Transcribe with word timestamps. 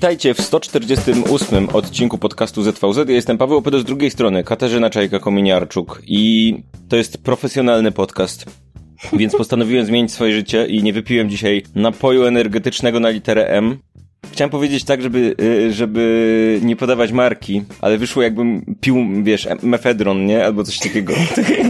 Witajcie 0.00 0.34
w 0.34 0.40
148 0.40 1.68
odcinku 1.68 2.18
podcastu 2.18 2.62
ZVZ. 2.62 2.96
Ja 3.08 3.14
jestem 3.14 3.38
Paweł 3.38 3.58
Opeda 3.58 3.78
z 3.78 3.84
drugiej 3.84 4.10
strony, 4.10 4.44
Katarzyna 4.44 4.90
Czajka-Kominiarczuk 4.90 6.00
i 6.06 6.54
to 6.88 6.96
jest 6.96 7.24
profesjonalny 7.24 7.92
podcast. 7.92 8.46
Więc 9.12 9.36
postanowiłem 9.36 9.86
zmienić 9.86 10.12
swoje 10.12 10.32
życie 10.32 10.66
i 10.66 10.82
nie 10.82 10.92
wypiłem 10.92 11.30
dzisiaj 11.30 11.62
napoju 11.74 12.24
energetycznego 12.24 13.00
na 13.00 13.10
literę 13.10 13.46
M. 13.46 13.78
Chciałem 14.32 14.50
powiedzieć 14.50 14.84
tak, 14.84 15.02
żeby, 15.02 15.34
y, 15.40 15.72
żeby 15.72 16.60
nie 16.62 16.76
podawać 16.76 17.12
marki, 17.12 17.62
ale 17.80 17.98
wyszło 17.98 18.22
jakbym 18.22 18.76
pił, 18.80 18.96
wiesz, 19.22 19.48
mefedron, 19.62 20.26
nie? 20.26 20.44
Albo 20.44 20.64
coś 20.64 20.78
takiego. 20.78 21.14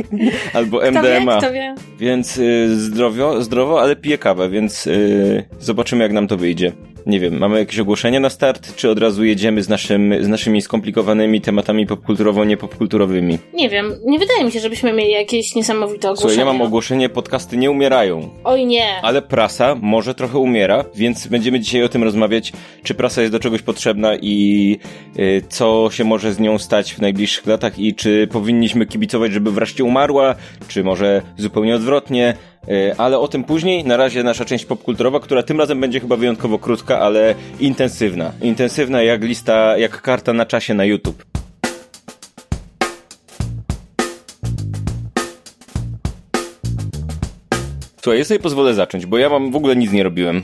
Albo 0.54 0.90
MDMA. 0.90 1.38
Kto 1.38 1.40
wie, 1.40 1.40
kto 1.40 1.52
wie. 1.52 1.74
Więc 1.98 2.38
y, 2.38 2.80
zdrowio, 2.80 3.42
zdrowo, 3.42 3.80
ale 3.80 3.96
piję 3.96 4.18
kawę, 4.18 4.48
więc 4.48 4.86
y, 4.86 5.44
zobaczymy 5.60 6.02
jak 6.02 6.12
nam 6.12 6.28
to 6.28 6.36
wyjdzie. 6.36 6.72
Nie 7.06 7.20
wiem, 7.20 7.38
mamy 7.38 7.58
jakieś 7.58 7.78
ogłoszenia 7.78 8.20
na 8.20 8.30
start, 8.30 8.76
czy 8.76 8.90
od 8.90 8.98
razu 8.98 9.24
jedziemy 9.24 9.62
z, 9.62 9.68
naszym, 9.68 10.14
z 10.24 10.28
naszymi 10.28 10.62
skomplikowanymi 10.62 11.40
tematami 11.40 11.86
popkulturowo-niepopkulturowymi? 11.86 13.38
Nie 13.54 13.68
wiem, 13.68 13.94
nie 14.06 14.18
wydaje 14.18 14.44
mi 14.44 14.52
się, 14.52 14.60
żebyśmy 14.60 14.92
mieli 14.92 15.12
jakieś 15.12 15.54
niesamowite 15.54 16.08
ogłoszenia. 16.08 16.34
Słuchaj, 16.34 16.38
ja 16.38 16.44
mam 16.52 16.62
ogłoszenie, 16.62 17.08
podcasty 17.08 17.56
nie 17.56 17.70
umierają. 17.70 18.30
Oj 18.44 18.66
nie. 18.66 19.02
Ale 19.02 19.22
prasa 19.22 19.76
może 19.80 20.14
trochę 20.14 20.38
umiera, 20.38 20.84
więc 20.94 21.26
będziemy 21.26 21.60
dzisiaj 21.60 21.82
o 21.82 21.88
tym 21.88 22.04
rozmawiać, 22.04 22.52
czy 22.82 22.94
prasa 22.94 23.20
jest 23.20 23.32
do 23.32 23.38
czegoś 23.38 23.62
potrzebna 23.62 24.16
i 24.16 24.76
y, 25.18 25.42
co 25.48 25.88
się 25.92 26.04
może 26.04 26.32
z 26.32 26.40
nią 26.40 26.58
stać 26.58 26.94
w 26.94 27.00
najbliższych 27.00 27.46
latach 27.46 27.78
i 27.78 27.94
czy 27.94 28.28
powinniśmy 28.32 28.86
kibicować, 28.86 29.32
żeby 29.32 29.50
wreszcie 29.50 29.84
umarła, 29.84 30.34
czy 30.68 30.84
może 30.84 31.22
zupełnie 31.36 31.74
odwrotnie. 31.74 32.34
Y, 32.68 32.94
ale 32.98 33.18
o 33.18 33.28
tym 33.28 33.44
później. 33.44 33.84
Na 33.84 33.96
razie 33.96 34.22
nasza 34.22 34.44
część 34.44 34.64
popkulturowa, 34.64 35.20
która 35.20 35.42
tym 35.42 35.58
razem 35.58 35.80
będzie 35.80 36.00
chyba 36.00 36.16
wyjątkowo 36.16 36.58
krótka, 36.58 36.98
ale 36.98 37.34
intensywna. 37.60 38.32
Intensywna 38.42 39.02
jak 39.02 39.24
lista, 39.24 39.78
jak 39.78 40.02
karta 40.02 40.32
na 40.32 40.46
czasie 40.46 40.74
na 40.74 40.84
YouTube. 40.84 41.24
Słuchaj, 48.02 48.18
ja 48.18 48.24
sobie 48.24 48.40
pozwolę 48.40 48.74
zacząć, 48.74 49.06
bo 49.06 49.18
ja 49.18 49.28
mam 49.28 49.52
w 49.52 49.56
ogóle 49.56 49.76
nic 49.76 49.92
nie 49.92 50.02
robiłem. 50.02 50.42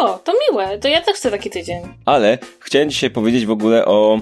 O, 0.00 0.18
to 0.18 0.32
miłe. 0.50 0.78
To 0.78 0.88
ja 0.88 1.00
też 1.00 1.16
chcę 1.16 1.30
taki 1.30 1.50
tydzień. 1.50 1.82
Ale 2.04 2.38
chciałem 2.60 2.90
dzisiaj 2.90 3.10
powiedzieć 3.10 3.46
w 3.46 3.50
ogóle 3.50 3.84
o 3.84 4.20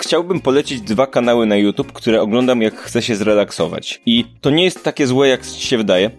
Chciałbym 0.00 0.40
polecić 0.40 0.80
dwa 0.80 1.06
kanały 1.06 1.46
na 1.46 1.56
YouTube, 1.56 1.92
które 1.92 2.20
oglądam 2.20 2.62
jak 2.62 2.76
chcę 2.76 3.02
się 3.02 3.16
zrelaksować. 3.16 4.00
I 4.06 4.24
to 4.40 4.50
nie 4.50 4.64
jest 4.64 4.84
takie 4.84 5.06
złe, 5.06 5.28
jak 5.28 5.44
się 5.44 5.78
wydaje 5.78 6.10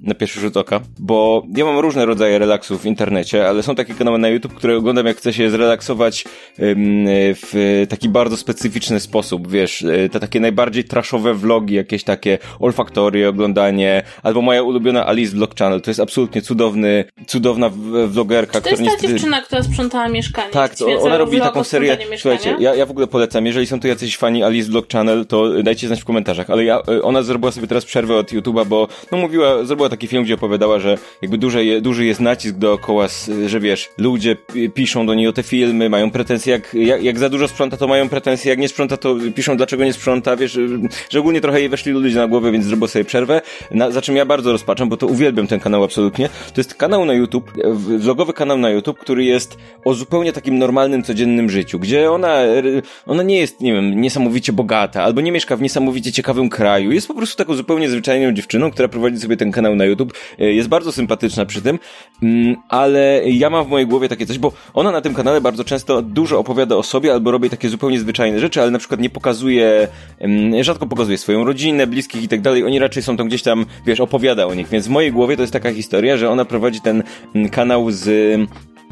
na 0.00 0.14
pierwszy 0.14 0.40
rzut 0.40 0.56
oka, 0.56 0.80
bo 0.98 1.46
ja 1.56 1.64
mam 1.64 1.78
różne 1.78 2.06
rodzaje 2.06 2.38
relaksów 2.38 2.82
w 2.82 2.86
internecie, 2.86 3.48
ale 3.48 3.62
są 3.62 3.74
takie 3.74 3.94
kanały 3.94 4.18
na 4.18 4.28
YouTube, 4.28 4.54
które 4.54 4.76
oglądam 4.76 5.06
jak 5.06 5.16
chcę 5.16 5.32
się 5.32 5.50
zrelaksować 5.50 6.24
w 6.58 7.84
taki 7.88 8.08
bardzo 8.08 8.36
specyficzny 8.36 9.00
sposób, 9.00 9.50
wiesz, 9.50 9.82
e, 9.82 10.08
te 10.08 10.20
takie 10.20 10.40
najbardziej 10.40 10.84
trashowe 10.84 11.34
vlogi, 11.34 11.74
jakieś 11.74 12.04
takie 12.04 12.38
olfaktory, 12.60 13.28
oglądanie, 13.28 14.02
albo 14.22 14.42
moja 14.42 14.62
ulubiona 14.62 15.06
Alice 15.06 15.36
Vlog 15.36 15.54
Channel, 15.54 15.80
to 15.80 15.90
jest 15.90 16.00
absolutnie 16.00 16.42
cudowny, 16.42 17.04
cudowna 17.26 17.70
vlogerka, 18.06 18.60
która... 18.60 18.76
To 18.76 18.82
jest 18.82 18.96
ta 19.00 19.08
dziewczyna, 19.08 19.40
która 19.40 19.62
sprzątała 19.62 20.08
mieszkanie. 20.08 20.50
Tak, 20.50 20.74
to 20.74 21.00
ona 21.00 21.18
robi 21.18 21.38
taką 21.38 21.64
serię, 21.64 21.98
słuchajcie, 22.16 22.56
ja, 22.58 22.74
ja 22.74 22.86
w 22.86 22.90
ogóle 22.90 23.06
polecam, 23.06 23.46
jeżeli 23.46 23.66
są 23.66 23.80
tu 23.80 23.88
jacyś 23.88 24.16
fani 24.16 24.42
Alice 24.42 24.70
Vlog 24.70 24.88
Channel, 24.92 25.26
to 25.26 25.62
dajcie 25.62 25.86
znać 25.86 26.00
w 26.00 26.04
komentarzach, 26.04 26.50
ale 26.50 26.64
ja, 26.64 26.82
e, 26.88 27.02
ona 27.02 27.22
zrobiła 27.22 27.52
sobie 27.52 27.66
teraz 27.66 27.84
przerwę 27.84 28.16
od 28.16 28.32
YouTube'a, 28.32 28.66
bo, 28.66 28.88
no 29.12 29.18
mówiła, 29.18 29.64
zrobiła 29.64 29.85
taki 29.88 30.06
film, 30.06 30.24
gdzie 30.24 30.34
opowiadała, 30.34 30.78
że 30.78 30.98
jakby 31.22 31.38
duży, 31.38 31.80
duży 31.80 32.04
jest 32.04 32.20
nacisk 32.20 32.56
dookoła, 32.56 33.06
że 33.46 33.60
wiesz, 33.60 33.88
ludzie 33.98 34.36
piszą 34.74 35.06
do 35.06 35.14
niej 35.14 35.28
o 35.28 35.32
te 35.32 35.42
filmy, 35.42 35.88
mają 35.88 36.10
pretensje, 36.10 36.52
jak, 36.52 36.74
jak, 36.74 37.02
jak 37.02 37.18
za 37.18 37.28
dużo 37.28 37.48
sprząta, 37.48 37.76
to 37.76 37.86
mają 37.86 38.08
pretensje, 38.08 38.50
jak 38.50 38.58
nie 38.58 38.68
sprząta, 38.68 38.96
to 38.96 39.16
piszą, 39.34 39.56
dlaczego 39.56 39.84
nie 39.84 39.92
sprząta, 39.92 40.36
wiesz, 40.36 40.58
że 41.10 41.20
ogólnie 41.20 41.40
trochę 41.40 41.60
jej 41.60 41.68
weszli 41.68 41.92
ludzie 41.92 42.16
na 42.16 42.26
głowę, 42.26 42.52
więc 42.52 42.64
zrobił 42.64 42.88
sobie 42.88 43.04
przerwę, 43.04 43.40
na, 43.70 43.90
za 43.90 44.02
czym 44.02 44.16
ja 44.16 44.26
bardzo 44.26 44.52
rozpaczam, 44.52 44.88
bo 44.88 44.96
to 44.96 45.06
uwielbiam 45.06 45.46
ten 45.46 45.60
kanał 45.60 45.84
absolutnie. 45.84 46.28
To 46.28 46.60
jest 46.60 46.74
kanał 46.74 47.04
na 47.04 47.12
YouTube, 47.12 47.52
vlogowy 47.74 48.32
kanał 48.32 48.58
na 48.58 48.70
YouTube, 48.70 48.98
który 48.98 49.24
jest 49.24 49.58
o 49.84 49.94
zupełnie 49.94 50.32
takim 50.32 50.58
normalnym, 50.58 51.02
codziennym 51.02 51.50
życiu, 51.50 51.78
gdzie 51.78 52.10
ona, 52.10 52.38
ona 53.06 53.22
nie 53.22 53.38
jest, 53.38 53.60
nie 53.60 53.72
wiem, 53.72 54.00
niesamowicie 54.00 54.52
bogata, 54.52 55.02
albo 55.02 55.20
nie 55.20 55.32
mieszka 55.32 55.56
w 55.56 55.62
niesamowicie 55.62 56.12
ciekawym 56.12 56.48
kraju, 56.48 56.92
jest 56.92 57.08
po 57.08 57.14
prostu 57.14 57.36
taką 57.36 57.54
zupełnie 57.54 57.88
zwyczajną 57.88 58.32
dziewczyną, 58.32 58.70
która 58.70 58.88
prowadzi 58.88 59.18
sobie 59.18 59.36
ten 59.36 59.52
kanał 59.52 59.75
na 59.76 59.84
YouTube, 59.84 60.12
E, 60.38 60.52
jest 60.52 60.68
bardzo 60.68 60.92
sympatyczna 60.92 61.46
przy 61.46 61.62
tym, 61.62 61.78
mm, 62.22 62.56
ale 62.68 63.22
ja 63.26 63.50
mam 63.50 63.64
w 63.64 63.68
mojej 63.68 63.86
głowie 63.86 64.08
takie 64.08 64.26
coś, 64.26 64.38
bo 64.38 64.52
ona 64.74 64.90
na 64.90 65.00
tym 65.00 65.14
kanale 65.14 65.40
bardzo 65.40 65.64
często 65.64 66.02
dużo 66.02 66.38
opowiada 66.38 66.76
o 66.76 66.82
sobie 66.82 67.12
albo 67.12 67.30
robi 67.30 67.50
takie 67.50 67.68
zupełnie 67.68 68.00
zwyczajne 68.00 68.40
rzeczy, 68.40 68.62
ale 68.62 68.70
na 68.70 68.78
przykład 68.78 69.00
nie 69.00 69.10
pokazuje, 69.10 69.88
mm, 70.18 70.64
rzadko 70.64 70.86
pokazuje 70.86 71.18
swoją 71.18 71.44
rodzinę, 71.44 71.86
bliskich 71.86 72.22
i 72.22 72.28
tak 72.28 72.40
dalej. 72.40 72.64
Oni 72.64 72.78
raczej 72.78 73.02
są 73.02 73.16
tam 73.16 73.28
gdzieś 73.28 73.42
tam, 73.42 73.66
wiesz, 73.86 74.00
opowiada 74.00 74.46
o 74.46 74.54
nich, 74.54 74.68
więc 74.68 74.86
w 74.86 74.90
mojej 74.90 75.12
głowie 75.12 75.36
to 75.36 75.42
jest 75.42 75.52
taka 75.52 75.72
historia, 75.72 76.16
że 76.16 76.30
ona 76.30 76.44
prowadzi 76.44 76.80
ten 76.80 77.02
mm, 77.34 77.48
kanał 77.48 77.90
z 77.90 78.36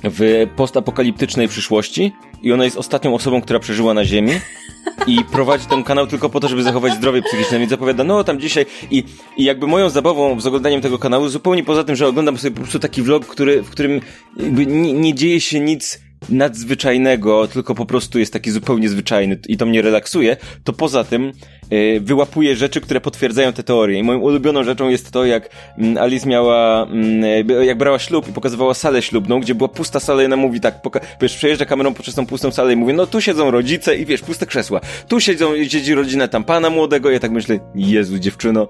w 0.05 0.47
postapokaliptycznej 0.57 1.49
przyszłości 1.49 2.13
i 2.43 2.53
ona 2.53 2.65
jest 2.65 2.77
ostatnią 2.77 3.15
osobą, 3.15 3.41
która 3.41 3.59
przeżyła 3.59 3.95
na 3.95 4.05
Ziemi 4.05 4.33
i 5.07 5.25
prowadzi 5.33 5.67
ten 5.67 5.85
kanał 5.85 6.07
tylko 6.07 6.31
po 6.31 6.41
to, 6.41 6.49
żeby 6.49 6.63
zachować 6.63 6.95
zdrowie 6.95 7.23
psychiczne, 7.23 7.59
więc 7.59 7.71
zapowiada, 7.71 8.05
no 8.05 8.25
tam 8.25 8.41
dzisiaj 8.41 8.67
i, 8.91 9.05
i 9.37 9.45
jakby 9.45 9.67
moją 9.67 9.91
zabawą 9.91 10.41
z 10.41 10.47
oglądaniem 10.47 10.81
tego 10.81 10.99
kanału, 10.99 11.29
zupełnie 11.29 11.65
poza 11.65 11.85
tym, 11.85 11.97
że 11.97 12.07
oglądam 12.07 12.39
sobie 12.39 12.55
po 12.55 12.61
prostu 12.61 12.79
taki 12.79 13.03
vlog, 13.03 13.27
który, 13.27 13.63
w 13.63 13.71
którym 13.71 14.01
nie, 14.67 14.93
nie 14.93 15.15
dzieje 15.15 15.41
się 15.41 15.61
nic 15.61 16.04
nadzwyczajnego, 16.29 17.49
tylko 17.49 17.75
po 17.75 17.87
prostu 17.87 18.19
jest 18.19 18.33
taki 18.33 18.51
zupełnie 18.51 18.89
zwyczajny 18.89 19.39
i 19.49 19.57
to 19.57 19.67
mnie 19.67 19.83
relaksuje, 19.83 20.37
to 20.65 20.73
poza 20.73 21.05
tym 21.05 21.33
yy, 21.71 22.01
wyłapuje 22.01 22.57
rzeczy, 22.57 22.81
które 22.81 23.01
potwierdzają 23.01 23.53
te 23.53 23.63
teorie. 23.63 23.99
I 23.99 24.03
moją 24.03 24.19
ulubioną 24.19 24.65
rzeczą 24.65 24.89
jest 24.89 25.11
to, 25.11 25.25
jak 25.25 25.49
mm, 25.79 25.99
Alice 25.99 26.29
miała, 26.29 26.87
yy, 27.49 27.67
jak 27.67 27.79
brała 27.79 27.99
ślub 27.99 28.29
i 28.29 28.33
pokazywała 28.33 28.75
salę 28.75 29.03
ślubną, 29.03 29.41
gdzie 29.41 29.55
była 29.55 29.69
pusta 29.69 30.01
sala 30.01 30.23
i 30.23 30.27
ona 30.27 30.37
mówi 30.37 30.61
tak, 30.61 30.81
wiesz, 31.21 31.37
przejeżdża 31.37 31.65
kamerą 31.65 31.95
poprzez 31.95 32.15
tą 32.15 32.27
pustą 32.27 32.51
salę 32.51 32.73
i 32.73 32.77
mówi, 32.77 32.95
no 32.95 33.07
tu 33.07 33.21
siedzą 33.21 33.51
rodzice 33.51 33.97
i 33.97 34.07
wiesz, 34.07 34.21
puste 34.21 34.47
krzesła. 34.47 34.81
Tu 35.09 35.21
siedzą, 35.21 35.65
siedzi 35.69 35.95
rodzina 35.95 36.29
tam 36.29 36.45
pana 36.45 36.71
młodego, 36.71 37.11
ja 37.11 37.21
tak 37.21 37.31
myślę, 37.31 37.59
Jezu, 37.75 38.19
dziewczyno, 38.19 38.69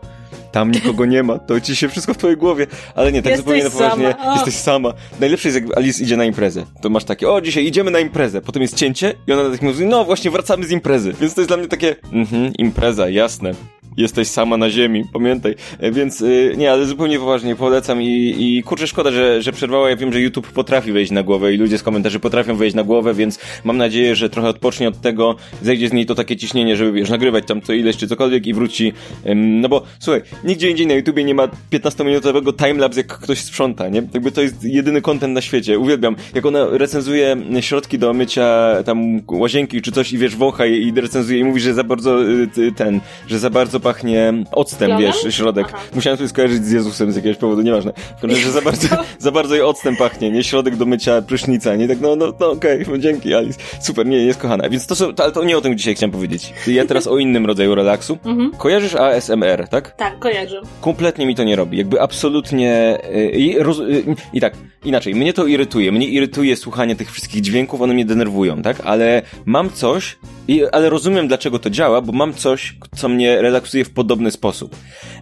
tam 0.55 0.71
nikogo 0.71 1.05
nie 1.07 1.23
ma, 1.23 1.39
to 1.39 1.61
ci 1.61 1.77
się 1.77 1.89
wszystko 1.89 2.15
w 2.15 2.19
twojej 2.19 2.37
głowie, 2.37 2.67
ale 2.95 3.13
nie, 3.13 3.23
tak 3.23 3.33
jesteś 3.33 3.45
zupełnie 3.45 3.65
na 3.65 3.71
poważnie, 3.71 4.15
jesteś 4.35 4.55
sama. 4.55 4.93
Najlepsze 5.21 5.49
jest 5.49 5.61
jak 5.61 5.79
Alice 5.79 6.05
idzie 6.05 6.17
na 6.17 6.25
imprezę, 6.25 6.65
to 6.81 6.91
masz 6.91 7.05
takie, 7.05 7.31
o 7.31 7.41
dzisiaj 7.41 7.67
idziemy 7.67 7.91
na 7.91 8.01
imprezę, 8.01 8.41
potem 8.41 8.63
jest 8.63 8.77
cięcie 8.77 9.15
i 9.27 9.33
ona 9.33 9.51
tak 9.51 9.63
mówi, 9.63 9.87
no 9.87 10.05
właśnie 10.05 10.31
wracamy 10.31 10.67
z 10.67 10.71
imprezy, 10.71 11.15
więc 11.21 11.35
to 11.35 11.41
jest 11.41 11.51
dla 11.51 11.57
mnie 11.57 11.69
takie, 11.69 11.97
mhm, 12.13 12.53
impreza, 12.59 13.09
jasne. 13.09 13.55
Jesteś 13.97 14.29
sama 14.29 14.57
na 14.57 14.71
ziemi, 14.71 15.05
pamiętaj. 15.13 15.55
E, 15.79 15.93
Więc 15.93 16.21
y, 16.21 16.55
nie, 16.57 16.73
ale 16.73 16.87
zupełnie 16.87 17.19
poważnie 17.19 17.57
polecam 17.57 18.03
i, 18.03 18.35
i 18.39 18.63
kurczę, 18.63 18.87
szkoda, 18.87 19.11
że, 19.11 19.43
że 19.43 19.53
przerwała. 19.53 19.91
Ja 19.91 19.97
wiem, 19.97 20.13
że 20.13 20.21
YouTube 20.21 20.53
potrafi 20.53 20.93
wejść 20.93 21.13
na 21.13 21.23
głowę 21.23 21.55
i 21.55 21.57
ludzie 21.57 21.79
z 21.79 21.83
komentarzy 21.83 22.21
potrafią 22.21 22.57
wejść 22.57 22.77
na 22.77 22.85
głowę, 22.85 23.15
więc 23.15 23.39
mam 23.65 23.77
nadzieję, 23.77 24.17
że 24.17 24.31
trochę 24.31 24.49
odpocznie 24.49 24.89
od 24.89 25.01
tego, 25.01 25.37
zejdzie 25.63 25.89
z 25.89 25.93
niej 25.93 26.07
to 26.07 26.15
takie 26.15 26.37
ciśnienie, 26.37 26.77
żeby 26.77 26.93
wiesz, 26.93 27.11
nagrywać 27.11 27.45
tam 27.47 27.63
co 27.63 27.73
ileś 27.73 27.97
czy 27.97 28.09
cokolwiek 28.09 28.47
i 28.47 28.55
wróci. 28.55 28.93
Ym, 29.27 29.61
no 29.61 29.69
bo 29.69 29.83
słuchaj, 29.99 30.23
nigdzie 30.45 30.71
indziej 30.71 30.87
na 30.87 30.95
YouTubie 30.95 31.25
nie 31.25 31.35
ma 31.35 31.49
15-minutowego 31.73 32.67
timelapse, 32.67 33.01
jak 33.01 33.19
ktoś 33.19 33.39
sprząta, 33.41 33.89
nie? 33.89 34.03
Jakby 34.15 34.33
to 34.33 34.43
jest 34.43 34.65
jedyny 34.65 35.03
content 35.03 35.35
na 35.35 35.41
świecie. 35.41 35.79
Uwielbiam. 35.79 36.17
Jak 36.35 36.47
ona 36.47 36.67
recenzuje 36.71 37.37
środki 37.61 37.99
do 37.99 38.13
mycia 38.13 38.77
tam 38.85 39.21
łazienki 39.29 39.83
czy 39.83 39.93
coś 39.93 40.13
i 40.13 40.19
wiesz, 40.19 40.37
wącha 40.37 40.67
je 40.67 40.79
i 40.79 40.93
recenzuje 41.01 41.39
i 41.39 41.45
mówi, 41.45 41.61
że 41.61 41.75
za 41.75 41.85
bardzo 41.85 42.25
y, 42.25 42.73
ten, 42.77 43.01
że 43.27 43.39
za 43.39 43.51
bardzo 43.51 43.81
pachnie 43.81 44.33
octem, 44.53 44.99
wiesz, 44.99 45.35
środek. 45.35 45.67
Aha. 45.69 45.83
Musiałem 45.95 46.17
sobie 46.17 46.29
skojarzyć 46.29 46.65
z 46.65 46.71
Jezusem 46.73 47.13
z 47.13 47.17
jakiegoś 47.17 47.37
powodu, 47.37 47.63
nieważne. 47.63 47.93
W 48.23 48.35
że 48.35 48.51
za 48.51 48.61
bardzo, 48.71 48.89
za 49.19 49.31
bardzo 49.31 49.55
jej 49.55 49.65
octem 49.65 49.97
pachnie, 49.97 50.31
nie? 50.31 50.45
Środek 50.45 50.77
do 50.77 50.87
mycia 50.87 51.23
prysznica, 51.23 51.77
nie? 51.77 51.89
Tak, 51.89 52.01
no, 52.01 52.17
no, 52.17 52.33
no 52.41 52.51
okej, 52.51 52.85
no, 52.91 52.99
dzięki 52.99 53.35
Alice. 53.35 53.61
Super, 53.81 54.07
nie, 54.07 54.19
jest 54.19 54.41
kochana. 54.41 54.69
Więc 54.69 54.87
to 54.87 54.95
są, 54.95 55.15
to, 55.15 55.23
ale 55.23 55.33
to 55.33 55.45
nie 55.45 55.59
o 55.59 55.61
tym 55.61 55.79
dzisiaj 55.79 55.95
chciałem 55.95 56.13
powiedzieć. 56.13 56.53
Ja 56.67 56.87
teraz 56.87 57.07
o 57.07 57.19
innym 57.19 57.47
rodzaju 57.47 57.75
relaksu. 57.75 58.19
Mhm. 58.25 58.51
Kojarzysz 58.51 58.95
ASMR, 58.95 59.69
tak? 59.69 59.91
Tak, 59.91 60.19
kojarzę. 60.19 60.34
Kompletnie 60.81 61.27
mi 61.27 61.35
to 61.35 61.45
nie 61.45 61.57
robi. 61.57 61.79
Jakby 61.79 62.01
absolutnie. 62.01 62.99
y, 63.15 63.31
I, 63.31 63.59
roz, 63.59 63.79
y, 63.79 64.05
I 64.33 64.41
tak, 64.41 64.55
inaczej, 64.85 65.15
mnie 65.15 65.33
to 65.33 65.47
irytuje. 65.47 65.93
Mnie 65.93 66.07
irytuje 66.07 66.57
słuchanie 66.57 66.97
tych 66.97 67.13
wszystkich 67.13 67.41
dźwięków, 67.41 67.83
one 67.83 67.95
mnie 67.95 68.05
denerwują, 68.05 68.63
tak? 68.63 68.81
Ale 68.85 69.23
mam 69.45 69.71
coś, 69.71 70.17
I, 70.49 70.65
ale 70.65 70.91
rozumiem, 70.91 71.29
dlaczego 71.29 71.59
to 71.59 71.71
działa, 71.71 72.01
bo 72.01 72.13
mam 72.13 72.35
coś, 72.35 72.77
co 72.97 73.09
mnie 73.09 73.43
relaksuje 73.43 73.85
w 73.85 73.91
podobny 73.91 74.31
sposób. 74.31 74.77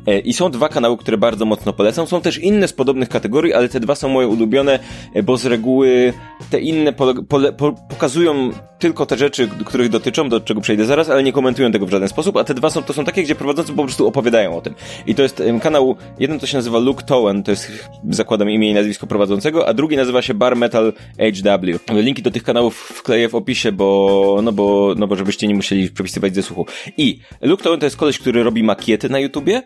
E, 0.06 0.18
I 0.18 0.32
są 0.32 0.50
dwa 0.50 0.68
kanały, 0.68 0.96
które 0.96 1.18
bardzo 1.18 1.44
mocno 1.44 1.72
polecam. 1.72 2.06
Są 2.06 2.20
też 2.20 2.38
inne 2.38 2.68
z 2.68 2.72
podobnych 2.72 3.08
kategorii, 3.08 3.54
ale 3.54 3.68
te 3.68 3.80
dwa 3.80 3.94
są 3.94 4.08
moje 4.08 4.28
ulubione, 4.28 4.78
e, 5.14 5.22
bo 5.22 5.36
z 5.36 5.46
reguły 5.46 6.12
te 6.50 6.60
inne 6.60 6.92
pole, 6.92 7.14
pole, 7.28 7.52
po, 7.52 7.72
pokazują 7.72 8.50
tylko 8.78 9.06
te 9.06 9.16
rzeczy, 9.16 9.48
których 9.64 9.88
dotyczą, 9.88 10.28
do 10.28 10.40
czego 10.40 10.60
przejdę 10.60 10.84
zaraz, 10.84 11.10
ale 11.10 11.22
nie 11.22 11.32
komentują 11.32 11.72
tego 11.72 11.86
w 11.86 11.90
żaden 11.90 12.08
sposób, 12.08 12.36
a 12.36 12.44
te 12.44 12.54
dwa 12.54 12.70
są, 12.70 12.82
to 12.82 12.92
są 12.92 13.04
takie, 13.04 13.22
gdzie 13.22 13.34
prowadzący 13.34 13.72
po 13.72 13.84
prostu 13.84 14.06
opowiadają 14.06 14.56
o 14.56 14.60
tym. 14.60 14.74
I 15.06 15.14
to 15.14 15.22
jest 15.22 15.42
kanał, 15.62 15.96
jeden 16.18 16.38
to 16.38 16.46
się 16.46 16.56
nazywa 16.56 16.78
Luke 16.78 17.02
Towen, 17.02 17.42
to 17.42 17.50
jest, 17.50 17.88
zakładam 18.10 18.50
imię 18.50 18.70
i 18.70 18.74
nazwisko 18.74 19.06
prowadzącego, 19.06 19.68
a 19.68 19.74
drugi 19.74 19.96
nazywa 19.96 20.22
się 20.22 20.34
Bar 20.34 20.56
Metal 20.56 20.92
HW. 21.18 21.78
Linki 22.00 22.22
do 22.22 22.30
tych 22.30 22.42
kanałów 22.42 22.76
wkleję 22.76 23.28
w 23.28 23.34
opisie, 23.34 23.72
bo, 23.72 24.40
no 24.42 24.52
bo, 24.52 24.94
no 24.96 25.06
bo 25.06 25.16
żebyście 25.16 25.46
nie 25.46 25.54
musieli 25.54 25.90
przepisywać 25.90 26.34
ze 26.34 26.42
słuchu. 26.42 26.66
I 26.96 27.18
Luke 27.40 27.64
Towen 27.64 27.80
to 27.80 27.86
jest 27.86 27.96
koleś, 27.96 28.18
który 28.18 28.42
robi 28.42 28.62
makiety 28.62 29.08
na 29.08 29.18
YouTubie, 29.18 29.62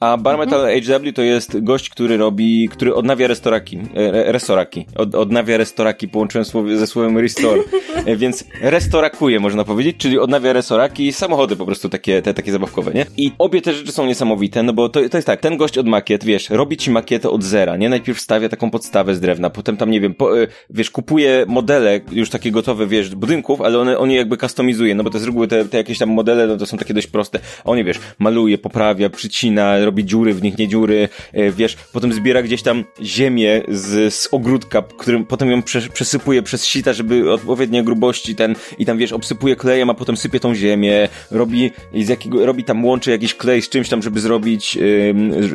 a 0.00 0.16
Bar 0.16 0.38
Metal 0.38 0.60
mhm. 0.60 1.02
HW 1.02 1.12
to 1.12 1.22
jest 1.22 1.64
gość, 1.64 1.90
który 1.90 2.16
robi, 2.16 2.68
który 2.68 2.94
odnawia 2.94 3.26
restoraki, 3.26 3.78
e, 3.96 4.32
restoraki, 4.32 4.86
od, 4.96 5.14
odnawia 5.14 5.56
restoraki, 5.56 6.08
połączyłem 6.08 6.44
słowie, 6.44 6.76
ze 6.76 6.86
słowem 6.86 7.18
restore, 7.18 7.60
e, 8.06 8.16
więc 8.16 8.44
restorakuje, 8.60 9.40
można 9.40 9.64
powiedzieć, 9.64 9.96
czyli 9.96 10.18
odnawia 10.18 10.52
restoraki, 10.52 11.12
samochody 11.12 11.56
po 11.56 11.66
prostu 11.66 11.88
takie, 11.88 12.22
te, 12.22 12.34
takie 12.34 12.52
zabawkowe, 12.52 12.92
nie? 12.94 13.06
I 13.16 13.32
obie 13.38 13.62
te 13.62 13.72
rzeczy 13.72 13.92
są 13.92 14.06
niesamowite, 14.06 14.62
no 14.62 14.72
bo 14.72 14.88
to, 14.88 15.08
to 15.08 15.16
jest 15.16 15.26
tak, 15.26 15.40
ten 15.40 15.56
gość 15.56 15.78
od 15.78 15.86
makiet, 15.86 16.24
wiesz, 16.24 16.50
robi 16.50 16.76
ci 16.76 16.90
makietę 16.90 17.30
od 17.30 17.44
zera, 17.44 17.76
nie? 17.76 17.88
Najpierw 17.88 18.20
stawia 18.20 18.48
taką 18.48 18.70
podstawę 18.70 19.14
z 19.14 19.20
drewna, 19.20 19.50
potem 19.50 19.76
tam, 19.76 19.90
nie 19.90 20.00
wiem, 20.00 20.14
po, 20.14 20.42
e, 20.42 20.46
wiesz, 20.70 20.90
kupuje 20.90 21.44
modele 21.48 22.00
już 22.12 22.30
takie 22.30 22.50
gotowe, 22.50 22.86
wiesz, 22.86 23.14
budynków, 23.14 23.60
ale 23.60 23.78
one, 23.78 23.98
on 23.98 24.10
je 24.10 24.16
jakby 24.16 24.36
customizuje, 24.36 24.94
no 24.94 25.04
bo 25.04 25.10
to 25.10 25.18
z 25.18 25.24
reguły 25.24 25.48
te, 25.48 25.64
te 25.64 25.76
jakieś 25.76 25.98
tam 25.98 26.08
modele, 26.08 26.46
no 26.46 26.56
to 26.56 26.66
są 26.66 26.76
takie 26.76 26.94
dość 26.94 27.06
proste, 27.06 27.38
on 27.64 27.78
je, 27.78 27.84
wiesz, 27.84 27.98
maluje, 28.18 28.58
poprawia, 28.58 29.10
przycina, 29.10 29.87
robi 29.88 30.04
dziury 30.04 30.34
w 30.34 30.42
nich, 30.42 30.58
nie 30.58 30.68
dziury, 30.68 31.08
e, 31.32 31.50
wiesz, 31.50 31.76
potem 31.92 32.12
zbiera 32.12 32.42
gdzieś 32.42 32.62
tam 32.62 32.84
ziemię 33.02 33.62
z, 33.68 34.14
z 34.14 34.28
ogródka, 34.32 34.82
którym 34.82 35.24
potem 35.24 35.50
ją 35.50 35.62
przesypuje 35.94 36.42
przez 36.42 36.66
sita, 36.66 36.92
żeby 36.92 37.32
odpowiedniej 37.32 37.84
grubości 37.84 38.34
ten 38.34 38.54
i 38.78 38.86
tam, 38.86 38.98
wiesz, 38.98 39.12
obsypuje 39.12 39.56
klejem, 39.56 39.90
a 39.90 39.94
potem 39.94 40.16
sypie 40.16 40.40
tą 40.40 40.54
ziemię, 40.54 41.08
robi 41.30 41.70
z 41.94 42.08
jakiego, 42.08 42.46
robi 42.46 42.64
tam, 42.64 42.84
łączy 42.84 43.10
jakiś 43.10 43.34
klej 43.34 43.62
z 43.62 43.68
czymś 43.68 43.88
tam, 43.88 44.02
żeby 44.02 44.20
zrobić, 44.20 44.78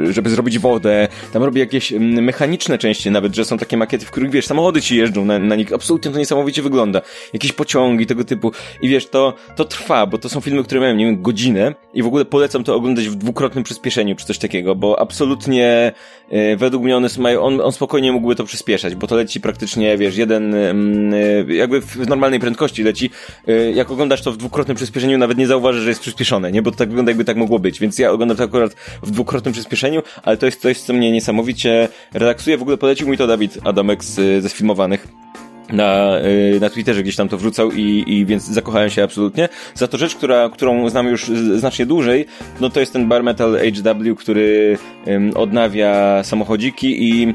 żeby 0.10 0.30
zrobić 0.30 0.60
wodę, 0.60 1.08
tam 1.34 1.44
robi 1.44 1.60
jakieś 1.60 1.92
mechaniczne 2.00 2.78
części 2.78 3.12
nawet, 3.12 3.36
że 3.36 3.46
są 3.46 3.58
takie 3.58 3.78
makiety, 3.78 4.06
w 4.06 4.12
których, 4.12 4.32
wiesz, 4.32 4.46
samochody 4.46 4.82
ci 4.82 4.98
jeżdżą 4.98 5.26
na, 5.26 5.40
na 5.40 5.56
nich, 5.56 5.74
absolutnie 5.74 6.12
to 6.12 6.20
niesamowicie 6.20 6.62
wygląda. 6.62 7.02
Jakieś 7.34 7.52
pociągi 7.52 8.06
tego 8.06 8.24
typu. 8.24 8.52
I 8.82 8.90
wiesz, 8.90 9.08
to, 9.08 9.34
to 9.56 9.66
trwa, 9.66 10.06
bo 10.06 10.18
to 10.18 10.30
są 10.30 10.42
filmy, 10.42 10.64
które 10.64 10.82
mają, 10.82 10.96
nie 10.96 11.06
wiem, 11.06 11.22
godzinę 11.22 11.76
i 11.94 12.04
w 12.04 12.08
ogóle 12.08 12.26
polecam 12.26 12.64
to 12.64 12.76
oglądać 12.76 13.08
w 13.08 13.16
dwukrotnym 13.16 13.64
przyspieszeniu, 13.64 14.16
czy 14.24 14.28
coś 14.28 14.38
takiego, 14.38 14.76
bo 14.76 15.00
absolutnie 15.00 15.92
y, 16.34 16.58
według 16.58 16.84
mnie 16.84 16.98
one 16.98 17.08
mają, 17.18 17.42
on, 17.42 17.62
on 17.62 17.72
spokojnie 17.72 18.12
mógłby 18.12 18.36
to 18.36 18.44
przyspieszać, 18.44 18.96
bo 18.96 19.08
to 19.08 19.16
leci 19.16 19.42
praktycznie, 19.42 19.98
wiesz, 19.98 20.18
jeden, 20.18 20.54
y, 21.14 21.46
jakby 21.50 21.82
w 21.82 22.08
normalnej 22.08 22.40
prędkości 22.40 22.84
leci. 22.84 23.10
Y, 23.50 23.74
jak 23.76 23.92
oglądasz 23.92 24.22
to 24.22 24.32
w 24.32 24.38
dwukrotnym 24.38 24.78
przyspieszeniu, 24.78 25.18
nawet 25.18 25.38
nie 25.38 25.48
zauważysz, 25.48 25.84
że 25.84 25.90
jest 25.90 26.02
przyspieszone, 26.02 26.52
nie? 26.52 26.62
Bo 26.62 26.72
to 26.72 26.78
tak 26.78 26.90
wygląda, 26.90 27.10
jakby 27.10 27.26
tak 27.26 27.38
mogło 27.38 27.60
być. 27.60 27.80
Więc 27.80 28.00
ja 28.00 28.12
oglądam 28.12 28.38
to 28.38 28.44
akurat 28.44 28.74
w 29.04 29.12
dwukrotnym 29.12 29.54
przyspieszeniu, 29.54 30.02
ale 30.24 30.38
to 30.38 30.46
jest 30.46 30.62
coś, 30.62 30.80
co 30.80 30.94
mnie 30.94 31.12
niesamowicie 31.12 31.88
relaksuje. 32.14 32.58
W 32.58 32.62
ogóle 32.62 32.78
polecił 32.78 33.08
mi 33.08 33.18
to 33.18 33.28
Dawid 33.28 33.58
Adamek 33.64 34.04
z, 34.04 34.44
ze 34.44 34.50
sfilmowanych 34.50 35.08
na, 35.74 36.20
y, 36.56 36.60
na 36.60 36.70
Twitterze 36.70 37.04
gdzieś 37.04 37.16
tam 37.16 37.30
to 37.30 37.38
wrzucał 37.38 37.72
i, 37.72 38.04
i 38.08 38.26
więc 38.26 38.44
zakochałem 38.44 38.90
się 38.90 39.04
absolutnie. 39.04 39.50
Za 39.74 39.88
to 39.88 39.98
rzecz, 39.98 40.16
która, 40.16 40.50
którą 40.50 40.90
znam 40.90 41.08
już 41.08 41.26
znacznie 41.56 41.86
dłużej, 41.86 42.26
no 42.62 42.70
to 42.70 42.80
jest 42.80 42.94
ten 42.94 43.08
Bar 43.08 43.24
Metal 43.24 43.58
HW, 43.58 44.16
który 44.16 44.78
um, 45.06 45.32
odnawia 45.36 46.24
samochodziki 46.24 47.10
i 47.10 47.34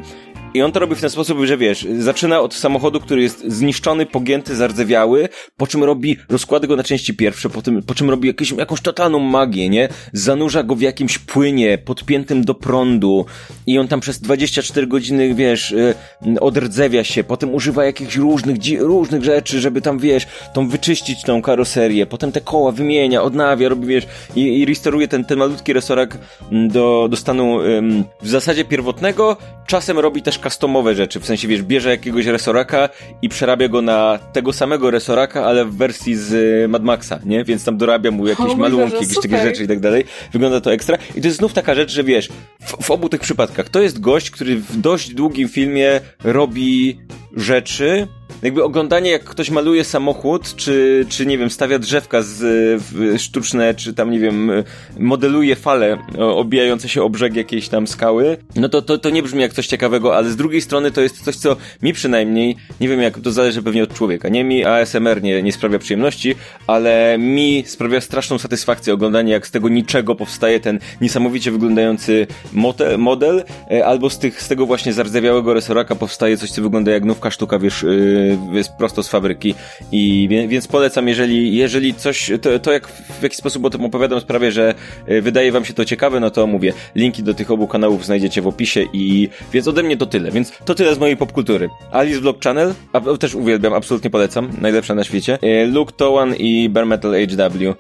i 0.54 0.62
on 0.62 0.72
to 0.72 0.80
robi 0.80 0.94
w 0.94 1.00
ten 1.00 1.10
sposób, 1.10 1.38
że 1.44 1.56
wiesz, 1.56 1.86
zaczyna 1.98 2.40
od 2.40 2.54
samochodu, 2.54 3.00
który 3.00 3.22
jest 3.22 3.44
zniszczony, 3.46 4.06
pogięty, 4.06 4.56
zardzewiały, 4.56 5.28
po 5.56 5.66
czym 5.66 5.84
robi, 5.84 6.16
rozkłada 6.28 6.66
go 6.66 6.76
na 6.76 6.82
części 6.82 7.14
pierwsze, 7.14 7.50
po, 7.50 7.62
tym, 7.62 7.82
po 7.82 7.94
czym 7.94 8.10
robi 8.10 8.28
jakieś, 8.28 8.50
jakąś 8.50 8.80
totalną 8.80 9.18
magię, 9.18 9.68
nie? 9.68 9.88
Zanurza 10.12 10.62
go 10.62 10.74
w 10.74 10.80
jakimś 10.80 11.18
płynie, 11.18 11.78
podpiętym 11.78 12.44
do 12.44 12.54
prądu 12.54 13.26
i 13.66 13.78
on 13.78 13.88
tam 13.88 14.00
przez 14.00 14.20
24 14.20 14.86
godziny, 14.86 15.34
wiesz, 15.34 15.70
yy, 15.70 16.40
odrdzewia 16.40 17.04
się, 17.04 17.24
potem 17.24 17.54
używa 17.54 17.84
jakichś 17.84 18.16
różnych, 18.16 18.58
różnych 18.80 19.24
rzeczy, 19.24 19.60
żeby 19.60 19.80
tam, 19.80 19.98
wiesz, 19.98 20.26
tą 20.54 20.68
wyczyścić 20.68 21.22
tą 21.22 21.42
karoserię, 21.42 22.06
potem 22.06 22.32
te 22.32 22.40
koła 22.40 22.72
wymienia, 22.72 23.22
odnawia, 23.22 23.68
robi, 23.68 23.86
wiesz, 23.86 24.06
i, 24.36 24.60
i 24.60 24.66
restoruje 24.66 25.08
ten, 25.08 25.24
ten 25.24 25.38
malutki 25.38 25.72
resorak 25.72 26.18
do, 26.52 27.08
do 27.10 27.16
stanu 27.16 27.62
yy, 27.62 27.82
w 28.22 28.28
zasadzie 28.28 28.64
pierwotnego, 28.64 29.36
czasem 29.66 29.98
robi 29.98 30.22
też 30.22 30.37
customowe 30.38 30.94
rzeczy, 30.94 31.20
w 31.20 31.26
sensie 31.26 31.48
wiesz, 31.48 31.62
bierze 31.62 31.90
jakiegoś 31.90 32.26
resoraka 32.26 32.88
i 33.22 33.28
przerabia 33.28 33.68
go 33.68 33.82
na 33.82 34.18
tego 34.32 34.52
samego 34.52 34.90
resoraka, 34.90 35.44
ale 35.44 35.64
w 35.64 35.76
wersji 35.76 36.16
z 36.16 36.32
y, 36.32 36.68
Mad 36.68 36.82
Maxa, 36.82 37.20
nie? 37.24 37.44
Więc 37.44 37.64
tam 37.64 37.76
dorabia 37.76 38.10
mu 38.10 38.26
jakieś 38.26 38.54
malunki, 38.54 38.94
jakieś 38.94 39.20
takie 39.22 39.42
rzeczy 39.42 39.64
i 39.64 39.68
tak 39.68 39.80
dalej. 39.80 40.04
Wygląda 40.32 40.60
to 40.60 40.72
ekstra. 40.72 40.98
I 41.16 41.20
to 41.20 41.26
jest 41.26 41.38
znów 41.38 41.52
taka 41.52 41.74
rzecz, 41.74 41.92
że 41.92 42.04
wiesz, 42.04 42.28
w, 42.60 42.84
w 42.84 42.90
obu 42.90 43.08
tych 43.08 43.20
przypadkach 43.20 43.68
to 43.68 43.80
jest 43.80 44.00
gość, 44.00 44.30
który 44.30 44.56
w 44.56 44.76
dość 44.76 45.14
długim 45.14 45.48
filmie 45.48 46.00
robi 46.24 46.98
rzeczy, 47.36 48.08
jakby 48.42 48.64
oglądanie, 48.64 49.10
jak 49.10 49.24
ktoś 49.24 49.50
maluje 49.50 49.84
samochód, 49.84 50.56
czy, 50.56 51.06
czy 51.08 51.26
nie 51.26 51.38
wiem, 51.38 51.50
stawia 51.50 51.78
drzewka 51.78 52.22
z, 52.22 52.82
sztuczne, 53.20 53.74
czy 53.74 53.94
tam, 53.94 54.10
nie 54.10 54.18
wiem, 54.18 54.50
modeluje 54.98 55.56
fale 55.56 55.98
obijające 56.18 56.88
się 56.88 57.02
o 57.02 57.10
brzeg 57.10 57.36
jakiejś 57.36 57.68
tam 57.68 57.86
skały, 57.86 58.36
no 58.56 58.68
to, 58.68 58.82
to, 58.82 58.98
to 58.98 59.10
nie 59.10 59.22
brzmi 59.22 59.40
jak 59.40 59.52
coś 59.52 59.66
ciekawego, 59.66 60.16
ale 60.16 60.30
z 60.30 60.36
drugiej 60.36 60.60
strony 60.60 60.90
to 60.90 61.00
jest 61.00 61.24
coś, 61.24 61.36
co 61.36 61.56
mi 61.82 61.92
przynajmniej, 61.92 62.56
nie 62.80 62.88
wiem 62.88 63.00
jak, 63.00 63.20
to 63.20 63.32
zależy 63.32 63.62
pewnie 63.62 63.82
od 63.82 63.94
człowieka, 63.94 64.28
nie? 64.28 64.44
Mi 64.44 64.64
ASMR 64.64 65.22
nie, 65.22 65.42
nie 65.42 65.52
sprawia 65.52 65.78
przyjemności, 65.78 66.34
ale 66.66 67.16
mi 67.18 67.64
sprawia 67.66 68.00
straszną 68.00 68.38
satysfakcję 68.38 68.94
oglądanie, 68.94 69.32
jak 69.32 69.46
z 69.46 69.50
tego 69.50 69.68
niczego 69.68 70.14
powstaje 70.14 70.60
ten 70.60 70.78
niesamowicie 71.00 71.50
wyglądający 71.50 72.26
model, 72.52 72.98
model 72.98 73.44
albo 73.84 74.10
z, 74.10 74.18
tych, 74.18 74.42
z 74.42 74.48
tego 74.48 74.66
właśnie 74.66 74.92
zardzewiałego 74.92 75.54
resoraka 75.54 75.94
powstaje 75.94 76.36
coś, 76.36 76.50
co 76.50 76.62
wygląda 76.62 76.92
jak 76.92 77.04
nówka 77.04 77.30
sztuka, 77.30 77.58
wiesz, 77.58 77.82
yy, 77.82 78.17
jest 78.52 78.72
prosto 78.72 79.02
z 79.02 79.08
fabryki 79.08 79.54
i 79.92 80.28
więc 80.48 80.68
polecam, 80.68 81.08
jeżeli, 81.08 81.56
jeżeli 81.56 81.94
coś, 81.94 82.30
to, 82.42 82.58
to 82.58 82.72
jak 82.72 82.88
w 82.88 83.22
jaki 83.22 83.36
sposób 83.36 83.64
o 83.64 83.70
tym 83.70 83.84
opowiadam 83.84 84.20
sprawia, 84.20 84.50
że 84.50 84.74
e, 85.06 85.20
wydaje 85.20 85.52
wam 85.52 85.64
się 85.64 85.74
to 85.74 85.84
ciekawe, 85.84 86.20
no 86.20 86.30
to 86.30 86.46
mówię, 86.46 86.72
linki 86.94 87.22
do 87.22 87.34
tych 87.34 87.50
obu 87.50 87.68
kanałów 87.68 88.06
znajdziecie 88.06 88.42
w 88.42 88.46
opisie 88.46 88.84
i 88.92 89.28
więc 89.52 89.68
ode 89.68 89.82
mnie 89.82 89.96
to 89.96 90.06
tyle, 90.06 90.30
więc 90.30 90.52
to 90.64 90.74
tyle 90.74 90.94
z 90.94 90.98
mojej 90.98 91.16
popkultury. 91.16 91.68
Alice 91.92 92.20
Vlog 92.20 92.42
Channel, 92.44 92.74
a, 92.92 93.00
też 93.00 93.34
uwielbiam, 93.34 93.72
absolutnie 93.72 94.10
polecam, 94.10 94.50
najlepsza 94.60 94.94
na 94.94 95.04
świecie. 95.04 95.38
E, 95.42 95.66
Luke 95.66 95.92
Towan 95.92 96.34
i 96.34 96.68
Bare 96.68 96.86
Metal 96.86 97.12
HW. 97.12 97.74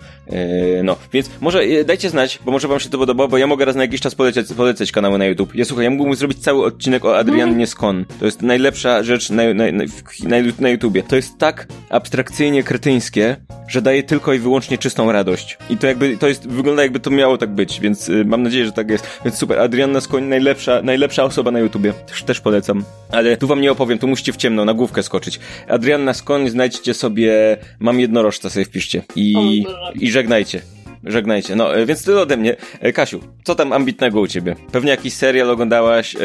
No, 0.84 0.96
więc 1.12 1.30
może 1.40 1.84
dajcie 1.84 2.10
znać, 2.10 2.38
bo 2.44 2.52
może 2.52 2.68
wam 2.68 2.80
się 2.80 2.88
to 2.88 2.98
podoba, 2.98 3.28
bo 3.28 3.38
ja 3.38 3.46
mogę 3.46 3.64
raz 3.64 3.76
na 3.76 3.82
jakiś 3.82 4.00
czas 4.00 4.14
polecać, 4.14 4.46
polecać 4.56 4.92
kanały 4.92 5.18
na 5.18 5.26
YouTube. 5.26 5.54
Ja 5.54 5.64
słuchaj, 5.64 5.84
ja 5.84 5.90
mógłbym 5.90 6.14
zrobić 6.14 6.38
cały 6.38 6.64
odcinek 6.64 7.04
o 7.04 7.18
Adriannie 7.18 7.66
Skon. 7.66 8.04
To 8.18 8.24
jest 8.24 8.42
najlepsza 8.42 9.02
rzecz 9.02 9.30
na, 9.30 9.54
na, 9.54 9.64
na, 9.72 9.84
na 10.28 10.36
na 10.58 10.68
YouTubie. 10.68 11.02
To 11.02 11.16
jest 11.16 11.38
tak 11.38 11.66
abstrakcyjnie 11.90 12.62
kretyńskie, 12.62 13.36
że 13.68 13.82
daje 13.82 14.02
tylko 14.02 14.32
i 14.32 14.38
wyłącznie 14.38 14.78
czystą 14.78 15.12
radość. 15.12 15.58
I 15.70 15.76
to 15.76 15.86
jakby, 15.86 16.16
to 16.16 16.28
jest, 16.28 16.48
wygląda 16.48 16.82
jakby 16.82 17.00
to 17.00 17.10
miało 17.10 17.38
tak 17.38 17.50
być, 17.50 17.80
więc 17.80 18.08
y, 18.08 18.24
mam 18.24 18.42
nadzieję, 18.42 18.64
że 18.64 18.72
tak 18.72 18.90
jest. 18.90 19.20
Więc 19.24 19.36
super, 19.36 19.58
Adrianna 19.58 20.00
Skoń, 20.00 20.24
najlepsza, 20.24 20.82
najlepsza 20.82 21.24
osoba 21.24 21.50
na 21.50 21.58
YouTubie. 21.58 21.92
Też, 21.92 22.22
też 22.22 22.40
polecam. 22.40 22.84
Ale 23.12 23.36
tu 23.36 23.46
wam 23.46 23.60
nie 23.60 23.72
opowiem, 23.72 23.98
tu 23.98 24.08
musicie 24.08 24.32
w 24.32 24.36
ciemno, 24.36 24.64
na 24.64 24.74
główkę 24.74 25.02
skoczyć. 25.02 25.40
Adrianna 25.68 26.14
Skoń, 26.14 26.48
znajdźcie 26.48 26.94
sobie, 26.94 27.56
mam 27.78 28.00
jednorożca 28.00 28.50
sobie 28.50 28.64
wpiszcie. 28.64 29.02
I, 29.16 29.64
i 29.94 30.10
żegnajcie 30.10 30.60
żegnajcie. 31.04 31.56
No, 31.56 31.76
e, 31.76 31.86
więc 31.86 32.04
tyle 32.04 32.20
ode 32.20 32.36
mnie. 32.36 32.56
E, 32.80 32.92
Kasiu, 32.92 33.20
co 33.44 33.54
tam 33.54 33.72
ambitnego 33.72 34.20
u 34.20 34.26
ciebie? 34.26 34.56
Pewnie 34.72 34.90
jakiś 34.90 35.14
serial 35.14 35.50
oglądałaś 35.50 36.14
yy, 36.14 36.20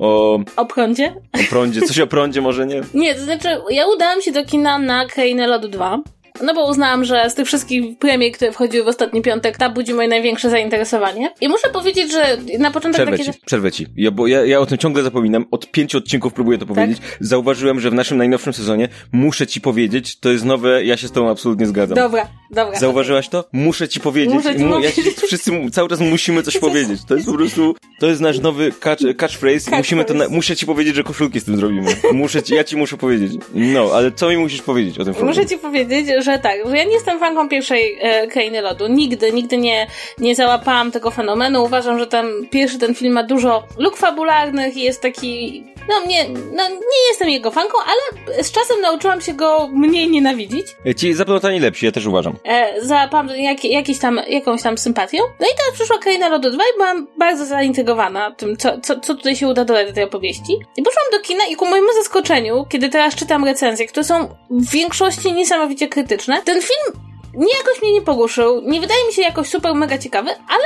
o... 0.00 0.38
O 0.56 0.66
prądzie? 0.66 1.14
O 1.32 1.50
prądzie. 1.50 1.80
Coś 1.82 2.00
o 2.00 2.06
prądzie 2.06 2.40
może 2.40 2.66
nie? 2.66 2.80
Nie, 2.94 3.14
to 3.14 3.20
znaczy 3.20 3.48
ja 3.70 3.86
udałam 3.86 4.22
się 4.22 4.32
do 4.32 4.44
kina 4.44 4.78
na 4.78 5.06
Krainę 5.06 5.46
Lodu 5.46 5.68
2. 5.68 5.98
No 6.42 6.54
bo 6.54 6.70
uznałam, 6.70 7.04
że 7.04 7.30
z 7.30 7.34
tych 7.34 7.46
wszystkich 7.46 7.98
premii, 7.98 8.32
które 8.32 8.52
wchodziły 8.52 8.84
w 8.84 8.88
ostatni 8.88 9.22
piątek, 9.22 9.56
ta 9.56 9.70
budzi 9.70 9.94
moje 9.94 10.08
największe 10.08 10.50
zainteresowanie. 10.50 11.34
I 11.40 11.48
muszę 11.48 11.68
powiedzieć, 11.72 12.12
że 12.12 12.36
na 12.58 12.70
początek 12.70 13.02
przerwę 13.02 13.18
takie... 13.18 13.32
Ci, 13.32 13.40
przerwę 13.46 13.72
ci, 13.72 13.86
ja, 13.96 14.10
bo 14.10 14.26
ja, 14.26 14.44
ja 14.44 14.60
o 14.60 14.66
tym 14.66 14.78
ciągle 14.78 15.02
zapominam. 15.02 15.44
Od 15.50 15.70
pięciu 15.70 15.98
odcinków 15.98 16.32
próbuję 16.32 16.58
to 16.58 16.66
tak? 16.66 16.74
powiedzieć. 16.74 16.98
Tak? 16.98 17.16
Zauważyłem, 17.20 17.80
że 17.80 17.90
w 17.90 17.94
naszym 17.94 18.18
najnowszym 18.18 18.52
sezonie 18.52 18.88
muszę 19.12 19.46
ci 19.46 19.60
powiedzieć, 19.60 20.18
to 20.18 20.30
jest 20.30 20.44
nowe, 20.44 20.84
ja 20.84 20.96
się 20.96 21.08
z 21.08 21.12
tobą 21.12 21.30
absolutnie 21.30 21.66
zgadzam. 21.66 21.96
Dobra, 21.96 22.28
dobra. 22.50 22.78
Zauważyłaś 22.78 23.28
to? 23.28 23.44
Muszę 23.52 23.88
ci 23.88 24.00
powiedzieć. 24.00 24.34
Muszę 24.34 24.56
ci 24.56 24.64
mu. 24.64 24.80
Ja, 24.80 24.90
wszyscy 25.26 25.70
cały 25.70 25.88
czas 25.88 26.00
musimy 26.00 26.42
coś 26.42 26.58
powiedzieć. 26.68 27.00
To 27.08 27.14
jest 27.14 27.26
po 27.26 27.34
prostu, 27.34 27.74
to 27.98 28.06
jest 28.06 28.20
nasz 28.20 28.38
nowy 28.38 28.72
catch, 28.80 29.02
catchphrase. 29.16 29.70
Catch 29.70 29.78
musimy 29.78 30.04
to, 30.04 30.14
na, 30.14 30.28
muszę 30.28 30.56
ci 30.56 30.66
powiedzieć, 30.66 30.94
że 30.94 31.02
koszulki 31.02 31.40
z 31.40 31.44
tym 31.44 31.56
zrobimy. 31.56 31.90
Muszę 32.12 32.42
ci, 32.42 32.54
ja 32.54 32.64
ci 32.64 32.76
muszę 32.76 32.96
powiedzieć. 32.96 33.32
No, 33.54 33.90
ale 33.94 34.12
co 34.12 34.28
mi 34.28 34.36
musisz 34.36 34.62
powiedzieć 34.62 34.98
o 34.98 35.04
tym? 35.04 35.14
Muszę 35.22 35.46
ci 35.46 35.58
powiedzieć, 35.58 36.06
że 36.24 36.31
że 36.32 36.38
tak, 36.38 36.68
że 36.70 36.76
ja 36.76 36.84
nie 36.84 36.92
jestem 36.92 37.18
fanką 37.18 37.48
pierwszej 37.48 37.98
e, 38.00 38.26
Krainy 38.26 38.60
Lodu. 38.60 38.86
Nigdy, 38.86 39.32
nigdy 39.32 39.56
nie, 39.56 39.86
nie 40.18 40.34
załapałam 40.34 40.92
tego 40.92 41.10
fenomenu. 41.10 41.64
Uważam, 41.64 41.98
że 41.98 42.06
ten 42.06 42.26
pierwszy 42.50 42.78
ten 42.78 42.94
film 42.94 43.12
ma 43.12 43.22
dużo 43.22 43.64
luk 43.78 43.96
fabularnych 43.96 44.76
i 44.76 44.82
jest 44.82 45.02
taki 45.02 45.64
no, 45.88 46.06
nie, 46.06 46.28
no, 46.28 46.68
nie 46.68 47.08
jestem 47.10 47.28
jego 47.28 47.50
fanką, 47.50 47.78
ale 47.86 48.42
z 48.42 48.52
czasem 48.52 48.80
nauczyłam 48.80 49.20
się 49.20 49.34
go 49.34 49.68
mniej 49.72 50.10
nienawidzić. 50.10 50.66
Ci 50.96 51.14
zaplątani 51.14 51.60
lepsi, 51.60 51.86
ja 51.86 51.92
też 51.92 52.06
uważam. 52.06 52.36
E, 52.44 52.82
załapałam 52.82 53.28
jak, 53.28 53.64
jakiś 53.64 53.98
tam, 53.98 54.20
jakąś 54.28 54.62
tam 54.62 54.78
sympatią. 54.78 55.18
No 55.40 55.46
i 55.46 55.56
teraz 55.56 55.74
przyszła 55.74 55.98
Kraina 55.98 56.28
Lodu 56.28 56.50
2 56.50 56.62
i 56.74 56.76
byłam 56.76 57.06
bardzo 57.18 57.44
zaintrygowana 57.44 58.30
tym, 58.30 58.56
co, 58.56 58.80
co, 58.80 59.00
co 59.00 59.14
tutaj 59.14 59.36
się 59.36 59.48
uda 59.48 59.64
dodać 59.64 59.88
do 59.88 59.92
tej 59.92 60.04
opowieści. 60.04 60.52
I 60.76 60.82
poszłam 60.82 61.04
do 61.12 61.20
kina 61.20 61.46
i 61.46 61.56
ku 61.56 61.66
mojemu 61.66 61.88
zaskoczeniu, 61.92 62.66
kiedy 62.68 62.88
teraz 62.88 63.14
czytam 63.14 63.44
recenzje, 63.44 63.86
które 63.86 64.04
są 64.04 64.28
w 64.50 64.70
większości 64.70 65.32
niesamowicie 65.32 65.88
krytyczne, 65.88 66.11
ten 66.18 66.60
film 66.60 67.11
nie 67.34 67.58
jakoś 67.58 67.82
mnie 67.82 67.92
nie 67.92 68.02
pogłuszył, 68.02 68.60
nie 68.64 68.80
wydaje 68.80 69.06
mi 69.06 69.12
się 69.12 69.22
jakoś 69.22 69.48
super 69.48 69.74
mega 69.74 69.98
ciekawy, 69.98 70.30
ale 70.48 70.64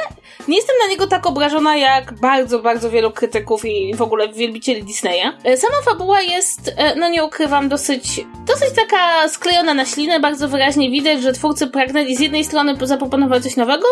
nie 0.48 0.56
jestem 0.56 0.76
na 0.82 0.88
niego 0.90 1.06
tak 1.06 1.26
obrażona 1.26 1.76
jak 1.76 2.12
bardzo, 2.12 2.58
bardzo 2.58 2.90
wielu 2.90 3.10
krytyków 3.10 3.64
i 3.64 3.94
w 3.94 4.02
ogóle 4.02 4.28
wielbicieli 4.28 4.84
Disneya. 4.84 5.32
E, 5.44 5.56
sama 5.56 5.82
fabuła 5.84 6.20
jest, 6.20 6.72
e, 6.76 6.94
no 6.94 7.08
nie 7.08 7.24
ukrywam, 7.24 7.68
dosyć, 7.68 8.20
dosyć 8.46 8.68
taka 8.76 9.28
sklejona 9.28 9.74
na 9.74 9.86
ślinę, 9.86 10.20
bardzo 10.20 10.48
wyraźnie 10.48 10.90
widać, 10.90 11.22
że 11.22 11.32
twórcy 11.32 11.66
pragnęli 11.66 12.16
z 12.16 12.20
jednej 12.20 12.44
strony 12.44 12.76
zaproponować 12.82 13.42
coś 13.42 13.56
nowego, 13.56 13.86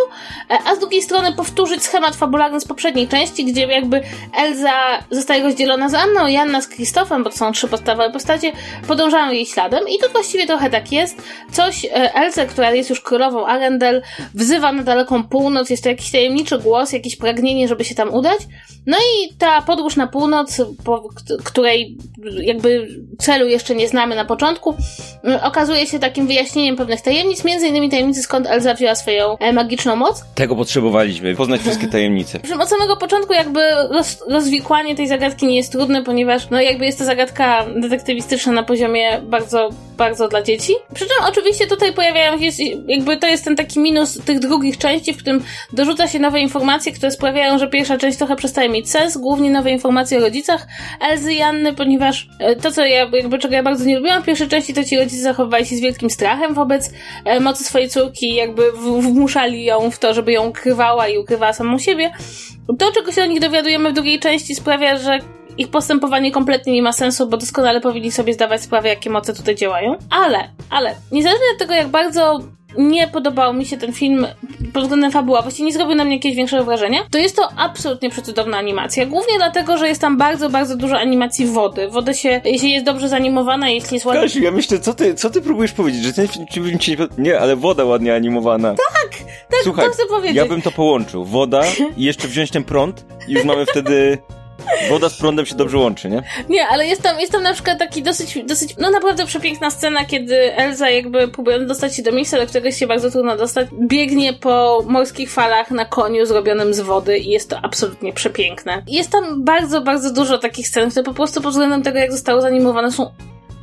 e, 0.51 0.59
a 0.67 0.75
z 0.75 0.79
drugiej 0.79 1.03
strony 1.03 1.33
powtórzyć 1.33 1.83
schemat 1.83 2.17
fabularny 2.17 2.61
z 2.61 2.65
poprzedniej 2.65 3.09
części, 3.09 3.45
gdzie 3.45 3.67
jakby 3.67 4.03
Elza 4.37 5.05
zostaje 5.11 5.43
rozdzielona 5.43 5.89
z 5.89 5.95
Anną 5.95 6.27
i 6.27 6.37
Anna 6.37 6.61
z 6.61 6.69
Krzysztofem, 6.69 7.25
bo 7.25 7.31
to 7.31 7.37
są 7.37 7.53
trzy 7.53 7.69
podstawowe 7.69 8.11
postacie, 8.11 8.53
podążają 8.89 9.33
jej 9.33 9.47
śladem 9.47 9.89
i 9.89 9.99
to 9.99 10.09
właściwie 10.09 10.47
trochę 10.47 10.71
tak 10.71 10.93
jest. 10.93 11.17
Coś 11.53 11.87
Elze, 11.93 12.47
która 12.47 12.64
która 12.65 12.77
jest 12.77 12.91
już 12.91 13.01
królową 13.01 13.47
Arendelle, 13.47 14.03
wzywa 14.35 14.73
na 14.73 14.83
daleką 14.83 15.25
północ, 15.25 15.71
jest 15.71 15.83
to 15.83 15.89
jakiś 15.89 16.11
tajemniczy 16.11 16.59
głos, 16.59 16.93
jakieś 16.93 17.17
pragnienie, 17.17 17.69
żeby 17.69 17.85
się 17.85 17.95
tam 17.95 18.15
udać. 18.15 18.39
No 18.87 18.97
i 18.97 19.35
ta 19.39 19.63
podróż 19.63 19.97
na 19.97 20.07
północ, 20.07 20.63
po 20.85 21.09
której 21.45 21.97
jakby 22.41 22.89
celu 23.19 23.47
jeszcze 23.47 23.75
nie 23.75 23.89
znamy 23.89 24.17
na 24.17 24.25
początku, 24.25 24.77
okazuje 25.43 25.87
się 25.87 25.99
takim 25.99 26.27
wyjaśnieniem 26.27 26.77
pewnych 26.77 27.01
tajemnic, 27.01 27.45
między 27.45 27.67
innymi 27.67 27.91
tajemnicy 27.91 28.23
skąd 28.23 28.47
Elza 28.47 28.75
wzięła 28.75 28.95
swoją 28.95 29.39
e, 29.39 29.53
magiczną 29.53 29.97
moc. 29.97 30.25
Tego 30.35 30.57
potrzebowaliśmy, 30.57 31.35
poznać 31.35 31.61
wszystkie 31.61 31.89
tajemnice. 31.89 32.41
Od 32.61 32.69
samego 32.69 32.97
początku 32.97 33.33
jakby 33.33 33.61
roz, 33.91 34.25
rozwikłanie 34.29 34.95
tej 34.97 35.09
zagadki 35.09 35.47
nie 35.47 35.57
jest 35.57 35.73
trudne, 35.73 36.03
ponieważ 36.03 36.51
no 36.51 36.61
jakby 36.61 36.87
jest 36.87 36.99
to 36.99 37.05
zagadka 37.05 37.65
detektywistyczna 37.77 38.53
na 38.53 38.63
poziomie 38.63 39.21
bardzo, 39.23 39.71
bardzo 39.97 40.29
dla 40.29 40.43
dzieci. 40.43 40.73
Przy 40.95 41.05
czym 41.05 41.17
oczywiście 41.29 41.67
tutaj 41.67 41.93
pojawiają 41.93 42.39
się 42.39 42.53
jakby 42.89 43.17
to 43.17 43.27
jest 43.27 43.45
ten 43.45 43.57
taki 43.57 43.81
minus 43.81 44.19
tych 44.25 44.39
drugich 44.39 44.79
części, 44.79 45.15
w 45.15 45.17
którym 45.17 45.45
dorzuca 45.73 46.09
się 46.09 46.19
nowe 46.19 46.41
informacje, 46.41 46.93
które 46.93 47.11
sprawiają, 47.11 47.59
że 47.59 47.69
pierwsza 47.69 47.99
część 47.99 48.19
trochę 48.19 48.37
przestaje 48.37 48.69
mieć 48.69 48.91
sens, 48.91 49.17
głównie 49.17 49.51
nowe 49.51 49.71
informacje 49.71 50.19
o 50.19 50.21
rodzicach 50.21 50.67
Elzy 51.01 51.33
i 51.33 51.43
Anny, 51.43 51.73
ponieważ 51.73 52.29
e, 52.39 52.57
to, 52.57 52.73
co 52.73 52.85
ja, 52.85 53.11
jakby 53.13 53.39
czego 53.39 53.55
ja 53.55 53.63
bardzo 53.63 53.85
nie 53.85 53.97
lubiłam 53.97 54.23
w 54.23 54.27
pierwszej 54.27 54.49
części, 54.49 54.75
to 54.75 54.85
ci 54.85 54.97
rodzice 54.97 55.23
zachowywali 55.23 55.67
się 55.67 55.77
z 55.77 55.81
wielkim 55.81 56.11
strachem 56.11 56.55
wobec 56.55 56.91
e, 57.25 57.41
mocy 57.41 57.65
swojej 57.65 57.89
córki, 57.89 58.35
jakby 58.35 58.73
wmuszali 59.01 59.65
ją 59.65 59.91
w 59.91 59.99
to, 59.99 60.15
żeby 60.15 60.33
ją 60.33 60.49
ukrywała 60.49 61.09
i 61.09 61.19
ukrywała 61.19 61.53
samą 61.53 61.79
siebie. 61.79 62.11
To, 62.79 62.93
czego 62.93 63.13
się 63.13 63.23
o 63.23 63.27
nich 63.27 63.41
dowiadujemy 63.41 63.91
w 63.91 63.93
drugiej 63.93 64.19
części, 64.19 64.55
sprawia, 64.55 64.97
że 64.97 65.19
ich 65.59 65.69
postępowanie 65.69 66.33
kompletnie 66.33 66.73
nie 66.73 66.83
ma 66.83 66.93
sensu, 66.93 67.27
bo 67.27 67.37
doskonale 67.37 67.81
powinni 67.81 68.13
sobie 68.13 68.33
zdawać 68.33 68.63
sprawę, 68.63 68.89
jakie 68.89 69.11
moce 69.11 69.35
tutaj 69.35 69.57
działają. 69.57 69.97
Ale, 70.11 70.49
ale, 70.71 70.95
niezależnie 71.13 71.47
od 71.53 71.59
tego, 71.59 71.75
jak 71.75 71.89
bardzo 71.89 72.41
nie 72.79 73.09
podobał 73.09 73.55
mi 73.55 73.67
się 73.67 73.77
ten 73.77 73.93
film 73.93 74.27
pod 74.73 74.83
względem 74.83 75.13
fabuła, 75.13 75.43
właściwie 75.43 75.67
nie 75.67 75.73
zrobił 75.73 75.95
na 75.95 76.05
mnie 76.05 76.15
jakiegoś 76.17 76.37
większego 76.37 76.65
wrażenia, 76.65 77.01
to 77.11 77.19
jest 77.19 77.37
to 77.37 77.49
absolutnie 77.57 78.11
przecudowna 78.11 78.59
animacja. 78.59 79.07
Głównie 79.07 79.35
dlatego, 79.37 79.79
że 79.79 79.89
jest 79.89 80.01
tam 80.01 80.19
bardzo, 80.19 80.51
bardzo 80.51 80.77
dużo 80.77 80.99
animacji 80.99 81.47
wody. 81.47 81.89
Woda 81.89 82.15
się, 82.15 82.41
jeśli 82.45 82.73
jest 82.73 82.87
dobrze 82.87 83.09
zanimowana, 83.09 83.69
jeśli 83.69 83.95
jest 83.95 84.07
ładnie... 84.07 84.23
Kasiu, 84.23 84.43
ja 84.43 84.51
myślę, 84.51 84.79
co 84.79 84.95
ty, 84.95 85.15
co 85.15 85.31
ty 85.31 85.41
próbujesz 85.43 85.73
powiedzieć, 85.73 86.03
że 86.03 86.13
ten 86.13 86.29
film 86.53 86.79
ci 86.79 86.91
nie... 86.91 87.09
Nie, 87.19 87.41
ale 87.41 87.57
woda 87.57 87.85
ładnie 87.85 88.15
animowana. 88.15 88.69
Tak, 88.69 89.11
tak, 89.51 89.61
Słuchaj, 89.63 89.87
to 89.87 89.93
chcę 89.93 90.07
powiedzieć. 90.07 90.37
ja 90.37 90.47
bym 90.47 90.63
to 90.63 90.71
połączył. 90.71 91.25
Woda 91.25 91.63
i 91.97 92.05
jeszcze 92.05 92.29
wziąć 92.29 92.51
ten 92.51 92.65
prąd 92.65 93.05
i 93.29 93.33
już 93.33 93.45
mamy 93.45 93.67
wtedy 93.67 94.19
Woda 94.89 95.09
z 95.09 95.19
prądem 95.19 95.47
się 95.47 95.55
dobrze 95.55 95.79
łączy, 95.79 96.09
nie? 96.09 96.23
Nie, 96.49 96.69
ale 96.69 96.87
jest 96.87 97.03
tam, 97.03 97.21
jest 97.21 97.33
tam 97.33 97.43
na 97.43 97.53
przykład 97.53 97.79
taki 97.79 98.03
dosyć, 98.03 98.39
dosyć, 98.45 98.75
no 98.79 98.91
naprawdę 98.91 99.27
przepiękna 99.27 99.71
scena, 99.71 100.05
kiedy 100.05 100.57
Elza 100.57 100.91
jakby 100.91 101.29
próbując 101.29 101.69
dostać 101.69 101.97
się 101.97 102.03
do 102.03 102.13
miejsca, 102.13 102.39
do 102.39 102.47
którego 102.47 102.71
się 102.71 102.87
bardzo 102.87 103.11
trudno 103.11 103.37
dostać, 103.37 103.69
biegnie 103.89 104.33
po 104.33 104.85
morskich 104.87 105.33
falach 105.33 105.71
na 105.71 105.85
koniu 105.85 106.27
zrobionym 106.27 106.75
z 106.75 106.81
wody 106.81 107.19
i 107.19 107.31
jest 107.31 107.51
to 107.51 107.59
absolutnie 107.63 108.13
przepiękne. 108.13 108.83
Jest 108.87 109.11
tam 109.11 109.45
bardzo, 109.45 109.81
bardzo 109.81 110.13
dużo 110.13 110.39
takich 110.39 110.69
scen, 110.69 110.91
które 110.91 111.05
po 111.05 111.15
prostu 111.15 111.41
pod 111.41 111.51
względem 111.51 111.83
tego, 111.83 111.99
jak 111.99 112.13
zostały 112.13 112.41
zanimowane, 112.41 112.93
są 112.93 113.11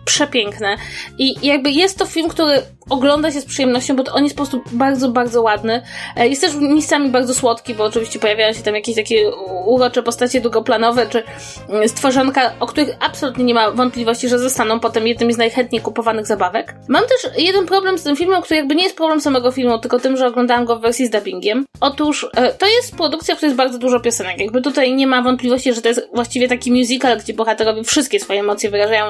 przepiękne. 0.05 0.77
I 1.17 1.47
jakby 1.47 1.71
jest 1.71 1.97
to 1.97 2.05
film, 2.05 2.29
który 2.29 2.61
ogląda 2.89 3.31
się 3.31 3.41
z 3.41 3.45
przyjemnością, 3.45 3.95
bo 3.95 4.03
on 4.13 4.23
jest 4.23 4.35
po 4.35 4.45
prostu 4.45 4.61
bardzo, 4.71 5.09
bardzo 5.09 5.41
ładny. 5.41 5.81
E, 6.15 6.27
jest 6.27 6.41
też 6.41 6.55
miejscami 6.55 7.09
bardzo 7.09 7.33
słodki, 7.33 7.75
bo 7.75 7.83
oczywiście 7.83 8.19
pojawiają 8.19 8.53
się 8.53 8.61
tam 8.61 8.75
jakieś 8.75 8.95
takie 8.95 9.31
urocze 9.65 10.03
postacie 10.03 10.41
długoplanowe, 10.41 11.07
czy 11.07 11.23
mm, 11.69 11.89
stworzonka, 11.89 12.53
o 12.59 12.67
których 12.67 12.89
absolutnie 12.99 13.43
nie 13.43 13.53
ma 13.53 13.71
wątpliwości, 13.71 14.29
że 14.29 14.39
zostaną 14.39 14.79
potem 14.79 15.07
jednym 15.07 15.33
z 15.33 15.37
najchętniej 15.37 15.81
kupowanych 15.81 16.25
zabawek. 16.25 16.75
Mam 16.87 17.03
też 17.03 17.31
jeden 17.37 17.65
problem 17.65 17.97
z 17.97 18.03
tym 18.03 18.15
filmem, 18.15 18.41
który 18.41 18.57
jakby 18.57 18.75
nie 18.75 18.83
jest 18.83 18.97
problem 18.97 19.21
samego 19.21 19.51
filmu, 19.51 19.79
tylko 19.79 19.99
tym, 19.99 20.17
że 20.17 20.27
oglądałam 20.27 20.65
go 20.65 20.79
w 20.79 20.81
wersji 20.81 21.07
z 21.07 21.09
dubbingiem. 21.09 21.65
Otóż 21.81 22.27
e, 22.35 22.53
to 22.53 22.67
jest 22.67 22.95
produkcja, 22.95 23.35
w 23.35 23.37
której 23.37 23.49
jest 23.49 23.57
bardzo 23.57 23.77
dużo 23.77 23.99
piosenek. 23.99 24.39
Jakby 24.39 24.61
tutaj 24.61 24.95
nie 24.95 25.07
ma 25.07 25.21
wątpliwości, 25.21 25.73
że 25.73 25.81
to 25.81 25.87
jest 25.87 26.09
właściwie 26.13 26.47
taki 26.47 26.71
musical, 26.71 27.17
gdzie 27.19 27.33
bohaterowie 27.33 27.83
wszystkie 27.83 28.19
swoje 28.19 28.39
emocje 28.39 28.69
wyrażają 28.69 29.05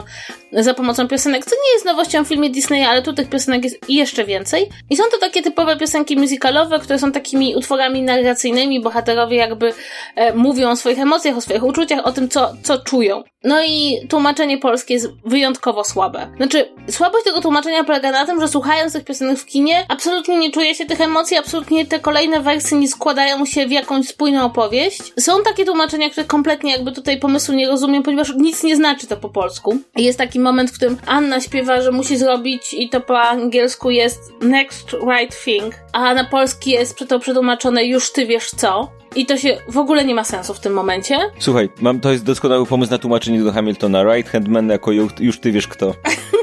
za 0.51 0.73
pomocą 0.81 1.07
piosenek, 1.07 1.45
co 1.45 1.55
nie 1.55 1.73
jest 1.73 1.85
nowością 1.85 2.25
w 2.25 2.27
filmie 2.27 2.49
Disneya, 2.49 2.83
ale 2.83 3.01
tu 3.01 3.13
tych 3.13 3.29
piosenek 3.29 3.63
jest 3.63 3.89
jeszcze 3.89 4.25
więcej. 4.25 4.69
I 4.89 4.97
są 4.97 5.03
to 5.11 5.17
takie 5.17 5.41
typowe 5.41 5.77
piosenki 5.77 6.17
musicalowe, 6.17 6.79
które 6.79 6.99
są 6.99 7.11
takimi 7.11 7.55
utworami 7.55 8.01
narracyjnymi. 8.01 8.81
Bohaterowie 8.81 9.37
jakby 9.37 9.73
e, 10.15 10.33
mówią 10.33 10.69
o 10.69 10.75
swoich 10.75 10.99
emocjach, 10.99 11.37
o 11.37 11.41
swoich 11.41 11.63
uczuciach, 11.63 12.05
o 12.05 12.11
tym, 12.11 12.29
co, 12.29 12.53
co 12.63 12.77
czują. 12.77 13.23
No 13.43 13.63
i 13.63 14.07
tłumaczenie 14.09 14.57
polskie 14.57 14.93
jest 14.93 15.07
wyjątkowo 15.25 15.83
słabe. 15.83 16.31
Znaczy, 16.37 16.69
słabość 16.89 17.25
tego 17.25 17.41
tłumaczenia 17.41 17.83
polega 17.83 18.11
na 18.11 18.25
tym, 18.25 18.41
że 18.41 18.47
słuchając 18.47 18.93
tych 18.93 19.05
piosenek 19.05 19.39
w 19.39 19.45
kinie, 19.45 19.85
absolutnie 19.89 20.37
nie 20.37 20.51
czuje 20.51 20.75
się 20.75 20.85
tych 20.85 21.01
emocji, 21.01 21.37
absolutnie 21.37 21.85
te 21.85 21.99
kolejne 21.99 22.39
wersje 22.39 22.77
nie 22.77 22.87
składają 22.87 23.45
się 23.45 23.67
w 23.67 23.71
jakąś 23.71 24.07
spójną 24.07 24.45
opowieść. 24.45 25.01
Są 25.19 25.43
takie 25.43 25.65
tłumaczenia, 25.65 26.09
które 26.09 26.25
kompletnie 26.25 26.71
jakby 26.71 26.91
tutaj 26.91 27.19
pomysłu 27.19 27.55
nie 27.55 27.67
rozumiem, 27.67 28.03
ponieważ 28.03 28.33
nic 28.35 28.63
nie 28.63 28.75
znaczy 28.75 29.07
to 29.07 29.17
po 29.17 29.29
polsku. 29.29 29.77
Jest 29.95 30.17
taki 30.17 30.39
moment, 30.39 30.70
w 30.71 30.75
którym 30.75 30.97
Anna 31.05 31.41
śpiewa, 31.41 31.81
że 31.81 31.91
musi 31.91 32.17
zrobić 32.17 32.73
i 32.73 32.89
to 32.89 33.01
po 33.01 33.19
angielsku 33.21 33.89
jest 33.89 34.33
next 34.41 34.93
right 34.93 35.43
thing, 35.43 35.75
a 35.93 36.13
na 36.13 36.23
polski 36.23 36.71
jest 36.71 37.05
to 37.07 37.19
przetłumaczone 37.19 37.85
już 37.85 38.11
ty 38.11 38.25
wiesz 38.25 38.49
co. 38.49 38.91
I 39.15 39.25
to 39.25 39.37
się 39.37 39.57
w 39.67 39.77
ogóle 39.77 40.05
nie 40.05 40.15
ma 40.15 40.23
sensu 40.23 40.53
w 40.53 40.59
tym 40.59 40.73
momencie. 40.73 41.17
Słuchaj, 41.39 41.69
mam, 41.81 41.99
to 41.99 42.11
jest 42.11 42.23
doskonały 42.23 42.65
pomysł 42.65 42.91
na 42.91 42.97
tłumaczenie 42.97 43.43
do 43.43 43.51
Hamiltona. 43.51 44.03
Right 44.03 44.31
hand 44.31 44.47
man 44.47 44.69
jako 44.69 44.91
już, 44.91 45.11
już 45.19 45.39
ty 45.39 45.51
wiesz 45.51 45.67
kto. 45.67 45.93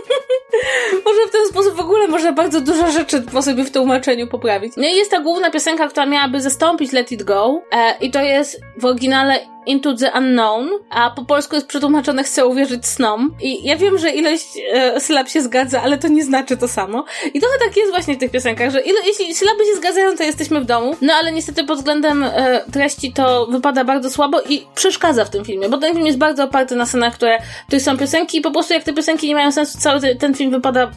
W 1.28 1.30
ten 1.30 1.46
sposób 1.46 1.74
w 1.74 1.80
ogóle 1.80 2.08
można 2.08 2.32
bardzo 2.32 2.60
dużo 2.60 2.90
rzeczy 2.90 3.20
po 3.20 3.42
sobie 3.42 3.64
w 3.64 3.70
tłumaczeniu 3.70 4.26
poprawić. 4.26 4.72
No 4.76 4.88
i 4.88 4.96
jest 4.96 5.10
ta 5.10 5.20
główna 5.20 5.50
piosenka, 5.50 5.88
która 5.88 6.06
miałaby 6.06 6.40
zastąpić 6.40 6.92
Let 6.92 7.12
It 7.12 7.22
Go 7.22 7.62
e, 7.72 7.96
i 8.00 8.10
to 8.10 8.20
jest 8.20 8.60
w 8.76 8.84
oryginale 8.84 9.38
Into 9.66 9.94
the 9.94 10.12
Unknown, 10.18 10.68
a 10.90 11.10
po 11.10 11.24
polsku 11.24 11.54
jest 11.54 11.66
przetłumaczone 11.66 12.24
Chcę 12.24 12.46
uwierzyć 12.46 12.86
snom. 12.86 13.34
I 13.42 13.64
ja 13.64 13.76
wiem, 13.76 13.98
że 13.98 14.10
ilość 14.10 14.46
e, 14.72 15.00
sylab 15.00 15.28
się 15.28 15.42
zgadza, 15.42 15.82
ale 15.82 15.98
to 15.98 16.08
nie 16.08 16.24
znaczy 16.24 16.56
to 16.56 16.68
samo. 16.68 17.04
I 17.34 17.40
trochę 17.40 17.58
tak 17.58 17.76
jest 17.76 17.90
właśnie 17.90 18.14
w 18.14 18.18
tych 18.18 18.30
piosenkach, 18.30 18.70
że 18.70 18.80
ilo, 18.80 18.98
jeśli 19.06 19.34
sylaby 19.34 19.64
się 19.64 19.76
zgadzają, 19.76 20.16
to 20.16 20.22
jesteśmy 20.22 20.60
w 20.60 20.64
domu. 20.64 20.96
No 21.00 21.12
ale 21.12 21.32
niestety 21.32 21.64
pod 21.64 21.78
względem 21.78 22.24
e, 22.24 22.62
treści 22.72 23.12
to 23.12 23.46
wypada 23.46 23.84
bardzo 23.84 24.10
słabo 24.10 24.40
i 24.48 24.66
przeszkadza 24.74 25.24
w 25.24 25.30
tym 25.30 25.44
filmie, 25.44 25.68
bo 25.68 25.78
ten 25.78 25.94
film 25.94 26.06
jest 26.06 26.18
bardzo 26.18 26.44
oparty 26.44 26.76
na 26.76 26.86
scenach, 26.86 27.14
które, 27.14 27.38
których 27.66 27.82
są 27.82 27.98
piosenki 27.98 28.38
i 28.38 28.40
po 28.40 28.50
prostu 28.50 28.74
jak 28.74 28.84
te 28.84 28.92
piosenki 28.92 29.28
nie 29.28 29.34
mają 29.34 29.52
sensu, 29.52 29.78
cały 29.78 30.16
ten 30.16 30.34
film 30.34 30.50
wypada 30.50 30.90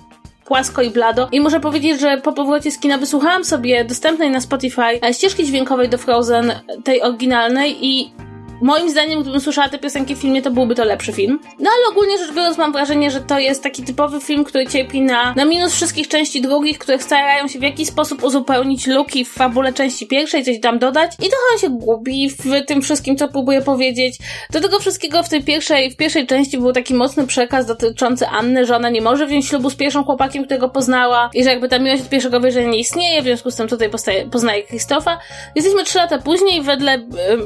płasko 0.52 0.82
i 0.82 0.90
blado. 0.90 1.30
I 1.32 1.42
muszę 1.42 1.60
powiedzieć, 1.60 2.00
że 2.00 2.18
po 2.18 2.34
powrocie 2.34 2.72
z 2.72 2.80
kina 2.80 2.98
wysłuchałam 2.98 3.46
sobie 3.46 3.86
dostępnej 3.86 4.32
na 4.32 4.42
Spotify 4.42 5.14
ścieżki 5.14 5.46
dźwiękowej 5.46 5.90
do 5.90 5.98
Frozen, 5.98 6.52
tej 6.84 7.02
oryginalnej 7.02 7.86
i 7.86 8.12
moim 8.62 8.90
zdaniem, 8.90 9.22
gdybym 9.22 9.42
słyszała 9.42 9.70
te 9.70 9.80
piosenki 9.80 10.16
w 10.16 10.20
filmie, 10.20 10.42
to 10.42 10.52
byłby 10.52 10.76
to 10.76 10.86
lepszy 10.86 11.14
film. 11.14 11.40
No 11.60 11.70
ale 11.78 11.92
ogólnie 11.92 12.18
rzecz 12.18 12.36
biorąc, 12.36 12.58
mam 12.58 12.72
wrażenie, 12.72 13.12
że 13.12 13.22
to 13.22 13.40
jest 13.40 13.64
taki 13.64 13.84
typowy 13.84 14.22
film, 14.22 14.44
który 14.44 14.68
cierpi 14.68 15.02
na, 15.02 15.34
na 15.34 15.46
minus 15.46 15.74
wszystkich 15.74 16.08
części 16.08 16.42
drugich, 16.42 16.80
które 16.80 17.00
starają 17.00 17.48
się 17.48 17.60
w 17.60 17.62
jakiś 17.62 17.88
sposób 17.88 18.24
uzupełnić 18.24 18.88
luki 18.88 19.26
w 19.26 19.30
fabule 19.30 19.74
części 19.74 20.08
pierwszej, 20.08 20.44
coś 20.44 20.60
tam 20.60 20.80
dodać 20.80 21.12
i 21.14 21.30
trochę 21.30 21.62
się 21.62 21.70
gubi 21.70 22.30
w 22.30 22.66
tym 22.68 22.82
wszystkim, 22.82 23.18
co 23.18 23.28
próbuje 23.28 23.62
powiedzieć. 23.62 24.18
Do 24.52 24.62
tego 24.62 24.80
wszystkiego 24.80 25.24
w 25.24 25.30
tej 25.30 25.44
pierwszej, 25.44 25.92
w 25.92 25.96
pierwszej 25.96 26.28
części 26.28 26.58
był 26.58 26.74
taki 26.74 26.94
mocny 26.94 27.28
przekaz 27.28 27.66
dotyczący 27.66 28.28
Anny, 28.28 28.66
że 28.66 28.76
ona 28.76 28.90
nie 28.90 29.02
może 29.02 29.28
wziąć 29.28 29.48
ślubu 29.48 29.70
z 29.70 29.76
pierwszym 29.76 30.04
chłopakiem, 30.04 30.46
którego 30.46 30.70
poznała 30.70 31.30
i 31.34 31.44
że 31.44 31.50
jakby 31.50 31.70
ta 31.70 31.80
miłość 31.80 32.02
od 32.02 32.10
pierwszego 32.10 32.40
wejrzenia 32.40 32.70
nie 32.70 32.80
istnieje, 32.80 33.22
w 33.22 33.24
związku 33.24 33.52
z 33.52 33.56
tym 33.56 33.68
tutaj 33.68 33.90
poznaje 34.32 34.64
Krzysztofa. 34.64 35.20
Jesteśmy 35.56 35.84
trzy 35.84 35.98
lata 35.98 36.20
później, 36.20 36.62
wedle, 36.62 36.98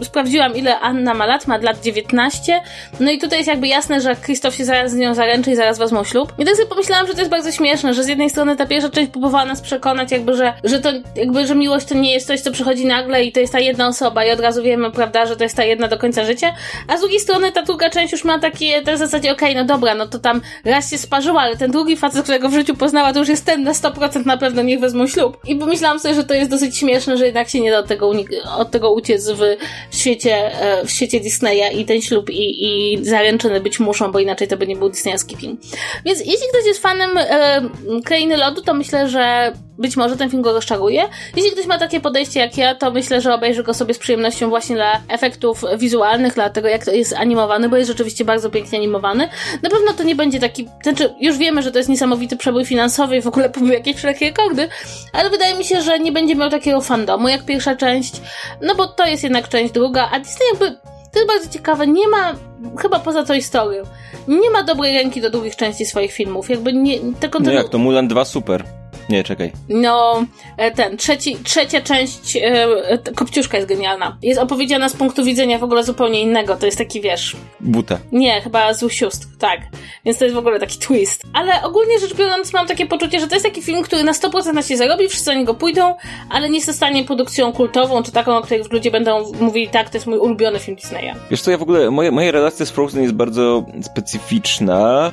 y, 0.02 0.06
sprawdziłam 0.06 0.56
ile 0.56 0.80
Anna 0.80 1.05
ma 1.14 1.26
lat, 1.26 1.48
ma 1.48 1.58
lat 1.58 1.82
19, 1.82 2.62
no 3.00 3.12
i 3.12 3.18
tutaj 3.18 3.40
jest 3.40 3.48
jakby 3.48 3.68
jasne, 3.68 4.02
że 4.02 4.16
Krzysztof 4.16 4.56
się 4.56 4.66
zaraz 4.66 4.92
z 4.92 4.96
nią 4.96 5.16
zaręczy 5.16 5.52
i 5.52 5.56
zaraz 5.56 5.78
wezmą 5.78 6.04
ślub. 6.04 6.34
I 6.38 6.46
tak 6.46 6.56
sobie 6.56 6.68
pomyślałam, 6.68 7.08
że 7.08 7.14
to 7.14 7.20
jest 7.20 7.32
bardzo 7.32 7.52
śmieszne, 7.52 7.94
że 7.94 8.04
z 8.04 8.08
jednej 8.08 8.30
strony 8.30 8.56
ta 8.56 8.66
pierwsza 8.66 8.90
część 8.90 9.12
próbowała 9.12 9.46
nas 9.46 9.62
przekonać 9.62 10.12
jakby, 10.12 10.36
że, 10.38 10.54
że 10.64 10.80
to 10.80 10.90
jakby, 11.16 11.48
że 11.48 11.56
miłość 11.56 11.86
to 11.86 11.96
nie 11.96 12.14
jest 12.14 12.28
coś, 12.28 12.42
co 12.42 12.52
przychodzi 12.52 12.86
nagle 12.86 13.24
i 13.24 13.32
to 13.32 13.40
jest 13.40 13.54
ta 13.54 13.60
jedna 13.60 13.88
osoba 13.88 14.26
i 14.26 14.32
od 14.32 14.40
razu 14.40 14.64
wiemy, 14.64 14.92
prawda, 14.92 15.26
że 15.26 15.36
to 15.36 15.44
jest 15.44 15.56
ta 15.56 15.64
jedna 15.64 15.88
do 15.88 15.98
końca 15.98 16.26
życia, 16.26 16.54
a 16.88 16.98
z 16.98 17.00
drugiej 17.00 17.20
strony 17.20 17.52
ta 17.52 17.62
druga 17.62 17.90
część 17.90 18.12
już 18.12 18.24
ma 18.24 18.40
takie, 18.40 18.82
te 18.82 18.96
w 18.96 18.98
zasadzie, 18.98 19.32
okej, 19.32 19.52
okay, 19.52 19.64
no 19.64 19.68
dobra, 19.68 19.96
no 19.96 20.08
to 20.08 20.20
tam 20.20 20.42
raz 20.66 20.92
się 20.92 20.98
sparzyła, 20.98 21.42
ale 21.42 21.58
ten 21.58 21.72
drugi 21.72 21.98
facet, 21.98 22.24
którego 22.24 22.50
w 22.50 22.54
życiu 22.54 22.76
poznała, 22.76 23.14
to 23.14 23.20
już 23.20 23.30
jest 23.30 23.46
ten 23.46 23.64
na 23.64 23.72
100% 23.72 24.26
na 24.26 24.38
pewno, 24.38 24.62
niech 24.62 24.80
wezmą 24.80 25.08
ślub. 25.08 25.38
I 25.48 25.56
pomyślałam 25.56 26.00
sobie, 26.00 26.16
że 26.16 26.24
to 26.24 26.34
jest 26.34 26.52
dosyć 26.52 26.78
śmieszne, 26.78 27.18
że 27.18 27.26
jednak 27.26 27.50
się 27.50 27.62
nie 27.62 27.72
da 27.72 27.80
od 27.80 27.88
tego, 27.88 28.12
od 28.58 28.72
tego 28.72 28.92
uciec 28.92 29.32
w 29.32 29.58
świecie, 29.92 30.62
e, 30.62 30.86
w 30.86 30.92
świecie 30.96 31.20
Disneya 31.20 31.80
i 31.80 31.86
ten 31.86 32.02
ślub 32.02 32.30
i, 32.30 32.66
i 32.66 33.06
zaręczyny 33.06 33.62
być 33.62 33.80
muszą, 33.80 34.12
bo 34.12 34.20
inaczej 34.20 34.48
to 34.48 34.58
by 34.58 34.68
nie 34.68 34.76
był 34.76 34.90
disneyowski 34.90 35.36
film. 35.36 35.58
Więc 36.06 36.20
jeśli 36.20 36.48
ktoś 36.50 36.66
jest 36.66 36.82
fanem 36.82 37.18
e, 37.18 37.62
Krainy 38.06 38.38
Lodu, 38.38 38.62
to 38.62 38.74
myślę, 38.74 39.10
że 39.10 39.54
być 39.78 39.98
może 39.98 40.18
ten 40.18 40.30
film 40.30 40.42
go 40.42 40.54
rozczaruje. 40.54 41.04
Jeśli 41.36 41.52
ktoś 41.52 41.66
ma 41.66 41.78
takie 41.78 42.00
podejście 42.00 42.40
jak 42.40 42.58
ja, 42.58 42.76
to 42.76 42.92
myślę, 42.92 43.22
że 43.22 43.34
obejrzy 43.34 43.64
go 43.64 43.74
sobie 43.74 43.94
z 43.94 43.98
przyjemnością 44.00 44.50
właśnie 44.50 44.76
dla 44.76 45.02
efektów 45.10 45.64
wizualnych, 45.78 46.34
dla 46.34 46.50
tego 46.50 46.68
jak 46.68 46.86
to 46.86 46.92
jest 46.92 47.14
animowany, 47.14 47.70
bo 47.70 47.78
jest 47.78 47.88
rzeczywiście 47.88 48.26
bardzo 48.26 48.50
pięknie 48.50 48.78
animowany. 48.80 49.30
Na 49.64 49.70
pewno 49.70 49.94
to 49.94 50.04
nie 50.04 50.16
będzie 50.16 50.40
taki, 50.40 50.68
znaczy 50.84 51.14
już 51.20 51.38
wiemy, 51.38 51.62
że 51.62 51.72
to 51.72 51.78
jest 51.78 51.90
niesamowity 51.90 52.38
przebój 52.38 52.66
finansowy 52.66 53.18
i 53.18 53.22
w 53.22 53.28
ogóle 53.28 53.50
pobił 53.50 53.74
jakieś 53.74 53.96
wszelkie 53.96 54.26
rekordy, 54.26 54.68
ale 55.14 55.30
wydaje 55.30 55.56
mi 55.56 55.64
się, 55.66 55.82
że 55.82 56.00
nie 56.00 56.12
będzie 56.12 56.36
miał 56.36 56.50
takiego 56.50 56.82
fandomu 56.82 57.28
jak 57.28 57.46
pierwsza 57.46 57.76
część, 57.76 58.22
no 58.62 58.76
bo 58.76 58.88
to 58.88 59.06
jest 59.08 59.24
jednak 59.24 59.50
część 59.50 59.74
druga, 59.74 60.10
a 60.12 60.20
Disney 60.20 60.46
jakby 60.52 60.78
to 61.14 61.20
jest 61.20 61.28
bardzo 61.28 61.50
ciekawe, 61.54 61.88
nie 61.88 62.08
ma, 62.08 62.34
chyba 62.82 63.00
poza 63.00 63.24
tą 63.24 63.34
historią, 63.34 63.84
nie 64.28 64.50
ma 64.50 64.64
dobrej 64.64 64.94
ręki 64.96 65.22
do 65.22 65.30
drugich 65.30 65.56
części 65.56 65.86
swoich 65.86 66.12
filmów. 66.12 66.50
Jakby 66.50 66.74
nie, 66.74 67.00
te 67.20 67.30
kontynu- 67.30 67.46
No 67.46 67.52
jak 67.52 67.70
to 67.70 67.78
Mulan 67.78 68.08
2 68.08 68.26
super. 68.26 68.64
Nie, 69.10 69.24
czekaj. 69.24 69.52
No, 69.70 70.26
e, 70.58 70.72
ten, 70.72 70.98
trzeci, 70.98 71.38
trzecia 71.44 71.82
część 71.82 72.36
e, 72.36 72.68
Kopciuszka 73.16 73.58
jest 73.58 73.70
genialna. 73.70 74.18
Jest 74.22 74.40
opowiedziana 74.40 74.90
z 74.90 74.96
punktu 74.96 75.24
widzenia 75.24 75.60
w 75.60 75.64
ogóle 75.64 75.84
zupełnie 75.84 76.22
innego. 76.22 76.56
To 76.56 76.66
jest 76.66 76.78
taki, 76.78 77.02
wiesz... 77.02 77.36
Buta. 77.60 77.98
Nie, 78.12 78.42
chyba 78.42 78.74
złych 78.74 78.94
sióstr, 78.94 79.28
tak. 79.40 79.60
Więc 80.06 80.18
to 80.18 80.26
jest 80.26 80.36
w 80.36 80.40
ogóle 80.40 80.60
taki 80.60 80.80
twist. 80.80 81.24
Ale 81.34 81.64
ogólnie 81.64 82.00
rzecz 82.00 82.16
biorąc 82.16 82.54
mam 82.54 82.68
takie 82.68 82.86
poczucie, 82.86 83.20
że 83.20 83.28
to 83.28 83.36
jest 83.36 83.46
taki 83.46 83.62
film, 83.62 83.84
który 83.84 84.04
na 84.04 84.12
100% 84.12 84.54
na 84.54 84.62
się 84.62 84.78
zarobi, 84.78 85.10
wszyscy 85.10 85.30
na 85.30 85.36
niego 85.36 85.54
pójdą, 85.54 85.96
ale 86.30 86.50
nie 86.50 86.62
zostanie 86.62 87.04
produkcją 87.04 87.54
kultową, 87.54 88.04
czy 88.04 88.12
taką, 88.12 88.38
o 88.38 88.42
której 88.42 88.64
ludzie 88.72 88.92
będą 88.92 89.32
mówili, 89.40 89.68
tak, 89.68 89.90
to 89.90 89.98
jest 89.98 90.08
mój 90.08 90.20
ulubiony 90.20 90.60
film 90.60 90.78
Disneya. 90.78 91.14
Wiesz 91.32 91.42
co, 91.42 91.52
ja 91.52 91.58
w 91.58 91.62
ogóle, 91.62 91.92
moje, 91.92 92.12
moja 92.12 92.32
relacja 92.32 92.66
z 92.66 92.72
Frozen 92.72 93.02
jest 93.02 93.14
bardzo 93.14 93.66
specyficzna, 93.82 95.12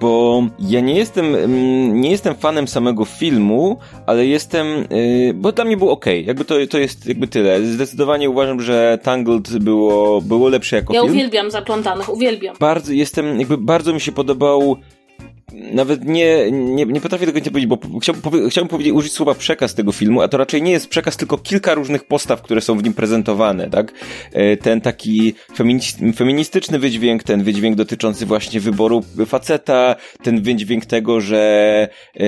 bo 0.00 0.42
ja 0.58 0.80
nie 0.80 0.94
jestem, 0.94 1.34
mm, 1.34 2.00
nie 2.00 2.10
jestem 2.10 2.34
fanem 2.34 2.68
samego 2.68 3.04
filmu, 3.04 3.78
ale 4.06 4.26
jestem, 4.26 4.66
y, 4.92 5.32
bo 5.34 5.52
dla 5.52 5.64
mnie 5.64 5.76
był 5.76 5.90
ok. 5.90 6.06
Jakby 6.24 6.44
to, 6.44 6.54
to 6.70 6.78
jest 6.78 7.06
jakby 7.06 7.26
tyle. 7.26 7.66
Zdecydowanie 7.66 8.30
uważam, 8.30 8.60
że 8.60 8.98
Tangled 9.02 9.58
było, 9.58 10.20
było 10.20 10.48
lepsze 10.48 10.76
jako 10.76 10.94
ja 10.94 11.00
film. 11.00 11.14
Ja 11.14 11.18
uwielbiam 11.18 11.50
Zaplątanych, 11.50 12.08
uwielbiam. 12.08 12.56
Bardzo, 12.60 12.92
jestem, 12.92 13.40
jakby 13.40 13.58
bardzo 13.58 13.94
mi 13.94 14.00
się 14.00 14.12
podobał 14.12 14.76
nawet 15.72 16.04
nie, 16.04 16.50
nie, 16.50 16.86
nie 16.86 17.00
potrafię 17.00 17.26
tego 17.26 17.38
nie 17.38 17.44
powiedzieć, 17.44 17.66
bo 17.66 17.78
chciałbym, 18.00 18.50
chciałbym 18.50 18.68
powiedzieć, 18.68 18.94
użyć 18.94 19.12
słowa 19.12 19.34
przekaz 19.34 19.74
tego 19.74 19.92
filmu, 19.92 20.22
a 20.22 20.28
to 20.28 20.36
raczej 20.36 20.62
nie 20.62 20.72
jest 20.72 20.88
przekaz, 20.88 21.16
tylko 21.16 21.38
kilka 21.38 21.74
różnych 21.74 22.04
postaw, 22.04 22.42
które 22.42 22.60
są 22.60 22.78
w 22.78 22.84
nim 22.84 22.94
prezentowane, 22.94 23.70
tak? 23.70 23.92
E, 24.32 24.56
ten 24.56 24.80
taki 24.80 25.34
feministyczny 26.14 26.78
wydźwięk, 26.78 27.22
ten 27.22 27.42
wydźwięk 27.42 27.76
dotyczący 27.76 28.26
właśnie 28.26 28.60
wyboru 28.60 29.02
faceta, 29.26 29.96
ten 30.22 30.42
wydźwięk 30.42 30.86
tego, 30.86 31.20
że 31.20 31.88
e, 32.16 32.20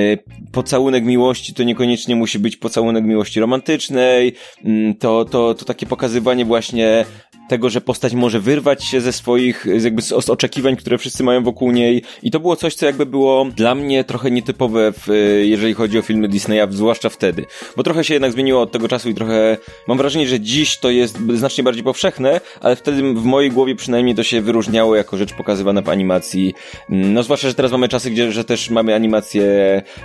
pocałunek 0.52 1.04
miłości 1.04 1.54
to 1.54 1.62
niekoniecznie 1.62 2.16
musi 2.16 2.38
być 2.38 2.56
pocałunek 2.56 3.04
miłości 3.04 3.40
romantycznej, 3.40 4.32
mm, 4.64 4.94
to, 4.94 5.24
to, 5.24 5.54
to 5.54 5.64
takie 5.64 5.86
pokazywanie 5.86 6.44
właśnie 6.44 7.04
tego, 7.48 7.70
że 7.70 7.80
postać 7.80 8.14
może 8.14 8.40
wyrwać 8.40 8.84
się 8.84 9.00
ze 9.00 9.12
swoich, 9.12 9.66
jakby 9.82 10.02
z 10.02 10.12
oczekiwań, 10.12 10.76
które 10.76 10.98
wszyscy 10.98 11.24
mają 11.24 11.42
wokół 11.42 11.72
niej. 11.72 12.02
I 12.22 12.30
to 12.30 12.40
było 12.40 12.56
coś, 12.56 12.74
co 12.74 12.86
jakby 12.86 13.06
było 13.06 13.46
dla 13.56 13.74
mnie 13.74 14.04
trochę 14.04 14.30
nietypowe, 14.30 14.92
w, 14.92 15.06
jeżeli 15.44 15.74
chodzi 15.74 15.98
o 15.98 16.02
filmy 16.02 16.28
Disneya, 16.28 16.66
zwłaszcza 16.70 17.08
wtedy, 17.08 17.44
bo 17.76 17.82
trochę 17.82 18.04
się 18.04 18.14
jednak 18.14 18.32
zmieniło 18.32 18.62
od 18.62 18.72
tego 18.72 18.88
czasu 18.88 19.10
i 19.10 19.14
trochę 19.14 19.56
mam 19.88 19.98
wrażenie, 19.98 20.26
że 20.26 20.40
dziś 20.40 20.78
to 20.78 20.90
jest 20.90 21.18
znacznie 21.34 21.64
bardziej 21.64 21.84
powszechne, 21.84 22.40
ale 22.60 22.76
wtedy 22.76 23.02
w 23.02 23.24
mojej 23.24 23.50
głowie 23.50 23.74
przynajmniej 23.74 24.14
to 24.14 24.22
się 24.22 24.40
wyróżniało 24.40 24.96
jako 24.96 25.16
rzecz 25.16 25.34
pokazywana 25.34 25.82
w 25.82 25.88
animacji, 25.88 26.54
no 26.88 27.22
zwłaszcza, 27.22 27.48
że 27.48 27.54
teraz 27.54 27.72
mamy 27.72 27.88
czasy, 27.88 28.10
gdzie, 28.10 28.32
że 28.32 28.44
też 28.44 28.70
mamy 28.70 28.94
animacje, 28.94 29.46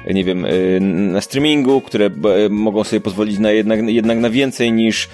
nie 0.08 0.24
wiem, 0.24 0.46
y, 0.46 0.80
na 0.82 1.22
streamingu, 1.22 1.82
które 1.82 2.10
mogą 2.50 2.84
sobie 2.84 3.00
pozwolić 3.02 3.40
na 3.40 3.52
jednak, 3.52 3.80
jednak 3.90 4.18
na 4.18 4.30
więcej 4.30 4.72
niż, 4.72 5.10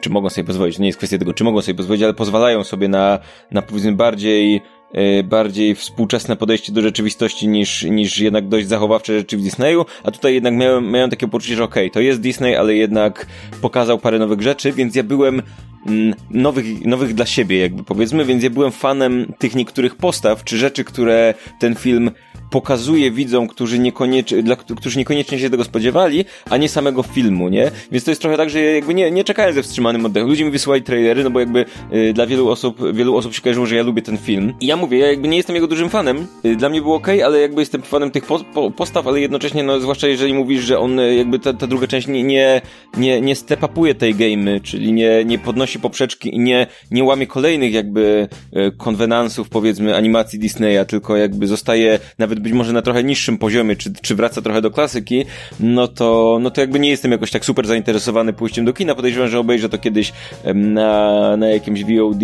czy 0.00 0.10
mogą 0.10 0.30
sobie 0.30 0.46
pozwolić, 0.46 0.76
to 0.76 0.82
nie 0.82 0.88
jest 0.88 0.98
kwestia 0.98 1.18
tego, 1.18 1.34
czy 1.34 1.44
mogą 1.44 1.62
sobie 1.62 1.74
pozwolić, 1.76 2.02
ale 2.02 2.14
pozwalają 2.14 2.64
sobie 2.64 2.88
na, 2.88 3.18
na 3.50 3.62
powiedzmy 3.62 3.92
bardziej 3.92 4.60
e, 4.92 5.22
bardziej 5.22 5.74
współczesne 5.74 6.36
podejście 6.36 6.72
do 6.72 6.82
rzeczywistości 6.82 7.48
niż, 7.48 7.82
niż 7.82 8.18
jednak 8.18 8.48
dość 8.48 8.68
zachowawcze 8.68 9.18
rzeczy 9.18 9.36
w 9.36 9.42
Disneyu, 9.42 9.84
a 10.04 10.10
tutaj 10.10 10.34
jednak 10.34 10.54
miałem, 10.54 10.90
miałem 10.90 11.10
takie 11.10 11.28
poczucie, 11.28 11.56
że 11.56 11.64
okej, 11.64 11.84
okay, 11.84 11.94
to 11.94 12.00
jest 12.00 12.20
Disney, 12.20 12.56
ale 12.56 12.74
jednak 12.74 13.26
pokazał 13.60 13.98
parę 13.98 14.18
nowych 14.18 14.40
rzeczy, 14.40 14.72
więc 14.72 14.94
ja 14.94 15.02
byłem 15.02 15.42
mm, 15.86 16.14
nowych, 16.30 16.86
nowych 16.86 17.14
dla 17.14 17.26
siebie 17.26 17.58
jakby 17.58 17.84
powiedzmy, 17.84 18.24
więc 18.24 18.44
ja 18.44 18.50
byłem 18.50 18.72
fanem 18.72 19.32
tych 19.38 19.54
niektórych 19.54 19.96
postaw, 19.96 20.44
czy 20.44 20.58
rzeczy, 20.58 20.84
które 20.84 21.34
ten 21.60 21.74
film 21.74 22.10
pokazuje 22.50 23.10
widzom, 23.10 23.48
którzy 23.48 23.78
niekoniecznie, 23.78 24.42
dla, 24.42 24.56
którzy 24.56 24.98
niekoniecznie 24.98 25.38
się 25.38 25.50
tego 25.50 25.64
spodziewali, 25.64 26.24
a 26.50 26.56
nie 26.56 26.68
samego 26.68 27.02
filmu, 27.02 27.48
nie? 27.48 27.70
Więc 27.92 28.04
to 28.04 28.10
jest 28.10 28.20
trochę 28.20 28.36
tak, 28.36 28.50
że 28.50 28.60
jakby 28.60 28.94
nie, 28.94 29.10
nie 29.10 29.24
czekałem 29.24 29.54
ze 29.54 29.62
wstrzymanym 29.62 30.06
oddechem. 30.06 30.28
Ludzie 30.28 30.44
mi 30.44 30.50
wysyłali 30.50 30.82
trailery, 30.82 31.24
no 31.24 31.30
bo 31.30 31.40
jakby 31.40 31.64
y, 31.92 32.12
dla 32.12 32.26
wielu 32.26 32.48
osób, 32.48 32.92
wielu 32.92 33.16
osób 33.16 33.34
się 33.34 33.42
kojarzyło, 33.42 33.66
że 33.66 33.76
ja 33.76 33.82
lubię 33.82 34.02
ten 34.02 34.18
film. 34.18 34.54
I 34.60 34.66
ja 34.66 34.76
mówię, 34.76 34.98
ja 34.98 35.06
jakby 35.06 35.28
nie 35.28 35.36
jestem 35.36 35.56
jego 35.56 35.66
dużym 35.66 35.90
fanem. 35.90 36.26
Y, 36.44 36.56
dla 36.56 36.68
mnie 36.68 36.82
było 36.82 36.96
ok, 36.96 37.08
ale 37.24 37.40
jakby 37.40 37.62
jestem 37.62 37.82
fanem 37.82 38.10
tych 38.10 38.26
po, 38.26 38.38
po, 38.38 38.70
postaw, 38.70 39.06
ale 39.06 39.20
jednocześnie, 39.20 39.62
no 39.62 39.80
zwłaszcza 39.80 40.08
jeżeli 40.08 40.34
mówisz, 40.34 40.62
że 40.62 40.78
on 40.78 40.98
y, 40.98 41.14
jakby 41.14 41.38
ta, 41.38 41.52
ta 41.52 41.66
druga 41.66 41.86
część 41.86 42.06
nie, 42.06 42.22
nie, 42.22 42.60
nie, 42.96 43.20
nie 43.20 43.36
stepapuje 43.36 43.94
tej 43.94 44.14
gamey, 44.14 44.60
czyli 44.60 44.92
nie, 44.92 45.24
nie 45.24 45.38
podnosi 45.38 45.78
poprzeczki 45.78 46.34
i 46.34 46.38
nie, 46.38 46.66
nie 46.90 47.04
łamie 47.04 47.26
kolejnych 47.26 47.72
jakby 47.72 48.28
y, 48.56 48.72
konwenansów, 48.76 49.48
powiedzmy, 49.48 49.96
animacji 49.96 50.38
Disneya, 50.38 50.86
tylko 50.86 51.16
jakby 51.16 51.46
zostaje 51.46 51.98
nawet 52.18 52.39
być 52.40 52.52
może 52.52 52.72
na 52.72 52.82
trochę 52.82 53.04
niższym 53.04 53.38
poziomie, 53.38 53.76
czy, 53.76 53.92
czy 54.02 54.14
wraca 54.14 54.42
trochę 54.42 54.62
do 54.62 54.70
klasyki, 54.70 55.24
no 55.60 55.88
to, 55.88 56.38
no 56.40 56.50
to 56.50 56.60
jakby 56.60 56.78
nie 56.78 56.90
jestem 56.90 57.12
jakoś 57.12 57.30
tak 57.30 57.44
super 57.44 57.66
zainteresowany 57.66 58.32
pójściem 58.32 58.64
do 58.64 58.72
kina. 58.72 58.94
Podejrzewam, 58.94 59.28
że 59.28 59.38
obejrzę 59.38 59.68
to 59.68 59.78
kiedyś 59.78 60.12
na, 60.54 61.36
na 61.36 61.48
jakimś 61.48 61.84
VOD, 61.84 62.22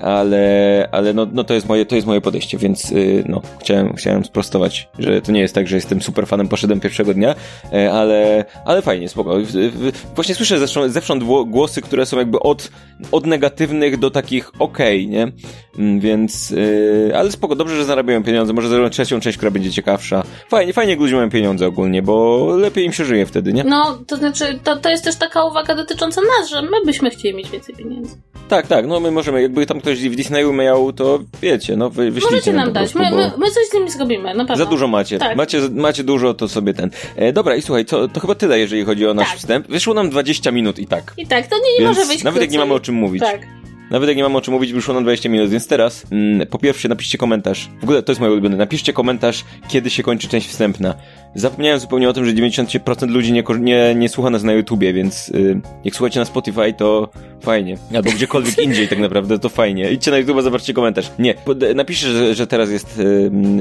ale, 0.00 0.88
ale 0.92 1.14
no, 1.14 1.26
no 1.32 1.44
to 1.44 1.54
jest 1.54 1.68
moje, 1.68 1.86
to 1.86 1.94
jest 1.94 2.06
moje 2.06 2.20
podejście, 2.20 2.58
więc 2.58 2.92
y, 2.92 3.24
no, 3.28 3.42
chciałem, 3.60 3.94
chciałem 3.94 4.24
sprostować, 4.24 4.88
że 4.98 5.22
to 5.22 5.32
nie 5.32 5.40
jest 5.40 5.54
tak, 5.54 5.68
że 5.68 5.76
jestem 5.76 6.02
super 6.02 6.26
fanem, 6.26 6.48
poszedłem 6.48 6.80
pierwszego 6.80 7.14
dnia, 7.14 7.34
e, 7.72 7.92
ale, 7.92 8.44
ale 8.64 8.82
fajnie, 8.82 9.08
spoko. 9.08 9.36
Właśnie 10.14 10.34
słyszę 10.34 10.66
zewsząd, 10.88 11.24
głosy, 11.46 11.82
które 11.82 12.06
są 12.06 12.18
jakby 12.18 12.40
od, 12.40 12.70
od 13.12 13.26
negatywnych 13.26 13.98
do 13.98 14.10
takich 14.10 14.52
okej, 14.58 15.06
okay, 15.06 15.12
nie? 15.12 15.32
Mm, 15.78 16.00
więc, 16.00 16.50
yy, 16.50 17.12
ale 17.16 17.30
spoko, 17.32 17.56
dobrze, 17.56 17.76
że 17.76 17.84
zarabiają 17.84 18.22
pieniądze, 18.22 18.52
może 18.52 18.68
zrobią 18.68 18.90
trzecią 18.90 19.20
część, 19.20 19.38
która 19.42 19.50
będzie 19.50 19.70
ciekawsza. 19.70 20.22
Fajnie, 20.48 20.72
fajnie, 20.72 20.96
ludzie 20.96 21.16
mają 21.16 21.30
pieniądze 21.30 21.66
ogólnie, 21.66 22.02
bo 22.02 22.46
lepiej 22.56 22.84
im 22.84 22.92
się 22.92 23.04
żyje 23.04 23.26
wtedy, 23.26 23.52
nie? 23.52 23.64
No, 23.64 23.98
to 24.06 24.16
znaczy, 24.16 24.58
to, 24.64 24.76
to 24.76 24.90
jest 24.90 25.04
też 25.04 25.16
taka 25.16 25.44
uwaga 25.44 25.74
dotycząca 25.74 26.20
nas, 26.20 26.50
że 26.50 26.62
my 26.62 26.76
byśmy 26.86 27.10
chcieli 27.10 27.34
mieć 27.34 27.50
więcej 27.50 27.74
pieniędzy. 27.74 28.16
Tak, 28.48 28.66
tak, 28.66 28.86
no 28.86 29.00
my 29.00 29.10
możemy, 29.10 29.42
jakby 29.42 29.66
tam 29.66 29.80
ktoś 29.80 29.98
w 29.98 30.16
Disneyu 30.16 30.52
miał, 30.52 30.92
to 30.92 31.18
wiecie, 31.42 31.76
no 31.76 31.90
wy, 31.90 32.10
wyślijcie 32.10 32.36
Możecie 32.36 32.52
nam, 32.52 32.72
dać, 32.72 32.94
my, 32.94 33.10
my, 33.10 33.32
my, 33.38 33.50
coś 33.50 33.66
z 33.70 33.74
nimi 33.74 33.90
zrobimy, 33.90 34.34
na 34.34 34.44
pewno. 34.44 34.64
Za 34.64 34.70
dużo 34.70 34.88
macie. 34.88 35.18
Tak. 35.18 35.36
macie, 35.36 35.60
macie 35.70 36.04
dużo, 36.04 36.34
to 36.34 36.48
sobie 36.48 36.74
ten. 36.74 36.90
E, 37.16 37.32
dobra, 37.32 37.56
i 37.56 37.62
słuchaj, 37.62 37.84
to, 37.84 38.08
to 38.08 38.20
chyba 38.20 38.34
tyle, 38.34 38.58
jeżeli 38.58 38.84
chodzi 38.84 39.06
o 39.06 39.14
nasz 39.14 39.28
tak. 39.28 39.38
wstęp. 39.38 39.68
Wyszło 39.68 39.94
nam 39.94 40.10
20 40.10 40.50
minut 40.50 40.78
i 40.78 40.86
tak. 40.86 41.14
I 41.16 41.26
tak, 41.26 41.46
to 41.46 41.56
nie, 41.56 41.78
nie 41.78 41.88
może 41.88 42.00
być 42.00 42.08
Nawet 42.08 42.24
krócej. 42.24 42.42
jak 42.42 42.50
nie 42.50 42.58
mamy 42.58 42.74
o 42.74 42.80
czym 42.80 42.94
mówić. 42.94 43.22
Tak. 43.22 43.61
Nawet 43.92 44.08
jak 44.08 44.16
nie 44.16 44.22
mam 44.22 44.36
o 44.36 44.40
czym 44.40 44.54
mówić, 44.54 44.72
wyszło 44.72 44.94
na 44.94 45.00
20 45.00 45.28
minut, 45.28 45.50
więc 45.50 45.66
teraz 45.66 46.04
mm, 46.12 46.46
po 46.46 46.58
pierwsze 46.58 46.88
napiszcie 46.88 47.18
komentarz. 47.18 47.68
W 47.80 47.84
ogóle 47.84 48.02
to 48.02 48.12
jest 48.12 48.20
moje 48.20 48.32
ulubione. 48.32 48.56
Napiszcie 48.56 48.92
komentarz, 48.92 49.44
kiedy 49.68 49.90
się 49.90 50.02
kończy 50.02 50.28
część 50.28 50.48
wstępna. 50.48 50.94
Zapomniałem 51.34 51.80
zupełnie 51.80 52.08
o 52.08 52.12
tym, 52.12 52.24
że 52.24 52.32
90% 52.32 53.08
ludzi 53.08 53.32
nie, 53.32 53.44
nie, 53.60 53.94
nie 53.94 54.08
słucha 54.08 54.30
nas 54.30 54.42
na 54.42 54.52
YouTubie, 54.52 54.92
więc 54.92 55.28
y, 55.28 55.60
jak 55.84 55.94
słuchacie 55.94 56.20
na 56.20 56.24
Spotify, 56.24 56.72
to 56.72 57.08
fajnie. 57.40 57.76
Albo 57.94 58.10
gdziekolwiek 58.10 58.58
indziej 58.66 58.88
tak 58.88 58.98
naprawdę, 58.98 59.38
to 59.38 59.48
fajnie. 59.48 59.90
Idźcie 59.90 60.10
na 60.10 60.18
YouTube, 60.18 60.42
zobaczcie 60.42 60.74
komentarz. 60.74 61.10
Nie, 61.18 61.34
napiszcie, 61.74 62.06
że, 62.06 62.34
że 62.34 62.46
teraz 62.46 62.70
jest, 62.70 62.98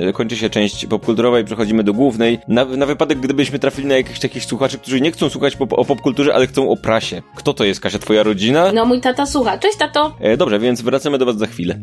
y, 0.10 0.14
kończy 0.14 0.38
się 0.38 0.50
część 0.50 0.86
popkulturowa 0.86 1.40
i 1.40 1.44
przechodzimy 1.44 1.84
do 1.84 1.94
głównej. 1.94 2.40
Na, 2.48 2.66
na 2.66 2.86
wypadek, 2.86 3.20
gdybyśmy 3.20 3.60
trafili 3.60 3.88
na 3.88 3.96
jakichś 3.96 4.20
takich 4.20 4.46
słuchaczy, 4.46 4.78
którzy 4.78 5.02
nie 5.02 5.12
chcą 5.12 5.30
słuchać 5.30 5.56
pop, 5.56 5.74
o 5.74 5.86
popkulturze, 5.86 6.34
ale 6.34 6.48
chcą 6.48 6.70
o 6.70 6.78
prasie. 6.78 7.22
Kto 7.36 7.54
to 7.54 7.64
jest, 7.64 7.80
Kasia, 7.80 8.00
twoja 8.00 8.24
rodzina? 8.24 8.72
No, 8.72 8.86
mój 8.86 9.02
tata 9.02 9.26
słucha. 9.26 9.58
Cześć, 9.58 9.78
tato! 9.78 10.21
E, 10.22 10.38
dobrze, 10.38 10.60
więc 10.60 10.82
wracamy 10.82 11.18
do 11.18 11.26
was 11.26 11.38
za 11.38 11.48
chwilę. 11.48 11.80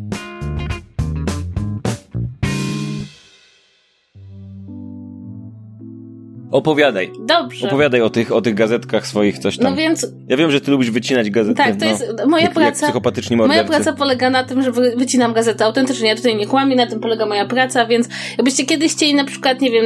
Opowiadaj. 6.50 7.10
Dobrze. 7.26 7.66
Opowiadaj 7.66 8.00
o 8.00 8.10
tych, 8.10 8.32
o 8.32 8.40
tych 8.40 8.54
gazetkach 8.54 9.06
swoich, 9.06 9.38
coś 9.38 9.58
tam. 9.58 9.70
No 9.70 9.76
więc... 9.76 10.06
Ja 10.28 10.36
wiem, 10.36 10.50
że 10.50 10.60
ty 10.60 10.70
lubisz 10.70 10.90
wycinać 10.90 11.30
gazety. 11.30 11.56
Tak, 11.56 11.76
to 11.76 11.84
no, 11.84 11.90
jest 11.90 12.04
moja 12.26 12.44
jak, 12.44 12.54
praca. 12.54 12.86
Jak 12.86 13.30
moja 13.30 13.64
praca 13.64 13.92
polega 13.92 14.30
na 14.30 14.44
tym, 14.44 14.62
że 14.62 14.72
wycinam 14.72 15.32
gazety 15.32 15.64
autentycznie. 15.64 16.08
Ja 16.08 16.16
tutaj 16.16 16.36
nie 16.36 16.46
kłamię, 16.46 16.76
na 16.76 16.86
tym 16.86 17.00
polega 17.00 17.26
moja 17.26 17.46
praca, 17.46 17.86
więc 17.86 18.08
jakbyście 18.38 18.66
kiedyś 18.66 18.92
chcieli 18.92 19.14
na 19.14 19.24
przykład, 19.24 19.60
nie 19.60 19.70
wiem, 19.70 19.84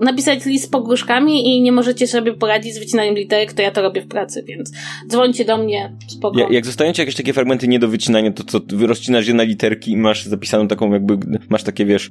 napisać 0.00 0.44
list 0.44 0.64
z 0.64 0.68
pogróżkami 0.68 1.56
i 1.56 1.62
nie 1.62 1.72
możecie 1.72 2.06
sobie 2.06 2.34
poradzić 2.34 2.74
z 2.74 2.78
wycinaniem 2.78 3.14
literek, 3.14 3.52
to 3.52 3.62
ja 3.62 3.70
to 3.70 3.82
robię 3.82 4.02
w 4.02 4.08
pracy, 4.08 4.44
więc 4.48 4.72
dzwońcie 5.08 5.44
do 5.44 5.58
mnie, 5.58 5.96
spoko. 6.08 6.40
Ja, 6.40 6.46
jak 6.50 6.66
zostają 6.66 6.92
ci 6.92 7.02
jakieś 7.02 7.14
takie 7.14 7.32
fragmenty 7.32 7.68
nie 7.68 7.78
do 7.78 7.88
wycinania, 7.88 8.32
to 8.32 8.44
co, 8.44 8.60
rozcinasz 8.86 9.28
je 9.28 9.34
na 9.34 9.42
literki 9.42 9.90
i 9.92 9.96
masz 9.96 10.24
zapisaną 10.24 10.68
taką 10.68 10.92
jakby, 10.92 11.18
masz 11.48 11.62
takie, 11.62 11.84
wiesz, 11.84 12.10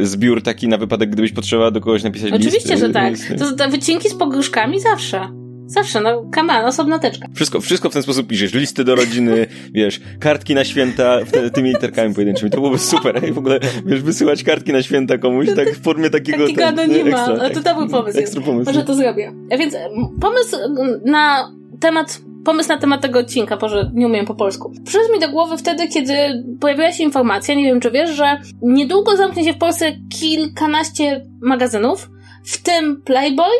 e, 0.00 0.04
zbiór 0.04 0.42
taki 0.42 0.68
na 0.68 0.78
wypadek, 0.78 1.10
gdybyś 1.10 1.32
potrzebował 1.32 1.70
do 1.70 1.80
kogoś 1.80 2.02
napisać 2.02 2.32
Oczywiście, 2.32 2.50
list. 2.50 2.66
Oczywiście, 2.66 2.81
że 2.86 2.92
tak. 2.92 3.14
To, 3.38 3.56
te 3.56 3.68
wycinki 3.68 4.08
z 4.08 4.14
pogróżkami 4.14 4.80
zawsze. 4.80 5.42
Zawsze, 5.66 6.00
no, 6.00 6.24
kaman, 6.32 6.64
osobna 6.64 6.98
teczka. 6.98 7.28
Wszystko, 7.34 7.60
wszystko 7.60 7.90
w 7.90 7.92
ten 7.92 8.02
sposób 8.02 8.26
piszesz. 8.26 8.54
Listy 8.54 8.84
do 8.84 8.94
rodziny, 8.94 9.46
wiesz, 9.74 10.00
kartki 10.20 10.54
na 10.54 10.64
święta, 10.64 11.18
wtedy 11.26 11.50
tymi 11.50 11.68
literkami 11.68 12.14
pojedynczymi. 12.14 12.50
To 12.50 12.56
byłoby 12.56 12.78
super. 12.78 13.28
I 13.28 13.32
w 13.32 13.38
ogóle, 13.38 13.60
wiesz, 13.86 14.02
wysyłać 14.02 14.44
kartki 14.44 14.72
na 14.72 14.82
święta 14.82 15.18
komuś, 15.18 15.46
tak 15.56 15.70
w 15.70 15.82
formie 15.82 16.10
takiego... 16.10 16.46
Takiego 16.46 16.66
anonima. 16.66 17.16
Ekstra, 17.16 17.36
ale 17.40 17.50
to 17.50 17.60
dobry 17.60 17.88
pomysł 17.88 18.18
ekstra 18.18 18.42
pomysł. 18.42 18.70
Może 18.70 18.84
to 18.84 18.94
zrobię. 18.94 19.32
A 19.50 19.56
więc 19.56 19.74
pomysł 20.20 20.56
na 21.04 21.52
temat 21.80 22.20
pomysł 22.44 22.68
na 22.68 22.78
temat 22.78 23.00
tego 23.00 23.18
odcinka, 23.18 23.56
Boże, 23.56 23.90
nie 23.94 24.06
umiem 24.06 24.26
po 24.26 24.34
polsku. 24.34 24.72
Przyszedł 24.84 25.12
mi 25.12 25.20
do 25.20 25.28
głowy 25.28 25.56
wtedy, 25.56 25.88
kiedy 25.88 26.14
pojawiła 26.60 26.92
się 26.92 27.04
informacja, 27.04 27.54
nie 27.54 27.64
wiem 27.64 27.80
czy 27.80 27.90
wiesz, 27.90 28.10
że 28.10 28.40
niedługo 28.62 29.16
zamknie 29.16 29.44
się 29.44 29.52
w 29.52 29.58
Polsce 29.58 29.92
kilkanaście 30.20 31.24
magazynów, 31.40 32.10
w 32.44 32.62
tym 32.62 33.02
Playboy, 33.02 33.52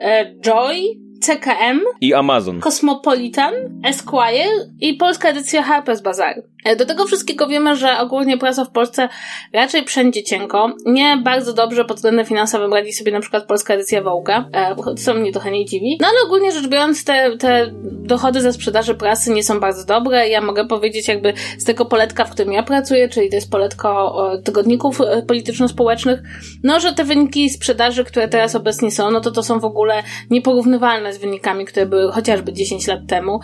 e, 0.00 0.34
Joy, 0.40 1.00
CKM 1.20 1.80
i 2.00 2.14
Amazon, 2.14 2.60
Cosmopolitan, 2.60 3.54
Esquire 3.84 4.68
i 4.80 4.94
polska 4.94 5.28
edycja 5.28 5.62
Harper's 5.62 6.02
Bazaar. 6.02 6.42
E, 6.64 6.76
do 6.76 6.86
tego 6.86 7.04
wszystkiego 7.04 7.48
wiemy, 7.48 7.76
że 7.76 7.98
ogólnie 7.98 8.38
prasa 8.38 8.64
w 8.64 8.70
Polsce 8.70 9.08
raczej 9.52 9.84
wszędzie 9.84 10.22
cienko. 10.22 10.72
Nie 10.86 11.16
bardzo 11.24 11.52
dobrze 11.52 11.84
pod 11.84 11.96
względem 11.96 12.26
finansowym 12.26 12.74
radzi 12.74 12.92
sobie 12.92 13.12
na 13.12 13.20
przykład 13.20 13.46
polska 13.46 13.74
edycja 13.74 14.02
Wołga, 14.02 14.48
e, 14.52 14.94
co 14.94 15.14
mnie 15.14 15.32
trochę 15.32 15.50
nie 15.50 15.64
dziwi. 15.64 15.98
No 16.00 16.06
ale 16.06 16.16
ogólnie 16.26 16.52
rzecz 16.52 16.68
biorąc, 16.68 17.04
te, 17.04 17.36
te 17.36 17.70
dochody 17.82 18.40
ze 18.40 18.52
sprzedaży 18.52 18.94
prasy 18.94 19.30
nie 19.32 19.42
są 19.42 19.60
bardzo 19.60 19.84
dobre. 19.84 20.28
Ja 20.28 20.40
mogę 20.40 20.66
powiedzieć 20.66 21.08
jakby 21.08 21.32
z 21.58 21.64
tego 21.64 21.84
poletka, 21.84 22.24
w 22.24 22.30
którym 22.30 22.52
ja 22.52 22.62
pracuję, 22.62 23.08
czyli 23.08 23.28
to 23.28 23.34
jest 23.34 23.50
poletko 23.50 24.16
tygodników 24.44 25.00
e, 25.00 25.22
polityczno-społecznych, 25.22 26.22
no 26.62 26.80
że 26.80 26.92
te 26.92 27.04
wyniki 27.04 27.50
sprzedaży, 27.50 28.04
które 28.04 28.28
teraz 28.28 28.54
obecnie 28.54 28.90
są, 28.90 29.10
no 29.10 29.20
to 29.20 29.30
to 29.30 29.42
są 29.42 29.60
w 29.60 29.64
ogóle 29.64 30.02
nieporównywalne 30.30 31.09
z 31.12 31.18
wynikami, 31.18 31.64
które 31.64 31.86
były 31.86 32.12
chociażby 32.12 32.52
10 32.52 32.86
lat 32.86 33.00
temu. 33.08 33.40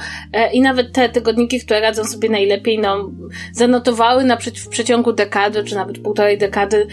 I 0.52 0.60
nawet 0.60 0.92
te 0.92 1.08
tygodniki, 1.08 1.60
które 1.60 1.80
radzą 1.80 2.04
sobie 2.04 2.28
najlepiej, 2.28 2.78
no 2.78 3.10
zanotowały 3.52 4.24
na 4.24 4.36
w 4.36 4.68
przeciągu 4.68 5.12
dekady, 5.12 5.64
czy 5.64 5.74
nawet 5.74 5.98
półtorej 5.98 6.38
dekady, 6.38 6.86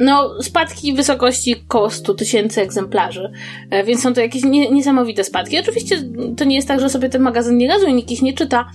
no, 0.00 0.42
spadki 0.42 0.92
wysokości 0.92 1.56
około 1.68 1.90
100 1.90 2.14
tysięcy 2.14 2.60
egzemplarzy. 2.60 3.32
E, 3.70 3.84
więc 3.84 4.02
są 4.02 4.14
to 4.14 4.20
jakieś 4.20 4.44
nie, 4.44 4.70
niesamowite 4.70 5.24
spadki. 5.24 5.58
Oczywiście 5.58 5.96
to 6.36 6.44
nie 6.44 6.56
jest 6.56 6.68
tak, 6.68 6.80
że 6.80 6.90
sobie 6.90 7.08
ten 7.08 7.22
magazyn 7.22 7.56
nie 7.56 7.68
razu 7.68 7.86
i 7.86 7.94
nikt 7.94 8.10
ich 8.10 8.22
nie 8.22 8.32
czyta, 8.32 8.70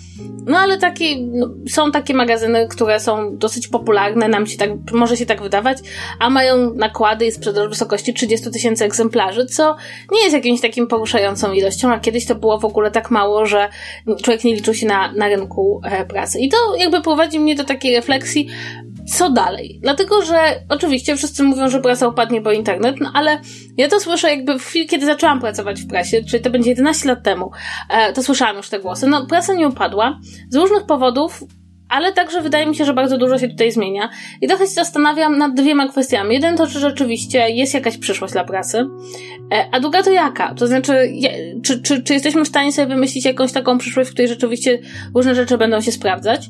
no 0.45 0.57
ale 0.57 0.77
takie, 0.77 1.05
no, 1.19 1.49
są 1.69 1.91
takie 1.91 2.13
magazyny, 2.13 2.67
które 2.67 2.99
są 2.99 3.37
dosyć 3.37 3.67
popularne, 3.67 4.27
nam 4.27 4.47
się 4.47 4.57
tak, 4.57 4.69
może 4.93 5.17
się 5.17 5.25
tak 5.25 5.41
wydawać, 5.41 5.77
a 6.19 6.29
mają 6.29 6.73
nakłady 6.73 7.25
i 7.25 7.31
sprzedaż 7.31 7.67
wysokości 7.67 8.13
30 8.13 8.51
tysięcy 8.51 8.85
egzemplarzy, 8.85 9.45
co 9.45 9.75
nie 10.11 10.19
jest 10.23 10.33
jakimś 10.33 10.61
takim 10.61 10.87
poruszającą 11.45 11.53
ilością, 11.53 11.93
a 11.93 11.99
kiedyś 11.99 12.25
to 12.25 12.35
było 12.35 12.59
w 12.59 12.65
ogóle 12.65 12.91
tak 12.91 13.11
mało, 13.11 13.45
że 13.45 13.69
człowiek 14.23 14.43
nie 14.43 14.55
liczył 14.55 14.73
się 14.73 14.87
na, 14.87 15.11
na 15.11 15.27
rynku 15.27 15.81
e, 15.83 16.05
pracy. 16.05 16.39
I 16.39 16.49
to 16.49 16.57
jakby 16.77 17.01
prowadzi 17.01 17.39
mnie 17.39 17.55
do 17.55 17.63
takiej 17.63 17.95
refleksji, 17.95 18.47
co 19.17 19.29
dalej? 19.29 19.79
Dlatego, 19.81 20.21
że 20.21 20.39
oczywiście 20.69 21.15
wszyscy 21.15 21.43
mówią, 21.43 21.69
że 21.69 21.81
prasa 21.81 22.07
upadnie, 22.07 22.41
bo 22.41 22.51
internet, 22.51 22.95
no 23.01 23.11
ale 23.13 23.41
ja 23.77 23.87
to 23.87 23.99
słyszę 23.99 24.29
jakby 24.29 24.59
w 24.59 24.63
chwili, 24.63 24.87
kiedy 24.87 25.05
zaczęłam 25.05 25.39
pracować 25.39 25.81
w 25.81 25.87
prasie, 25.87 26.23
czyli 26.23 26.43
to 26.43 26.49
będzie 26.49 26.69
11 26.69 27.09
lat 27.09 27.23
temu, 27.23 27.51
e, 27.89 28.13
to 28.13 28.23
słyszałam 28.23 28.57
już 28.57 28.69
te 28.69 28.79
głosy. 28.79 29.07
No, 29.07 29.25
prasa 29.25 29.53
nie 29.53 29.67
upadła 29.67 30.19
z 30.49 30.55
różnych 30.55 30.85
powodów, 30.85 31.43
ale 31.95 32.13
także 32.13 32.41
wydaje 32.41 32.65
mi 32.65 32.75
się, 32.75 32.85
że 32.85 32.93
bardzo 32.93 33.17
dużo 33.17 33.37
się 33.37 33.49
tutaj 33.49 33.71
zmienia. 33.71 34.09
I 34.41 34.47
trochę 34.47 34.65
się 34.65 34.71
zastanawiam 34.71 35.37
nad 35.37 35.53
dwiema 35.53 35.87
kwestiami. 35.87 36.35
Jeden 36.35 36.57
to, 36.57 36.67
czy 36.67 36.79
rzeczywiście 36.79 37.49
jest 37.49 37.73
jakaś 37.73 37.97
przyszłość 37.97 38.33
dla 38.33 38.43
prasy, 38.43 38.85
e, 39.53 39.65
a 39.71 39.79
druga 39.79 40.03
to 40.03 40.11
jaka? 40.11 40.53
To 40.55 40.67
znaczy, 40.67 40.93
czy, 41.63 41.81
czy, 41.81 42.03
czy 42.03 42.13
jesteśmy 42.13 42.45
w 42.45 42.47
stanie 42.47 42.71
sobie 42.71 42.87
wymyślić 42.87 43.25
jakąś 43.25 43.51
taką 43.51 43.77
przyszłość, 43.77 44.09
w 44.09 44.13
której 44.13 44.29
rzeczywiście 44.29 44.79
różne 45.15 45.35
rzeczy 45.35 45.57
będą 45.57 45.81
się 45.81 45.91
sprawdzać? 45.91 46.49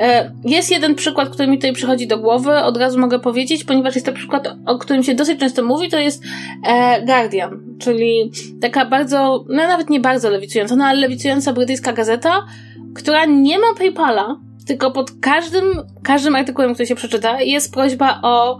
E, 0.00 0.32
jest 0.44 0.70
jeden 0.70 0.94
przykład, 0.94 1.28
który 1.28 1.48
mi 1.48 1.56
tutaj 1.56 1.72
przychodzi 1.72 2.06
do 2.06 2.18
głowy, 2.18 2.56
od 2.56 2.76
razu 2.76 2.98
mogę 2.98 3.18
powiedzieć, 3.18 3.64
ponieważ 3.64 3.94
jest 3.94 4.06
to 4.06 4.12
przykład, 4.12 4.48
o 4.66 4.78
którym 4.78 5.02
się 5.02 5.14
dosyć 5.14 5.40
często 5.40 5.62
mówi, 5.62 5.88
to 5.88 5.98
jest 5.98 6.22
e, 6.66 7.02
Guardian, 7.06 7.60
czyli 7.78 8.30
taka 8.60 8.86
bardzo, 8.86 9.44
no 9.48 9.56
nawet 9.56 9.90
nie 9.90 10.00
bardzo 10.00 10.30
lewicująca, 10.30 10.76
no 10.76 10.84
ale 10.84 11.00
lewicująca 11.00 11.52
brytyjska 11.52 11.92
gazeta, 11.92 12.46
która 12.94 13.24
nie 13.24 13.58
ma 13.58 13.74
PayPala, 13.78 14.40
tylko 14.66 14.90
pod 14.90 15.10
każdym, 15.20 15.64
każdym 16.02 16.36
artykułem, 16.36 16.74
który 16.74 16.86
się 16.86 16.94
przeczyta, 16.94 17.40
jest 17.40 17.72
prośba 17.72 18.20
o, 18.22 18.58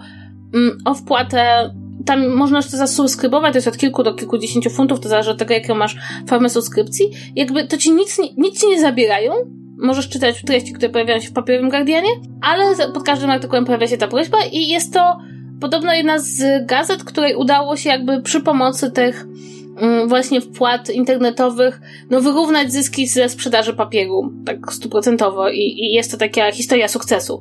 mm, 0.54 0.78
o 0.84 0.94
wpłatę 0.94 1.70
tam 2.06 2.28
można 2.34 2.58
jeszcze 2.58 2.76
zasubskrybować, 2.76 3.52
to 3.52 3.58
jest 3.58 3.68
od 3.68 3.76
kilku 3.76 4.02
do 4.02 4.14
kilkudziesięciu 4.14 4.70
funtów, 4.70 5.00
to 5.00 5.08
zależy 5.08 5.30
od 5.30 5.38
tego, 5.38 5.54
jaką 5.54 5.74
masz 5.74 5.96
formę 6.26 6.48
subskrypcji. 6.48 7.10
Jakby 7.36 7.66
to 7.66 7.76
ci 7.76 7.92
nic, 7.92 8.18
nic 8.36 8.60
ci 8.60 8.66
nie 8.66 8.80
zabierają, 8.80 9.32
możesz 9.78 10.08
czytać 10.08 10.42
treści, 10.42 10.72
które 10.72 10.88
pojawiają 10.88 11.20
się 11.20 11.28
w 11.28 11.32
papierowym 11.32 11.70
Guardianie, 11.70 12.08
ale 12.40 12.64
pod 12.94 13.02
każdym 13.02 13.30
artykułem 13.30 13.64
pojawia 13.64 13.86
się 13.86 13.96
ta 13.96 14.08
prośba 14.08 14.38
i 14.52 14.68
jest 14.68 14.92
to 14.92 15.18
podobno 15.60 15.92
jedna 15.92 16.18
z 16.18 16.66
gazet, 16.66 17.04
której 17.04 17.34
udało 17.34 17.76
się 17.76 17.90
jakby 17.90 18.22
przy 18.22 18.40
pomocy 18.40 18.90
tych 18.90 19.26
właśnie 20.06 20.40
wpłat 20.40 20.90
internetowych, 20.90 21.80
no 22.10 22.20
wyrównać 22.20 22.72
zyski 22.72 23.06
ze 23.06 23.28
sprzedaży 23.28 23.74
papieru, 23.74 24.32
tak 24.46 24.72
stuprocentowo 24.72 25.50
i, 25.50 25.58
i 25.58 25.92
jest 25.92 26.10
to 26.10 26.16
taka 26.16 26.52
historia 26.52 26.88
sukcesu. 26.88 27.40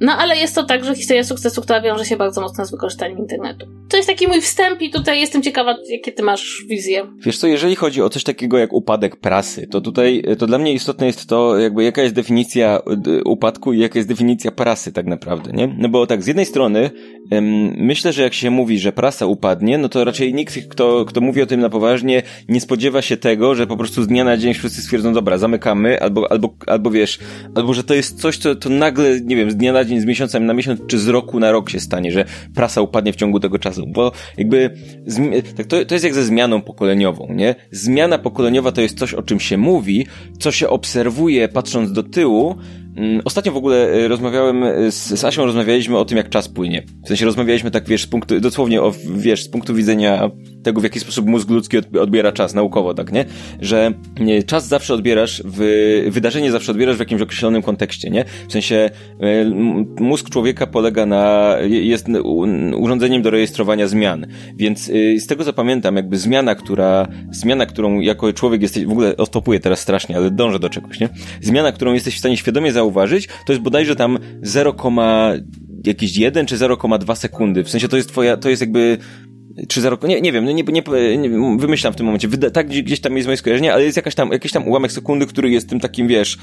No 0.00 0.12
ale 0.12 0.36
jest 0.36 0.54
to 0.54 0.64
także 0.64 0.94
historia 0.94 1.24
sukcesu, 1.24 1.62
która 1.62 1.80
wiąże 1.80 2.04
się 2.04 2.16
bardzo 2.16 2.40
mocno 2.40 2.64
z 2.64 2.70
wykorzystaniem 2.70 3.18
internetu. 3.18 3.66
To 3.88 3.96
jest 3.96 4.08
taki 4.08 4.28
mój 4.28 4.40
wstęp 4.40 4.82
i 4.82 4.90
tutaj 4.90 5.20
jestem 5.20 5.42
ciekawa, 5.42 5.76
jakie 5.88 6.12
ty 6.12 6.22
masz 6.22 6.64
wizje. 6.68 7.06
Wiesz 7.18 7.38
co, 7.38 7.46
jeżeli 7.46 7.76
chodzi 7.76 8.02
o 8.02 8.08
coś 8.08 8.24
takiego 8.24 8.58
jak 8.58 8.72
upadek 8.72 9.16
prasy, 9.16 9.66
to 9.66 9.80
tutaj, 9.80 10.24
to 10.38 10.46
dla 10.46 10.58
mnie 10.58 10.72
istotne 10.72 11.06
jest 11.06 11.28
to, 11.28 11.58
jakby 11.58 11.84
jaka 11.84 12.02
jest 12.02 12.14
definicja 12.14 12.80
upadku 13.24 13.72
i 13.72 13.78
jaka 13.78 13.98
jest 13.98 14.08
definicja 14.08 14.50
prasy 14.50 14.92
tak 14.92 15.06
naprawdę, 15.06 15.52
nie? 15.52 15.76
No 15.78 15.88
bo 15.88 16.06
tak, 16.06 16.22
z 16.22 16.26
jednej 16.26 16.46
strony 16.46 16.90
myślę, 17.76 18.12
że 18.12 18.22
jak 18.22 18.34
się 18.34 18.50
mówi, 18.50 18.78
że 18.78 18.92
prasa 18.92 19.26
upadnie, 19.26 19.78
no 19.78 19.88
to 19.88 20.04
raczej 20.04 20.34
nikt, 20.34 20.68
kto, 20.68 21.04
kto 21.04 21.20
mówi 21.20 21.42
o 21.42 21.46
tym 21.46 21.60
na 21.66 21.70
poważnie, 21.70 22.22
nie 22.48 22.60
spodziewa 22.60 23.02
się 23.02 23.16
tego, 23.16 23.54
że 23.54 23.66
po 23.66 23.76
prostu 23.76 24.02
z 24.02 24.06
dnia 24.06 24.24
na 24.24 24.36
dzień 24.36 24.54
wszyscy 24.54 24.82
stwierdzą, 24.82 25.12
dobra, 25.12 25.38
zamykamy, 25.38 26.00
albo, 26.00 26.32
albo, 26.32 26.54
albo 26.66 26.90
wiesz, 26.90 27.18
albo 27.54 27.74
że 27.74 27.84
to 27.84 27.94
jest 27.94 28.20
coś, 28.20 28.38
co 28.38 28.54
to 28.54 28.68
nagle, 28.68 29.20
nie 29.20 29.36
wiem, 29.36 29.50
z 29.50 29.56
dnia 29.56 29.72
na 29.72 29.84
dzień, 29.84 30.00
z 30.00 30.04
miesiąca 30.04 30.40
na 30.40 30.54
miesiąc, 30.54 30.80
czy 30.86 30.98
z 30.98 31.08
roku 31.08 31.40
na 31.40 31.52
rok 31.52 31.70
się 31.70 31.80
stanie, 31.80 32.12
że 32.12 32.24
prasa 32.54 32.80
upadnie 32.80 33.12
w 33.12 33.16
ciągu 33.16 33.40
tego 33.40 33.58
czasu, 33.58 33.86
bo 33.86 34.12
jakby, 34.38 34.70
tak 35.56 35.66
to, 35.66 35.84
to 35.84 35.94
jest 35.94 36.04
jak 36.04 36.14
ze 36.14 36.24
zmianą 36.24 36.62
pokoleniową, 36.62 37.32
nie? 37.32 37.54
Zmiana 37.70 38.18
pokoleniowa 38.18 38.72
to 38.72 38.80
jest 38.80 38.98
coś, 38.98 39.14
o 39.14 39.22
czym 39.22 39.40
się 39.40 39.56
mówi, 39.56 40.06
co 40.38 40.52
się 40.52 40.68
obserwuje 40.68 41.48
patrząc 41.48 41.92
do 41.92 42.02
tyłu, 42.02 42.56
ostatnio 43.24 43.52
w 43.52 43.56
ogóle 43.56 43.92
e, 43.92 44.08
rozmawiałem 44.08 44.64
e, 44.64 44.90
z, 44.90 45.20
z 45.20 45.24
Asią, 45.24 45.44
rozmawialiśmy 45.44 45.98
o 45.98 46.04
tym, 46.04 46.16
jak 46.16 46.28
czas 46.28 46.48
płynie. 46.48 46.82
W 47.04 47.08
sensie 47.08 47.24
rozmawialiśmy 47.24 47.70
tak, 47.70 47.88
wiesz, 47.88 48.02
z 48.02 48.06
punktu, 48.06 48.40
dosłownie 48.40 48.82
o, 48.82 48.92
wiesz, 49.14 49.44
z 49.44 49.48
punktu 49.48 49.74
widzenia 49.74 50.30
tego, 50.62 50.80
w 50.80 50.84
jaki 50.84 51.00
sposób 51.00 51.26
mózg 51.26 51.50
ludzki 51.50 51.76
odbiera 52.00 52.32
czas 52.32 52.54
naukowo, 52.54 52.94
tak, 52.94 53.12
nie? 53.12 53.24
Że 53.60 53.92
nie, 54.20 54.42
czas 54.42 54.68
zawsze 54.68 54.94
odbierasz 54.94 55.42
w, 55.44 56.08
wydarzenie 56.10 56.50
zawsze 56.50 56.72
odbierasz 56.72 56.96
w 56.96 57.00
jakimś 57.00 57.22
określonym 57.22 57.62
kontekście, 57.62 58.10
nie? 58.10 58.24
W 58.48 58.52
sensie 58.52 58.90
mózg 60.00 60.30
człowieka 60.30 60.66
polega 60.66 61.06
na, 61.06 61.56
jest 61.68 62.06
urządzeniem 62.76 63.22
do 63.22 63.30
rejestrowania 63.30 63.88
zmian, 63.88 64.26
więc 64.56 64.88
y, 64.88 65.20
z 65.20 65.26
tego 65.26 65.44
co 65.44 65.52
pamiętam, 65.52 65.96
jakby 65.96 66.18
zmiana, 66.18 66.54
która, 66.54 67.08
zmiana, 67.30 67.66
którą 67.66 68.00
jako 68.00 68.32
człowiek 68.32 68.62
jesteś, 68.62 68.84
w 68.84 68.90
ogóle 68.90 69.16
ostopuję 69.16 69.60
teraz 69.60 69.80
strasznie, 69.80 70.16
ale 70.16 70.30
dążę 70.30 70.58
do 70.58 70.68
czegoś, 70.68 71.00
nie? 71.00 71.08
Zmiana, 71.40 71.72
którą 71.72 71.92
jesteś 71.92 72.14
w 72.14 72.18
stanie 72.18 72.36
świadomie 72.36 72.72
zauważyć, 72.72 72.85
to 73.46 73.52
jest 73.52 73.62
bodajże 73.62 73.96
tam 73.96 74.18
0, 74.42 74.74
jakiś 75.84 76.16
1 76.16 76.46
czy 76.46 76.56
0,2 76.56 77.16
sekundy. 77.16 77.64
W 77.64 77.70
sensie 77.70 77.88
to 77.88 77.96
jest 77.96 78.08
twoja, 78.08 78.36
to 78.36 78.48
jest 78.48 78.60
jakby 78.60 78.98
czy 79.68 79.80
za 79.80 79.90
rok, 79.90 80.02
nie, 80.02 80.20
nie 80.20 80.32
wiem, 80.32 80.44
no 80.44 80.52
nie, 80.52 80.62
nie, 80.62 81.18
nie, 81.18 81.30
wymyślam 81.58 81.92
w 81.92 81.96
tym 81.96 82.06
momencie, 82.06 82.28
Wyda, 82.28 82.50
tak 82.50 82.68
gdzieś 82.68 83.00
tam 83.00 83.16
jest 83.16 83.26
moje 83.26 83.36
skojarzenie, 83.36 83.72
ale 83.72 83.84
jest 83.84 83.96
jakaś 83.96 84.14
tam, 84.14 84.32
jakiś 84.32 84.52
tam 84.52 84.68
ułamek 84.68 84.92
sekundy, 84.92 85.26
który 85.26 85.50
jest 85.50 85.68
tym 85.68 85.80
takim, 85.80 86.08
wiesz, 86.08 86.38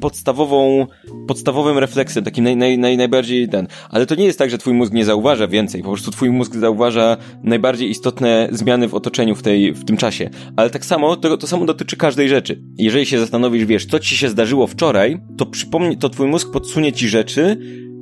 podstawową, 0.00 0.86
podstawowym 1.28 1.78
refleksem, 1.78 2.24
takim 2.24 2.44
naj, 2.44 2.56
naj, 2.56 2.78
naj, 2.78 2.96
najbardziej 2.96 3.48
ten, 3.48 3.66
ale 3.90 4.06
to 4.06 4.14
nie 4.14 4.24
jest 4.24 4.38
tak, 4.38 4.50
że 4.50 4.58
twój 4.58 4.74
mózg 4.74 4.92
nie 4.92 5.04
zauważa 5.04 5.48
więcej, 5.48 5.82
po 5.82 5.88
prostu 5.88 6.10
twój 6.10 6.30
mózg 6.30 6.54
zauważa 6.54 7.16
najbardziej 7.42 7.90
istotne 7.90 8.48
zmiany 8.52 8.88
w 8.88 8.94
otoczeniu 8.94 9.34
w 9.34 9.42
tej, 9.42 9.72
w 9.72 9.84
tym 9.84 9.96
czasie, 9.96 10.30
ale 10.56 10.70
tak 10.70 10.84
samo, 10.84 11.16
to, 11.16 11.36
to 11.36 11.46
samo 11.46 11.64
dotyczy 11.64 11.96
każdej 11.96 12.28
rzeczy. 12.28 12.62
Jeżeli 12.78 13.06
się 13.06 13.18
zastanowisz, 13.18 13.64
wiesz, 13.64 13.86
co 13.86 13.98
ci 13.98 14.16
się 14.16 14.28
zdarzyło 14.28 14.66
wczoraj, 14.66 15.20
to 15.36 15.46
przypomni, 15.46 15.98
to 15.98 16.08
twój 16.08 16.26
mózg 16.26 16.52
podsunie 16.52 16.92
ci 16.92 17.08
rzeczy, 17.08 17.56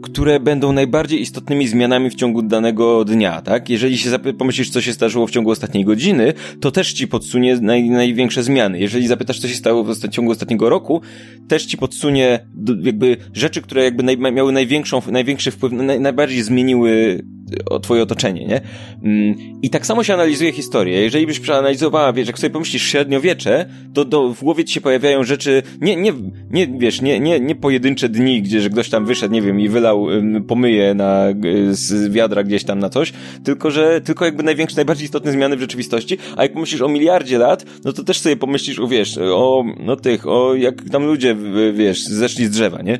które 0.05 0.41
będą 0.41 0.73
najbardziej 0.73 1.21
istotnymi 1.21 1.69
zmianami 1.69 2.11
w 2.11 2.15
ciągu 2.15 2.43
danego 2.43 3.05
dnia, 3.05 3.43
tak? 3.43 3.71
Jeżeli 3.71 3.99
się 3.99 4.19
pomyślisz, 4.39 4.71
co 4.71 4.81
się 4.81 4.93
zdarzyło 4.93 5.27
w 5.27 5.31
ciągu 5.31 5.51
ostatniej 5.51 5.85
godziny, 5.85 6.33
to 6.61 6.71
też 6.71 6.93
ci 6.93 7.09
podsunie 7.09 7.57
naj, 7.61 7.91
największe 7.91 8.43
zmiany. 8.43 8.79
Jeżeli 8.79 9.07
zapytasz, 9.07 9.41
co 9.41 9.49
się 9.49 9.55
stało 9.55 9.85
w 9.85 10.09
ciągu 10.09 10.33
ostatniego 10.33 10.69
roku, 10.69 11.01
też 11.49 11.67
ci 11.67 11.77
podsunie 11.77 12.47
jakby 12.83 13.17
rzeczy, 13.33 13.63
które 13.63 13.85
jakby 13.85 14.03
naj, 14.03 14.19
miały 14.19 14.53
największą, 14.53 15.03
największy 15.11 15.51
wpływ, 15.51 15.73
naj, 15.73 16.01
najbardziej 16.01 16.43
zmieniły 16.43 17.25
o 17.71 17.81
twoje 17.81 18.03
otoczenie, 18.03 18.47
nie? 18.47 18.61
Mm, 19.03 19.35
I 19.63 19.71
tak 19.71 19.87
samo 19.87 20.05
się 20.05 20.15
analizuje 20.15 20.53
historię. 20.53 21.03
Jeżeli 21.03 21.27
byś 21.27 21.41
przeanalizowała, 21.41 22.13
wiesz, 22.13 22.27
jak 22.27 22.39
sobie 22.39 22.51
pomyślisz 22.51 22.83
średniowiecze, 22.83 23.67
to 23.95 24.05
do, 24.05 24.35
w 24.35 24.41
głowie 24.41 24.65
ci 24.65 24.75
się 24.75 24.81
pojawiają 24.81 25.25
rzeczy, 25.25 25.63
nie, 25.81 25.97
nie, 25.97 26.13
nie, 26.51 26.67
wiesz, 26.67 27.01
nie, 27.01 27.21
nie, 27.21 27.41
nie 27.41 27.55
pojedyncze 27.55 28.09
dni, 28.09 28.43
gdzie 28.43 28.61
że 28.61 28.71
ktoś 28.71 28.89
tam 28.89 29.07
wyszedł, 29.07 29.35
nie 29.35 29.43
wiem, 29.43 29.61
i 29.61 29.69
wylał 29.69 30.07
pomyje 30.49 30.95
na, 30.95 31.25
z 31.71 32.13
wiadra 32.13 32.43
gdzieś 32.45 32.65
tam 32.65 32.79
na 32.79 32.89
coś, 32.89 33.13
tylko 33.45 33.71
że, 33.71 34.01
tylko 34.01 34.25
jakby 34.25 34.43
największe, 34.43 34.77
najbardziej 34.77 35.05
istotne 35.05 35.33
zmiany 35.33 35.57
w 35.57 35.61
rzeczywistości, 35.61 36.19
a 36.37 36.43
jak 36.43 36.53
pomyślisz 36.53 36.81
o 36.81 36.89
miliardzie 36.89 37.39
lat, 37.39 37.65
no 37.85 37.93
to 37.93 38.05
też 38.05 38.19
sobie 38.19 38.37
pomyślisz 38.37 38.79
o, 38.79 38.89
wiesz, 38.89 39.19
o, 39.19 39.65
no 39.81 39.97
tych, 39.97 40.27
o, 40.27 40.55
jak 40.55 40.91
tam 40.91 41.07
ludzie, 41.07 41.37
wiesz, 41.73 42.05
zeszli 42.05 42.47
z 42.47 42.51
drzewa, 42.51 42.83
nie? 42.83 42.99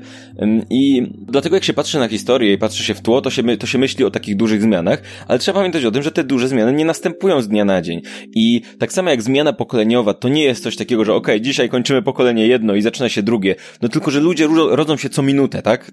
I 0.71 1.03
dlatego 1.29 1.57
jak 1.57 1.65
się 1.65 1.73
patrzy 1.73 1.99
na 1.99 2.09
historię 2.09 2.53
i 2.53 2.59
patrzy 2.59 2.85
się 2.85 2.95
w 2.95 3.01
tło, 3.01 3.21
to 3.21 3.31
się, 3.31 3.57
to 3.57 3.67
się 3.67 3.79
myśli 3.79 4.05
o 4.05 4.11
takich 4.11 4.37
dużych 4.45 4.63
zmianach, 4.63 5.03
ale 5.29 5.39
trzeba 5.39 5.59
pamiętać 5.59 5.85
o 5.85 5.91
tym, 5.91 6.03
że 6.03 6.13
te 6.13 6.25
duże 6.25 6.49
zmiany 6.49 6.73
nie 6.73 6.85
następują 6.85 7.41
z 7.41 7.49
dnia 7.49 7.65
na 7.65 7.83
dzień. 7.83 8.01
I 8.35 8.61
tak 8.79 8.93
samo 8.93 9.11
jak 9.11 9.23
zmiana 9.23 9.53
pokoleniowa, 9.53 10.15
to 10.15 10.29
nie 10.29 10.45
jest 10.45 10.63
coś 10.63 10.77
takiego, 10.77 11.05
że 11.05 11.15
okej, 11.15 11.35
okay, 11.35 11.41
dzisiaj 11.41 11.69
kończymy 11.69 12.03
pokolenie 12.03 12.47
jedno 12.47 12.75
i 12.75 12.83
zaczyna 12.83 13.09
się 13.09 13.23
drugie, 13.23 13.55
no 13.83 13.89
tylko, 13.89 14.11
że 14.11 14.21
ludzie 14.21 14.49
rodzą 14.71 14.97
się 14.97 15.09
co 15.09 15.23
minutę, 15.23 15.63
tak? 15.63 15.93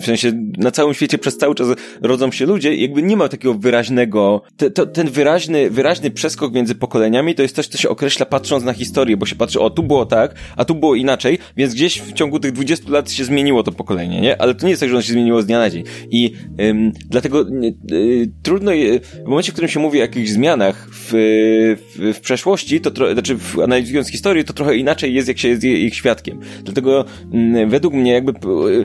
W 0.00 0.04
sensie 0.04 0.32
na 0.58 0.70
całym 0.70 0.94
świecie 0.94 1.18
przez 1.18 1.36
cały 1.36 1.54
czas 1.54 1.68
rodzą 2.02 2.30
się 2.30 2.46
ludzie 2.46 2.74
i 2.74 2.82
jakby 2.82 3.02
nie 3.02 3.16
ma 3.16 3.28
takiego 3.28 3.54
wyraźnego, 3.54 4.42
te, 4.56 4.70
to, 4.70 4.86
ten 4.86 5.10
wyraźny, 5.10 5.70
wyraźny 5.70 6.10
przeskok 6.10 6.54
między 6.54 6.74
pokoleniami 6.74 7.34
to 7.34 7.42
jest 7.42 7.56
coś, 7.56 7.66
co 7.66 7.78
się 7.78 7.88
określa 7.88 8.26
patrząc 8.26 8.64
na 8.64 8.72
historię, 8.72 9.16
bo 9.16 9.26
się 9.26 9.36
patrzy, 9.36 9.60
o 9.60 9.70
tu 9.70 9.82
było 9.82 10.06
tak, 10.06 10.34
a 10.56 10.64
tu 10.64 10.74
było 10.74 10.94
inaczej, 10.94 11.38
więc 11.56 11.74
gdzieś 11.74 12.00
w 12.00 12.12
ciągu 12.12 12.40
tych 12.40 12.52
20 12.52 12.90
lat 12.90 13.10
się 13.10 13.24
zmieniło 13.24 13.62
to 13.62 13.72
pokolenie, 13.72 14.20
nie? 14.20 14.42
Ale 14.42 14.54
to 14.54 14.66
nie 14.66 14.70
jest 14.70 14.80
tak, 14.80 14.90
że 14.90 14.96
ono 14.96 15.02
się 15.02 15.12
zmieniło 15.12 15.42
z 15.42 15.46
dnia 15.46 15.58
na 15.58 15.70
dzień. 15.70 15.84
I 16.10 16.32
ym, 16.60 16.92
dlatego 17.10 17.44
Y, 17.92 18.30
trudno, 18.42 18.72
w 19.24 19.28
momencie, 19.28 19.52
w 19.52 19.54
którym 19.54 19.70
się 19.70 19.80
mówi 19.80 19.98
o 19.98 20.02
jakichś 20.02 20.30
zmianach 20.30 20.88
w, 20.92 21.10
w, 21.78 22.14
w 22.16 22.20
przeszłości, 22.20 22.80
to 22.80 22.90
tro, 22.90 23.12
znaczy 23.12 23.34
w, 23.34 23.60
analizując 23.60 24.08
historię, 24.08 24.44
to 24.44 24.52
trochę 24.52 24.76
inaczej 24.76 25.14
jest, 25.14 25.28
jak 25.28 25.38
się 25.38 25.48
jest 25.48 25.64
ich 25.64 25.94
świadkiem. 25.94 26.40
Dlatego 26.64 27.04
mm, 27.32 27.70
według 27.70 27.94
mnie 27.94 28.12
jakby 28.12 28.30
y, 28.30 28.84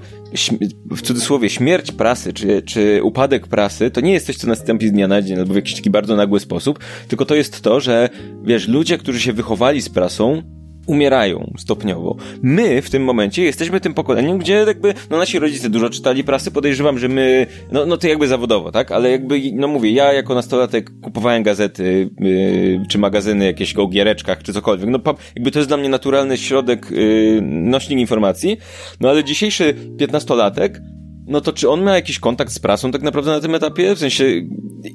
w 0.91 1.01
cudzysłowie 1.01 1.49
śmierć 1.49 1.91
prasy, 1.91 2.33
czy, 2.33 2.61
czy 2.61 3.03
upadek 3.03 3.47
prasy, 3.47 3.91
to 3.91 4.01
nie 4.01 4.13
jest 4.13 4.25
coś, 4.25 4.35
co 4.35 4.47
nastąpi 4.47 4.87
z 4.87 4.91
dnia 4.91 5.07
na 5.07 5.21
dzień, 5.21 5.39
albo 5.39 5.53
w 5.53 5.55
jakiś 5.55 5.75
taki 5.75 5.89
bardzo 5.89 6.15
nagły 6.15 6.39
sposób, 6.39 6.79
tylko 7.07 7.25
to 7.25 7.35
jest 7.35 7.61
to, 7.61 7.79
że 7.79 8.09
wiesz, 8.43 8.67
ludzie, 8.67 8.97
którzy 8.97 9.19
się 9.19 9.33
wychowali 9.33 9.81
z 9.81 9.89
prasą, 9.89 10.58
umierają 10.85 11.53
stopniowo. 11.57 12.15
My 12.41 12.81
w 12.81 12.89
tym 12.89 13.03
momencie 13.03 13.43
jesteśmy 13.43 13.79
tym 13.79 13.93
pokoleniem, 13.93 14.37
gdzie 14.37 14.53
jakby, 14.53 14.93
no 15.09 15.17
nasi 15.17 15.39
rodzice 15.39 15.69
dużo 15.69 15.89
czytali 15.89 16.23
prasy, 16.23 16.51
podejrzewam, 16.51 16.99
że 16.99 17.07
my, 17.07 17.47
no, 17.71 17.85
no 17.85 17.97
to 17.97 18.07
jakby 18.07 18.27
zawodowo, 18.27 18.71
tak? 18.71 18.91
Ale 18.91 19.11
jakby, 19.11 19.41
no 19.53 19.67
mówię, 19.67 19.91
ja 19.91 20.13
jako 20.13 20.35
nastolatek 20.35 20.91
kupowałem 21.01 21.43
gazety, 21.43 22.09
yy, 22.19 22.81
czy 22.89 22.97
magazyny 22.97 23.45
jakieś 23.45 23.75
o 23.75 23.87
giereczkach, 23.87 24.43
czy 24.43 24.53
cokolwiek. 24.53 24.89
No 24.89 24.99
jakby 25.35 25.51
to 25.51 25.59
jest 25.59 25.69
dla 25.69 25.77
mnie 25.77 25.89
naturalny 25.89 26.37
środek, 26.37 26.91
yy, 26.91 27.41
nośnik 27.41 27.99
informacji. 27.99 28.57
No 28.99 29.09
ale 29.09 29.23
dzisiejszy 29.23 29.75
piętnastolatek 29.97 30.81
no 31.29 31.41
to 31.41 31.53
czy 31.53 31.69
on 31.69 31.83
ma 31.83 31.95
jakiś 31.95 32.19
kontakt 32.19 32.51
z 32.51 32.59
prasą 32.59 32.91
tak 32.91 33.01
naprawdę 33.01 33.31
na 33.31 33.39
tym 33.39 33.55
etapie? 33.55 33.95
W 33.95 33.99
sensie 33.99 34.25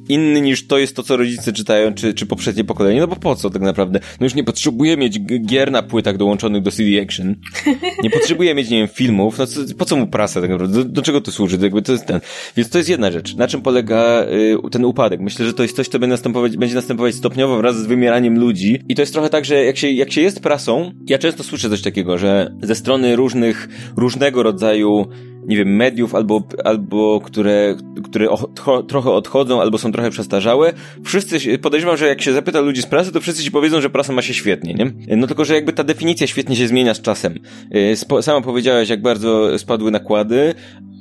inny 0.09 0.41
niż 0.41 0.67
to 0.67 0.79
jest 0.79 0.97
to, 0.97 1.03
co 1.03 1.17
rodzice 1.17 1.53
czytają, 1.53 1.95
czy, 1.95 2.15
czy 2.15 2.27
poprzednie 2.27 2.65
pokolenie? 2.65 3.01
No 3.01 3.09
bo 3.09 3.17
po 3.17 3.37
co 3.37 3.51
tak 3.51 3.63
naprawdę? 3.63 4.01
No 4.21 4.27
już 4.27 4.35
nie 4.35 4.45
potrzebuję 4.45 4.97
mieć 4.97 5.21
gier 5.47 5.73
na 5.73 5.83
płytach 5.83 6.17
dołączonych 6.17 6.63
do 6.63 6.71
CD 6.71 7.03
Action. 7.03 7.35
Nie 8.03 8.11
potrzebuję 8.11 8.55
mieć, 8.55 8.71
nie 8.71 8.79
wiem, 8.79 8.89
filmów. 8.89 9.39
No 9.39 9.47
co, 9.47 9.61
po 9.79 9.85
co 9.85 9.97
mu 9.97 10.07
prasa 10.07 10.41
tak 10.41 10.51
naprawdę? 10.51 10.79
Do, 10.79 10.85
do, 10.85 11.03
czego 11.03 11.21
to 11.21 11.33
służy? 11.33 11.59
To 11.59 11.65
jakby 11.65 11.83
to 11.83 11.93
jest 11.93 12.07
ten. 12.07 12.21
Więc 12.57 12.71
to 12.71 12.79
jest 12.79 12.91
jedna 12.91 13.11
rzecz. 13.11 13.37
Na 13.37 13.49
czym 13.49 13.63
polega 13.63 14.27
y, 14.67 14.71
ten 14.71 14.85
upadek? 14.85 15.21
Myślę, 15.21 15.47
że 15.47 15.53
to 15.53 15.63
jest 15.63 15.77
coś, 15.77 15.89
co 15.89 15.99
będzie 15.99 16.13
następować, 16.13 16.57
będzie 16.57 16.75
następować 16.75 17.15
stopniowo 17.15 17.57
wraz 17.57 17.77
z 17.77 17.87
wymieraniem 17.87 18.39
ludzi. 18.39 18.83
I 18.89 18.95
to 18.95 19.03
jest 19.03 19.13
trochę 19.13 19.29
tak, 19.29 19.45
że 19.45 19.65
jak 19.65 19.77
się, 19.77 19.91
jak 19.91 20.13
się 20.13 20.21
jest 20.21 20.41
prasą, 20.41 20.93
ja 21.07 21.19
często 21.19 21.43
słyszę 21.43 21.71
coś 21.71 21.83
takiego, 21.83 22.19
że 22.19 22.55
ze 22.63 22.75
strony 22.75 23.17
różnych, 23.17 23.69
różnego 23.97 24.43
rodzaju 24.43 25.07
nie 25.47 25.57
wiem, 25.57 25.77
mediów 25.77 26.15
albo, 26.15 26.43
albo 26.65 27.21
które, 27.21 27.77
które 28.05 28.29
trochę 28.89 29.11
odchodzą 29.11 29.61
albo 29.61 29.79
są 29.79 29.93
trochę 29.93 30.11
przestarzałe, 30.11 30.73
wszyscy, 31.05 31.59
podejrzewam, 31.59 31.97
że 31.97 32.07
jak 32.07 32.23
się 32.23 32.33
zapyta 32.33 32.61
ludzi 32.61 32.83
z 32.83 32.87
prasy, 32.87 33.13
to 33.13 33.21
wszyscy 33.21 33.43
ci 33.43 33.51
powiedzą, 33.51 33.81
że 33.81 33.91
prasa 33.91 34.13
ma 34.13 34.23
się 34.23 34.35
świetnie, 34.35 34.75
nie? 34.75 35.17
No 35.17 35.27
tylko, 35.27 35.45
że 35.45 35.55
jakby 35.55 35.73
ta 35.73 35.85
definicja 35.85 36.27
świetnie 36.27 36.57
się 36.57 36.69
zmienia 36.69 36.95
z 36.95 37.01
czasem. 37.01 37.35
Y, 37.75 38.23
sama 38.23 38.41
powiedziałeś, 38.41 38.89
jak 38.89 39.03
bardzo 39.03 39.59
spadły 39.59 39.91
nakłady, 39.91 40.55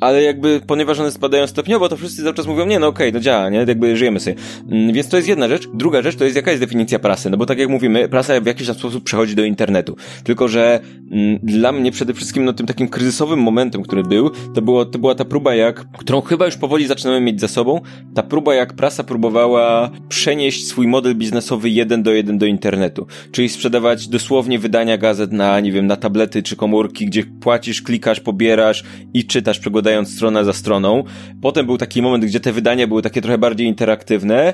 ale 0.04 0.24
jakby, 0.24 0.62
ponieważ 0.68 1.00
one 1.00 1.12
spadają 1.12 1.48
stopniowo, 1.48 1.90
to 1.90 1.98
wszyscy 1.98 2.24
cały 2.24 2.34
czas 2.34 2.48
mówią, 2.48 2.66
nie, 2.66 2.80
no 2.80 2.88
okej, 2.88 3.10
okay, 3.10 3.20
no 3.20 3.24
działa, 3.24 3.50
nie, 3.50 3.58
jakby 3.58 3.98
żyjemy 3.98 4.20
sobie. 4.20 4.36
Mm, 4.70 4.94
więc 4.94 5.10
to 5.10 5.18
jest 5.18 5.30
jedna 5.30 5.48
rzecz. 5.48 5.68
Druga 5.74 6.02
rzecz 6.02 6.16
to 6.16 6.24
jest, 6.24 6.36
jaka 6.36 6.52
jest 6.52 6.64
definicja 6.64 7.00
prasy, 7.00 7.30
no 7.30 7.38
bo 7.38 7.46
tak 7.46 7.60
jak 7.60 7.70
mówimy, 7.70 8.10
prasa 8.10 8.42
w 8.42 8.46
jakiś 8.46 8.68
tam 8.68 8.76
sposób 8.76 9.04
przechodzi 9.04 9.36
do 9.36 9.44
internetu. 9.44 9.96
Tylko, 10.24 10.48
że 10.48 10.80
mm, 11.12 11.40
dla 11.44 11.72
mnie 11.72 11.92
przede 11.92 12.14
wszystkim, 12.14 12.46
no 12.46 12.54
tym 12.54 12.68
takim 12.68 12.88
kryzysowym 12.88 13.40
momentem, 13.40 13.84
który 13.84 14.04
był, 14.04 14.32
to, 14.54 14.62
było, 14.62 14.86
to 14.86 15.00
była 15.00 15.15
ta 15.15 15.26
próba 15.26 15.56
jak, 15.56 15.86
którą 15.98 16.22
chyba 16.22 16.46
już 16.46 16.58
powoli 16.58 16.88
zaczynamy 16.88 17.22
mieć 17.22 17.41
za 17.41 17.48
sobą, 17.48 17.82
ta 18.15 18.24
próba 18.24 18.56
jak 18.56 18.74
prasa 18.74 19.04
próbowała 19.04 19.89
przenieść 20.10 20.67
swój 20.67 20.88
model 20.88 21.15
biznesowy 21.15 21.69
jeden 21.69 22.04
do 22.04 22.12
jeden 22.12 22.38
do 22.38 22.46
internetu. 22.46 23.08
Czyli 23.32 23.50
sprzedawać 23.50 24.08
dosłownie 24.08 24.60
wydania 24.60 24.98
gazet 24.98 25.32
na, 25.32 25.60
nie 25.60 25.72
wiem, 25.72 25.88
na 25.88 25.96
tablety 25.96 26.43
czy 26.43 26.56
komórki, 26.56 27.06
gdzie 27.06 27.24
płacisz, 27.24 27.82
klikasz, 27.82 28.19
pobierasz 28.19 28.84
i 29.13 29.26
czytasz, 29.26 29.60
przeglądając 29.60 30.15
stronę 30.15 30.46
za 30.46 30.54
stroną. 30.54 31.04
Potem 31.41 31.65
był 31.65 31.78
taki 31.78 32.02
moment, 32.02 32.26
gdzie 32.26 32.39
te 32.39 32.52
wydania 32.52 32.88
były 32.88 33.02
takie 33.02 33.22
trochę 33.22 33.38
bardziej 33.38 33.67
interaktywne, 33.67 34.54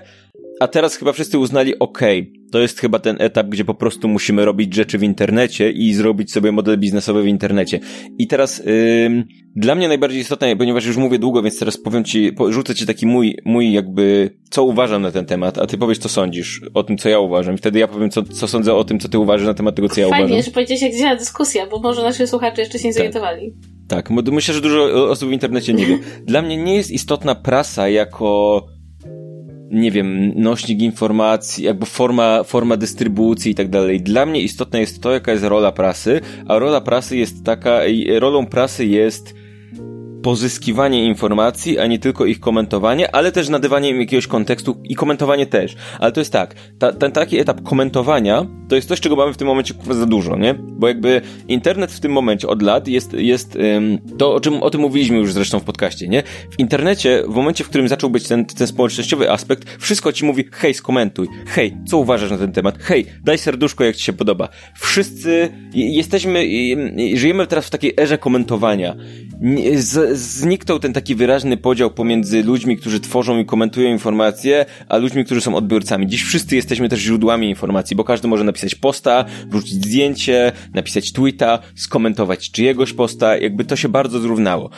a 0.59 0.67
teraz 0.67 0.95
chyba 0.95 1.11
wszyscy 1.11 1.39
uznali, 1.39 1.79
ok, 1.79 1.99
to 2.51 2.59
jest 2.59 2.79
chyba 2.79 2.99
ten 2.99 3.15
etap, 3.19 3.47
gdzie 3.47 3.65
po 3.65 3.73
prostu 3.73 4.07
musimy 4.07 4.45
robić 4.45 4.73
rzeczy 4.73 4.97
w 4.97 5.03
internecie 5.03 5.71
i 5.71 5.93
zrobić 5.93 6.31
sobie 6.31 6.51
model 6.51 6.79
biznesowy 6.79 7.23
w 7.23 7.27
internecie. 7.27 7.79
I 8.17 8.27
teraz 8.27 8.61
ym, 9.05 9.23
dla 9.55 9.75
mnie 9.75 9.87
najbardziej 9.87 10.21
istotne, 10.21 10.55
ponieważ 10.55 10.85
już 10.85 10.97
mówię 10.97 11.19
długo, 11.19 11.41
więc 11.41 11.59
teraz 11.59 11.77
powiem 11.77 12.03
ci, 12.03 12.31
rzucę 12.49 12.75
ci 12.75 12.85
taki 12.85 13.05
mój, 13.05 13.37
mój 13.45 13.73
jakby, 13.73 14.35
co 14.49 14.63
uważam 14.63 15.01
na 15.01 15.11
ten 15.11 15.25
temat, 15.25 15.57
a 15.57 15.67
ty 15.67 15.77
powiesz, 15.77 15.97
co 15.97 16.09
sądzisz 16.09 16.61
o 16.73 16.83
tym, 16.83 16.97
co 16.97 17.09
ja 17.09 17.19
uważam. 17.19 17.55
I 17.55 17.57
wtedy 17.57 17.79
ja 17.79 17.87
powiem, 17.87 18.09
co, 18.09 18.23
co 18.23 18.47
sądzę 18.47 18.75
o 18.75 18.83
tym, 18.83 18.99
co 18.99 19.09
ty 19.09 19.19
uważasz 19.19 19.47
na 19.47 19.53
temat 19.53 19.75
tego, 19.75 19.89
co 19.89 20.01
ja 20.01 20.09
Fajnie, 20.09 20.25
uważam. 20.25 20.29
Fajnie, 20.29 20.43
że 20.43 20.51
powiedziałeś, 20.51 20.81
jak 20.81 20.95
działa 20.95 21.15
dyskusja, 21.15 21.67
bo 21.67 21.79
może 21.79 22.03
nasi 22.03 22.27
słuchacze 22.27 22.61
jeszcze 22.61 22.79
się 22.79 22.87
nie 22.87 22.93
tak. 22.93 22.97
zorientowali. 22.97 23.53
Tak, 23.87 24.09
myślę, 24.09 24.53
że 24.53 24.61
dużo 24.61 25.09
osób 25.09 25.29
w 25.29 25.31
internecie 25.31 25.73
nie 25.73 25.85
wie. 25.85 25.99
Dla 26.23 26.41
mnie 26.41 26.57
nie 26.57 26.75
jest 26.75 26.91
istotna 26.91 27.35
prasa 27.35 27.89
jako 27.89 28.65
nie 29.71 29.91
wiem, 29.91 30.32
nośnik 30.36 30.82
informacji, 30.82 31.63
jakby 31.63 31.86
forma, 31.86 32.43
forma 32.43 32.77
dystrybucji 32.77 33.51
i 33.51 33.55
tak 33.55 33.69
dalej. 33.69 34.01
Dla 34.01 34.25
mnie 34.25 34.41
istotne 34.41 34.79
jest 34.79 35.03
to, 35.03 35.12
jaka 35.12 35.32
jest 35.32 35.43
rola 35.43 35.71
prasy, 35.71 36.21
a 36.47 36.60
rola 36.60 36.82
prasy 36.82 37.17
jest 37.17 37.45
taka, 37.45 37.79
rolą 38.19 38.45
prasy 38.45 38.86
jest 38.86 39.34
pozyskiwanie 40.29 41.05
informacji, 41.05 41.79
a 41.79 41.87
nie 41.87 41.99
tylko 41.99 42.25
ich 42.25 42.39
komentowanie, 42.39 43.15
ale 43.15 43.31
też 43.31 43.49
nadawanie 43.49 43.89
im 43.89 43.99
jakiegoś 43.99 44.27
kontekstu 44.27 44.81
i 44.83 44.95
komentowanie 44.95 45.45
też. 45.45 45.75
Ale 45.99 46.11
to 46.11 46.21
jest 46.21 46.33
tak, 46.33 46.55
ta, 46.79 46.93
ten 46.93 47.11
taki 47.11 47.39
etap 47.39 47.63
komentowania 47.63 48.45
to 48.69 48.75
jest 48.75 48.87
coś, 48.87 48.99
czego 48.99 49.15
mamy 49.15 49.33
w 49.33 49.37
tym 49.37 49.47
momencie 49.47 49.73
za 49.91 50.05
dużo, 50.05 50.37
nie? 50.37 50.53
Bo 50.53 50.87
jakby 50.87 51.21
internet 51.47 51.91
w 51.91 51.99
tym 51.99 52.11
momencie 52.11 52.47
od 52.47 52.61
lat 52.61 52.87
jest, 52.87 53.13
jest 53.13 53.55
ym, 53.55 53.99
to, 54.17 54.33
o 54.35 54.39
czym 54.39 54.63
o 54.63 54.69
tym 54.69 54.81
mówiliśmy 54.81 55.17
już 55.17 55.33
zresztą 55.33 55.59
w 55.59 55.63
podcaście, 55.63 56.07
nie? 56.07 56.23
W 56.51 56.59
internecie, 56.59 57.23
w 57.27 57.35
momencie, 57.35 57.63
w 57.63 57.69
którym 57.69 57.87
zaczął 57.87 58.09
być 58.09 58.27
ten, 58.27 58.45
ten 58.45 58.67
społecznościowy 58.67 59.31
aspekt, 59.31 59.69
wszystko 59.79 60.13
ci 60.13 60.25
mówi, 60.25 60.45
hej, 60.51 60.73
skomentuj, 60.73 61.27
hej, 61.47 61.77
co 61.87 61.97
uważasz 61.97 62.31
na 62.31 62.37
ten 62.37 62.51
temat, 62.51 62.77
hej, 62.79 63.05
daj 63.23 63.37
serduszko, 63.37 63.83
jak 63.83 63.95
ci 63.95 64.03
się 64.03 64.13
podoba. 64.13 64.49
Wszyscy 64.79 65.49
jesteśmy, 65.73 66.45
żyjemy 67.13 67.47
teraz 67.47 67.65
w 67.65 67.69
takiej 67.69 67.93
erze 67.97 68.17
komentowania. 68.17 68.95
Z, 69.75 70.18
zniknął 70.19 70.79
ten 70.79 70.93
taki 70.93 71.15
wyraźny 71.15 71.58
podział 71.58 71.91
pomiędzy 71.91 72.43
ludźmi, 72.43 72.77
którzy 72.77 72.99
tworzą 72.99 73.39
i 73.39 73.45
komentują 73.45 73.89
informacje, 73.89 74.65
a 74.89 74.97
ludźmi, 74.97 75.25
którzy 75.25 75.41
są 75.41 75.55
odbiorcami. 75.55 76.08
Dziś 76.08 76.23
wszyscy 76.23 76.55
jesteśmy 76.55 76.89
też 76.89 76.99
źródłami 76.99 77.49
informacji, 77.49 77.95
bo 77.95 78.03
każdy 78.03 78.27
może 78.27 78.43
napisać 78.43 78.75
posta, 78.75 79.25
wrzucić 79.47 79.73
zdjęcie, 79.73 80.51
napisać 80.73 81.12
tweeta, 81.12 81.60
skomentować 81.75 82.51
czyjegoś 82.51 82.93
posta, 82.93 83.38
jakby 83.38 83.65
to 83.65 83.75
się 83.75 83.89
bardzo 83.89 84.19
zrównało. 84.19 84.69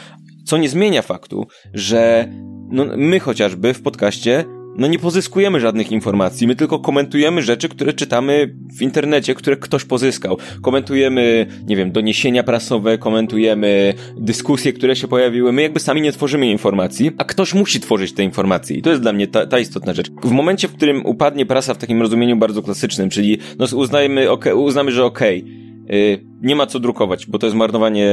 Co 0.45 0.57
nie 0.57 0.69
zmienia 0.69 1.01
faktu, 1.01 1.47
że 1.73 2.27
no, 2.71 2.85
my 2.97 3.19
chociażby 3.19 3.73
w 3.73 3.81
podcaście 3.81 4.45
no 4.77 4.87
nie 4.87 4.99
pozyskujemy 4.99 5.59
żadnych 5.59 5.91
informacji, 5.91 6.47
my 6.47 6.55
tylko 6.55 6.79
komentujemy 6.79 7.41
rzeczy, 7.41 7.69
które 7.69 7.93
czytamy 7.93 8.55
w 8.77 8.81
internecie, 8.81 9.35
które 9.35 9.57
ktoś 9.57 9.85
pozyskał. 9.85 10.37
Komentujemy, 10.61 11.45
nie 11.67 11.75
wiem, 11.75 11.91
doniesienia 11.91 12.43
prasowe, 12.43 12.97
komentujemy 12.97 13.93
dyskusje, 14.17 14.73
które 14.73 14.95
się 14.95 15.07
pojawiły. 15.07 15.51
My 15.51 15.61
jakby 15.61 15.79
sami 15.79 16.01
nie 16.01 16.11
tworzymy 16.11 16.47
informacji, 16.47 17.11
a 17.17 17.23
ktoś 17.23 17.53
musi 17.53 17.79
tworzyć 17.79 18.13
te 18.13 18.23
informacje. 18.23 18.77
I 18.77 18.81
to 18.81 18.89
jest 18.89 19.01
dla 19.01 19.13
mnie 19.13 19.27
ta, 19.27 19.45
ta 19.45 19.59
istotna 19.59 19.93
rzecz. 19.93 20.11
W 20.23 20.31
momencie, 20.31 20.67
w 20.67 20.73
którym 20.73 21.05
upadnie 21.05 21.45
prasa 21.45 21.73
w 21.73 21.77
takim 21.77 22.01
rozumieniu 22.01 22.37
bardzo 22.37 22.61
klasycznym, 22.61 23.09
czyli 23.09 23.37
no 23.59 23.65
uznajmy, 23.77 24.29
okay, 24.31 24.55
uznamy, 24.55 24.91
że 24.91 25.05
okej, 25.05 25.41
okay, 25.41 25.97
yy, 25.97 26.25
nie 26.41 26.55
ma 26.55 26.67
co 26.67 26.79
drukować, 26.79 27.25
bo 27.25 27.39
to 27.39 27.47
jest 27.47 27.57
marnowanie 27.57 28.07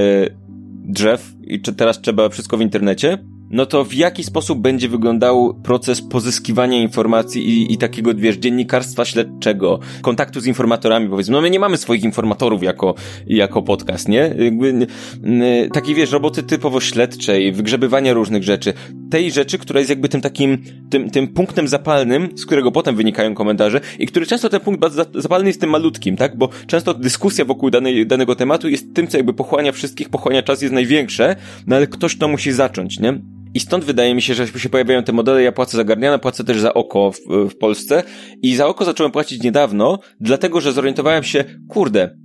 drzew 0.85 1.33
i 1.44 1.61
czy 1.61 1.73
teraz 1.73 2.01
trzeba 2.01 2.29
wszystko 2.29 2.57
w 2.57 2.61
internecie, 2.61 3.18
no 3.51 3.67
to 3.67 3.85
w 3.85 3.95
jaki 3.95 4.25
sposób 4.25 4.61
będzie 4.61 4.89
wyglądał 4.89 5.55
proces 5.63 6.03
pozyskiwania 6.03 6.83
informacji 6.83 7.49
i, 7.49 7.73
i 7.73 7.79
takiego, 7.79 8.15
wiesz, 8.15 8.37
dziennikarstwa 8.37 9.05
śledczego, 9.05 9.79
kontaktu 10.03 10.41
z 10.41 10.47
informatorami, 10.47 11.09
powiedzmy. 11.09 11.33
No 11.33 11.41
my 11.41 11.51
nie 11.51 11.61
mamy 11.61 11.77
swoich 11.77 12.05
informatorów 12.05 12.63
jako, 12.63 12.95
jako 13.27 13.63
podcast, 13.63 14.09
nie? 14.09 14.35
Jakby, 14.39 14.87
takiej, 15.73 15.95
wiesz, 15.95 16.13
roboty 16.13 16.43
typowo 16.43 16.81
śledczej, 16.81 17.53
wygrzebywania 17.53 18.13
różnych 18.13 18.43
rzeczy. 18.43 18.73
Tej 19.11 19.33
rzeczy, 19.33 19.59
która 19.59 19.81
jest 19.81 19.91
jakby 19.91 20.09
tym 20.09 20.21
takim, 20.21 20.59
tym, 20.91 21.11
tym 21.11 21.29
punktem 21.29 21.69
zapalnym, 21.69 22.29
z 22.39 22.47
którego 22.47 22.73
potem 22.73 22.97
wynikają 22.97 23.35
komentarze 23.35 23.81
i 23.99 24.07
który 24.07 24.27
często 24.27 24.49
ten 24.49 24.61
punkt 24.61 24.85
zapalny 25.15 25.49
jest 25.49 25.61
tym 25.61 25.71
malutkim, 25.71 26.17
tak? 26.17 26.39
Bo 26.39 26.49
często 26.67 26.95
dyskusja 26.95 27.45
wokół 27.45 27.71
danej, 27.71 28.07
danego 28.07 28.35
tematu 28.35 28.69
jest 28.69 28.95
tym, 28.95 29.07
co 29.07 29.17
jakby 29.17 29.35
pochłania 29.35 29.73
wszystkich, 29.73 30.09
pochłania 30.09 30.43
czas, 30.43 30.63
jest 30.63 30.75
największe, 30.75 31.37
no 31.67 31.77
ale 31.77 31.87
ktoś 31.87 32.19
to 32.19 32.29
musi 32.29 32.53
zacząć, 32.53 33.01
nie? 33.01 33.21
I 33.55 33.61
stąd 33.61 33.85
wydaje 33.85 34.15
mi 34.15 34.23
się, 34.23 34.35
że 34.35 34.47
się 34.47 34.69
pojawiają 34.69 35.03
te 35.03 35.13
modele, 35.13 35.43
ja 35.43 35.53
płacę 35.53 35.77
za 35.77 35.85
Guardiana, 35.85 36.19
płacę 36.19 36.45
też 36.45 36.61
za 36.61 36.75
oko 36.75 37.13
w, 37.13 37.51
w 37.51 37.57
Polsce. 37.57 38.03
I 38.43 38.57
za 38.57 38.67
oko 38.67 38.85
zacząłem 38.85 39.13
płacić 39.13 39.43
niedawno, 39.43 39.99
dlatego, 40.21 40.61
że 40.61 40.73
zorientowałem 40.73 41.23
się, 41.23 41.45
kurde, 41.69 42.17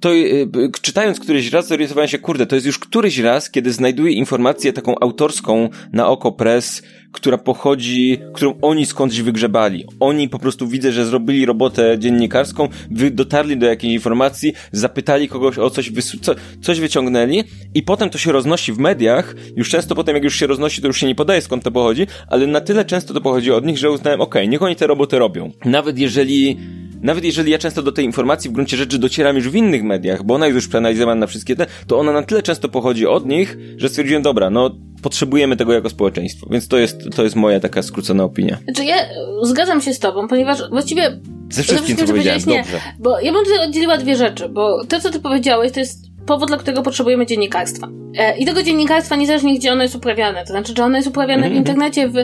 to 0.00 0.12
yy, 0.12 0.48
czytając 0.82 1.20
któryś 1.20 1.52
raz 1.52 1.68
zorientowałem 1.68 2.08
się, 2.08 2.18
kurde, 2.18 2.46
to 2.46 2.54
jest 2.54 2.66
już 2.66 2.78
któryś 2.78 3.18
raz, 3.18 3.50
kiedy 3.50 3.72
znajduję 3.72 4.12
informację 4.12 4.72
taką 4.72 4.94
autorską 5.00 5.68
na 5.92 6.08
oko 6.08 6.32
press, 6.32 6.82
która 7.12 7.38
pochodzi, 7.38 8.18
którą 8.34 8.54
oni 8.62 8.86
skądś 8.86 9.20
wygrzebali. 9.20 9.84
Oni 10.00 10.28
po 10.28 10.38
prostu 10.38 10.68
widzę, 10.68 10.92
że 10.92 11.06
zrobili 11.06 11.46
robotę 11.46 11.98
dziennikarską, 11.98 12.68
dotarli 13.10 13.56
do 13.56 13.66
jakiejś 13.66 13.94
informacji, 13.94 14.52
zapytali 14.72 15.28
kogoś 15.28 15.58
o 15.58 15.70
coś, 15.70 15.92
co, 16.22 16.34
coś 16.62 16.80
wyciągnęli 16.80 17.44
i 17.74 17.82
potem 17.82 18.10
to 18.10 18.18
się 18.18 18.32
roznosi 18.32 18.72
w 18.72 18.78
mediach. 18.78 19.34
Już 19.56 19.70
często 19.70 19.94
potem, 19.94 20.14
jak 20.14 20.24
już 20.24 20.36
się 20.36 20.46
roznosi, 20.46 20.80
to 20.80 20.86
już 20.86 21.00
się 21.00 21.06
nie 21.06 21.14
podaje 21.14 21.40
skąd 21.40 21.64
to 21.64 21.70
pochodzi, 21.70 22.06
ale 22.28 22.46
na 22.46 22.60
tyle 22.60 22.84
często 22.84 23.14
to 23.14 23.20
pochodzi 23.20 23.52
od 23.52 23.66
nich, 23.66 23.78
że 23.78 23.90
uznałem, 23.90 24.20
okej, 24.20 24.42
okay, 24.42 24.48
niech 24.48 24.62
oni 24.62 24.76
te 24.76 24.86
roboty 24.86 25.18
robią. 25.18 25.50
Nawet 25.64 25.98
jeżeli 25.98 26.58
nawet 27.02 27.24
jeżeli 27.24 27.52
ja 27.52 27.58
często 27.58 27.82
do 27.82 27.92
tej 27.92 28.04
informacji 28.04 28.50
w 28.50 28.52
gruncie 28.52 28.76
rzeczy 28.76 28.98
docieram 28.98 29.36
już 29.36 29.48
w 29.48 29.54
innych 29.54 29.82
mediach, 29.82 30.22
bo 30.22 30.34
ona 30.34 30.46
jest 30.46 30.54
już 30.54 30.68
przeanalizowana 30.68 31.20
na 31.20 31.26
wszystkie 31.26 31.56
te, 31.56 31.66
to 31.86 31.98
ona 31.98 32.12
na 32.12 32.22
tyle 32.22 32.42
często 32.42 32.68
pochodzi 32.68 33.06
od 33.06 33.26
nich, 33.26 33.58
że 33.76 33.88
stwierdziłem, 33.88 34.22
dobra, 34.22 34.50
no 34.50 34.70
potrzebujemy 35.02 35.56
tego 35.56 35.72
jako 35.72 35.90
społeczeństwo. 35.90 36.46
Więc 36.50 36.68
to 36.68 36.78
jest, 36.78 37.00
to 37.16 37.22
jest 37.22 37.36
moja 37.36 37.60
taka 37.60 37.82
skrócona 37.82 38.24
opinia. 38.24 38.58
Znaczy 38.64 38.84
ja 38.84 38.96
zgadzam 39.42 39.80
się 39.80 39.94
z 39.94 39.98
tobą, 39.98 40.28
ponieważ 40.28 40.70
właściwie... 40.70 41.20
Ze 41.50 41.62
wszystkim, 41.62 41.96
co 41.96 42.06
powiedziałeś, 42.06 42.46
nie, 42.46 42.58
dobrze. 42.58 42.80
Bo 42.98 43.20
ja 43.20 43.32
bym 43.32 43.44
tutaj 43.44 43.68
oddzieliła 43.68 43.98
dwie 43.98 44.16
rzeczy, 44.16 44.48
bo 44.48 44.84
to, 44.84 45.00
co 45.00 45.10
ty 45.10 45.20
powiedziałeś, 45.20 45.72
to 45.72 45.80
jest 45.80 46.15
powód, 46.26 46.48
dla 46.48 46.56
którego 46.56 46.82
potrzebujemy 46.82 47.26
dziennikarstwa. 47.26 47.88
E, 48.18 48.38
I 48.38 48.46
tego 48.46 48.62
dziennikarstwa 48.62 49.16
niezależnie 49.16 49.58
gdzie 49.58 49.72
ono 49.72 49.82
jest 49.82 49.94
uprawiane. 49.94 50.40
To 50.40 50.46
znaczy, 50.46 50.74
czy 50.74 50.82
ono 50.82 50.96
jest 50.96 51.08
uprawiane 51.08 51.42
w 51.42 51.44
mhm. 51.44 51.56
internecie, 51.56 52.08
w, 52.08 52.14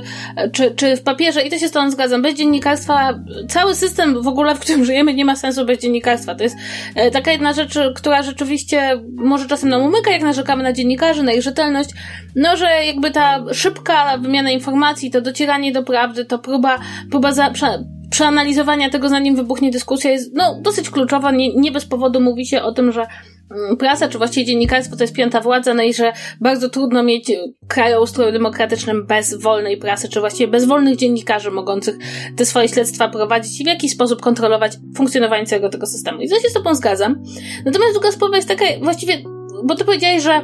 czy, 0.53 0.71
czy 0.71 0.97
w 0.97 1.03
papierze. 1.03 1.43
I 1.43 1.51
to 1.51 1.59
się 1.59 1.69
z 1.69 1.71
tą 1.71 1.91
zgadzam. 1.91 2.23
Bez 2.23 2.35
dziennikarstwa, 2.35 3.19
cały 3.49 3.75
system 3.75 4.23
w 4.23 4.29
ogóle, 4.29 4.55
w 4.55 4.61
którym 4.61 4.85
żyjemy, 4.93 5.15
nie 5.15 5.25
ma 5.25 5.37
sensu 5.37 5.67
bez 5.67 5.79
dziennikarstwa. 5.79 6.35
To 6.35 6.43
jest 6.43 6.57
e, 6.95 7.11
taka 7.11 7.33
jedna 7.33 7.53
rzecz, 7.53 7.79
która 7.95 8.23
rzeczywiście 8.23 9.01
może 9.17 9.47
czasem 9.47 9.69
nam 9.69 9.83
umyka, 9.83 10.11
jak 10.11 10.23
narzekamy 10.23 10.63
na 10.63 10.73
dziennikarzy, 10.73 11.23
na 11.23 11.33
ich 11.33 11.43
rzetelność. 11.43 11.91
No, 12.37 12.57
że 12.57 12.67
jakby 12.87 13.11
ta 13.11 13.45
szybka 13.53 14.19
wymiana 14.19 14.51
informacji, 14.51 15.11
to 15.11 15.21
docieranie 15.21 15.73
do 15.73 15.83
prawdy, 15.83 16.25
to 16.25 16.39
próba, 16.39 16.79
próba 17.11 17.33
za, 17.33 17.53
przeanalizowania 18.13 18.91
tego, 18.91 19.09
zanim 19.09 19.37
wybuchnie 19.37 19.71
dyskusja 19.71 20.11
jest 20.11 20.31
no, 20.35 20.61
dosyć 20.61 20.91
kluczowa. 20.91 21.33
Nie, 21.33 21.55
nie 21.55 21.73
bez 21.73 21.85
powodu 21.85 22.21
mówi 22.21 22.47
się 22.47 22.63
o 22.63 22.73
tym, 22.73 22.93
że 22.93 23.07
Mm, 23.53 23.77
prasa, 23.77 24.09
czy 24.09 24.19
właściwie 24.19 24.47
dziennikarstwo 24.47 24.97
to 24.97 25.05
jest 25.05 25.15
piąta 25.15 25.41
władza, 25.41 25.75
no 25.75 25.83
i 25.83 25.95
że 25.95 26.13
bardzo 26.41 26.69
trudno 26.69 27.03
mieć 27.03 27.33
kraj 27.69 27.95
o 27.95 28.03
ustroju 28.03 28.33
demokratycznym 28.33 29.07
bez 29.07 29.35
wolnej 29.35 29.77
prasy, 29.77 30.09
czy 30.09 30.21
właściwie 30.21 30.49
bez 30.49 30.65
wolnych 30.65 30.97
dziennikarzy 30.97 31.51
mogących 31.51 31.97
te 32.37 32.47
swoje 32.47 32.69
śledztwa 32.69 33.09
prowadzić 33.09 33.61
i 33.61 33.65
w 33.65 33.67
jakiś 33.67 33.93
sposób 33.93 34.21
kontrolować 34.21 34.73
funkcjonowanie 34.97 35.47
całego 35.47 35.69
tego 35.69 35.87
systemu. 35.87 36.21
I 36.21 36.29
to 36.29 36.41
się 36.41 36.49
z 36.49 36.53
tobą 36.53 36.75
zgadzam. 36.75 37.23
Natomiast 37.65 37.93
druga 37.93 38.13
sprawa 38.13 38.37
jest 38.37 38.49
taka, 38.49 38.65
właściwie, 38.83 39.19
bo 39.65 39.75
ty 39.75 39.85
powiedziałeś, 39.85 40.23
że 40.23 40.41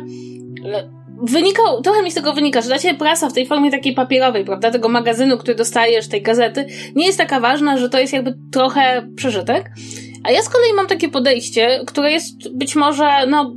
wynikał, 1.22 1.82
trochę 1.82 2.02
mi 2.02 2.10
z 2.10 2.14
tego 2.14 2.32
wynika, 2.32 2.60
że 2.60 2.68
dla 2.68 2.78
ciebie 2.78 2.98
prasa 2.98 3.28
w 3.28 3.32
tej 3.32 3.46
formie 3.46 3.70
takiej 3.70 3.94
papierowej, 3.94 4.44
prawda, 4.44 4.70
tego 4.70 4.88
magazynu, 4.88 5.38
który 5.38 5.54
dostajesz, 5.54 6.08
tej 6.08 6.22
gazety, 6.22 6.66
nie 6.94 7.06
jest 7.06 7.18
taka 7.18 7.40
ważna, 7.40 7.78
że 7.78 7.88
to 7.88 7.98
jest 7.98 8.12
jakby 8.12 8.34
trochę 8.52 9.08
przeżytek. 9.16 9.70
A 10.24 10.30
ja 10.30 10.42
z 10.42 10.48
kolei 10.48 10.72
mam 10.72 10.86
takie 10.86 11.08
podejście, 11.08 11.80
które 11.86 12.12
jest 12.12 12.56
być 12.56 12.76
może, 12.76 13.26
no, 13.26 13.54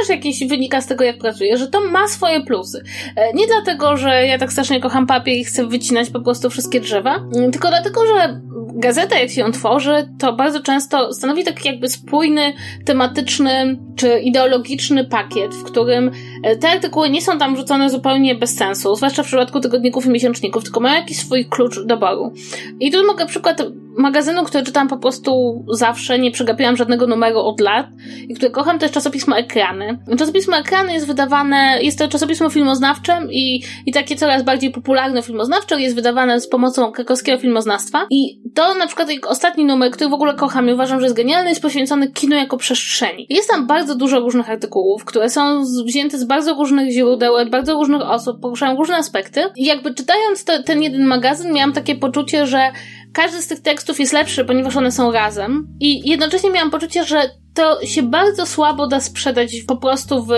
też 0.00 0.08
jakieś 0.08 0.48
wynika 0.48 0.80
z 0.80 0.86
tego, 0.86 1.04
jak 1.04 1.18
pracuję, 1.18 1.56
że 1.56 1.68
to 1.68 1.80
ma 1.80 2.08
swoje 2.08 2.40
plusy. 2.40 2.82
E, 3.16 3.32
nie 3.32 3.46
dlatego, 3.46 3.96
że 3.96 4.26
ja 4.26 4.38
tak 4.38 4.52
strasznie 4.52 4.80
kocham 4.80 5.06
papier 5.06 5.36
i 5.36 5.44
chcę 5.44 5.66
wycinać 5.66 6.10
po 6.10 6.20
prostu 6.20 6.50
wszystkie 6.50 6.80
drzewa, 6.80 7.24
tylko 7.52 7.68
dlatego, 7.68 8.06
że 8.06 8.40
gazeta, 8.74 9.18
jak 9.18 9.30
się 9.30 9.40
ją 9.40 9.52
tworzy, 9.52 10.08
to 10.18 10.32
bardzo 10.32 10.60
często 10.60 11.12
stanowi 11.12 11.44
taki 11.44 11.68
jakby 11.68 11.88
spójny, 11.88 12.52
tematyczny 12.84 13.78
czy 13.96 14.18
ideologiczny 14.18 15.04
pakiet, 15.04 15.54
w 15.54 15.64
którym 15.64 16.10
e, 16.42 16.56
te 16.56 16.68
artykuły 16.68 17.10
nie 17.10 17.22
są 17.22 17.38
tam 17.38 17.56
rzucone 17.56 17.90
zupełnie 17.90 18.34
bez 18.34 18.56
sensu, 18.56 18.94
zwłaszcza 18.94 19.22
w 19.22 19.26
przypadku 19.26 19.60
tygodników 19.60 20.06
i 20.06 20.10
miesięczników, 20.10 20.64
tylko 20.64 20.80
mają 20.80 20.94
jakiś 20.94 21.18
swój 21.18 21.44
klucz 21.44 21.80
doboru. 21.86 22.32
I 22.80 22.90
tu 22.90 23.06
mogę 23.06 23.26
przykład 23.26 23.62
magazynu, 23.98 24.44
który 24.44 24.64
czytam 24.64 24.88
po 24.88 24.96
prostu 24.96 25.64
zawsze, 25.70 26.18
nie 26.18 26.30
przegapiłam 26.30 26.76
żadnego 26.76 27.06
numeru 27.06 27.38
od 27.38 27.60
lat 27.60 27.86
i 28.28 28.34
który 28.34 28.50
kocham, 28.50 28.78
to 28.78 28.84
jest 28.84 28.94
czasopismo 28.94 29.36
Ekrany. 29.36 29.81
Czasopismo 30.18 30.56
Ekrany 30.56 30.92
jest 30.92 31.06
wydawane, 31.06 31.78
jest 31.82 31.98
to 31.98 32.08
czasopismo 32.08 32.50
filmoznawcze 32.50 33.18
i, 33.30 33.62
i 33.86 33.92
takie 33.92 34.16
coraz 34.16 34.42
bardziej 34.42 34.70
popularne 34.70 35.22
filmoznawcze, 35.22 35.80
jest 35.80 35.94
wydawane 35.94 36.40
z 36.40 36.48
pomocą 36.48 36.92
krakowskiego 36.92 37.38
filmoznawstwa 37.38 38.06
i 38.10 38.42
to 38.54 38.74
na 38.74 38.86
przykład 38.86 39.08
ostatni 39.26 39.64
numer, 39.64 39.90
który 39.90 40.10
w 40.10 40.14
ogóle 40.14 40.34
kocham 40.34 40.68
i 40.68 40.72
uważam, 40.72 41.00
że 41.00 41.06
jest 41.06 41.16
genialny, 41.16 41.48
jest 41.48 41.62
poświęcony 41.62 42.12
kinu 42.12 42.36
jako 42.36 42.56
przestrzeni. 42.56 43.26
Jest 43.30 43.50
tam 43.50 43.66
bardzo 43.66 43.94
dużo 43.94 44.20
różnych 44.20 44.50
artykułów, 44.50 45.04
które 45.04 45.30
są 45.30 45.62
wzięte 45.86 46.18
z 46.18 46.24
bardzo 46.24 46.54
różnych 46.54 46.90
źródeł, 46.90 47.34
od 47.34 47.50
bardzo 47.50 47.74
różnych 47.74 48.02
osób, 48.02 48.40
poruszają 48.40 48.76
różne 48.76 48.96
aspekty 48.96 49.44
i 49.56 49.64
jakby 49.64 49.94
czytając 49.94 50.44
ten 50.64 50.82
jeden 50.82 51.04
magazyn 51.04 51.52
miałam 51.52 51.72
takie 51.72 51.94
poczucie, 51.94 52.46
że 52.46 52.70
każdy 53.12 53.42
z 53.42 53.48
tych 53.48 53.60
tekstów 53.60 54.00
jest 54.00 54.12
lepszy, 54.12 54.44
ponieważ 54.44 54.76
one 54.76 54.92
są 54.92 55.12
razem. 55.12 55.66
I 55.80 56.10
jednocześnie 56.10 56.50
miałam 56.50 56.70
poczucie, 56.70 57.04
że 57.04 57.30
to 57.54 57.86
się 57.86 58.02
bardzo 58.02 58.46
słabo 58.46 58.86
da 58.86 59.00
sprzedać 59.00 59.62
po 59.62 59.76
prostu 59.76 60.24
w 60.24 60.30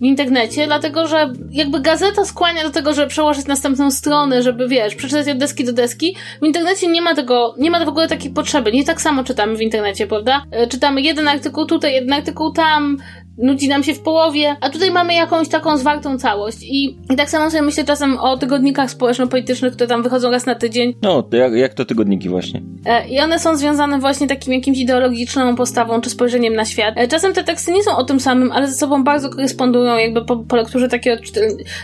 w 0.00 0.04
internecie, 0.04 0.66
dlatego 0.66 1.06
że 1.06 1.32
jakby 1.50 1.80
gazeta 1.80 2.24
skłania 2.24 2.62
do 2.62 2.70
tego, 2.70 2.92
żeby 2.92 3.08
przełożyć 3.08 3.46
następną 3.46 3.90
stronę, 3.90 4.42
żeby 4.42 4.68
wiesz, 4.68 4.94
przeczytać 4.94 5.28
od 5.28 5.38
deski 5.38 5.64
do 5.64 5.72
deski. 5.72 6.16
W 6.42 6.46
internecie 6.46 6.88
nie 6.88 7.02
ma 7.02 7.14
tego, 7.14 7.54
nie 7.58 7.70
ma 7.70 7.84
w 7.84 7.88
ogóle 7.88 8.08
takiej 8.08 8.30
potrzeby. 8.30 8.72
Nie 8.72 8.84
tak 8.84 9.00
samo 9.00 9.24
czytamy 9.24 9.56
w 9.56 9.60
internecie, 9.60 10.06
prawda? 10.06 10.42
E, 10.50 10.66
czytamy 10.66 11.02
jeden 11.02 11.28
artykuł 11.28 11.66
tutaj, 11.66 11.92
jeden 11.94 12.12
artykuł 12.12 12.52
tam, 12.52 12.98
nudzi 13.38 13.68
nam 13.68 13.84
się 13.84 13.94
w 13.94 14.00
połowie, 14.00 14.56
a 14.60 14.70
tutaj 14.70 14.90
mamy 14.90 15.14
jakąś 15.14 15.48
taką 15.48 15.78
zwartą 15.78 16.18
całość. 16.18 16.58
I, 16.62 16.96
i 17.10 17.16
tak 17.16 17.30
samo 17.30 17.50
sobie 17.50 17.62
myślę 17.62 17.84
czasem 17.84 18.18
o 18.18 18.36
tygodnikach 18.36 18.90
społeczno-politycznych, 18.90 19.72
które 19.72 19.86
tam 19.86 20.02
wychodzą 20.02 20.30
raz 20.30 20.46
na 20.46 20.54
tydzień. 20.54 20.94
No, 21.02 21.22
to 21.22 21.36
jak, 21.36 21.52
jak 21.52 21.74
to 21.74 21.84
tygodniki 21.84 22.28
właśnie? 22.28 22.62
E, 22.86 23.08
I 23.08 23.20
one 23.20 23.38
są 23.38 23.56
związane 23.56 23.98
właśnie 23.98 24.26
takim 24.26 24.52
jakimś 24.52 24.78
ideologiczną 24.78 25.56
postawą 25.56 26.00
czy 26.00 26.10
spojrzeniem 26.10 26.54
na 26.54 26.64
świat. 26.64 26.94
E, 26.96 27.08
czasem 27.08 27.32
te 27.32 27.44
teksty 27.44 27.72
nie 27.72 27.82
są 27.82 27.96
o 27.96 28.04
tym 28.04 28.20
samym, 28.20 28.52
ale 28.52 28.68
ze 28.68 28.74
sobą 28.74 29.04
bardzo 29.04 29.30
korespondują, 29.30 29.87
jakby 29.96 30.24
po, 30.24 30.36
po 30.36 30.56
lekturze 30.56 30.88
takiego 30.88 31.22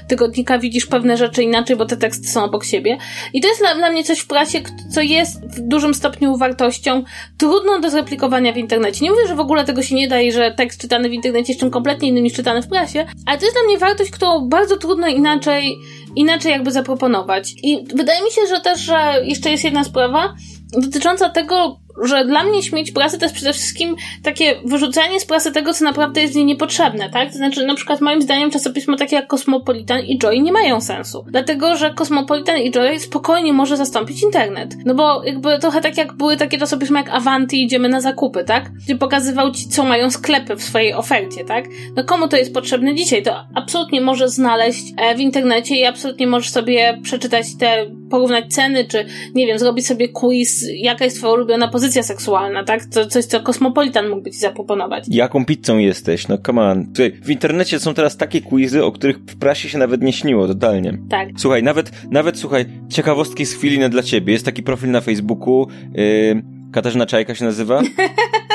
tygodnika 0.09 0.59
widzisz 0.59 0.87
pewne 0.87 1.17
rzeczy 1.17 1.43
inaczej, 1.43 1.77
bo 1.77 1.85
te 1.85 1.97
teksty 1.97 2.29
są 2.29 2.45
obok 2.45 2.65
siebie. 2.65 2.99
I 3.33 3.41
to 3.41 3.49
jest 3.49 3.61
dla, 3.61 3.75
dla 3.75 3.91
mnie 3.91 4.05
coś 4.05 4.19
w 4.19 4.27
prasie, 4.27 4.61
co 4.95 5.01
jest 5.01 5.47
w 5.47 5.61
dużym 5.61 5.95
stopniu 5.95 6.37
wartością 6.37 7.05
trudną 7.39 7.81
do 7.81 7.91
zreplikowania 7.91 8.53
w 8.53 8.57
internecie. 8.57 9.05
Nie 9.05 9.11
mówię, 9.11 9.27
że 9.29 9.35
w 9.35 9.41
ogóle 9.41 9.65
tego 9.65 9.83
się 9.83 9.95
nie 9.95 10.09
da 10.09 10.21
i 10.21 10.33
że 10.33 10.55
tekst 10.57 10.81
czytany 10.81 11.09
w 11.09 11.13
internecie 11.13 11.53
jest 11.53 11.61
czym 11.61 11.71
kompletnie 11.71 12.09
innym 12.09 12.25
niż 12.25 12.33
czytane 12.33 12.63
w 12.63 12.69
prasie, 12.69 13.07
ale 13.27 13.39
to 13.39 13.45
jest 13.45 13.57
dla 13.57 13.65
mnie 13.67 13.79
wartość, 13.79 14.11
którą 14.11 14.49
bardzo 14.49 14.77
trudno 14.77 15.09
inaczej, 15.09 15.77
inaczej 16.17 16.53
jakby 16.53 16.73
zaproponować. 16.73 17.55
I 17.63 17.85
wydaje 17.95 18.23
mi 18.23 18.31
się, 18.31 18.41
że 18.49 18.61
też, 18.61 18.81
że 18.81 19.15
jeszcze 19.25 19.51
jest 19.51 19.65
jedna 19.65 19.85
sprawa 19.85 20.35
dotycząca 20.73 21.29
tego, 21.29 21.84
że 22.03 22.25
dla 22.25 22.45
mnie 22.45 22.63
śmieć 22.63 22.93
prasy 22.93 23.19
to 23.19 23.25
jest 23.25 23.35
przede 23.35 23.53
wszystkim 23.53 23.97
takie 24.23 24.55
wyrzucanie 24.65 25.21
z 25.21 25.27
prasy 25.27 25.53
tego, 25.53 25.75
co 25.75 25.85
naprawdę 25.85 26.23
jest 26.23 26.35
niej 26.35 26.45
niepotrzebne, 26.45 27.11
tak? 27.11 27.31
To 27.31 27.37
znaczy, 27.37 27.67
na 27.67 27.75
przykład 27.75 28.01
moim 28.01 28.23
zdaniem 28.23 28.51
czasopismo 28.51 28.97
takie 28.97 29.17
jak 29.17 29.27
Cosmopolitan 29.27 30.01
i 30.01 30.19
Joy 30.19 30.41
nie 30.41 30.53
mają 30.53 30.81
sensu. 30.81 31.25
Dlatego, 31.29 31.77
że 31.77 31.95
Cosmopolitan 31.95 32.59
i 32.59 32.71
Joy 32.71 33.01
spokojnie 33.01 33.53
może 33.53 33.77
zastąpić 33.77 34.23
internet. 34.23 34.75
No 34.85 34.95
bo 34.95 35.25
jakby 35.25 35.59
trochę 35.59 35.81
tak 35.81 35.97
jak 35.97 36.13
były 36.13 36.37
takie 36.37 36.59
czasopisma 36.59 36.99
jak 36.99 37.09
Avanti 37.09 37.63
idziemy 37.63 37.89
na 37.89 38.01
zakupy, 38.01 38.45
tak? 38.45 38.71
Gdzie 38.85 38.97
pokazywał 38.97 39.53
ci, 39.53 39.69
co 39.69 39.85
mają 39.85 40.11
sklepy 40.11 40.57
w 40.57 40.63
swojej 40.63 40.95
ofercie, 40.95 41.45
tak? 41.45 41.65
No 41.97 42.05
komu 42.05 42.29
to 42.29 42.37
jest 42.37 42.55
potrzebne 42.55 42.95
dzisiaj? 42.95 43.23
To 43.23 43.47
absolutnie 43.55 44.01
może 44.01 44.29
znaleźć 44.29 44.85
e, 44.97 45.15
w 45.15 45.21
internecie 45.21 45.77
i 45.77 45.85
absolutnie 45.85 46.27
możesz 46.27 46.51
sobie 46.51 47.01
przeczytać 47.03 47.47
te, 47.59 47.87
porównać 48.15 48.55
ceny, 48.55 48.85
czy 48.85 49.05
nie 49.35 49.47
wiem, 49.47 49.59
zrobić 49.59 49.87
sobie 49.87 50.09
quiz, 50.09 50.67
jaka 50.75 51.05
jest 51.05 51.17
twoja 51.17 51.33
ulubiona 51.33 51.69
pozycja 51.69 52.03
seksualna, 52.03 52.65
tak? 52.65 52.85
To 52.85 53.07
coś, 53.07 53.25
co 53.25 53.41
kosmopolitan 53.41 54.09
mógłby 54.09 54.31
ci 54.31 54.39
zaproponować. 54.39 55.05
Jaką 55.09 55.45
pizzą 55.45 55.79
jesteś? 55.79 56.29
No 56.29 56.39
come 56.39 56.63
on. 56.63 56.87
Słuchaj, 56.97 57.13
w 57.23 57.31
internecie 57.31 57.81
są 57.81 57.95
teraz 57.95 58.17
takie 58.17 58.41
quizy, 58.41 58.85
o 58.85 58.93
których 58.93 59.19
w 59.19 59.39
prasie 59.39 59.69
się 59.69 59.79
nawet 59.79 60.03
nie 60.03 60.13
śniło, 60.13 60.47
totalnie. 60.47 60.99
Tak. 61.11 61.29
Słuchaj, 61.37 61.63
nawet, 61.63 61.91
nawet 62.11 62.39
słuchaj, 62.39 62.65
ciekawostki 62.89 63.47
z 63.47 63.55
chwili 63.55 63.91
dla 63.91 64.03
ciebie. 64.03 64.33
Jest 64.33 64.45
taki 64.45 64.63
profil 64.63 64.91
na 64.91 65.01
Facebooku, 65.01 65.67
yy, 65.95 66.54
Katarzyna 66.75 67.07
Czajka 67.07 67.35
się 67.35 67.45
nazywa? 67.45 67.83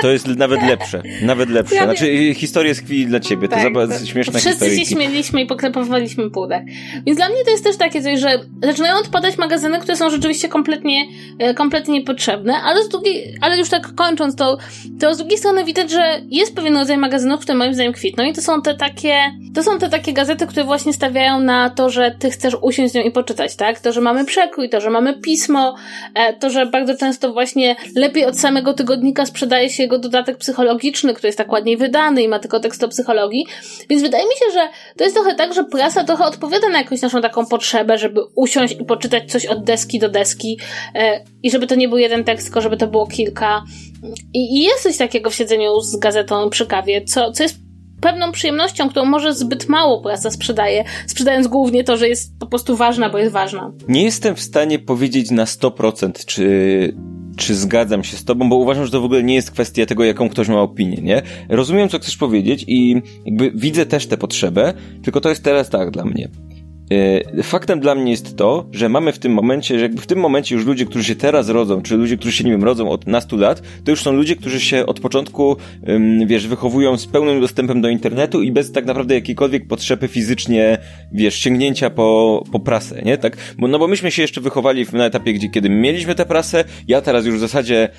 To 0.02 0.12
jest 0.12 0.28
nawet 0.28 0.64
lepsze. 0.64 1.02
Nawet 1.22 1.50
lepsze. 1.50 1.84
Znaczy, 1.84 2.34
historię 2.34 2.76
z 2.76 2.80
chwili 2.80 3.06
dla 3.06 3.20
ciebie. 3.20 3.48
Tak, 3.48 3.74
to 3.74 3.82
jest 3.82 4.08
śmieszna 4.08 4.40
Wszyscy 4.40 4.50
historyjki. 4.50 4.86
się 4.86 4.96
śmieliśmy 4.96 5.42
i 5.42 5.46
poklepowaliśmy 5.46 6.30
półdek. 6.30 6.64
Więc 7.06 7.18
dla 7.18 7.30
mnie 7.30 7.44
to 7.46 7.52
jest 7.52 7.64
też 7.64 7.78
takie 7.78 8.02
coś, 8.02 8.20
że 8.20 8.40
zaczynają 8.64 8.98
odpadać 8.98 9.38
magazyny, 9.38 9.80
które 9.80 9.98
są 9.98 10.10
rzeczywiście 10.10 10.48
kompletnie, 10.48 11.06
e, 11.40 11.54
kompletnie 11.54 11.94
niepotrzebne, 11.94 12.54
ale 12.64 12.84
z 12.84 12.90
drugiej, 12.90 13.38
ale 13.42 13.58
już 13.58 13.70
tak 13.70 13.96
kończąc 13.96 14.36
to, 14.36 14.58
to 15.00 15.14
z 15.14 15.18
drugiej 15.18 15.38
strony 15.38 15.66
widać, 15.66 15.92
że 15.92 16.22
jest 16.30 16.56
pewien 16.56 16.78
rodzaj 16.78 16.98
magazynów, 16.98 17.40
które 17.42 17.58
moim 17.58 17.74
zdaniem 17.74 17.94
kwitną 17.94 18.24
i 18.24 18.34
to 18.34 18.42
są 18.42 18.62
te 18.62 18.76
takie, 18.76 19.16
to 19.56 19.64
są 19.64 19.80
te 19.80 19.90
takie 19.90 20.14
gazety, 20.14 20.48
które 20.48 20.66
właśnie 20.66 20.94
stawiają 20.94 21.40
na 21.40 21.70
to, 21.70 21.90
że 21.90 22.16
ty 22.20 22.30
chcesz 22.30 22.56
usiąść 22.62 22.92
z 22.92 22.96
nią 22.96 23.02
i 23.02 23.12
poczytać, 23.12 23.56
tak? 23.56 23.80
To, 23.80 23.92
że 23.92 24.02
mamy 24.02 24.26
przekrój, 24.26 24.70
to, 24.70 24.82
że 24.82 24.90
mamy 24.90 25.14
pismo, 25.14 25.76
e, 26.14 26.34
to, 26.34 26.50
że 26.50 26.66
bardzo 26.66 26.98
często 26.98 27.34
właśnie 27.34 27.76
lepiej 27.96 28.09
od 28.28 28.40
samego 28.40 28.74
tygodnika 28.74 29.26
sprzedaje 29.26 29.70
się 29.70 29.84
jego 29.84 30.00
dodatek 30.00 30.38
psychologiczny, 30.38 31.14
który 31.14 31.28
jest 31.28 31.38
tak 31.38 31.52
ładniej 31.52 31.78
wydany 31.78 32.24
i 32.24 32.28
ma 32.28 32.40
tylko 32.40 32.60
tekst 32.60 32.84
o 32.84 32.88
psychologii. 32.88 33.46
Więc 33.90 34.02
wydaje 34.02 34.24
mi 34.24 34.32
się, 34.32 34.54
że 34.54 34.68
to 34.98 35.04
jest 35.04 35.16
trochę 35.16 35.36
tak, 35.36 35.54
że 35.54 35.64
prasa 35.64 36.04
trochę 36.04 36.26
odpowiada 36.26 36.70
na 36.70 36.78
jakąś 36.78 37.02
naszą 37.02 37.22
taką 37.22 37.46
potrzebę, 37.46 37.98
żeby 37.98 38.22
usiąść 38.36 38.76
i 38.80 38.86
poczytać 38.86 39.32
coś 39.32 39.46
od 39.46 39.64
deski 39.64 40.00
do 40.00 40.10
deski 40.10 40.60
e, 40.96 41.24
i 41.44 41.52
żeby 41.52 41.68
to 41.68 41.76
nie 41.76 41.90
był 41.90 41.98
jeden 41.98 42.24
tekst, 42.24 42.46
tylko 42.46 42.62
żeby 42.62 42.78
to 42.78 42.88
było 42.88 43.08
kilka. 43.08 43.64
I, 44.34 44.58
I 44.58 44.64
jest 44.64 44.84
coś 44.84 44.98
takiego 44.98 45.30
w 45.30 45.36
siedzeniu 45.36 45.80
z 45.82 45.96
gazetą 45.96 46.50
przy 46.50 46.66
kawie, 46.66 47.06
co, 47.06 47.32
co 47.32 47.44
jest 47.44 47.56
pewną 48.02 48.32
przyjemnością, 48.32 48.90
którą 48.90 49.06
może 49.06 49.34
zbyt 49.34 49.70
mało 49.70 50.02
prasa 50.02 50.32
sprzedaje, 50.32 50.84
sprzedając 51.08 51.48
głównie 51.48 51.84
to, 51.84 51.98
że 51.98 52.10
jest 52.10 52.40
po 52.40 52.48
prostu 52.48 52.76
ważna, 52.76 53.10
bo 53.10 53.18
jest 53.18 53.32
ważna. 53.32 53.72
Nie 53.88 54.04
jestem 54.04 54.36
w 54.36 54.42
stanie 54.42 54.80
powiedzieć 54.80 55.32
na 55.32 55.46
100%, 55.46 56.26
czy 56.26 56.94
czy 57.40 57.56
zgadzam 57.56 58.04
się 58.04 58.18
z 58.18 58.24
tobą, 58.24 58.50
bo 58.50 58.56
uważam, 58.56 58.86
że 58.86 58.92
to 58.92 59.02
w 59.02 59.06
ogóle 59.06 59.24
nie 59.24 59.36
jest 59.36 59.52
kwestia 59.52 59.86
tego, 59.86 60.04
jaką 60.04 60.30
ktoś 60.30 60.48
ma 60.48 60.62
opinię, 60.62 60.98
nie? 61.02 61.22
Rozumiem, 61.50 61.90
co 61.90 62.00
chcesz 62.00 62.18
powiedzieć 62.18 62.66
i 62.68 63.02
jakby 63.26 63.52
widzę 63.56 63.86
też 63.86 64.08
tę 64.08 64.18
potrzebę, 64.18 64.74
tylko 65.04 65.22
to 65.22 65.30
jest 65.30 65.44
teraz 65.44 65.70
tak 65.70 65.92
dla 65.92 66.06
mnie. 66.06 66.30
E, 66.92 67.44
faktem 67.44 67.80
dla 67.80 67.96
mnie 67.96 68.12
jest 68.12 68.38
to, 68.38 68.66
że 68.72 68.90
mamy 68.90 69.12
w 69.12 69.20
tym 69.20 69.34
momencie, 69.34 69.80
że 69.80 69.82
jakby 69.86 70.02
w 70.02 70.08
tym 70.08 70.20
momencie 70.20 70.56
już 70.56 70.66
ludzie, 70.66 70.86
którzy 70.86 71.04
się 71.04 71.16
teraz 71.16 71.50
rodzą, 71.50 71.82
czy 71.82 71.98
ludzie, 71.98 72.18
którzy 72.18 72.32
się, 72.32 72.44
nie 72.44 72.52
wiem, 72.52 72.64
rodzą 72.64 72.90
od 72.90 73.08
nastu 73.08 73.38
lat, 73.38 73.62
to 73.84 73.92
już 73.92 74.02
są 74.02 74.12
ludzie, 74.12 74.36
którzy 74.36 74.60
się 74.60 74.86
od 74.86 75.00
początku, 75.00 75.58
wiesz, 76.26 76.48
wychowują 76.48 76.98
z 76.98 77.08
pełnym 77.08 77.42
dostępem 77.42 77.82
do 77.82 77.90
internetu 77.90 78.42
i 78.42 78.52
bez 78.52 78.72
tak 78.72 78.86
naprawdę 78.86 79.16
jakiejkolwiek 79.16 79.68
potrzeby 79.68 80.08
fizycznie, 80.08 80.78
wiesz, 81.12 81.36
sięgnięcia 81.36 81.90
po, 81.90 82.44
po 82.52 82.60
prasę, 82.60 83.02
nie? 83.06 83.18
Tak? 83.18 83.38
Bo, 83.58 83.68
no 83.68 83.80
bo 83.80 83.88
myśmy 83.88 84.12
się 84.12 84.22
jeszcze 84.22 84.42
wychowali 84.42 84.86
na 84.94 85.06
etapie, 85.06 85.34
gdzie 85.34 85.50
kiedy 85.50 85.70
mieliśmy 85.70 86.16
tę 86.16 86.26
prasę, 86.26 86.64
ja 86.88 87.02
teraz 87.02 87.26
już 87.26 87.36
w 87.36 87.40
zasadzie, 87.40 87.90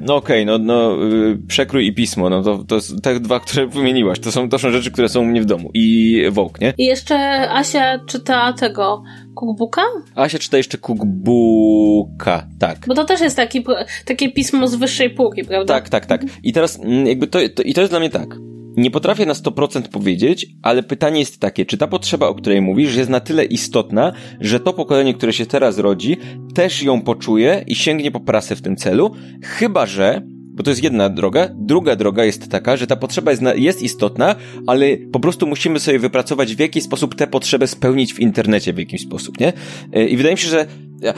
no 0.00 0.16
okej, 0.16 0.42
okay, 0.42 0.44
no, 0.44 0.58
no, 0.58 1.06
y, 1.06 1.38
przekrój 1.48 1.86
i 1.86 1.94
pismo, 1.94 2.30
no 2.30 2.42
to, 2.42 2.64
to 2.64 2.78
te 3.02 3.20
dwa, 3.20 3.40
które 3.40 3.66
wymieniłaś, 3.66 4.18
to 4.18 4.32
są, 4.32 4.48
to 4.48 4.58
są 4.58 4.70
rzeczy, 4.70 4.90
które 4.90 5.08
są 5.08 5.20
u 5.20 5.24
mnie 5.24 5.42
w 5.42 5.46
domu 5.46 5.70
i 5.74 6.22
Vogue, 6.30 6.54
nie? 6.60 6.74
I 6.78 6.84
jeszcze 6.84 7.16
Asia 7.50 7.98
czy 8.06 8.20
czyta 8.28 8.52
tego 8.52 9.02
cookbooka? 9.34 9.82
Asia 10.14 10.38
czyta 10.38 10.56
jeszcze 10.56 10.78
cookbooka, 10.78 12.46
tak. 12.58 12.78
Bo 12.86 12.94
to 12.94 13.04
też 13.04 13.20
jest 13.20 13.36
taki, 13.36 13.64
takie 14.04 14.32
pismo 14.32 14.68
z 14.68 14.74
wyższej 14.74 15.10
półki, 15.10 15.44
prawda? 15.44 15.74
Tak, 15.74 15.88
tak, 15.88 16.06
tak. 16.06 16.24
I 16.42 16.52
teraz 16.52 16.80
mm, 16.80 17.06
jakby 17.06 17.26
to, 17.26 17.38
to, 17.54 17.62
i 17.62 17.74
to 17.74 17.80
jest 17.80 17.92
dla 17.92 18.00
mnie 18.00 18.10
tak. 18.10 18.36
Nie 18.76 18.90
potrafię 18.90 19.26
na 19.26 19.32
100% 19.32 19.88
powiedzieć, 19.88 20.46
ale 20.62 20.82
pytanie 20.82 21.20
jest 21.20 21.40
takie, 21.40 21.66
czy 21.66 21.76
ta 21.76 21.86
potrzeba, 21.86 22.28
o 22.28 22.34
której 22.34 22.60
mówisz, 22.60 22.96
jest 22.96 23.10
na 23.10 23.20
tyle 23.20 23.44
istotna, 23.44 24.12
że 24.40 24.60
to 24.60 24.72
pokolenie, 24.72 25.14
które 25.14 25.32
się 25.32 25.46
teraz 25.46 25.78
rodzi, 25.78 26.16
też 26.54 26.82
ją 26.82 27.00
poczuje 27.00 27.64
i 27.66 27.74
sięgnie 27.74 28.10
po 28.10 28.20
prasę 28.20 28.56
w 28.56 28.62
tym 28.62 28.76
celu, 28.76 29.10
chyba 29.42 29.86
że 29.86 30.22
bo 30.58 30.62
to 30.62 30.70
jest 30.70 30.82
jedna 30.82 31.08
droga. 31.08 31.48
Druga 31.54 31.96
droga 31.96 32.24
jest 32.24 32.50
taka, 32.50 32.76
że 32.76 32.86
ta 32.86 32.96
potrzeba 32.96 33.30
jest, 33.30 33.42
jest 33.54 33.82
istotna, 33.82 34.36
ale 34.66 34.96
po 35.12 35.20
prostu 35.20 35.46
musimy 35.46 35.80
sobie 35.80 35.98
wypracować, 35.98 36.56
w 36.56 36.58
jaki 36.58 36.80
sposób 36.80 37.14
tę 37.14 37.26
potrzebę 37.26 37.66
spełnić 37.66 38.14
w 38.14 38.20
internecie 38.20 38.72
w 38.72 38.78
jakiś 38.78 39.00
sposób, 39.02 39.40
nie? 39.40 39.52
E, 39.92 40.06
I 40.08 40.16
wydaje 40.16 40.34
mi 40.34 40.40
się, 40.40 40.48
że 40.48 40.66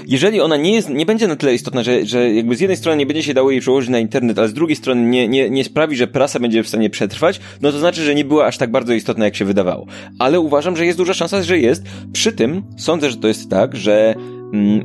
jeżeli 0.06 0.40
ona 0.40 0.56
nie 0.56 0.74
jest, 0.74 0.90
nie 0.90 1.06
będzie 1.06 1.28
na 1.28 1.36
tyle 1.36 1.54
istotna, 1.54 1.82
że, 1.82 2.06
że 2.06 2.32
jakby 2.32 2.56
z 2.56 2.60
jednej 2.60 2.76
strony 2.76 2.98
nie 2.98 3.06
będzie 3.06 3.22
się 3.22 3.34
dało 3.34 3.50
jej 3.50 3.60
przełożyć 3.60 3.90
na 3.90 3.98
internet, 3.98 4.38
ale 4.38 4.48
z 4.48 4.54
drugiej 4.54 4.76
strony 4.76 5.02
nie, 5.02 5.28
nie, 5.28 5.50
nie 5.50 5.64
sprawi, 5.64 5.96
że 5.96 6.06
prasa 6.06 6.40
będzie 6.40 6.62
w 6.62 6.68
stanie 6.68 6.90
przetrwać, 6.90 7.40
no 7.60 7.72
to 7.72 7.78
znaczy, 7.78 8.02
że 8.02 8.14
nie 8.14 8.24
była 8.24 8.46
aż 8.46 8.58
tak 8.58 8.70
bardzo 8.70 8.92
istotna, 8.92 9.24
jak 9.24 9.36
się 9.36 9.44
wydawało. 9.44 9.86
Ale 10.18 10.40
uważam, 10.40 10.76
że 10.76 10.86
jest 10.86 10.98
duża 10.98 11.14
szansa, 11.14 11.42
że 11.42 11.58
jest. 11.58 11.82
Przy 12.12 12.32
tym 12.32 12.62
sądzę, 12.76 13.10
że 13.10 13.16
to 13.16 13.28
jest 13.28 13.50
tak, 13.50 13.76
że 13.76 14.14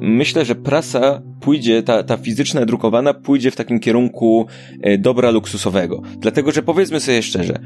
myślę, 0.01 0.45
że 0.45 0.55
prasa 0.55 1.22
pójdzie, 1.39 1.84
ta, 1.84 2.03
ta 2.03 2.18
fizyczna, 2.18 2.66
drukowana 2.66 3.13
pójdzie 3.13 3.51
w 3.51 3.55
takim 3.55 3.80
kierunku 3.80 4.47
e, 4.82 4.97
dobra 4.97 5.32
luksusowego. 5.32 6.01
Dlatego, 6.20 6.51
że 6.51 6.63
powiedzmy 6.63 6.99
sobie 6.99 7.22
szczerze, 7.22 7.59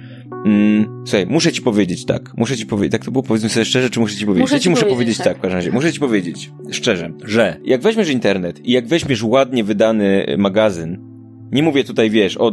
mm, 0.45 1.03
słuchaj, 1.05 1.25
muszę 1.25 1.51
ci 1.51 1.61
powiedzieć 1.61 2.05
tak, 2.05 2.37
muszę 2.37 2.57
ci 2.57 2.65
powiedzieć, 2.65 2.91
tak 2.91 3.05
to 3.05 3.11
było, 3.11 3.23
powiedzmy 3.23 3.49
sobie 3.49 3.65
szczerze, 3.65 3.89
czy 3.89 3.99
muszę 3.99 4.15
ci 4.15 4.25
powiedzieć? 4.25 4.41
Muszę 4.41 4.55
ja 4.55 4.59
ci 4.59 4.69
muszę 4.69 4.85
powiedzieć 4.85 5.17
tak, 5.17 5.25
tak 5.27 5.37
w 5.37 5.41
każdym 5.41 5.57
razie, 5.57 5.71
muszę 5.71 5.93
ci 5.93 5.99
powiedzieć 5.99 6.51
szczerze, 6.71 7.11
że 7.25 7.57
jak 7.65 7.81
weźmiesz 7.81 8.09
internet 8.09 8.65
i 8.65 8.71
jak 8.71 8.87
weźmiesz 8.87 9.23
ładnie 9.23 9.63
wydany 9.63 10.35
magazyn, 10.37 11.08
nie 11.51 11.63
mówię 11.63 11.83
tutaj, 11.83 12.09
wiesz, 12.09 12.37
o, 12.37 12.51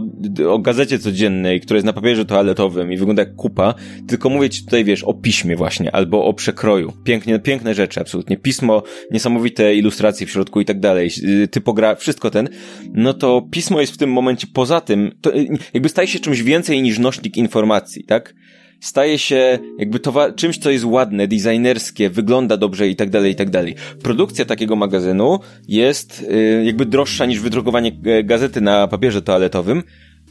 o 0.48 0.58
gazecie 0.58 0.98
codziennej, 0.98 1.60
która 1.60 1.76
jest 1.76 1.86
na 1.86 1.92
papierze 1.92 2.24
toaletowym 2.24 2.92
i 2.92 2.96
wygląda 2.96 3.22
jak 3.22 3.34
kupa, 3.34 3.74
tylko 4.08 4.30
mówię 4.30 4.50
ci 4.50 4.64
tutaj, 4.64 4.84
wiesz, 4.84 5.04
o 5.04 5.14
piśmie 5.14 5.56
właśnie, 5.56 5.94
albo 5.94 6.24
o 6.24 6.34
przekroju. 6.34 6.92
Pięknie, 7.04 7.38
piękne 7.38 7.74
rzeczy, 7.74 8.00
absolutnie. 8.00 8.36
Pismo, 8.36 8.82
niesamowite 9.10 9.74
ilustracje 9.74 10.26
w 10.26 10.30
środku 10.30 10.60
i 10.60 10.64
tak 10.64 10.80
dalej, 10.80 11.10
y, 11.42 11.48
typogra, 11.48 11.94
wszystko 11.94 12.30
ten. 12.30 12.48
No 12.92 13.14
to 13.14 13.48
pismo 13.50 13.80
jest 13.80 13.92
w 13.92 13.98
tym 13.98 14.12
momencie 14.12 14.46
poza 14.52 14.80
tym, 14.80 15.12
to 15.20 15.36
y, 15.36 15.48
jakby 15.74 15.88
staje 15.88 16.08
się 16.08 16.18
czymś 16.18 16.42
więcej 16.42 16.82
niż 16.82 16.98
nośnik 16.98 17.36
informacji, 17.36 18.04
tak? 18.04 18.34
Staje 18.80 19.18
się 19.18 19.58
jakby 19.78 19.98
towa- 19.98 20.34
czymś, 20.34 20.58
co 20.58 20.70
jest 20.70 20.84
ładne, 20.84 21.28
designerskie, 21.28 22.10
wygląda 22.10 22.56
dobrze 22.56 22.88
i 22.88 22.96
tak 22.96 23.10
dalej, 23.10 23.32
i 23.32 23.34
tak 23.34 23.50
dalej. 23.50 23.74
Produkcja 24.02 24.44
takiego 24.44 24.76
magazynu 24.76 25.38
jest 25.68 26.26
y, 26.30 26.62
jakby 26.64 26.86
droższa 26.86 27.26
niż 27.26 27.40
wydrukowanie 27.40 27.92
e, 28.04 28.24
gazety 28.24 28.60
na 28.60 28.88
papierze 28.88 29.22
toaletowym, 29.22 29.82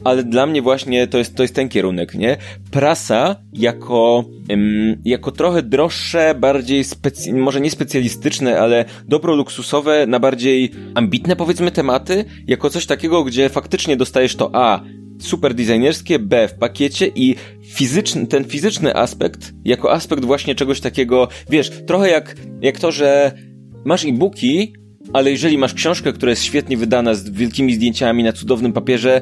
ale 0.04 0.24
dla 0.24 0.46
mnie 0.46 0.62
właśnie 0.62 1.06
to 1.06 1.18
jest, 1.18 1.34
to 1.34 1.42
jest 1.42 1.54
ten 1.54 1.68
kierunek, 1.68 2.14
nie? 2.14 2.36
Prasa 2.70 3.36
jako, 3.52 4.24
ym, 4.52 4.96
jako 5.04 5.32
trochę 5.32 5.62
droższe, 5.62 6.34
bardziej 6.40 6.84
specy- 6.84 7.32
może 7.34 7.60
nie 7.60 7.70
specjalistyczne, 7.70 8.60
ale 8.60 8.84
dobro 9.08 9.34
luksusowe 9.34 10.06
na 10.06 10.20
bardziej 10.20 10.70
ambitne 10.94 11.36
powiedzmy 11.36 11.70
tematy, 11.70 12.24
jako 12.46 12.70
coś 12.70 12.86
takiego, 12.86 13.24
gdzie 13.24 13.48
faktycznie 13.48 13.96
dostajesz 13.96 14.36
to 14.36 14.50
A, 14.52 14.80
super 15.18 15.54
designerskie, 15.54 16.18
B 16.18 16.48
w 16.48 16.54
pakiecie 16.54 17.06
i 17.14 17.36
fizyczny, 17.62 18.26
ten 18.26 18.44
fizyczny 18.44 18.96
aspekt, 18.96 19.52
jako 19.64 19.92
aspekt 19.92 20.24
właśnie 20.24 20.54
czegoś 20.54 20.80
takiego, 20.80 21.28
wiesz, 21.50 21.70
trochę 21.86 22.10
jak, 22.10 22.36
jak 22.60 22.78
to, 22.78 22.92
że 22.92 23.32
masz 23.84 24.04
e-booki, 24.04 24.72
ale 25.12 25.30
jeżeli 25.30 25.58
masz 25.58 25.74
książkę, 25.74 26.12
która 26.12 26.30
jest 26.30 26.42
świetnie 26.42 26.76
wydana 26.76 27.14
z 27.14 27.30
wielkimi 27.30 27.74
zdjęciami 27.74 28.22
na 28.22 28.32
cudownym 28.32 28.72
papierze, 28.72 29.20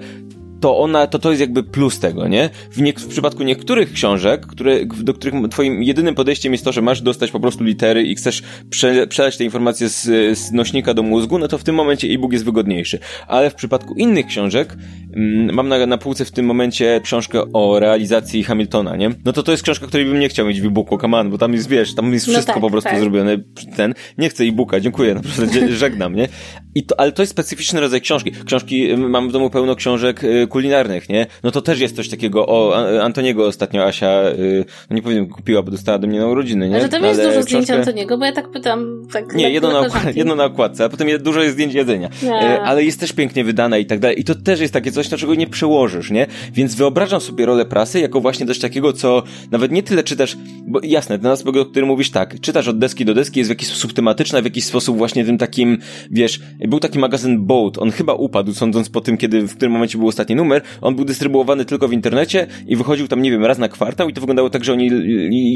to 0.64 0.78
ona, 0.78 1.06
to 1.06 1.18
to 1.18 1.30
jest 1.30 1.40
jakby 1.40 1.62
plus 1.62 1.98
tego, 1.98 2.28
nie? 2.28 2.50
W, 2.70 2.80
nie, 2.80 2.92
w 2.92 3.08
przypadku 3.08 3.42
niektórych 3.42 3.92
książek, 3.92 4.46
które, 4.46 4.86
do 4.86 5.14
których 5.14 5.48
twoim 5.50 5.82
jedynym 5.82 6.14
podejściem 6.14 6.52
jest 6.52 6.64
to, 6.64 6.72
że 6.72 6.82
masz 6.82 7.00
dostać 7.00 7.30
po 7.30 7.40
prostu 7.40 7.64
litery 7.64 8.02
i 8.02 8.14
chcesz 8.14 8.42
prze, 8.70 9.06
przelać 9.06 9.36
te 9.36 9.44
informacje 9.44 9.88
z, 9.88 10.02
z 10.38 10.52
nośnika 10.52 10.94
do 10.94 11.02
mózgu, 11.02 11.38
no 11.38 11.48
to 11.48 11.58
w 11.58 11.64
tym 11.64 11.74
momencie 11.74 12.08
e-book 12.08 12.32
jest 12.32 12.44
wygodniejszy. 12.44 12.98
Ale 13.28 13.50
w 13.50 13.54
przypadku 13.54 13.94
innych 13.94 14.26
książek, 14.26 14.76
mm, 15.16 15.54
mam 15.54 15.68
na, 15.68 15.86
na 15.86 15.98
półce 15.98 16.24
w 16.24 16.30
tym 16.30 16.46
momencie 16.46 17.00
książkę 17.04 17.52
o 17.52 17.80
realizacji 17.80 18.44
Hamiltona, 18.44 18.96
nie? 18.96 19.10
No 19.24 19.32
to 19.32 19.42
to 19.42 19.52
jest 19.52 19.62
książka, 19.62 19.86
której 19.86 20.06
bym 20.06 20.20
nie 20.20 20.28
chciał 20.28 20.46
mieć 20.46 20.60
w 20.60 20.66
e-booku, 20.66 20.98
come 20.98 21.18
on, 21.18 21.30
bo 21.30 21.38
tam 21.38 21.52
jest, 21.52 21.68
wiesz, 21.68 21.94
tam 21.94 22.12
jest 22.12 22.26
no 22.26 22.32
wszystko 22.32 22.52
no 22.52 22.54
tak, 22.54 22.60
po 22.60 22.70
prostu 22.70 22.90
tak. 22.90 23.00
zrobione. 23.00 23.38
Ten, 23.76 23.94
nie 24.18 24.28
chcę 24.28 24.44
e-booka, 24.44 24.80
dziękuję, 24.80 25.14
naprawdę 25.24 25.68
żegnam, 25.68 26.14
nie? 26.14 26.28
I 26.74 26.86
to, 26.86 27.00
ale 27.00 27.12
to 27.12 27.22
jest 27.22 27.32
specyficzny 27.32 27.80
rodzaj 27.80 28.00
książki. 28.00 28.32
Książki, 28.46 28.96
mam 28.96 29.28
w 29.28 29.32
domu 29.32 29.50
pełno 29.50 29.76
książek 29.76 30.24
y, 30.24 30.46
kulinarnych, 30.54 31.08
nie? 31.08 31.26
No 31.42 31.50
to 31.50 31.62
też 31.62 31.80
jest 31.80 31.96
coś 31.96 32.08
takiego. 32.08 32.46
O, 32.46 32.76
Antoniego 33.02 33.46
ostatnio 33.46 33.84
Asia, 33.84 34.22
y, 34.38 34.64
no 34.90 34.96
nie 34.96 35.02
powiem, 35.02 35.28
kupiła, 35.28 35.62
bo 35.62 35.70
dostała 35.70 35.98
do 35.98 36.06
mnie 36.06 36.18
na 36.18 36.26
urodziny, 36.26 36.68
nie? 36.68 36.76
Ale 36.76 36.88
tam 36.88 37.04
jest 37.04 37.20
Ale 37.20 37.28
dużo 37.28 37.42
zdjęć 37.42 37.64
książkę... 37.64 37.80
Antoniego, 37.80 38.18
bo 38.18 38.24
ja 38.24 38.32
tak 38.32 38.50
pytam, 38.50 39.02
tak 39.12 39.34
Nie, 39.34 39.50
jedno 39.50 39.72
na, 39.72 39.88
jedno 40.14 40.34
na 40.34 40.44
okładce, 40.44 40.84
a 40.84 40.88
potem 40.88 41.08
dużo 41.20 41.42
jest 41.42 41.54
zdjęć 41.54 41.74
jedzenia. 41.74 42.08
Nie. 42.22 42.56
Y, 42.56 42.60
ale 42.60 42.84
jest 42.84 43.00
też 43.00 43.12
pięknie 43.12 43.44
wydane 43.44 43.80
i 43.80 43.86
tak 43.86 43.98
dalej. 43.98 44.20
I 44.20 44.24
to 44.24 44.34
też 44.34 44.60
jest 44.60 44.72
takie 44.72 44.92
coś, 44.92 45.10
na 45.10 45.16
czego 45.16 45.34
nie 45.34 45.46
przełożysz, 45.46 46.10
nie? 46.10 46.26
Więc 46.52 46.74
wyobrażam 46.74 47.20
sobie 47.20 47.46
rolę 47.46 47.64
prasy 47.64 48.00
jako 48.00 48.20
właśnie 48.20 48.46
coś 48.46 48.58
takiego, 48.58 48.92
co 48.92 49.22
nawet 49.50 49.72
nie 49.72 49.82
tyle 49.82 50.02
czytasz, 50.02 50.36
bo 50.66 50.80
jasne, 50.82 51.18
ten 51.18 51.30
aspekt, 51.30 51.58
o 51.58 51.64
którym 51.64 51.88
mówisz 51.88 52.10
tak, 52.10 52.40
czytasz 52.40 52.68
od 52.68 52.78
deski 52.78 53.04
do 53.04 53.14
deski, 53.14 53.40
jest 53.40 53.48
w 53.48 53.54
jakiś 53.56 53.68
sposób 53.68 53.92
tematyczna, 53.92 54.40
w 54.40 54.44
jakiś 54.44 54.64
sposób 54.64 54.96
właśnie 54.96 55.24
tym 55.24 55.38
takim, 55.38 55.78
wiesz, 56.10 56.40
był 56.68 56.80
taki 56.80 56.98
magazyn 56.98 57.46
Boat, 57.46 57.78
on 57.78 57.90
chyba 57.90 58.14
upadł, 58.14 58.54
sądząc 58.54 58.88
po 58.88 59.00
tym, 59.00 59.16
kiedy, 59.16 59.42
w 59.42 59.56
którym 59.56 59.72
momencie 59.72 59.98
był 59.98 60.08
ostatni 60.08 60.36
numer, 60.36 60.43
on 60.80 60.94
był 60.94 61.04
dystrybuowany 61.04 61.64
tylko 61.64 61.88
w 61.88 61.92
internecie 61.92 62.46
i 62.66 62.76
wychodził 62.76 63.08
tam, 63.08 63.22
nie 63.22 63.30
wiem, 63.30 63.44
raz 63.44 63.58
na 63.58 63.68
kwartał 63.68 64.08
i 64.08 64.12
to 64.12 64.20
wyglądało 64.20 64.50
tak, 64.50 64.64
że 64.64 64.72
oni 64.72 64.90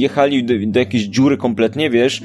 jechali 0.01 0.45
do, 0.45 0.55
do 0.67 0.81
jakiejś 0.81 1.05
dziury 1.05 1.37
kompletnie, 1.37 1.91
wiesz, 1.91 2.23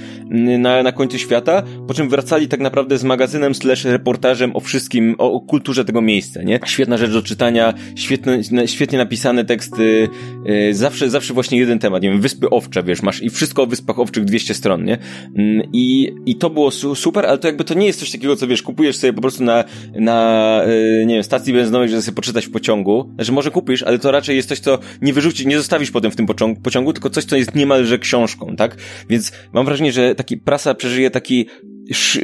na, 0.59 0.83
na 0.83 0.91
końcu 0.91 1.17
świata, 1.17 1.63
po 1.87 1.93
czym 1.93 2.09
wracali 2.09 2.47
tak 2.47 2.59
naprawdę 2.59 2.97
z 2.97 3.03
magazynem 3.03 3.55
slash 3.55 3.85
reportażem 3.85 4.55
o 4.55 4.59
wszystkim, 4.59 5.15
o, 5.17 5.33
o 5.33 5.41
kulturze 5.41 5.85
tego 5.85 6.01
miejsca, 6.01 6.43
nie? 6.43 6.59
Świetna 6.65 6.97
rzecz 6.97 7.11
do 7.11 7.21
czytania, 7.21 7.73
świetne, 7.95 8.41
świetnie 8.65 8.97
napisane 8.97 9.45
teksty, 9.45 10.09
yy, 10.45 10.75
zawsze, 10.75 11.09
zawsze 11.09 11.33
właśnie 11.33 11.59
jeden 11.59 11.79
temat, 11.79 12.03
nie 12.03 12.09
wiem, 12.09 12.21
Wyspy 12.21 12.49
Owcze, 12.49 12.83
wiesz, 12.83 13.01
masz 13.01 13.23
i 13.23 13.29
wszystko 13.29 13.63
o 13.63 13.65
Wyspach 13.65 13.99
Owczych 13.99 14.25
200 14.25 14.53
stron, 14.53 14.83
nie? 14.83 14.97
Yy, 15.35 15.67
I, 15.73 16.13
i 16.25 16.35
to 16.35 16.49
było 16.49 16.71
su 16.71 16.95
super, 16.95 17.25
ale 17.25 17.37
to 17.37 17.47
jakby 17.47 17.63
to 17.63 17.73
nie 17.73 17.85
jest 17.85 17.99
coś 17.99 18.11
takiego, 18.11 18.35
co 18.35 18.47
wiesz, 18.47 18.61
kupujesz 18.61 18.95
sobie 18.95 19.13
po 19.13 19.21
prostu 19.21 19.43
na, 19.43 19.63
na 19.95 20.61
yy, 20.67 21.05
nie 21.05 21.13
wiem, 21.13 21.23
stacji 21.23 21.53
benzynowej, 21.53 21.89
żeby 21.89 22.01
sobie 22.01 22.15
poczytać 22.15 22.42
w 22.45 22.51
pociągu, 22.51 23.11
znaczy 23.15 23.31
może 23.31 23.51
kupisz, 23.51 23.83
ale 23.83 23.99
to 23.99 24.11
raczej 24.11 24.35
jest 24.35 24.49
coś, 24.49 24.59
co 24.59 24.79
nie 25.01 25.13
wyrzucisz, 25.13 25.45
nie 25.45 25.57
zostawisz 25.57 25.91
potem 25.91 26.11
w 26.11 26.15
tym 26.15 26.25
pociągu, 26.25 26.61
pociągu, 26.61 26.93
tylko 26.93 27.09
coś, 27.09 27.25
co 27.25 27.35
jest 27.35 27.55
niemalże 27.55 27.99
książką, 27.99 28.55
tak? 28.55 28.75
Więc 29.09 29.31
mam 29.53 29.65
wrażenie, 29.65 29.91
że 29.91 30.15
taki 30.15 30.37
prasa 30.37 30.73
przeżyje 30.73 31.11
taki 31.11 31.45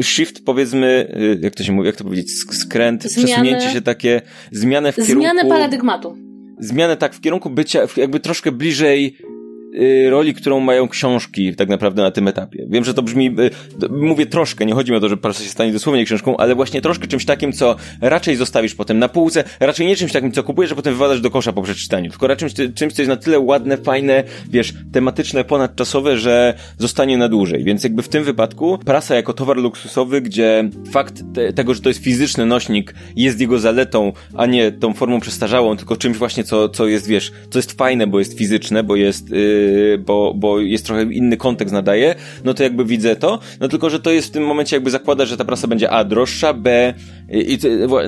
shift, 0.01 0.45
powiedzmy, 0.45 1.15
y, 1.17 1.39
jak 1.41 1.55
to 1.55 1.63
się 1.63 1.71
mówi, 1.71 1.87
jak 1.87 1.95
to 1.95 2.03
powiedzieć, 2.03 2.31
skręt, 2.51 3.03
Zmiany... 3.03 3.27
przesunięcie 3.27 3.69
się 3.69 3.81
takie, 3.81 4.21
zmianę 4.51 4.91
w 4.91 4.95
kierunku... 4.95 5.21
Zmianę 5.21 5.45
paradygmatu. 5.45 6.17
Zmianę 6.59 6.97
tak 6.97 7.15
w 7.15 7.21
kierunku 7.21 7.49
bycia, 7.49 7.79
jakby 7.97 8.19
troszkę 8.19 8.51
bliżej 8.51 9.17
roli, 10.09 10.33
którą 10.33 10.59
mają 10.59 10.87
książki 10.87 11.55
tak 11.55 11.69
naprawdę 11.69 12.01
na 12.01 12.11
tym 12.11 12.27
etapie. 12.27 12.65
Wiem, 12.69 12.83
że 12.83 12.93
to 12.93 13.01
brzmi, 13.01 13.27
y, 13.27 13.89
mówię 13.89 14.25
troszkę, 14.25 14.65
nie 14.65 14.73
chodzi 14.73 14.91
mi 14.91 14.97
o 14.97 15.01
to, 15.01 15.09
że 15.09 15.17
prasa 15.17 15.43
się 15.43 15.49
stanie 15.49 15.73
dosłownie 15.73 16.05
książką, 16.05 16.37
ale 16.37 16.55
właśnie 16.55 16.81
troszkę 16.81 17.07
czymś 17.07 17.25
takim, 17.25 17.53
co 17.53 17.75
raczej 18.01 18.35
zostawisz 18.35 18.75
potem 18.75 18.99
na 18.99 19.09
półce, 19.09 19.43
raczej 19.59 19.87
nie 19.87 19.95
czymś 19.95 20.11
takim, 20.11 20.31
co 20.31 20.43
kupujesz, 20.43 20.69
że 20.69 20.75
potem 20.75 20.93
wywalasz 20.93 21.21
do 21.21 21.29
kosza 21.29 21.53
po 21.53 21.61
przeczytaniu, 21.61 22.09
tylko 22.09 22.27
raczej 22.27 22.49
czymś, 22.49 22.73
czymś, 22.75 22.93
co 22.93 23.01
jest 23.01 23.09
na 23.09 23.17
tyle 23.17 23.39
ładne, 23.39 23.77
fajne, 23.77 24.23
wiesz, 24.49 24.73
tematyczne, 24.91 25.43
ponadczasowe, 25.43 26.17
że 26.17 26.53
zostanie 26.77 27.17
na 27.17 27.29
dłużej. 27.29 27.63
Więc 27.63 27.83
jakby 27.83 28.01
w 28.01 28.09
tym 28.09 28.23
wypadku 28.23 28.77
prasa 28.85 29.15
jako 29.15 29.33
towar 29.33 29.57
luksusowy, 29.57 30.21
gdzie 30.21 30.69
fakt 30.91 31.23
te, 31.33 31.53
tego, 31.53 31.73
że 31.73 31.81
to 31.81 31.89
jest 31.89 32.03
fizyczny 32.03 32.45
nośnik, 32.45 32.93
jest 33.15 33.39
jego 33.39 33.59
zaletą, 33.59 34.13
a 34.33 34.45
nie 34.45 34.71
tą 34.71 34.93
formą 34.93 35.19
przestarzałą, 35.19 35.77
tylko 35.77 35.97
czymś 35.97 36.17
właśnie, 36.17 36.43
co, 36.43 36.69
co 36.69 36.87
jest, 36.87 37.07
wiesz, 37.07 37.31
co 37.49 37.59
jest 37.59 37.71
fajne, 37.71 38.07
bo 38.07 38.19
jest 38.19 38.37
fizyczne, 38.37 38.83
bo 38.83 38.95
jest, 38.95 39.29
yy, 39.29 39.68
bo, 40.05 40.33
bo 40.35 40.59
jest 40.59 40.85
trochę 40.85 41.03
inny 41.03 41.37
kontekst 41.37 41.73
nadaje, 41.73 42.15
no 42.43 42.53
to 42.53 42.63
jakby 42.63 42.85
widzę 42.85 43.15
to, 43.15 43.39
no 43.59 43.67
tylko, 43.67 43.89
że 43.89 43.99
to 43.99 44.11
jest 44.11 44.27
w 44.27 44.31
tym 44.31 44.45
momencie 44.45 44.75
jakby 44.75 44.91
zakłada, 44.91 45.25
że 45.25 45.37
ta 45.37 45.45
prasa 45.45 45.67
będzie 45.67 45.89
A 45.89 46.03
droższa, 46.03 46.53
B 46.53 46.93
i, 47.29 47.57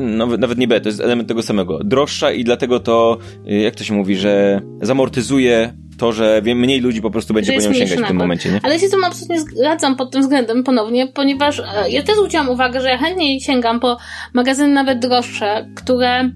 no, 0.01 0.37
nawet 0.37 0.57
nie 0.57 0.67
B, 0.67 0.81
to 0.81 0.89
jest 0.89 1.01
element 1.01 1.27
tego 1.27 1.41
samego, 1.41 1.79
droższa 1.83 2.31
i 2.31 2.43
dlatego 2.43 2.79
to, 2.79 3.17
jak 3.45 3.75
to 3.75 3.83
się 3.83 3.93
mówi, 3.93 4.15
że 4.15 4.61
zamortyzuje 4.81 5.73
to, 6.01 6.11
że 6.11 6.41
mniej 6.55 6.79
ludzi 6.79 7.01
po 7.01 7.11
prostu 7.11 7.33
będzie 7.33 7.53
po 7.53 7.61
nią 7.61 7.73
sięgać 7.73 7.99
w 7.99 8.07
tym 8.07 8.17
momencie, 8.17 8.51
nie? 8.51 8.59
Ale 8.63 8.79
się 8.79 8.87
z 8.87 8.91
tym 8.91 9.03
absolutnie 9.03 9.39
zgadzam 9.39 9.95
pod 9.95 10.11
tym 10.11 10.21
względem 10.21 10.63
ponownie, 10.63 11.07
ponieważ 11.07 11.59
e, 11.59 11.63
ja 11.89 12.03
też 12.03 12.15
zwróciłam 12.15 12.49
uwagę, 12.49 12.81
że 12.81 12.89
ja 12.89 12.97
chętniej 12.97 13.41
sięgam 13.41 13.79
po 13.79 13.97
magazyny 14.33 14.73
nawet 14.73 14.99
droższe, 14.99 15.69
które 15.75 16.31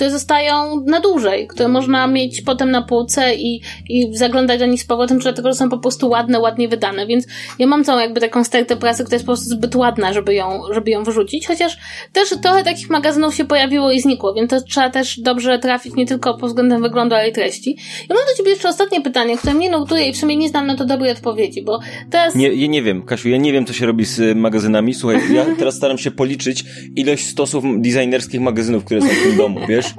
które 0.00 0.10
zostają 0.10 0.84
na 0.86 1.00
dłużej, 1.00 1.46
które 1.46 1.68
można 1.68 2.06
mieć 2.06 2.42
potem 2.42 2.70
na 2.70 2.82
półce 2.82 3.34
i, 3.34 3.60
i 3.88 4.16
zaglądać 4.16 4.58
do 4.58 4.66
nich 4.66 4.82
z 4.82 4.84
powrotem, 4.84 5.18
dlatego, 5.18 5.48
że 5.48 5.54
są 5.54 5.70
po 5.70 5.78
prostu 5.78 6.08
ładne, 6.08 6.38
ładnie 6.38 6.68
wydane, 6.68 7.06
więc 7.06 7.26
ja 7.58 7.66
mam 7.66 7.84
całą 7.84 8.00
jakby 8.00 8.20
taką 8.20 8.44
stertę 8.44 8.76
prasy, 8.76 9.04
która 9.04 9.14
jest 9.14 9.26
po 9.26 9.32
prostu 9.32 9.50
zbyt 9.50 9.76
ładna, 9.76 10.12
żeby 10.12 10.34
ją, 10.34 10.60
żeby 10.72 10.90
ją 10.90 11.04
wyrzucić, 11.04 11.46
chociaż 11.46 11.78
też 12.12 12.28
trochę 12.42 12.64
takich 12.64 12.90
magazynów 12.90 13.34
się 13.34 13.44
pojawiło 13.44 13.90
i 13.90 14.00
znikło, 14.00 14.34
więc 14.34 14.50
to 14.50 14.60
trzeba 14.60 14.90
też 14.90 15.20
dobrze 15.20 15.58
trafić 15.58 15.94
nie 15.94 16.06
tylko 16.06 16.34
pod 16.34 16.50
względem 16.50 16.82
wyglądu, 16.82 17.14
ale 17.14 17.28
i 17.28 17.32
treści. 17.32 17.76
Ja 18.08 18.14
mam 18.14 18.24
do 18.24 18.36
ciebie 18.36 18.50
jeszcze 18.50 18.68
ostatnie 18.68 19.00
pytanie, 19.00 19.38
które 19.38 19.54
mnie 19.54 19.70
notuje 19.70 20.08
i 20.08 20.14
sumie 20.14 20.36
nie 20.36 20.48
znam 20.48 20.66
na 20.66 20.76
to 20.76 20.84
dobrej 20.84 21.12
odpowiedzi, 21.12 21.62
bo 21.62 21.80
teraz... 22.10 22.34
Nie, 22.34 22.52
ja 22.52 22.66
nie 22.66 22.82
wiem, 22.82 23.02
Kasiu, 23.02 23.28
ja 23.28 23.36
nie 23.36 23.52
wiem, 23.52 23.66
co 23.66 23.72
się 23.72 23.86
robi 23.86 24.04
z 24.04 24.36
magazynami. 24.36 24.94
Słuchaj, 24.94 25.20
ja 25.34 25.46
teraz 25.58 25.74
staram 25.74 25.98
się 25.98 26.10
policzyć 26.10 26.64
ilość 26.96 27.26
stosów 27.26 27.64
designerskich 27.78 28.40
magazynów, 28.40 28.84
które 28.84 29.00
są 29.00 29.08
w 29.08 29.22
tym 29.22 29.36
domu, 29.36 29.60
wiesz? 29.68 29.89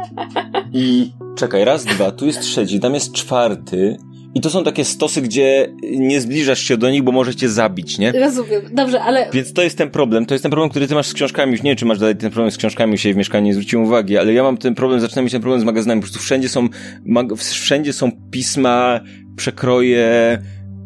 I 0.74 1.12
czekaj, 1.36 1.66
raz, 1.66 1.86
dwa, 1.86 2.12
tu 2.12 2.26
jest 2.26 2.42
trzeci, 2.42 2.80
tam 2.80 2.94
jest 2.94 3.14
czwarty. 3.14 3.98
I 4.36 4.42
to 4.42 4.50
są 4.50 4.64
takie 4.64 4.86
stosy, 4.86 5.22
gdzie 5.22 5.74
nie 5.84 6.22
zbliżasz 6.22 6.60
się 6.60 6.78
do 6.78 6.90
nich, 6.90 7.04
bo 7.04 7.12
może 7.12 7.36
cię 7.36 7.50
zabić, 7.50 7.98
nie? 7.98 8.12
Rozumiem, 8.12 8.62
dobrze, 8.74 9.02
ale... 9.02 9.30
Więc 9.34 9.54
to 9.54 9.62
jest 9.62 9.78
ten 9.78 9.90
problem, 9.90 10.26
to 10.26 10.34
jest 10.34 10.44
ten 10.44 10.52
problem, 10.52 10.70
który 10.70 10.88
ty 10.88 10.96
masz 10.96 11.08
z 11.08 11.14
książkami, 11.14 11.52
już 11.52 11.64
nie 11.64 11.70
wiem, 11.72 11.78
czy 11.78 11.86
masz 11.86 12.00
dalej 12.00 12.16
ten 12.16 12.32
problem 12.32 12.52
z 12.52 12.58
książkami, 12.58 12.98
się 12.98 13.14
w 13.14 13.18
mieszkaniu 13.18 13.46
nie 13.46 13.54
zwróciłem 13.54 13.86
uwagi, 13.86 14.18
ale 14.18 14.34
ja 14.34 14.44
mam 14.44 14.58
ten 14.58 14.76
problem, 14.76 15.00
zaczynam 15.00 15.26
mieć 15.26 15.32
ten 15.32 15.42
problem 15.42 15.62
z 15.62 15.64
magazynami, 15.64 16.02
po 16.02 16.08
prostu 16.08 16.20
wszędzie 16.20 16.50
są, 16.50 16.68
wszędzie 17.38 17.94
są 17.94 18.12
pisma, 18.32 19.00
przekroje, 19.36 20.40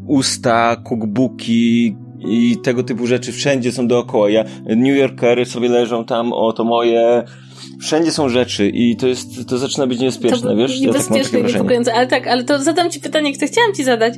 usta, 0.07 0.75
cookbooki, 0.75 1.95
i 2.27 2.57
tego 2.63 2.83
typu 2.83 3.07
rzeczy 3.07 3.31
wszędzie 3.31 3.71
są 3.71 3.87
dookoła. 3.87 4.29
Ja, 4.29 4.43
New 4.65 4.97
Yorkery 4.97 5.45
sobie 5.45 5.69
leżą 5.69 6.05
tam, 6.05 6.33
o 6.33 6.53
to 6.53 6.63
moje, 6.63 7.23
wszędzie 7.81 8.11
są 8.11 8.29
rzeczy 8.29 8.69
i 8.69 8.95
to 8.95 9.07
jest, 9.07 9.47
to 9.47 9.57
zaczyna 9.57 9.87
być 9.87 9.99
niebezpieczne, 9.99 10.49
to 10.49 10.55
wiesz? 10.55 10.79
Niebezpieczne, 10.79 11.39
ja 11.39 11.45
tak 11.45 11.53
niepokojące, 11.53 11.93
ale 11.93 12.07
tak, 12.07 12.27
ale 12.27 12.43
to 12.43 12.59
zadam 12.59 12.91
ci 12.91 12.99
pytanie, 12.99 13.33
które 13.33 13.47
chciałam 13.47 13.73
ci 13.73 13.83
zadać, 13.83 14.13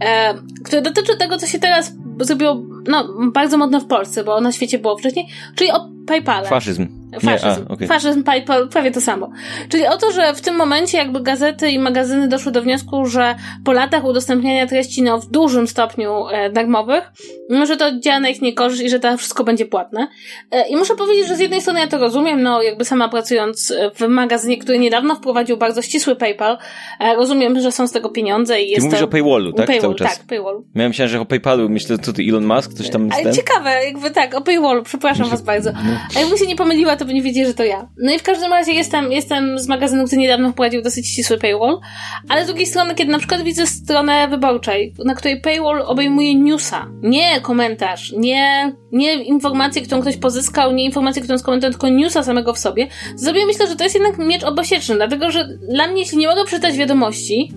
e, 0.00 0.34
które 0.64 0.82
dotyczy 0.82 1.16
tego, 1.18 1.38
co 1.38 1.46
się 1.46 1.58
teraz 1.58 1.92
zrobiło, 2.20 2.62
no, 2.86 3.08
bardzo 3.32 3.58
modne 3.58 3.80
w 3.80 3.86
Polsce, 3.86 4.24
bo 4.24 4.40
na 4.40 4.52
świecie 4.52 4.78
było 4.78 4.96
wcześniej, 4.96 5.26
czyli 5.54 5.70
o 5.70 5.88
PayPal. 6.06 6.46
Faszyzm. 6.46 6.86
Faszyzm. 7.20 7.46
Nie, 7.46 7.70
a, 7.70 7.72
okay. 7.72 7.88
Faszyzm, 7.88 8.22
PayPal, 8.22 8.68
prawie 8.68 8.90
to 8.90 9.00
samo. 9.00 9.30
Czyli 9.68 9.86
o 9.86 9.96
to, 9.96 10.12
że 10.12 10.34
w 10.34 10.40
tym 10.40 10.56
momencie 10.56 10.98
jakby 10.98 11.20
gazety 11.20 11.70
i 11.70 11.78
magazyny 11.78 12.28
doszły 12.28 12.52
do 12.52 12.62
wniosku, 12.62 13.06
że 13.06 13.34
po 13.64 13.72
latach 13.72 14.04
udostępniania 14.04 14.66
treści 14.66 15.02
no, 15.02 15.18
w 15.18 15.26
dużym 15.26 15.68
stopniu 15.68 16.28
e, 16.28 16.50
darmowych, 16.50 17.12
no, 17.50 17.66
że 17.66 17.76
to 17.76 17.98
działa 17.98 18.20
na 18.20 18.28
ich 18.28 18.42
niekorzyść 18.42 18.82
i 18.82 18.88
że 18.88 19.00
to 19.00 19.16
wszystko 19.16 19.44
będzie 19.44 19.66
płatne. 19.66 20.08
E, 20.50 20.68
I 20.68 20.76
muszę 20.76 20.94
powiedzieć, 20.94 21.28
że 21.28 21.36
z 21.36 21.40
jednej 21.40 21.60
strony 21.60 21.80
ja 21.80 21.86
to 21.86 21.98
rozumiem, 21.98 22.42
no 22.42 22.62
jakby 22.62 22.84
sama 22.84 23.08
pracując 23.08 23.74
w 23.94 24.08
magazynie, 24.08 24.58
który 24.58 24.78
niedawno 24.78 25.14
wprowadził 25.14 25.56
bardzo 25.56 25.82
ścisły 25.82 26.16
PayPal, 26.16 26.58
e, 27.00 27.14
rozumiem, 27.14 27.60
że 27.60 27.72
są 27.72 27.86
z 27.86 27.92
tego 27.92 28.08
pieniądze 28.08 28.62
i 28.62 28.70
jest 28.70 28.80
Ty 28.80 28.84
mówisz 28.84 28.98
to... 28.98 29.04
o 29.04 29.08
paywallu, 29.08 29.52
tak? 29.52 29.66
Paywall, 29.66 29.80
Cały 29.80 29.94
czas. 29.94 30.18
Tak, 30.18 30.26
paywallu. 30.26 30.64
Miałem 30.74 30.90
myślałem, 30.90 31.10
że 31.10 31.20
o 31.20 31.24
PayPalu, 31.24 31.68
myślę, 31.68 31.98
co 31.98 32.12
ty 32.12 32.22
Elon 32.22 32.44
Musk, 32.46 32.72
coś 32.72 32.90
tam... 32.90 33.08
Ale 33.12 33.32
ciekawe, 33.32 33.84
jakby 33.84 34.10
tak, 34.10 34.34
o 34.34 34.40
paywallu, 34.40 34.82
przepraszam 34.82 35.28
was 35.28 35.42
bardzo. 35.42 35.70
A 36.16 36.20
jakbym 36.20 36.38
się 36.38 36.46
nie 36.46 36.56
pomyliła, 36.56 36.96
to 36.96 37.03
to 37.04 37.08
by 37.08 37.14
nie 37.14 37.22
wiedzieli, 37.22 37.46
że 37.46 37.54
to 37.54 37.64
ja. 37.64 37.88
No 37.98 38.12
i 38.12 38.18
w 38.18 38.22
każdym 38.22 38.52
razie 38.52 38.72
jestem, 38.72 39.12
jestem 39.12 39.58
z 39.58 39.68
magazynu, 39.68 40.04
który 40.04 40.20
niedawno 40.20 40.52
wprowadził 40.52 40.82
dosyć 40.82 41.08
ścisły 41.08 41.38
paywall, 41.38 41.80
ale 42.28 42.44
z 42.44 42.46
drugiej 42.46 42.66
strony, 42.66 42.94
kiedy 42.94 43.12
na 43.12 43.18
przykład 43.18 43.42
widzę 43.42 43.66
stronę 43.66 44.28
wyborczej, 44.28 44.94
na 45.04 45.14
której 45.14 45.40
paywall 45.40 45.82
obejmuje 45.86 46.34
newsa, 46.34 46.86
nie 47.02 47.40
komentarz, 47.40 48.12
nie, 48.16 48.72
nie 48.92 49.14
informację, 49.14 49.82
którą 49.82 50.00
ktoś 50.00 50.16
pozyskał, 50.16 50.72
nie 50.72 50.84
informację, 50.84 51.22
którą 51.22 51.38
skomentował, 51.38 51.72
tylko 51.72 51.88
newsa 51.88 52.22
samego 52.22 52.52
w 52.52 52.58
sobie, 52.58 52.88
sobie 53.16 53.46
myślę, 53.46 53.66
że 53.66 53.76
to 53.76 53.84
jest 53.84 53.96
jednak 53.96 54.18
miecz 54.18 54.44
obosieczny, 54.44 54.94
dlatego 54.94 55.30
że 55.30 55.48
dla 55.68 55.86
mnie, 55.86 56.00
jeśli 56.00 56.18
nie 56.18 56.28
mogę 56.28 56.44
przeczytać 56.44 56.76
wiadomości, 56.76 57.52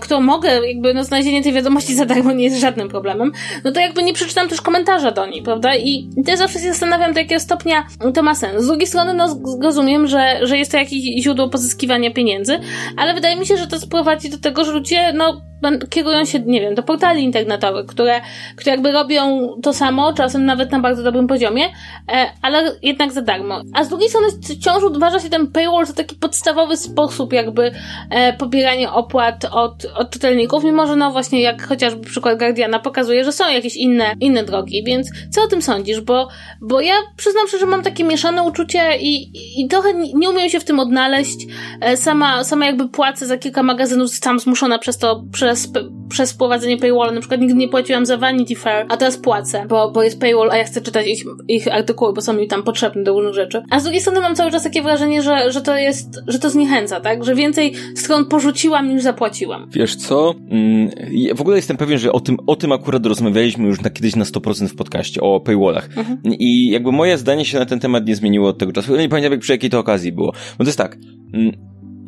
którą 0.00 0.20
mogę, 0.20 0.66
jakby 0.68 0.94
no 0.94 1.04
znalezienie 1.04 1.42
tej 1.42 1.52
wiadomości 1.52 1.94
za 1.94 2.04
darmo 2.04 2.32
nie 2.32 2.44
jest 2.44 2.60
żadnym 2.60 2.88
problemem, 2.88 3.32
no 3.64 3.72
to 3.72 3.80
jakby 3.80 4.02
nie 4.02 4.12
przeczytam 4.12 4.48
też 4.48 4.60
komentarza 4.60 5.10
do 5.10 5.26
niej, 5.26 5.42
prawda? 5.42 5.76
I 5.76 6.08
też 6.26 6.38
zawsze 6.38 6.58
się 6.58 6.68
zastanawiam, 6.68 7.12
do 7.12 7.20
jakiego 7.20 7.40
stopnia 7.40 7.86
to 8.14 8.22
ma 8.22 8.34
sens. 8.34 8.62
Z 8.62 8.66
drugiej 8.66 8.86
strony, 8.86 9.14
no 9.14 9.40
rozumiem, 9.62 10.06
że, 10.06 10.38
że 10.42 10.58
jest 10.58 10.70
to 10.70 10.76
jakieś 10.76 11.22
źródło 11.22 11.48
pozyskiwania 11.48 12.10
pieniędzy, 12.10 12.58
ale 12.96 13.14
wydaje 13.14 13.36
mi 13.36 13.46
się, 13.46 13.56
że 13.56 13.66
to 13.66 13.80
sprowadzi 13.80 14.30
do 14.30 14.38
tego, 14.38 14.64
że 14.64 14.72
ludzie, 14.72 15.12
no, 15.12 15.51
kierują 15.90 16.24
się, 16.24 16.40
nie 16.40 16.60
wiem, 16.60 16.74
do 16.74 16.82
portali 16.82 17.22
internetowych, 17.22 17.86
które, 17.86 18.20
które 18.56 18.70
jakby 18.70 18.92
robią 18.92 19.48
to 19.62 19.72
samo, 19.72 20.12
czasem 20.12 20.44
nawet 20.44 20.72
na 20.72 20.80
bardzo 20.80 21.02
dobrym 21.02 21.26
poziomie, 21.26 21.64
e, 22.12 22.26
ale 22.42 22.72
jednak 22.82 23.12
za 23.12 23.22
darmo. 23.22 23.62
A 23.74 23.84
z 23.84 23.88
drugiej 23.88 24.08
strony 24.08 24.26
wciąż 24.42 24.82
uważa 24.82 25.20
się 25.20 25.28
ten 25.28 25.46
paywall 25.46 25.86
za 25.86 25.92
taki 25.92 26.16
podstawowy 26.16 26.76
sposób 26.76 27.32
jakby 27.32 27.72
e, 28.10 28.32
pobierania 28.32 28.94
opłat 28.94 29.44
od, 29.44 29.84
od 29.94 30.10
czytelników, 30.10 30.64
mimo 30.64 30.86
że 30.86 30.96
no 30.96 31.10
właśnie 31.10 31.42
jak 31.42 31.66
chociażby 31.66 32.06
przykład 32.06 32.38
Guardiana 32.38 32.78
pokazuje, 32.78 33.24
że 33.24 33.32
są 33.32 33.50
jakieś 33.50 33.76
inne, 33.76 34.14
inne 34.20 34.44
drogi, 34.44 34.84
więc 34.84 35.10
co 35.30 35.42
o 35.42 35.46
tym 35.46 35.62
sądzisz? 35.62 36.00
Bo, 36.00 36.28
bo 36.60 36.80
ja 36.80 36.94
przyznam 37.16 37.48
szczerze, 37.48 37.60
że 37.60 37.70
mam 37.70 37.82
takie 37.82 38.04
mieszane 38.04 38.42
uczucie 38.42 38.98
i, 39.00 39.32
i 39.62 39.68
trochę 39.68 39.94
nie 39.94 40.30
umiem 40.30 40.48
się 40.48 40.60
w 40.60 40.64
tym 40.64 40.80
odnaleźć. 40.80 41.46
E, 41.80 41.96
sama, 41.96 42.44
sama 42.44 42.66
jakby 42.66 42.88
płacę 42.88 43.26
za 43.26 43.38
kilka 43.38 43.62
magazynów, 43.62 44.10
sam 44.10 44.40
zmuszona 44.40 44.78
przez 44.78 44.98
to, 44.98 45.24
przez 45.32 45.51
przez, 45.52 45.72
przez 46.08 46.32
wprowadzenie 46.32 46.76
paywalla. 46.76 47.12
Na 47.12 47.20
przykład 47.20 47.40
nigdy 47.40 47.54
nie 47.54 47.68
płaciłam 47.68 48.06
za 48.06 48.16
Vanity 48.16 48.56
Fair, 48.56 48.86
a 48.88 48.96
teraz 48.96 49.18
płacę, 49.18 49.66
bo, 49.68 49.90
bo 49.90 50.02
jest 50.02 50.20
paywall, 50.20 50.50
a 50.50 50.56
ja 50.56 50.64
chcę 50.64 50.80
czytać 50.80 51.06
ich, 51.06 51.24
ich 51.48 51.74
artykuły, 51.74 52.12
bo 52.12 52.20
są 52.20 52.32
mi 52.32 52.48
tam 52.48 52.62
potrzebne 52.62 53.02
do 53.02 53.12
różnych 53.12 53.34
rzeczy. 53.34 53.62
A 53.70 53.80
z 53.80 53.82
drugiej 53.82 54.00
strony 54.00 54.20
mam 54.20 54.34
cały 54.34 54.50
czas 54.50 54.62
takie 54.62 54.82
wrażenie, 54.82 55.22
że, 55.22 55.52
że 55.52 55.60
to 55.60 55.76
jest, 55.76 56.20
że 56.26 56.38
to 56.38 56.50
zniechęca, 56.50 57.00
tak? 57.00 57.24
Że 57.24 57.34
więcej 57.34 57.72
stron 57.96 58.26
porzuciłam 58.26 58.88
niż 58.88 59.02
zapłaciłam. 59.02 59.68
Wiesz 59.70 59.96
co? 59.96 60.34
Mm, 60.50 60.90
w 61.34 61.40
ogóle 61.40 61.56
jestem 61.56 61.76
pewien, 61.76 61.98
że 61.98 62.12
o 62.12 62.20
tym, 62.20 62.36
o 62.46 62.56
tym 62.56 62.72
akurat 62.72 63.06
rozmawialiśmy 63.06 63.66
już 63.66 63.80
na, 63.80 63.90
kiedyś 63.90 64.16
na 64.16 64.24
100% 64.24 64.68
w 64.68 64.76
podcaście, 64.76 65.20
o 65.20 65.40
paywallach. 65.40 65.88
Mhm. 65.96 66.18
I 66.24 66.70
jakby 66.70 66.92
moje 66.92 67.18
zdanie 67.18 67.44
się 67.44 67.58
na 67.58 67.66
ten 67.66 67.80
temat 67.80 68.06
nie 68.06 68.16
zmieniło 68.16 68.48
od 68.48 68.58
tego 68.58 68.72
czasu. 68.72 68.94
Ja 68.94 69.02
nie 69.02 69.08
pamiętam, 69.08 69.32
jak 69.32 69.40
przy 69.40 69.52
jakiej 69.52 69.70
to 69.70 69.78
okazji 69.78 70.12
było. 70.12 70.32
Bo 70.58 70.64
to 70.64 70.68
jest 70.68 70.78
tak. 70.78 70.96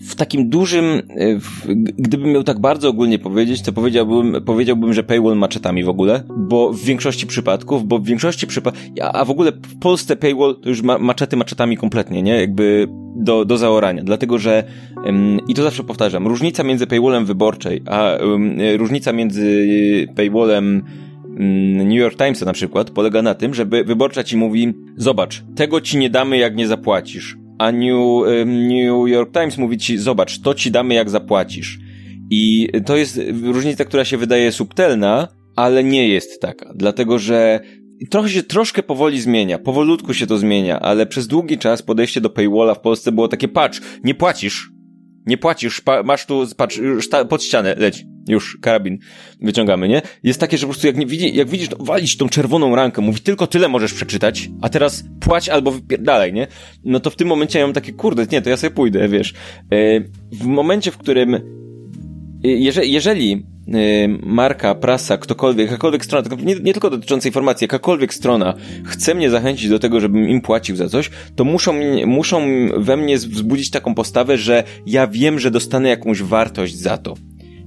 W 0.01 0.15
takim 0.15 0.49
dużym, 0.49 0.85
e, 0.85 1.39
w, 1.41 1.67
gdybym 1.99 2.33
miał 2.33 2.45
tak 2.45 2.59
bardzo 2.61 2.89
ogólnie 2.89 3.19
powiedzieć, 3.19 3.63
to 3.63 3.73
powiedziałbym, 3.73 4.45
powiedziałbym, 4.45 4.93
że 4.93 5.03
paywall 5.03 5.37
maczetami 5.37 5.85
w 5.85 5.89
ogóle, 5.89 6.23
bo 6.37 6.73
w 6.73 6.81
większości 6.81 7.27
przypadków, 7.27 7.89
bo 7.89 7.99
w 7.99 8.05
większości 8.05 8.47
przypadków, 8.47 8.83
a 9.13 9.25
w 9.25 9.31
ogóle 9.31 9.53
w 9.53 9.79
Polsce 9.79 10.17
paywall 10.17 10.57
to 10.63 10.69
już 10.69 10.83
ma, 10.83 10.99
maczety 10.99 11.37
maczetami 11.37 11.77
kompletnie, 11.77 12.23
nie? 12.23 12.41
Jakby 12.41 12.89
do, 13.17 13.45
do 13.45 13.59
zaorania, 13.59 14.03
dlatego 14.05 14.39
że 14.39 14.65
um, 15.05 15.41
i 15.49 15.55
to 15.55 15.63
zawsze 15.63 15.85
powtarzam, 15.85 16.27
różnica 16.27 16.63
między 16.65 16.87
paywallem 16.87 17.25
wyborczej, 17.25 17.83
a 17.87 18.17
um, 18.17 18.57
różnica 18.77 19.13
między 19.13 19.67
paywallem 20.17 20.83
mm, 21.27 21.89
New 21.89 21.99
York 21.99 22.17
Timesa 22.17 22.45
na 22.45 22.53
przykład 22.53 22.91
polega 22.91 23.23
na 23.23 23.35
tym, 23.35 23.55
że 23.55 23.67
wyborcza 23.67 24.25
ci 24.25 24.37
mówi, 24.37 24.75
zobacz, 24.97 25.45
tego 25.57 25.81
ci 25.81 25.99
nie 25.99 26.11
damy 26.11 26.39
jak 26.39 26.57
nie 26.57 26.67
zapłacisz 26.67 27.44
a 27.59 27.73
New, 27.73 28.27
New 28.47 29.09
York 29.09 29.33
Times 29.33 29.59
mówi 29.59 29.79
ci, 29.79 29.99
zobacz, 29.99 30.41
to 30.41 30.55
ci 30.55 30.71
damy 30.71 30.95
jak 30.95 31.11
zapłacisz. 31.11 31.79
I 32.31 32.69
to 32.87 32.97
jest 32.97 33.21
różnica, 33.43 33.85
która 33.85 34.05
się 34.05 34.17
wydaje 34.17 34.53
subtelna, 34.53 35.29
ale 35.57 35.85
nie 35.85 36.09
jest 36.09 36.41
taka, 36.41 36.73
dlatego 36.75 37.19
że 37.19 37.61
trochę 38.11 38.29
się 38.29 38.43
troszkę 38.43 38.83
powoli 38.83 39.21
zmienia, 39.21 39.59
powolutku 39.59 40.15
się 40.15 40.27
to 40.27 40.39
zmienia, 40.39 40.81
ale 40.81 41.07
przez 41.07 41.27
długi 41.27 41.59
czas 41.59 41.83
podejście 41.83 42.21
do 42.21 42.31
paywalla 42.31 42.75
w 42.75 42.81
Polsce 42.81 43.13
było 43.13 43.29
takie, 43.29 43.49
patrz, 43.49 43.81
nie 44.05 44.15
płacisz, 44.15 44.71
nie 45.27 45.39
płacisz, 45.39 45.83
masz 46.05 46.27
tu, 46.27 46.45
patrz, 46.57 46.81
pod 47.29 47.43
ścianę, 47.43 47.75
leć 47.79 48.05
już 48.29 48.59
karabin 48.61 48.99
wyciągamy, 49.41 49.89
nie? 49.89 50.03
Jest 50.23 50.41
takie, 50.41 50.59
że 50.59 50.67
po 50.67 50.73
prostu 50.73 50.87
jak, 50.87 50.97
nie 50.97 51.07
widzi, 51.07 51.37
jak 51.37 51.49
widzisz, 51.49 51.69
walić 51.81 52.17
tą 52.17 52.29
czerwoną 52.29 52.75
rankę, 52.75 53.03
mówi 53.03 53.21
tylko 53.21 53.47
tyle 53.47 53.69
możesz 53.69 53.95
przeczytać, 53.95 54.51
a 54.63 54.69
teraz 54.69 55.05
płać 55.21 55.49
albo 55.49 55.71
wypierdalaj, 55.71 56.33
nie? 56.33 56.47
No 56.85 57.01
to 57.01 57.11
w 57.11 57.17
tym 57.17 57.29
momencie 57.29 57.59
ja 57.59 57.67
mam 57.67 57.75
takie, 57.75 57.93
kurde, 57.93 58.27
nie, 58.33 58.43
to 58.43 58.51
ja 58.51 58.57
sobie 58.57 58.71
pójdę, 58.71 59.09
wiesz. 59.09 59.35
E, 59.73 60.01
w 60.33 60.45
momencie, 60.45 60.91
w 60.91 60.99
którym 60.99 61.35
e, 61.35 61.41
jeżeli, 62.43 62.93
jeżeli 62.93 63.47
marka, 64.23 64.75
prasa, 64.75 65.19
ktokolwiek, 65.19 65.67
jakakolwiek 65.67 66.05
strona, 66.05 66.29
nie, 66.43 66.55
nie 66.55 66.73
tylko 66.73 66.91
dotycząca 66.91 67.29
informacji, 67.29 67.65
jakakolwiek 67.65 68.15
strona 68.15 68.55
chce 68.85 69.15
mnie 69.15 69.31
zachęcić 69.31 69.69
do 69.69 69.79
tego, 69.79 70.01
żebym 70.01 70.29
im 70.29 70.41
płacił 70.41 70.77
za 70.77 70.89
coś, 70.89 71.11
to 71.37 71.45
muszą, 71.45 71.75
muszą 72.07 72.69
we 72.77 72.97
mnie 72.97 73.17
wzbudzić 73.19 73.71
taką 73.71 73.95
postawę, 73.95 74.39
że 74.39 74.65
ja 74.87 75.07
wiem, 75.07 75.39
że 75.39 75.51
dostanę 75.51 75.89
jakąś 75.89 76.23
wartość 76.23 76.77
za 76.77 76.99
to 76.99 77.15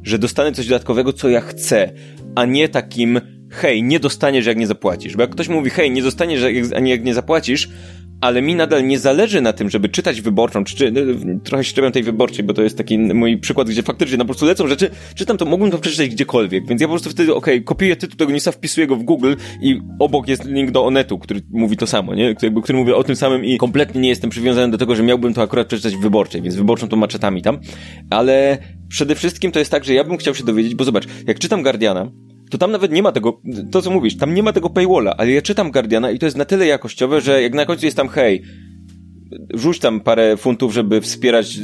że 0.07 0.19
dostanę 0.19 0.51
coś 0.51 0.67
dodatkowego, 0.67 1.13
co 1.13 1.29
ja 1.29 1.41
chcę, 1.41 1.91
a 2.35 2.45
nie 2.45 2.69
takim 2.69 3.21
hej, 3.49 3.83
nie 3.83 3.99
dostaniesz 3.99 4.45
jak 4.45 4.57
nie 4.57 4.67
zapłacisz. 4.67 5.15
Bo 5.15 5.21
jak 5.21 5.31
ktoś 5.31 5.49
mówi 5.49 5.69
hej, 5.69 5.91
nie 5.91 6.01
dostaniesz 6.01 6.41
jak, 6.41 6.87
jak 6.87 7.03
nie 7.03 7.13
zapłacisz, 7.13 7.69
ale 8.21 8.41
mi 8.41 8.55
nadal 8.55 8.87
nie 8.87 8.99
zależy 8.99 9.41
na 9.41 9.53
tym, 9.53 9.69
żeby 9.69 9.89
czytać 9.89 10.21
wyborczą, 10.21 10.63
czy, 10.63 10.75
czy 10.75 10.91
no, 10.91 11.39
trochę 11.43 11.63
się 11.63 11.91
tej 11.91 12.03
wyborczej, 12.03 12.45
bo 12.45 12.53
to 12.53 12.61
jest 12.61 12.77
taki 12.77 12.97
mój 12.97 13.37
przykład, 13.37 13.69
gdzie 13.69 13.83
faktycznie 13.83 14.17
no, 14.17 14.23
po 14.23 14.27
prostu 14.27 14.45
lecą 14.45 14.67
rzeczy, 14.67 14.89
czytam 15.15 15.37
to, 15.37 15.45
mógłbym 15.45 15.71
to 15.71 15.77
przeczytać 15.77 16.09
gdziekolwiek, 16.09 16.67
więc 16.67 16.81
ja 16.81 16.87
po 16.87 16.93
prostu 16.93 17.09
wtedy, 17.09 17.35
okej, 17.35 17.55
okay, 17.55 17.63
kopiuję 17.63 17.95
tytuł 17.95 18.17
tego 18.17 18.31
newsa, 18.31 18.51
wpisuję 18.51 18.87
go 18.87 18.95
w 18.95 19.03
Google 19.03 19.33
i 19.61 19.79
obok 19.99 20.27
jest 20.27 20.45
link 20.45 20.71
do 20.71 20.85
Onetu, 20.85 21.19
który 21.19 21.41
mówi 21.49 21.77
to 21.77 21.87
samo, 21.87 22.15
nie? 22.15 22.35
Jakby, 22.41 22.61
który 22.61 22.77
mówi 22.77 22.93
o 22.93 23.03
tym 23.03 23.15
samym 23.15 23.45
i 23.45 23.57
kompletnie 23.57 24.01
nie 24.01 24.09
jestem 24.09 24.29
przywiązany 24.29 24.71
do 24.71 24.77
tego, 24.77 24.95
że 24.95 25.03
miałbym 25.03 25.33
to 25.33 25.41
akurat 25.41 25.67
przeczytać 25.67 25.95
w 25.95 26.01
wyborczej, 26.01 26.41
więc 26.41 26.55
wyborczą 26.55 26.87
to 26.87 26.95
maczetami 26.95 27.41
tam, 27.41 27.59
ale 28.09 28.57
przede 28.89 29.15
wszystkim 29.15 29.51
to 29.51 29.59
jest 29.59 29.71
tak, 29.71 29.85
że 29.85 29.93
ja 29.93 30.03
bym 30.03 30.17
chciał 30.17 30.35
się 30.35 30.43
dowiedzieć, 30.43 30.75
bo 30.75 30.83
zobacz, 30.83 31.03
jak 31.27 31.39
czytam 31.39 31.63
Guardiana, 31.63 32.11
to 32.51 32.57
tam 32.57 32.71
nawet 32.71 32.91
nie 32.91 33.03
ma 33.03 33.11
tego, 33.11 33.41
to 33.71 33.81
co 33.81 33.91
mówisz, 33.91 34.17
tam 34.17 34.33
nie 34.33 34.43
ma 34.43 34.53
tego 34.53 34.69
paywalla, 34.69 35.15
ale 35.17 35.31
ja 35.31 35.41
czytam 35.41 35.71
Guardiana 35.71 36.11
i 36.11 36.19
to 36.19 36.25
jest 36.25 36.37
na 36.37 36.45
tyle 36.45 36.67
jakościowe, 36.67 37.21
że 37.21 37.41
jak 37.41 37.53
na 37.53 37.65
końcu 37.65 37.85
jest 37.85 37.97
tam 37.97 38.07
hej, 38.09 38.43
rzuć 39.53 39.79
tam 39.79 39.99
parę 39.99 40.37
funtów, 40.37 40.73
żeby 40.73 41.01
wspierać 41.01 41.59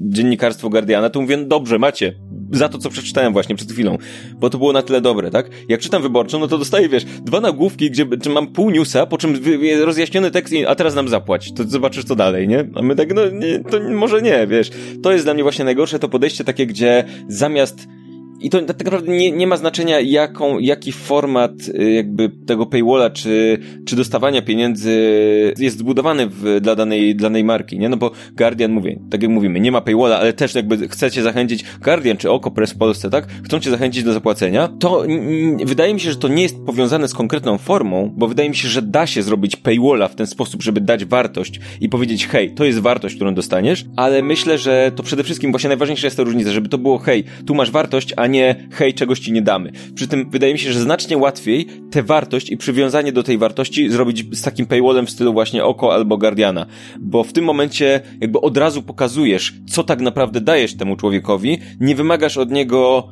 dziennikarstwo 0.00 0.68
Guardiana, 0.70 1.10
to 1.10 1.20
mówię, 1.20 1.36
no 1.36 1.44
dobrze, 1.44 1.78
macie. 1.78 2.14
Za 2.50 2.68
to, 2.68 2.78
co 2.78 2.90
przeczytałem 2.90 3.32
właśnie 3.32 3.54
przed 3.54 3.72
chwilą. 3.72 3.98
Bo 4.36 4.50
to 4.50 4.58
było 4.58 4.72
na 4.72 4.82
tyle 4.82 5.00
dobre, 5.00 5.30
tak? 5.30 5.50
Jak 5.68 5.80
czytam 5.80 6.02
wyborczą, 6.02 6.38
no 6.38 6.48
to 6.48 6.58
dostaję, 6.58 6.88
wiesz, 6.88 7.04
dwa 7.04 7.40
nagłówki, 7.40 7.90
gdzie 7.90 8.06
mam 8.30 8.46
pół 8.46 8.70
newsa, 8.70 9.06
po 9.06 9.18
czym 9.18 9.40
rozjaśniony 9.84 10.30
tekst, 10.30 10.54
a 10.66 10.74
teraz 10.74 10.94
nam 10.94 11.08
zapłać. 11.08 11.52
To 11.52 11.64
zobaczysz, 11.64 12.04
co 12.04 12.16
dalej, 12.16 12.48
nie? 12.48 12.68
A 12.74 12.82
my 12.82 12.96
tak, 12.96 13.14
no, 13.14 13.22
nie, 13.30 13.58
to 13.58 13.80
może 13.90 14.22
nie, 14.22 14.46
wiesz. 14.46 14.70
To 15.02 15.12
jest 15.12 15.24
dla 15.24 15.34
mnie 15.34 15.42
właśnie 15.42 15.64
najgorsze, 15.64 15.98
to 15.98 16.08
podejście 16.08 16.44
takie, 16.44 16.66
gdzie 16.66 17.04
zamiast 17.28 17.88
i 18.42 18.50
to 18.50 18.62
tak 18.62 18.84
naprawdę 18.84 19.12
nie, 19.12 19.32
nie 19.32 19.46
ma 19.46 19.56
znaczenia, 19.56 20.00
jaką, 20.00 20.58
jaki 20.58 20.92
format 20.92 21.52
y, 21.68 21.92
jakby 21.92 22.30
tego 22.46 22.66
paywalla, 22.66 23.10
czy, 23.10 23.58
czy 23.86 23.96
dostawania 23.96 24.42
pieniędzy 24.42 24.92
jest 25.58 25.78
zbudowany 25.78 26.26
w, 26.26 26.60
dla, 26.60 26.74
danej, 26.74 27.16
dla 27.16 27.32
danej 27.32 27.44
marki, 27.44 27.78
nie? 27.78 27.88
No 27.88 27.96
bo 27.96 28.10
Guardian, 28.36 28.72
mówię, 28.72 28.98
tak 29.10 29.22
jak 29.22 29.30
mówimy, 29.30 29.60
nie 29.60 29.72
ma 29.72 29.80
paywalla, 29.80 30.18
ale 30.18 30.32
też 30.32 30.54
jakby 30.54 30.88
chcecie 30.88 31.22
zachęcić, 31.22 31.64
Guardian 31.84 32.16
czy 32.16 32.30
Oko 32.30 32.50
Press 32.50 32.72
w 32.72 32.78
Polsce, 32.78 33.10
tak? 33.10 33.26
Chcą 33.44 33.60
cię 33.60 33.70
zachęcić 33.70 34.04
do 34.04 34.12
zapłacenia, 34.12 34.68
to 34.80 35.04
wydaje 35.64 35.94
mi 35.94 36.00
się, 36.00 36.10
że 36.10 36.16
to 36.16 36.28
nie 36.28 36.42
jest 36.42 36.56
powiązane 36.66 37.08
z 37.08 37.14
konkretną 37.14 37.58
formą, 37.58 38.14
bo 38.16 38.28
wydaje 38.28 38.48
mi 38.48 38.56
się, 38.56 38.68
że 38.68 38.82
da 38.82 39.06
się 39.06 39.22
zrobić 39.22 39.56
paywalla 39.56 40.08
w 40.08 40.14
ten 40.14 40.26
sposób, 40.26 40.62
żeby 40.62 40.80
dać 40.80 41.04
wartość 41.04 41.60
i 41.80 41.88
powiedzieć, 41.88 42.26
hej, 42.26 42.54
to 42.54 42.64
jest 42.64 42.78
wartość, 42.78 43.14
którą 43.14 43.34
dostaniesz, 43.34 43.84
ale 43.96 44.22
myślę, 44.22 44.58
że 44.58 44.92
to 44.96 45.02
przede 45.02 45.24
wszystkim 45.24 45.50
właśnie 45.50 45.68
najważniejsza 45.68 46.06
jest 46.06 46.16
ta 46.16 46.22
różnica, 46.22 46.50
żeby 46.50 46.68
to 46.68 46.78
było, 46.78 46.98
hej, 46.98 47.24
tu 47.46 47.54
masz 47.54 47.70
wartość, 47.70 48.14
a 48.16 48.26
nie 48.26 48.31
hej, 48.70 48.94
czegoś 48.94 49.20
ci 49.20 49.32
nie 49.32 49.42
damy. 49.42 49.72
Przy 49.94 50.08
tym 50.08 50.30
wydaje 50.30 50.52
mi 50.52 50.58
się, 50.58 50.72
że 50.72 50.80
znacznie 50.80 51.16
łatwiej 51.16 51.66
tę 51.90 52.02
wartość 52.02 52.50
i 52.50 52.56
przywiązanie 52.56 53.12
do 53.12 53.22
tej 53.22 53.38
wartości 53.38 53.90
zrobić 53.90 54.24
z 54.32 54.42
takim 54.42 54.66
paywallem 54.66 55.06
w 55.06 55.10
stylu 55.10 55.32
właśnie 55.32 55.64
Oko 55.64 55.94
albo 55.94 56.18
Guardiana, 56.18 56.66
bo 57.00 57.24
w 57.24 57.32
tym 57.32 57.44
momencie 57.44 58.00
jakby 58.20 58.40
od 58.40 58.56
razu 58.56 58.82
pokazujesz, 58.82 59.54
co 59.70 59.84
tak 59.84 60.00
naprawdę 60.00 60.40
dajesz 60.40 60.76
temu 60.76 60.96
człowiekowi, 60.96 61.58
nie 61.80 61.94
wymagasz 61.94 62.36
od 62.36 62.50
niego 62.50 63.08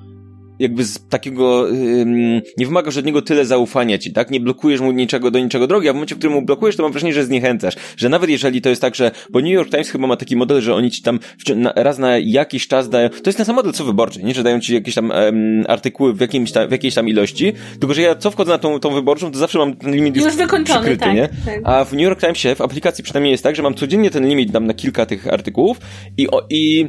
jakby 0.61 0.85
z 0.85 1.09
takiego, 1.09 1.71
ym, 1.71 2.41
nie 2.57 2.67
wymaga 2.67 2.91
żadnego 2.91 3.23
tyle 3.23 3.47
zaufania 3.47 3.99
ci, 3.99 4.13
tak? 4.13 4.31
Nie 4.31 4.41
blokujesz 4.41 4.81
mu 4.81 4.93
niczego 4.93 5.31
do 5.31 5.39
niczego 5.39 5.67
drogi, 5.67 5.89
a 5.89 5.93
w 5.93 5.95
momencie, 5.95 6.15
w 6.15 6.19
którym 6.19 6.35
mu 6.35 6.43
blokujesz, 6.43 6.77
to 6.77 6.83
mam 6.83 6.93
wrażenie, 6.93 7.13
że 7.13 7.25
zniechęcasz. 7.25 7.75
Że 7.97 8.09
nawet 8.09 8.31
jeżeli 8.31 8.61
to 8.61 8.69
jest 8.69 8.83
tak, 8.83 8.95
że, 8.95 9.11
bo 9.31 9.41
New 9.41 9.51
York 9.51 9.71
Times 9.71 9.91
chyba 9.91 10.07
ma 10.07 10.17
taki 10.17 10.37
model, 10.37 10.61
że 10.61 10.75
oni 10.75 10.91
ci 10.91 11.03
tam 11.03 11.19
na, 11.57 11.73
raz 11.77 11.99
na 11.99 12.19
jakiś 12.19 12.69
czas 12.69 12.89
dają, 12.89 13.09
to 13.09 13.23
jest 13.27 13.37
ten 13.37 13.47
sam 13.47 13.57
model 13.57 13.73
co 13.73 13.85
wyborczy, 13.85 14.23
nie? 14.23 14.35
Że 14.35 14.43
dają 14.43 14.61
ci 14.61 14.75
jakieś 14.75 14.95
tam 14.95 15.11
um, 15.11 15.65
artykuły 15.69 16.13
w, 16.13 16.21
jakimś 16.21 16.53
tam, 16.53 16.69
w 16.69 16.73
jakiejś 16.73 16.95
tam 16.95 17.09
ilości, 17.09 17.53
tylko 17.81 17.95
że 17.95 18.03
ja 18.03 18.15
co 18.15 18.31
wchodzę 18.31 18.53
na 18.53 18.59
tą, 18.59 18.81
tą 18.81 18.91
wyborczą, 18.91 19.31
to 19.31 19.39
zawsze 19.39 19.59
mam 19.59 19.77
ten 19.77 19.95
limit 19.95 20.17
już, 20.17 20.25
już 20.25 20.37
wykończony, 20.37 20.81
przykryty, 20.81 21.05
tak, 21.05 21.15
nie? 21.15 21.29
Tak. 21.45 21.61
A 21.65 21.85
w 21.85 21.93
New 21.93 22.03
York 22.03 22.21
Timesie, 22.21 22.55
w 22.55 22.61
aplikacji 22.61 23.05
przynajmniej 23.05 23.33
jest 23.33 23.45
tak, 23.45 23.57
że 23.57 23.63
mam 23.63 23.75
codziennie 23.75 24.11
ten 24.11 24.29
limit 24.29 24.51
dam 24.51 24.67
na 24.67 24.75
kilka 24.75 25.07
tych 25.07 25.29
artykułów 25.29 25.81
i, 26.17 26.31
o, 26.31 26.47
i 26.51 26.89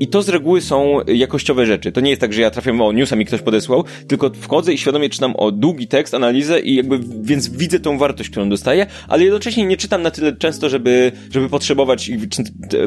i 0.00 0.08
to 0.08 0.22
z 0.22 0.28
reguły 0.28 0.60
są 0.60 0.98
jakościowe 1.06 1.66
rzeczy. 1.66 1.92
To 1.92 2.00
nie 2.00 2.10
jest 2.10 2.20
tak, 2.20 2.32
że 2.32 2.40
ja 2.40 2.50
trafiam 2.50 2.80
o 2.80 2.92
newsa 2.92 3.16
mi 3.16 3.24
ktoś 3.24 3.40
podesłał, 3.40 3.84
tylko 4.08 4.30
wchodzę 4.40 4.72
i 4.72 4.78
świadomie 4.78 5.08
czytam 5.08 5.36
o 5.36 5.52
długi 5.52 5.88
tekst, 5.88 6.14
analizę 6.14 6.60
i 6.60 6.74
jakby, 6.74 7.00
więc 7.22 7.48
widzę 7.48 7.80
tą 7.80 7.98
wartość, 7.98 8.30
którą 8.30 8.48
dostaję, 8.48 8.86
ale 9.08 9.24
jednocześnie 9.24 9.66
nie 9.66 9.76
czytam 9.76 10.02
na 10.02 10.10
tyle 10.10 10.36
często, 10.36 10.68
żeby, 10.68 11.12
żeby 11.30 11.48
potrzebować 11.48 12.08
i 12.08 12.18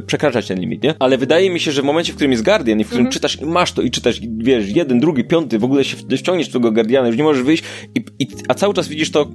przekraczać 0.08 0.48
ten 0.48 0.60
limit, 0.60 0.84
nie? 0.84 0.96
Ale 1.00 1.18
wydaje 1.18 1.50
mi 1.50 1.60
się, 1.60 1.72
że 1.72 1.82
w 1.82 1.86
momencie, 1.86 2.14
w 2.14 2.16
którym 2.16 2.32
jest 2.32 2.44
Guardian 2.44 2.80
i 2.80 2.84
w 2.84 2.88
którym 2.88 3.06
mhm. 3.06 3.14
czytasz 3.14 3.42
i 3.42 3.46
masz 3.46 3.72
to 3.72 3.82
i 3.82 3.92
czytasz, 3.92 4.20
wiesz, 4.38 4.70
jeden, 4.70 5.00
drugi, 5.00 5.24
piąty, 5.24 5.60
w 5.60 5.64
ogóle 5.64 5.84
się 5.84 5.98
wciągniesz 6.18 6.50
tego 6.50 6.72
Guardiana, 6.72 7.08
już 7.08 7.18
nie 7.18 7.24
możesz 7.24 7.44
wyjść, 7.44 7.64
i, 7.96 8.06
i, 8.20 8.28
a 8.48 8.54
cały 8.54 8.74
czas 8.74 8.88
widzisz 8.88 9.12
to, 9.12 9.28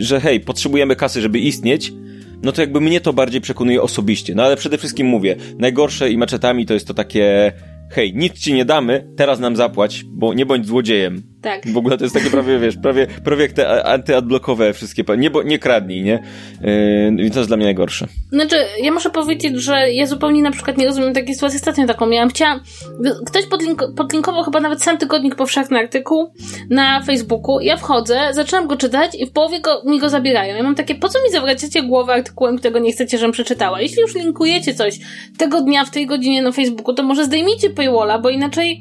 że 0.00 0.20
hej, 0.20 0.40
potrzebujemy 0.40 0.96
kasy, 0.96 1.20
żeby 1.20 1.38
istnieć, 1.38 1.92
no 2.42 2.52
to 2.52 2.60
jakby 2.60 2.80
mnie 2.80 3.00
to 3.00 3.12
bardziej 3.12 3.40
przekonuje 3.40 3.82
osobiście. 3.82 4.34
No 4.34 4.42
ale 4.42 4.56
przede 4.56 4.78
wszystkim 4.78 5.06
mówię, 5.06 5.36
najgorsze 5.58 6.10
i 6.10 6.18
maczetami 6.18 6.66
to 6.66 6.74
jest 6.74 6.86
to 6.86 6.94
takie 6.94 7.52
hej, 7.90 8.14
nic 8.14 8.38
ci 8.38 8.54
nie 8.54 8.64
damy, 8.64 9.08
teraz 9.16 9.40
nam 9.40 9.56
zapłać, 9.56 10.04
bo 10.04 10.34
nie 10.34 10.46
bądź 10.46 10.66
złodziejem. 10.66 11.22
Tak. 11.42 11.72
W 11.72 11.76
ogóle 11.76 11.98
to 11.98 12.04
jest 12.04 12.14
takie 12.14 12.30
prawie, 12.30 12.58
wiesz, 12.58 12.76
prawie, 12.82 13.06
prawie 13.24 13.42
jak 13.42 13.52
te 13.52 13.84
antyadblokowe 13.84 14.72
wszystkie, 14.72 15.04
nie, 15.18 15.30
bo, 15.30 15.42
nie 15.42 15.58
kradnij, 15.58 16.02
nie? 16.02 16.22
Yy, 17.18 17.30
to 17.30 17.38
jest 17.38 17.50
dla 17.50 17.56
mnie 17.56 17.66
najgorsze. 17.66 18.06
Znaczy, 18.32 18.56
ja 18.82 18.92
muszę 18.92 19.10
powiedzieć, 19.10 19.56
że 19.62 19.92
ja 19.92 20.06
zupełnie 20.06 20.42
na 20.42 20.50
przykład 20.50 20.78
nie 20.78 20.86
rozumiem 20.86 21.14
takiej 21.14 21.34
sytuacji. 21.34 21.56
Ostatnio 21.58 21.86
taką 21.86 22.06
miałam. 22.06 22.28
Chciałam, 22.28 22.60
ktoś 23.26 23.46
podlink, 23.46 23.82
podlinkował 23.96 24.42
chyba 24.42 24.60
nawet 24.60 24.82
sam 24.82 24.98
tygodnik 24.98 25.34
powszechny 25.34 25.78
artykuł 25.78 26.32
na 26.70 27.02
Facebooku. 27.02 27.60
Ja 27.60 27.76
wchodzę, 27.76 28.20
zaczynam 28.32 28.66
go 28.66 28.76
czytać 28.76 29.14
i 29.14 29.26
w 29.26 29.32
połowie 29.32 29.60
go, 29.60 29.82
mi 29.86 29.98
go 29.98 30.10
zabierają. 30.10 30.56
Ja 30.56 30.62
mam 30.62 30.74
takie, 30.74 30.94
po 30.94 31.08
co 31.08 31.18
mi 31.24 31.30
zawracacie 31.30 31.82
głowę 31.82 32.12
artykułem, 32.12 32.58
którego 32.58 32.78
nie 32.78 32.92
chcecie, 32.92 33.18
żebym 33.18 33.32
przeczytała? 33.32 33.80
Jeśli 33.80 34.02
już 34.02 34.14
linkujecie 34.14 34.74
coś 34.74 34.98
tego 35.38 35.60
dnia, 35.60 35.84
w 35.84 35.90
tej 35.90 36.06
godzinie 36.06 36.42
na 36.42 36.52
Facebooku, 36.52 36.94
to 36.94 37.02
może 37.02 37.24
zdejmijcie 37.24 37.70
paywalla, 37.70 38.18
bo 38.18 38.30
inaczej 38.30 38.80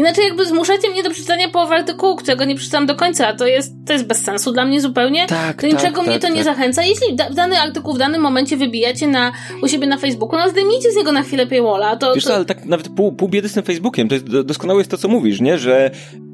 Inaczej 0.00 0.24
jakby 0.24 0.46
zmuszacie 0.46 0.90
mnie 0.90 1.02
do 1.02 1.10
przeczytania 1.10 1.48
połowy 1.48 1.74
artykułu, 1.74 2.16
którego 2.16 2.44
nie 2.44 2.54
przeczytam 2.54 2.86
do 2.86 2.94
końca, 2.94 3.28
a 3.28 3.34
to 3.34 3.46
jest, 3.46 3.72
to 3.86 3.92
jest 3.92 4.06
bez 4.06 4.18
sensu 4.18 4.52
dla 4.52 4.64
mnie 4.64 4.80
zupełnie. 4.80 5.26
Tak, 5.26 5.62
do 5.62 5.66
niczego 5.66 5.96
tak, 5.96 6.06
mnie 6.06 6.12
tak, 6.12 6.22
to 6.22 6.26
tak. 6.26 6.36
nie 6.36 6.44
zachęca. 6.44 6.82
Jeśli 6.82 7.16
da, 7.16 7.30
dany 7.30 7.60
artykuł 7.60 7.94
w 7.94 7.98
danym 7.98 8.20
momencie 8.20 8.56
wybijacie 8.56 9.08
na, 9.08 9.32
u 9.62 9.68
siebie 9.68 9.86
na 9.86 9.96
Facebooku, 9.96 10.38
no 10.38 10.48
zdejmijcie 10.48 10.92
z 10.92 10.96
niego 10.96 11.12
na 11.12 11.22
chwilę 11.22 11.46
paywalla. 11.46 11.96
To, 11.96 12.14
Wiesz 12.14 12.24
to... 12.24 12.34
ale 12.34 12.44
tak 12.44 12.64
nawet 12.64 12.88
pół, 12.88 13.12
pół 13.12 13.28
biedy 13.28 13.48
z 13.48 13.52
tym 13.52 13.62
Facebookiem, 13.62 14.08
to 14.08 14.14
jest 14.14 14.26
doskonałe 14.26 14.80
jest 14.80 14.90
to, 14.90 14.98
co 14.98 15.08
mówisz, 15.08 15.40
nie? 15.40 15.58
Że 15.58 15.90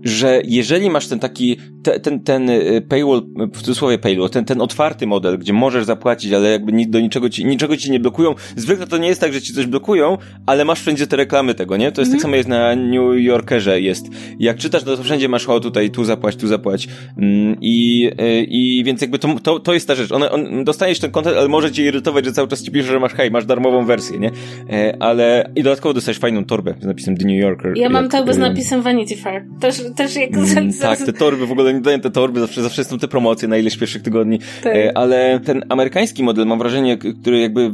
że 0.07 0.41
jeżeli 0.45 0.91
masz 0.91 1.09
ten 1.09 1.19
taki, 1.19 1.57
te, 1.83 2.01
ten, 2.01 2.21
ten 2.21 2.51
y, 2.51 2.87
paywall, 2.89 3.23
w 3.53 3.59
cudzysłowie 3.59 3.99
paywall, 3.99 4.31
ten, 4.31 4.45
ten 4.45 4.61
otwarty 4.61 5.07
model, 5.07 5.39
gdzie 5.39 5.53
możesz 5.53 5.85
zapłacić, 5.85 6.33
ale 6.33 6.51
jakby 6.51 6.87
do 6.87 7.01
niczego 7.01 7.31
ci, 7.31 7.45
niczego 7.45 7.77
ci 7.77 7.91
nie 7.91 8.01
blokują, 8.01 8.35
zwykle 8.57 8.87
to 8.87 8.99
nie 8.99 9.09
jest 9.09 9.21
tak, 9.21 9.33
że 9.33 9.43
ci 9.43 9.55
coś 9.55 9.67
blokują, 9.67 10.19
ale 10.47 10.65
masz 10.65 10.81
wszędzie 10.81 11.07
te 11.07 11.17
reklamy 11.17 11.55
tego, 11.55 11.77
nie? 11.77 11.93
To 11.93 12.01
jest 12.01 12.09
mm 12.09 12.19
-hmm. 12.19 12.23
tak 12.23 12.23
samo 12.23 12.37
jest 12.37 12.49
na 12.49 12.77
New 12.77 13.25
Yorkerze 13.25 13.81
jest. 13.81 14.07
Jak 14.39 14.57
czytasz, 14.57 14.85
no 14.85 14.97
to 14.97 15.03
wszędzie 15.03 15.29
masz, 15.29 15.49
o 15.49 15.61
tutaj, 15.61 15.91
tu 15.91 16.05
zapłać, 16.05 16.37
tu 16.37 16.47
zapłać. 16.47 16.89
Mm, 17.19 17.57
I, 17.61 18.11
y, 18.21 18.45
i 18.49 18.85
więc 18.85 19.01
jakby 19.01 19.19
to, 19.19 19.29
to, 19.43 19.61
to 19.61 19.75
jest 19.75 19.89
ta 19.89 19.95
rzecz. 19.95 20.13
One, 20.13 20.31
on, 20.31 20.65
dostajesz 20.65 20.99
ten 20.99 21.11
kontent, 21.11 21.37
ale 21.37 21.49
może 21.49 21.73
cię 21.73 21.85
irytować, 21.85 22.25
że 22.25 22.33
cały 22.33 22.49
czas 22.49 22.63
ci 22.63 22.71
pisze, 22.71 22.89
że 22.89 23.01
masz, 23.01 23.13
hej, 23.13 23.31
masz 23.31 23.47
darmową 23.47 23.85
wersję, 23.85 24.19
nie? 24.19 24.31
E, 24.71 24.97
ale, 25.01 25.51
i 25.57 25.63
dodatkowo 25.63 25.95
dostajesz 25.95 26.19
fajną 26.19 26.45
torbę 26.45 26.75
z 26.81 26.87
napisem 26.87 27.17
The 27.17 27.25
New 27.25 27.41
Yorker. 27.41 27.73
Ja 27.77 27.89
mam 27.89 28.09
torbę 28.09 28.35
z 28.35 28.39
napisem 28.39 28.83
Vanity 28.83 29.17
Fair. 29.17 29.45
Też, 29.61 29.83
też 29.97 30.17
jak... 30.17 30.37
Mm, 30.37 30.73
tak, 30.73 30.99
te 30.99 31.13
torby, 31.13 31.47
w 31.47 31.53
ogóle 31.53 31.75
nie 31.75 31.81
dają 31.81 32.01
te 32.01 32.11
torby, 32.11 32.41
zawsze, 32.41 32.63
zawsze 32.63 32.85
są 32.85 32.99
te 32.99 33.09
promocje 33.09 33.49
na 33.49 33.57
ileś 33.57 33.77
pierwszych 33.77 34.03
tygodni. 34.03 34.39
Tak. 34.63 34.77
E, 34.77 34.99
ale 34.99 35.41
ten 35.45 35.65
amerykański 35.69 36.23
model, 36.23 36.47
mam 36.47 36.59
wrażenie, 36.59 36.99
który 36.99 37.41
jakby, 37.41 37.71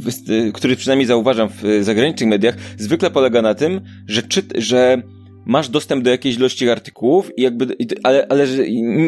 który 0.54 0.76
przynajmniej 0.76 1.06
zauważam 1.06 1.48
w 1.48 1.84
zagranicznych 1.84 2.30
mediach, 2.30 2.54
zwykle 2.78 3.10
polega 3.10 3.42
na 3.42 3.54
tym, 3.54 3.80
że, 4.06 4.22
czy, 4.22 4.42
że 4.54 5.02
masz 5.44 5.68
dostęp 5.68 6.04
do 6.04 6.10
jakiejś 6.10 6.36
ilości 6.36 6.70
artykułów 6.70 7.30
i 7.36 7.42
jakby, 7.42 7.76
ale, 8.02 8.26
ale 8.28 8.46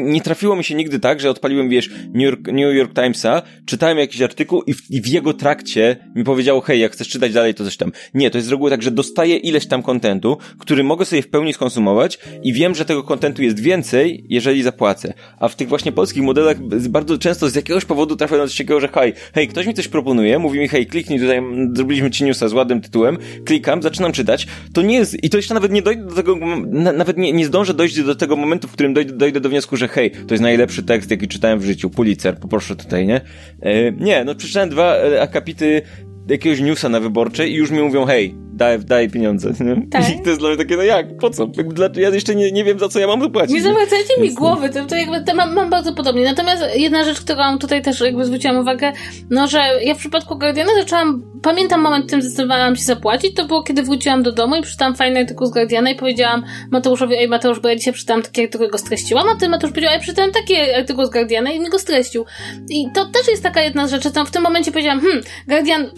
nie 0.03 0.21
trafiło 0.21 0.57
mi 0.57 0.65
się 0.65 0.75
nigdy 0.75 0.99
tak, 0.99 1.21
że 1.21 1.31
odpaliłem, 1.31 1.69
wiesz, 1.69 1.91
New 2.15 2.23
York, 2.23 2.47
New 2.47 2.75
York 2.75 2.95
Timesa, 2.95 3.43
czytałem 3.67 3.99
jakiś 3.99 4.23
artykuł 4.23 4.63
i 4.63 4.75
w, 4.75 4.91
i 4.91 5.01
w 5.01 5.07
jego 5.07 5.35
trakcie 5.35 5.97
mi 6.15 6.25
powiedziało, 6.25 6.61
hej, 6.61 6.81
jak 6.81 6.93
chcesz 6.93 7.09
czytać 7.09 7.33
dalej, 7.33 7.55
to 7.55 7.65
coś 7.65 7.77
tam. 7.77 7.93
Nie, 8.15 8.31
to 8.31 8.39
jest 8.39 8.49
z 8.49 8.51
reguły 8.51 8.71
tak, 8.71 8.83
że 8.83 8.91
dostaję 8.91 9.37
ileś 9.37 9.67
tam 9.67 9.83
kontentu, 9.83 10.39
który 10.59 10.85
mogę 10.85 11.05
sobie 11.05 11.23
w 11.23 11.29
pełni 11.29 11.53
skonsumować 11.53 12.19
i 12.43 12.53
wiem, 12.53 12.75
że 12.75 12.85
tego 12.85 13.03
kontentu 13.03 13.43
jest 13.43 13.61
więcej, 13.61 14.25
jeżeli 14.29 14.63
zapłacę. 14.63 15.15
A 15.39 15.49
w 15.49 15.57
tych 15.57 15.69
właśnie 15.69 15.93
polskich 15.93 16.23
modelach 16.23 16.57
bardzo 16.89 17.19
często 17.19 17.49
z 17.49 17.55
jakiegoś 17.55 17.85
powodu 17.85 18.17
trafia 18.17 18.37
na 18.37 18.47
coś 18.47 18.57
takiego, 18.57 18.81
że 18.81 18.89
hej, 18.89 19.13
hej, 19.35 19.49
ktoś 19.49 19.67
mi 19.67 19.75
coś 19.75 19.89
proponuje, 19.89 20.39
mówi 20.39 20.59
mi, 20.59 20.69
hej, 20.69 20.87
kliknij 20.87 21.21
tutaj, 21.21 21.43
zrobiliśmy 21.73 22.11
ci 22.11 22.25
newsa 22.25 22.49
z 22.49 22.53
ładnym 22.53 22.81
tytułem, 22.81 23.19
klikam, 23.45 23.83
zaczynam 23.83 24.13
czytać, 24.13 24.47
to 24.73 24.83
nie 24.83 24.95
jest, 24.95 25.25
i 25.25 25.31
to 25.31 25.37
jeszcze 25.37 25.55
nawet 25.55 25.73
nie 25.73 25.83
dojdę 25.83 26.07
do 26.07 26.15
tego 26.15 26.24
tego, 26.25 26.57
na, 26.67 26.93
nawet 26.93 27.17
nie, 27.17 27.33
nie 27.33 27.47
zdążę 27.47 27.75
dojść 27.75 28.03
do 28.03 28.15
tego 28.15 28.37
momentu, 28.37 28.69
w 28.69 28.73
którym 28.73 28.95
dojdę, 28.95 29.13
dojdę 29.13 29.41
do 29.41 29.49
wniosku, 29.49 29.77
że 29.77 29.89
hej, 29.89 30.11
to 30.11 30.35
jest 30.35 30.43
najlepszy 30.43 30.83
tekst, 30.83 31.11
jaki 31.11 31.29
czytałem 31.29 31.59
w 31.59 31.65
życiu, 31.65 31.91
Pulitzer, 31.91 32.39
poproszę 32.39 32.77
tutaj, 32.77 33.07
nie? 33.07 33.21
E, 33.61 33.93
nie, 33.93 34.25
no 34.25 34.35
przeczytałem 34.35 34.69
dwa 34.69 34.97
e, 34.97 35.23
akapity 35.23 35.83
jakiegoś 36.29 36.61
newsa 36.61 36.89
na 36.89 37.01
wyborczej 37.01 37.53
i 37.53 37.55
już 37.55 37.71
mi 37.71 37.83
mówią, 37.83 38.07
hej, 38.07 38.35
daj, 38.55 38.79
daj 38.79 39.11
pieniądze. 39.11 39.53
Tak. 39.91 40.11
I 40.11 40.23
to 40.23 40.29
jest 40.29 40.41
dla 40.41 40.49
mnie 40.49 40.59
takie, 40.59 40.77
no 40.77 40.83
jak, 40.83 41.17
po 41.17 41.31
co? 41.31 41.49
Ja 41.97 42.09
jeszcze 42.09 42.35
nie, 42.35 42.53
nie 42.53 42.65
wiem, 42.65 42.79
za 42.79 42.89
co 42.89 42.99
ja 42.99 43.07
mam 43.07 43.21
zapłacić. 43.21 43.55
Nie 43.55 43.63
zawracajcie 43.63 44.21
mi 44.21 44.35
głowy, 44.35 44.71
to, 44.71 44.85
to 44.85 44.97
jakby 44.97 45.25
to 45.25 45.35
mam, 45.35 45.55
mam 45.55 45.71
bardzo 45.71 45.93
podobnie. 45.93 46.25
Natomiast 46.25 46.63
jedna 46.77 47.05
rzecz, 47.05 47.21
którą 47.21 47.59
tutaj 47.59 47.83
też 47.83 48.01
jakby 48.01 48.25
zwróciłam 48.25 48.57
uwagę, 48.57 48.93
no, 49.31 49.47
że 49.47 49.59
ja 49.83 49.95
w 49.95 49.99
przypadku 49.99 50.39
Guardiana 50.39 50.71
zaczęłam, 50.79 51.23
pamiętam 51.43 51.81
moment, 51.81 52.05
w 52.05 52.07
którym 52.07 52.23
zdecydowałam 52.23 52.77
się 52.77 52.83
zapłacić, 52.83 53.35
to 53.35 53.45
było 53.45 53.63
kiedy 53.63 53.83
wróciłam 53.83 54.23
do 54.23 54.33
domu 54.33 54.57
i 54.57 54.63
przeczytałam 54.63 54.95
fajny 54.95 55.21
artykuł 55.21 55.47
z 55.47 55.51
Guardiana 55.51 55.91
i 55.91 55.95
powiedziałam 55.95 56.45
Mateuszowi, 56.71 57.15
ej 57.15 57.29
Mateusz, 57.29 57.61
bo 57.61 57.69
ja 57.69 57.77
dzisiaj 57.77 57.93
przeczytałam 57.93 58.23
taki 58.23 58.43
artykuł, 58.43 58.69
go 58.69 58.79
streściłam, 58.79 59.29
a 59.29 59.35
ty 59.35 59.49
Mateusz 59.49 59.73
powiedział, 59.73 59.93
ej, 59.93 60.01
przeczytałem 60.01 60.33
taki 60.33 60.55
artykuł 60.79 61.05
z 61.05 61.11
Guardiana 61.11 61.51
i 61.51 61.61
mi 61.61 61.71
go 61.71 61.79
streścił. 61.79 62.25
I 62.71 62.87
to 62.95 63.05
też 63.05 63.29
jest 63.29 63.43
taka 63.43 63.63
jedna 63.63 63.89
z 63.89 63.91
rzeczy, 63.91 64.11
tam 64.11 64.27
w 64.27 64.31
tym 64.31 64.43
momencie 64.43 64.71
powiedziałam, 64.71 65.01
hmm, 65.01 65.23
Guardian 65.49 65.91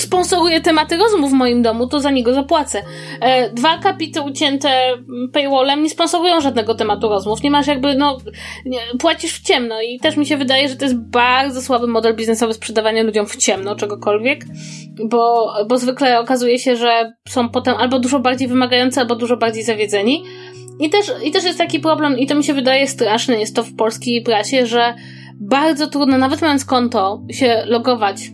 sponsoruje 0.00 0.60
tematy 0.60 0.96
rozmów 0.96 1.30
w 1.30 1.34
moim 1.34 1.62
domu, 1.62 1.86
to 1.86 2.00
za 2.00 2.10
niego 2.10 2.34
zapłacę. 2.34 2.82
E, 3.20 3.50
dwa 3.50 3.78
kapity 3.78 4.22
ucięte 4.22 4.70
paywallem 5.32 5.82
nie 5.82 5.90
sponsorują 5.90 6.40
żadnego 6.40 6.74
tematu 6.74 7.08
rozmów. 7.08 7.42
Nie 7.42 7.50
masz 7.50 7.66
jakby, 7.66 7.94
no, 7.94 8.18
nie, 8.66 8.80
płacisz 8.98 9.34
w 9.34 9.42
ciemno 9.42 9.82
i 9.82 10.00
też 10.00 10.16
mi 10.16 10.26
się 10.26 10.36
wydaje, 10.36 10.68
że 10.68 10.76
to 10.76 10.84
jest 10.84 10.98
bardzo 10.98 11.62
słaby 11.62 11.86
model 11.86 12.16
biznesowy 12.16 12.54
sprzedawania 12.54 13.02
ludziom 13.02 13.26
w 13.26 13.36
ciemno 13.36 13.76
czegokolwiek, 13.76 14.44
bo, 15.04 15.52
bo 15.68 15.78
zwykle 15.78 16.20
okazuje 16.20 16.58
się, 16.58 16.76
że 16.76 17.12
są 17.28 17.48
potem 17.48 17.74
albo 17.76 17.98
dużo 17.98 18.18
bardziej 18.18 18.48
wymagający, 18.48 19.00
albo 19.00 19.14
dużo 19.14 19.36
bardziej 19.36 19.62
zawiedzeni. 19.62 20.24
I 20.80 20.90
też, 20.90 21.12
I 21.24 21.30
też 21.30 21.44
jest 21.44 21.58
taki 21.58 21.80
problem, 21.80 22.18
i 22.18 22.26
to 22.26 22.34
mi 22.34 22.44
się 22.44 22.54
wydaje 22.54 22.88
straszne, 22.88 23.40
jest 23.40 23.56
to 23.56 23.62
w 23.62 23.76
polskiej 23.76 24.22
prasie, 24.22 24.66
że 24.66 24.94
bardzo 25.40 25.86
trudno, 25.86 26.18
nawet 26.18 26.42
mając 26.42 26.64
konto, 26.64 27.22
się 27.30 27.62
logować 27.66 28.30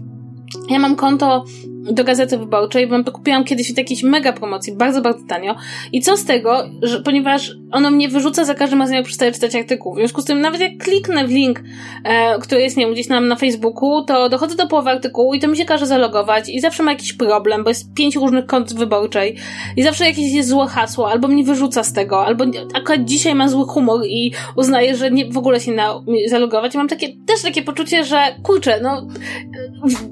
ja 0.68 0.78
mam 0.78 0.96
konto 0.96 1.44
do 1.78 2.04
Gazety 2.04 2.38
Wyborczej, 2.38 2.86
bo 2.86 3.04
to 3.04 3.12
kupiłam 3.12 3.44
kiedyś 3.44 3.74
w 3.74 3.78
jakiejś 3.78 4.02
mega 4.02 4.32
promocji, 4.32 4.72
bardzo, 4.72 5.00
bardzo 5.00 5.24
tanio. 5.28 5.56
I 5.92 6.00
co 6.00 6.16
z 6.16 6.24
tego, 6.24 6.64
że, 6.82 7.02
ponieważ 7.02 7.52
ono 7.72 7.90
mnie 7.90 8.08
wyrzuca 8.08 8.44
za 8.44 8.54
każdym 8.54 8.80
razem, 8.80 8.96
jak 8.96 9.04
przestaję 9.04 9.32
czytać 9.32 9.54
artykuł. 9.54 9.94
W 9.94 9.98
związku 9.98 10.22
z 10.22 10.24
tym, 10.24 10.40
nawet 10.40 10.60
jak 10.60 10.78
kliknę 10.78 11.26
w 11.26 11.30
link, 11.30 11.62
e, 12.04 12.38
który 12.38 12.60
jest, 12.60 12.76
nie 12.76 12.84
wiem, 12.84 12.94
gdzieś 12.94 13.08
nam 13.08 13.28
na 13.28 13.36
Facebooku, 13.36 14.04
to 14.04 14.28
dochodzę 14.28 14.56
do 14.56 14.66
połowy 14.66 14.90
artykułu 14.90 15.34
i 15.34 15.40
to 15.40 15.48
mi 15.48 15.56
się 15.56 15.64
każe 15.64 15.86
zalogować 15.86 16.48
i 16.48 16.60
zawsze 16.60 16.82
ma 16.82 16.92
jakiś 16.92 17.12
problem, 17.12 17.64
bo 17.64 17.68
jest 17.68 17.94
pięć 17.94 18.16
różnych 18.16 18.46
kont 18.46 18.74
wyborczej 18.74 19.36
i 19.76 19.82
zawsze 19.82 20.04
jakieś 20.04 20.32
jest 20.32 20.48
złe 20.48 20.66
hasło, 20.66 21.10
albo 21.10 21.28
mnie 21.28 21.44
wyrzuca 21.44 21.84
z 21.84 21.92
tego, 21.92 22.26
albo 22.26 22.44
akurat 22.74 23.04
dzisiaj 23.04 23.34
ma 23.34 23.48
zły 23.48 23.64
humor 23.64 24.00
i 24.06 24.32
uznaje, 24.56 24.96
że 24.96 25.10
nie, 25.10 25.30
w 25.30 25.38
ogóle 25.38 25.60
się 25.60 25.72
na, 25.72 25.94
zalogować. 26.26 26.74
I 26.74 26.78
mam 26.78 26.88
takie, 26.88 27.08
też 27.26 27.42
takie 27.42 27.62
poczucie, 27.62 28.04
że 28.04 28.18
kurczę, 28.42 28.80
no, 28.82 29.06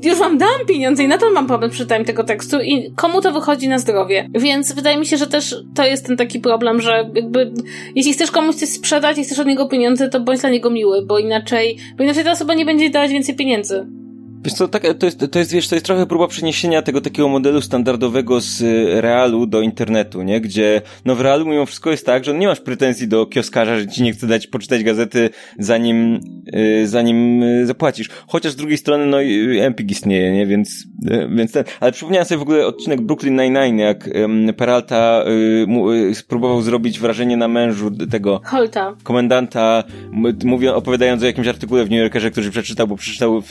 już 0.03 0.19
wam 0.19 0.39
dam 0.39 0.67
pieniądze 0.69 1.05
i 1.05 1.09
na 1.09 1.19
to 1.19 1.31
mam 1.31 1.47
problem 1.47 1.66
przeczytałem 1.69 2.05
tego 2.05 2.25
tekstu 2.25 2.61
i 2.61 2.93
komu 2.97 3.21
to 3.21 3.33
wychodzi 3.33 3.69
na 3.69 3.79
zdrowie. 3.79 4.29
Więc 4.35 4.73
wydaje 4.73 4.99
mi 4.99 5.07
się, 5.07 5.17
że 5.17 5.27
też 5.27 5.57
to 5.75 5.85
jest 5.85 6.07
ten 6.07 6.17
taki 6.17 6.41
problem, 6.41 6.81
że 6.81 7.11
jakby 7.15 7.53
jeśli 7.95 8.13
chcesz 8.13 8.31
komuś 8.31 8.55
coś 8.55 8.69
sprzedać 8.69 9.19
i 9.19 9.25
chcesz 9.25 9.39
od 9.39 9.47
niego 9.47 9.69
pieniądze, 9.69 10.09
to 10.09 10.21
bądź 10.21 10.41
dla 10.41 10.51
niego 10.51 10.71
miły, 10.71 11.07
bo 11.07 11.19
inaczej, 11.19 11.79
bo 11.97 12.05
inaczej 12.05 12.25
ta 12.25 12.31
osoba 12.31 12.55
nie 12.55 12.65
będzie 12.65 12.91
dawać 12.91 13.11
więcej 13.11 13.37
pieniędzy. 13.37 13.87
Wiesz 14.47 14.55
co, 14.55 14.69
tak, 14.69 14.83
to 14.99 15.07
jest, 15.07 15.27
to 15.31 15.39
jest, 15.39 15.53
wiesz, 15.53 15.69
to 15.69 15.75
jest 15.75 15.87
trochę 15.87 16.07
próba 16.07 16.29
przeniesienia 16.29 16.83
tego 16.83 17.01
takiego 17.01 17.29
modelu 17.29 17.61
standardowego 17.61 18.41
z 18.41 18.63
realu 19.01 19.47
do 19.47 19.61
internetu, 19.61 20.23
nie? 20.23 20.41
Gdzie, 20.41 20.83
no 21.05 21.15
w 21.15 21.21
realu 21.21 21.47
mimo 21.47 21.67
wszystko 21.67 21.91
jest 21.91 22.07
tak, 22.07 22.25
że 22.25 22.35
nie 22.35 22.47
masz 22.47 22.61
pretensji 22.61 23.09
do 23.09 23.27
kioskarza, 23.27 23.79
że 23.79 23.87
ci 23.87 24.03
nie 24.03 24.13
chce 24.13 24.27
dać 24.27 24.47
poczytać 24.47 24.85
gazety 24.85 25.31
zanim, 25.59 26.21
yy, 26.47 26.89
zanim 26.89 27.43
y, 27.43 27.67
zapłacisz. 27.67 28.09
Chociaż 28.27 28.53
z 28.53 28.57
drugiej 28.57 28.79
strony, 28.79 29.07
no, 29.07 29.23
Empik 29.61 29.91
istnieje, 29.91 30.33
nie? 30.33 30.47
Więc, 30.47 30.85
yy, 31.03 31.29
więc 31.37 31.53
ten, 31.53 31.65
ale 31.81 31.93
przypomniałem 31.93 32.27
sobie 32.27 32.39
w 32.39 32.43
ogóle 32.43 32.67
odcinek 32.67 33.01
Brooklyn 33.01 33.37
Nine-Nine, 33.37 33.79
jak 33.79 34.07
yy, 34.07 34.53
Peralta 34.53 35.25
yy, 36.07 36.15
spróbował 36.15 36.63
zrobić 36.63 36.99
wrażenie 36.99 37.37
na 37.37 37.49
mężu 37.49 37.91
tego 37.91 38.41
Holta. 38.45 38.97
komendanta, 39.03 39.85
mówią, 40.45 40.75
opowiadając 40.75 41.23
o 41.23 41.27
jakimś 41.27 41.47
artykule 41.47 41.85
w 41.85 41.91
New 41.91 42.01
Yorkerze, 42.01 42.31
który 42.31 42.51
przeczytał, 42.51 42.89
bo 42.89 42.97
przeczytał 42.97 43.43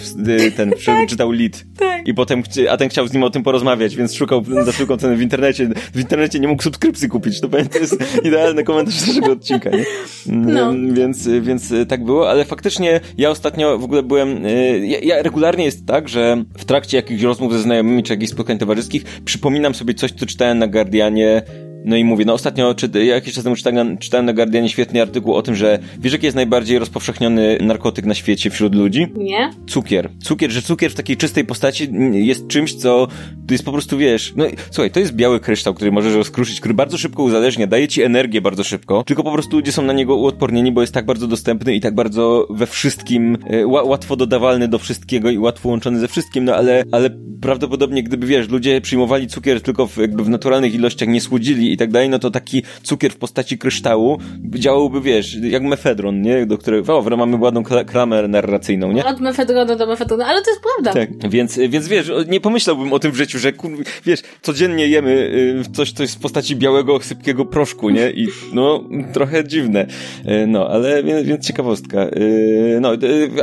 ten, 0.57 0.71
przeczytał 0.93 1.31
lit. 1.31 1.65
Tak. 1.77 2.07
I 2.07 2.13
potem, 2.13 2.43
a 2.69 2.77
ten 2.77 2.89
chciał 2.89 3.07
z 3.07 3.13
nim 3.13 3.23
o 3.23 3.29
tym 3.29 3.43
porozmawiać, 3.43 3.95
więc 3.95 4.13
szukał 4.13 4.43
za 4.65 4.71
wszelką 4.71 4.97
cenę 4.97 5.15
w 5.15 5.21
internecie. 5.21 5.69
W 5.93 5.99
internecie 5.99 6.39
nie 6.39 6.47
mógł 6.47 6.63
subskrypcji 6.63 7.09
kupić. 7.09 7.41
To, 7.41 7.47
to 7.47 7.79
jest 7.79 7.97
idealny 8.27 8.63
komentarz 8.63 9.07
naszego 9.07 9.31
odcinka, 9.31 9.69
nie? 9.69 9.85
No. 10.25 10.73
Więc, 10.93 11.27
więc 11.41 11.73
tak 11.87 12.05
było, 12.05 12.29
ale 12.29 12.45
faktycznie 12.45 12.99
ja 13.17 13.29
ostatnio 13.29 13.77
w 13.77 13.83
ogóle 13.83 14.03
byłem, 14.03 14.45
y, 14.45 14.87
ja, 14.87 14.99
ja 14.99 15.23
regularnie 15.23 15.65
jest 15.65 15.85
tak, 15.85 16.09
że 16.09 16.43
w 16.57 16.65
trakcie 16.65 16.97
jakichś 16.97 17.23
rozmów 17.23 17.53
ze 17.53 17.59
znajomymi 17.59 18.03
czy 18.03 18.13
jakichś 18.13 18.31
spotkań 18.31 18.57
towarzyskich 18.57 19.03
przypominam 19.25 19.75
sobie 19.75 19.93
coś, 19.93 20.11
co 20.11 20.25
czytałem 20.25 20.59
na 20.59 20.67
Guardianie 20.67 21.41
no 21.85 21.95
i 21.95 22.03
mówię, 22.03 22.25
no 22.25 22.33
ostatnio, 22.33 22.75
czy, 22.75 23.05
jakiś 23.05 23.33
czas 23.33 23.43
temu 23.43 23.55
czytałem, 23.55 23.97
czytałem 23.97 24.25
na 24.25 24.33
Guardianie 24.33 24.69
świetny 24.69 25.01
artykuł 25.01 25.33
o 25.33 25.41
tym, 25.41 25.55
że 25.55 25.79
wiesz, 25.99 26.13
jaki 26.13 26.25
jest 26.25 26.35
najbardziej 26.35 26.79
rozpowszechniony 26.79 27.57
narkotyk 27.61 28.05
na 28.05 28.13
świecie 28.13 28.49
wśród 28.49 28.75
ludzi? 28.75 29.07
Nie. 29.17 29.49
Cukier. 29.67 30.09
Cukier, 30.23 30.51
że 30.51 30.61
cukier 30.61 30.91
w 30.91 30.95
takiej 30.95 31.17
czystej 31.17 31.45
postaci 31.45 31.89
jest 32.11 32.47
czymś, 32.47 32.73
co 32.73 33.07
jest 33.51 33.65
po 33.65 33.71
prostu, 33.71 33.97
wiesz, 33.97 34.33
no 34.35 34.45
słuchaj, 34.71 34.91
to 34.91 34.99
jest 34.99 35.15
biały 35.15 35.39
kryształ, 35.39 35.73
który 35.73 35.91
możesz 35.91 36.13
rozkruszyć, 36.13 36.59
który 36.59 36.73
bardzo 36.73 36.97
szybko 36.97 37.23
uzależnia, 37.23 37.67
daje 37.67 37.87
ci 37.87 38.03
energię 38.03 38.41
bardzo 38.41 38.63
szybko, 38.63 39.03
tylko 39.03 39.23
po 39.23 39.31
prostu 39.31 39.57
ludzie 39.57 39.71
są 39.71 39.81
na 39.81 39.93
niego 39.93 40.15
uodpornieni, 40.15 40.71
bo 40.71 40.81
jest 40.81 40.93
tak 40.93 41.05
bardzo 41.05 41.27
dostępny 41.27 41.75
i 41.75 41.81
tak 41.81 41.95
bardzo 41.95 42.47
we 42.49 42.65
wszystkim, 42.67 43.37
e, 43.49 43.67
łatwo 43.67 44.15
dodawalny 44.15 44.67
do 44.67 44.79
wszystkiego 44.79 45.29
i 45.29 45.37
łatwo 45.37 45.69
łączony 45.69 45.99
ze 45.99 46.07
wszystkim, 46.07 46.45
no 46.45 46.55
ale, 46.55 46.83
ale 46.91 47.09
prawdopodobnie 47.41 48.03
gdyby, 48.03 48.27
wiesz, 48.27 48.49
ludzie 48.49 48.81
przyjmowali 48.81 49.27
cukier 49.27 49.61
tylko 49.61 49.87
w, 49.87 49.97
jakby 49.97 50.23
w 50.23 50.29
naturalnych 50.29 50.75
ilościach, 50.75 51.09
nie 51.09 51.21
słodzili 51.21 51.74
i 51.75 51.77
tak 51.77 51.91
dalej, 51.91 52.09
no 52.09 52.19
to 52.19 52.31
taki 52.31 52.63
cukier 52.83 53.11
w 53.11 53.17
postaci 53.17 53.57
kryształu 53.57 54.17
działałby, 54.45 55.01
wiesz, 55.01 55.35
jak 55.35 55.63
mefedron, 55.63 56.21
nie? 56.21 56.45
Do 56.45 56.57
którego, 56.57 56.97
o, 56.97 57.17
mamy 57.17 57.37
ładną 57.37 57.63
klamę 57.63 58.27
narracyjną, 58.27 58.91
nie? 58.91 59.05
Od 59.05 59.19
mefedronu 59.19 59.75
do 59.75 59.87
mefedronu, 59.87 60.23
ale 60.23 60.41
to 60.41 60.49
jest 60.49 60.61
prawda. 60.61 60.93
Tak, 60.93 61.31
więc, 61.31 61.59
więc 61.69 61.87
wiesz, 61.87 62.11
nie 62.27 62.41
pomyślałbym 62.41 62.93
o 62.93 62.99
tym 62.99 63.11
w 63.11 63.15
życiu, 63.15 63.39
że 63.39 63.53
kur, 63.53 63.71
wiesz, 64.05 64.21
codziennie 64.41 64.87
jemy 64.87 65.11
y, 65.11 65.71
coś, 65.73 65.91
coś 65.91 66.11
w 66.11 66.19
postaci 66.19 66.55
białego, 66.55 66.99
sypkiego 67.01 67.45
proszku, 67.45 67.89
nie? 67.89 68.11
I 68.11 68.27
no, 68.53 68.83
trochę 69.13 69.47
dziwne. 69.47 69.85
Y, 70.25 70.47
no, 70.47 70.69
ale 70.69 71.03
więc, 71.03 71.27
więc 71.27 71.47
ciekawostka. 71.47 72.07
Y, 72.07 72.79
no, 72.81 72.89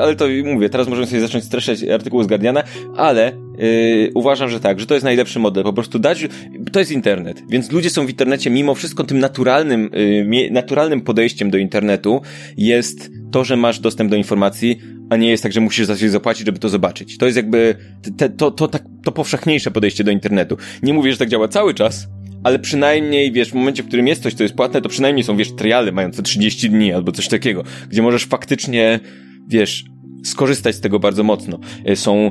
ale 0.01 0.17
to 0.17 0.25
mówię, 0.45 0.69
teraz 0.69 0.89
możemy 0.89 1.07
sobie 1.07 1.21
zacząć 1.21 1.45
streszczać 1.45 1.85
artykuł 1.85 2.23
z 2.23 2.27
Guardiana, 2.27 2.63
ale 2.97 3.33
Yy, 3.63 4.11
uważam, 4.15 4.49
że 4.49 4.61
tak, 4.61 4.81
że 4.81 4.87
to 4.87 4.95
jest 4.95 5.05
najlepszy 5.05 5.39
model. 5.39 5.65
Po 5.65 5.73
prostu 5.73 5.99
dać, 5.99 6.29
to 6.73 6.79
jest 6.79 6.93
internet, 6.93 7.43
więc 7.49 7.73
ludzie 7.73 7.91
są 7.91 8.07
w 8.07 8.11
internecie 8.11 8.51
mimo 8.51 8.75
wszystko 8.75 9.05
tym 9.05 9.19
naturalnym, 9.19 9.91
yy, 10.33 10.51
naturalnym 10.51 11.01
podejściem 11.01 11.51
do 11.51 11.59
internetu 11.59 12.21
jest 12.57 13.11
to, 13.33 13.45
że 13.45 13.57
masz 13.57 13.79
dostęp 13.79 14.11
do 14.11 14.17
informacji, 14.17 14.81
a 15.11 15.17
nie 15.17 15.31
jest 15.31 15.43
tak, 15.43 15.53
że 15.53 15.61
musisz 15.61 15.87
za 15.87 15.97
coś 15.97 16.11
zapłacić, 16.11 16.47
żeby 16.47 16.59
to 16.59 16.69
zobaczyć. 16.69 17.19
To 17.19 17.27
jest 17.27 17.37
jakby 17.37 17.75
te, 18.17 18.31
to, 18.31 18.51
to, 18.51 18.69
to, 18.69 18.79
to 19.05 19.13
powszechniejsze 19.13 19.71
podejście 19.71 20.05
do 20.05 20.11
internetu. 20.11 20.57
Nie 20.83 20.95
mówię, 20.95 21.13
że 21.13 21.19
tak 21.19 21.29
działa 21.29 21.49
cały 21.49 21.75
czas, 21.75 22.09
ale 22.45 22.59
przynajmniej, 22.59 23.33
wiesz, 23.33 23.51
w 23.51 23.55
momencie, 23.55 23.83
w 23.83 23.87
którym 23.87 24.07
jest 24.07 24.23
coś, 24.23 24.35
co 24.35 24.43
jest 24.43 24.55
płatne, 24.55 24.83
to 24.83 24.89
przynajmniej 24.89 25.25
są, 25.25 25.37
wiesz, 25.37 25.53
triale 25.53 25.93
mające 25.93 26.23
30 26.23 26.71
dni 26.71 26.93
albo 26.93 27.13
coś 27.13 27.29
takiego, 27.29 27.65
gdzie 27.89 28.03
możesz 28.03 28.25
faktycznie, 28.25 29.01
wiesz, 29.49 29.85
skorzystać 30.25 30.75
z 30.75 30.81
tego 30.81 30.99
bardzo 30.99 31.23
mocno. 31.23 31.59
E, 31.85 31.97
są 31.97 32.31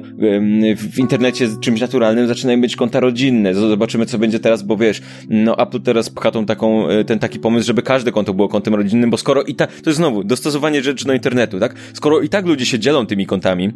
w 0.77 0.99
internecie 0.99 1.49
czymś 1.61 1.81
naturalnym, 1.81 2.27
zaczynają 2.27 2.61
być 2.61 2.75
konta 2.75 2.99
rodzinne. 2.99 3.53
Zobaczymy, 3.53 4.05
co 4.05 4.17
będzie 4.17 4.39
teraz, 4.39 4.63
bo 4.63 4.77
wiesz, 4.77 5.01
no 5.29 5.57
Apple 5.57 5.81
teraz 5.81 6.09
pcha 6.09 6.31
tą 6.31 6.45
taką, 6.45 6.87
e, 6.87 7.05
ten 7.05 7.19
taki 7.19 7.39
pomysł, 7.39 7.67
żeby 7.67 7.81
każde 7.81 8.11
konto 8.11 8.33
było 8.33 8.49
kontem 8.49 8.75
rodzinnym, 8.75 9.09
bo 9.09 9.17
skoro 9.17 9.43
i 9.43 9.55
tak, 9.55 9.81
to 9.81 9.89
jest 9.89 9.97
znowu 9.97 10.23
dostosowanie 10.23 10.83
rzeczy 10.83 11.05
do 11.05 11.13
internetu, 11.13 11.59
tak? 11.59 11.75
Skoro 11.93 12.21
i 12.21 12.29
tak 12.29 12.45
ludzie 12.45 12.65
się 12.65 12.79
dzielą 12.79 13.05
tymi 13.05 13.25
kontami, 13.25 13.71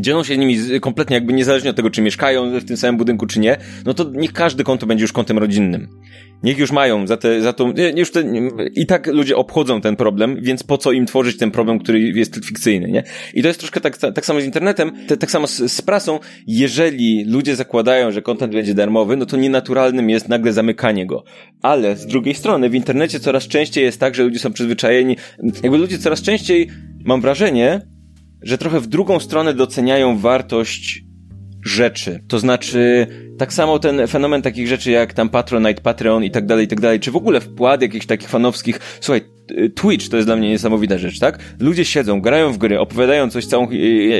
dzielą 0.00 0.24
się 0.24 0.38
nimi 0.38 0.80
kompletnie 0.80 1.14
jakby 1.14 1.32
niezależnie 1.32 1.70
od 1.70 1.76
tego, 1.76 1.90
czy 1.90 2.02
mieszkają 2.02 2.60
w 2.60 2.64
tym 2.64 2.76
samym 2.76 2.96
budynku, 2.96 3.26
czy 3.26 3.40
nie, 3.40 3.56
no 3.84 3.94
to 3.94 4.10
niech 4.14 4.32
każdy 4.32 4.64
konto 4.64 4.86
będzie 4.86 5.02
już 5.02 5.12
kontem 5.12 5.38
rodzinnym. 5.38 5.88
Niech 6.42 6.58
już 6.58 6.72
mają 6.72 7.06
za, 7.06 7.16
te, 7.16 7.42
za 7.42 7.52
to, 7.52 7.72
już 7.96 8.10
te, 8.10 8.24
i 8.74 8.86
tak 8.86 9.06
ludzie 9.06 9.36
obchodzą 9.36 9.80
ten 9.80 9.96
problem, 9.96 10.38
więc 10.42 10.62
po 10.62 10.78
co 10.78 10.92
im 10.92 11.06
tworzyć 11.06 11.36
ten 11.36 11.50
problem, 11.50 11.78
który 11.78 12.00
jest 12.00 12.44
fikcyjny, 12.44 12.90
nie? 12.90 13.02
I 13.34 13.42
to 13.42 13.48
jest 13.48 13.60
troszkę 13.60 13.80
tak, 13.80 13.96
tak 13.96 14.26
samo 14.26 14.40
z 14.40 14.44
internetem, 14.44 14.92
te, 15.06 15.16
tak 15.16 15.30
samo 15.30 15.46
z, 15.46 15.72
z 15.72 15.82
prasą. 15.82 16.18
Jeżeli 16.46 17.24
ludzie 17.24 17.56
zakładają, 17.56 18.12
że 18.12 18.22
kontent 18.22 18.52
będzie 18.52 18.74
darmowy, 18.74 19.16
no 19.16 19.26
to 19.26 19.36
nienaturalnym 19.36 20.10
jest 20.10 20.28
nagle 20.28 20.52
zamykanie 20.52 21.06
go. 21.06 21.24
Ale 21.62 21.96
z 21.96 22.06
drugiej 22.06 22.34
strony 22.34 22.70
w 22.70 22.74
internecie 22.74 23.20
coraz 23.20 23.48
częściej 23.48 23.84
jest 23.84 24.00
tak, 24.00 24.14
że 24.14 24.22
ludzie 24.22 24.38
są 24.38 24.52
przyzwyczajeni, 24.52 25.16
jakby 25.62 25.78
ludzie 25.78 25.98
coraz 25.98 26.22
częściej, 26.22 26.68
mam 27.04 27.20
wrażenie, 27.20 27.80
że 28.42 28.58
trochę 28.58 28.80
w 28.80 28.86
drugą 28.86 29.20
stronę 29.20 29.54
doceniają 29.54 30.18
wartość 30.18 31.04
rzeczy. 31.64 32.24
To 32.28 32.38
znaczy, 32.38 33.06
tak 33.38 33.52
samo 33.52 33.78
ten 33.78 34.06
fenomen 34.06 34.42
takich 34.42 34.68
rzeczy 34.68 34.90
jak 34.90 35.12
tam 35.12 35.28
Patronite, 35.28 35.82
Patreon 35.82 36.24
i 36.24 36.30
tak 36.30 36.46
dalej, 36.46 36.64
i 36.64 36.68
tak 36.68 36.80
dalej, 36.80 37.00
czy 37.00 37.10
w 37.10 37.16
ogóle 37.16 37.40
wkład 37.40 37.82
jakichś 37.82 38.06
takich 38.06 38.28
fanowskich, 38.28 38.80
słuchaj, 39.00 39.20
Twitch 39.74 40.08
to 40.08 40.16
jest 40.16 40.28
dla 40.28 40.36
mnie 40.36 40.48
niesamowita 40.48 40.98
rzecz, 40.98 41.18
tak? 41.18 41.38
Ludzie 41.60 41.84
siedzą, 41.84 42.20
grają 42.20 42.52
w 42.52 42.58
gry, 42.58 42.80
opowiadają 42.80 43.30
coś, 43.30 43.46
całą, 43.46 43.68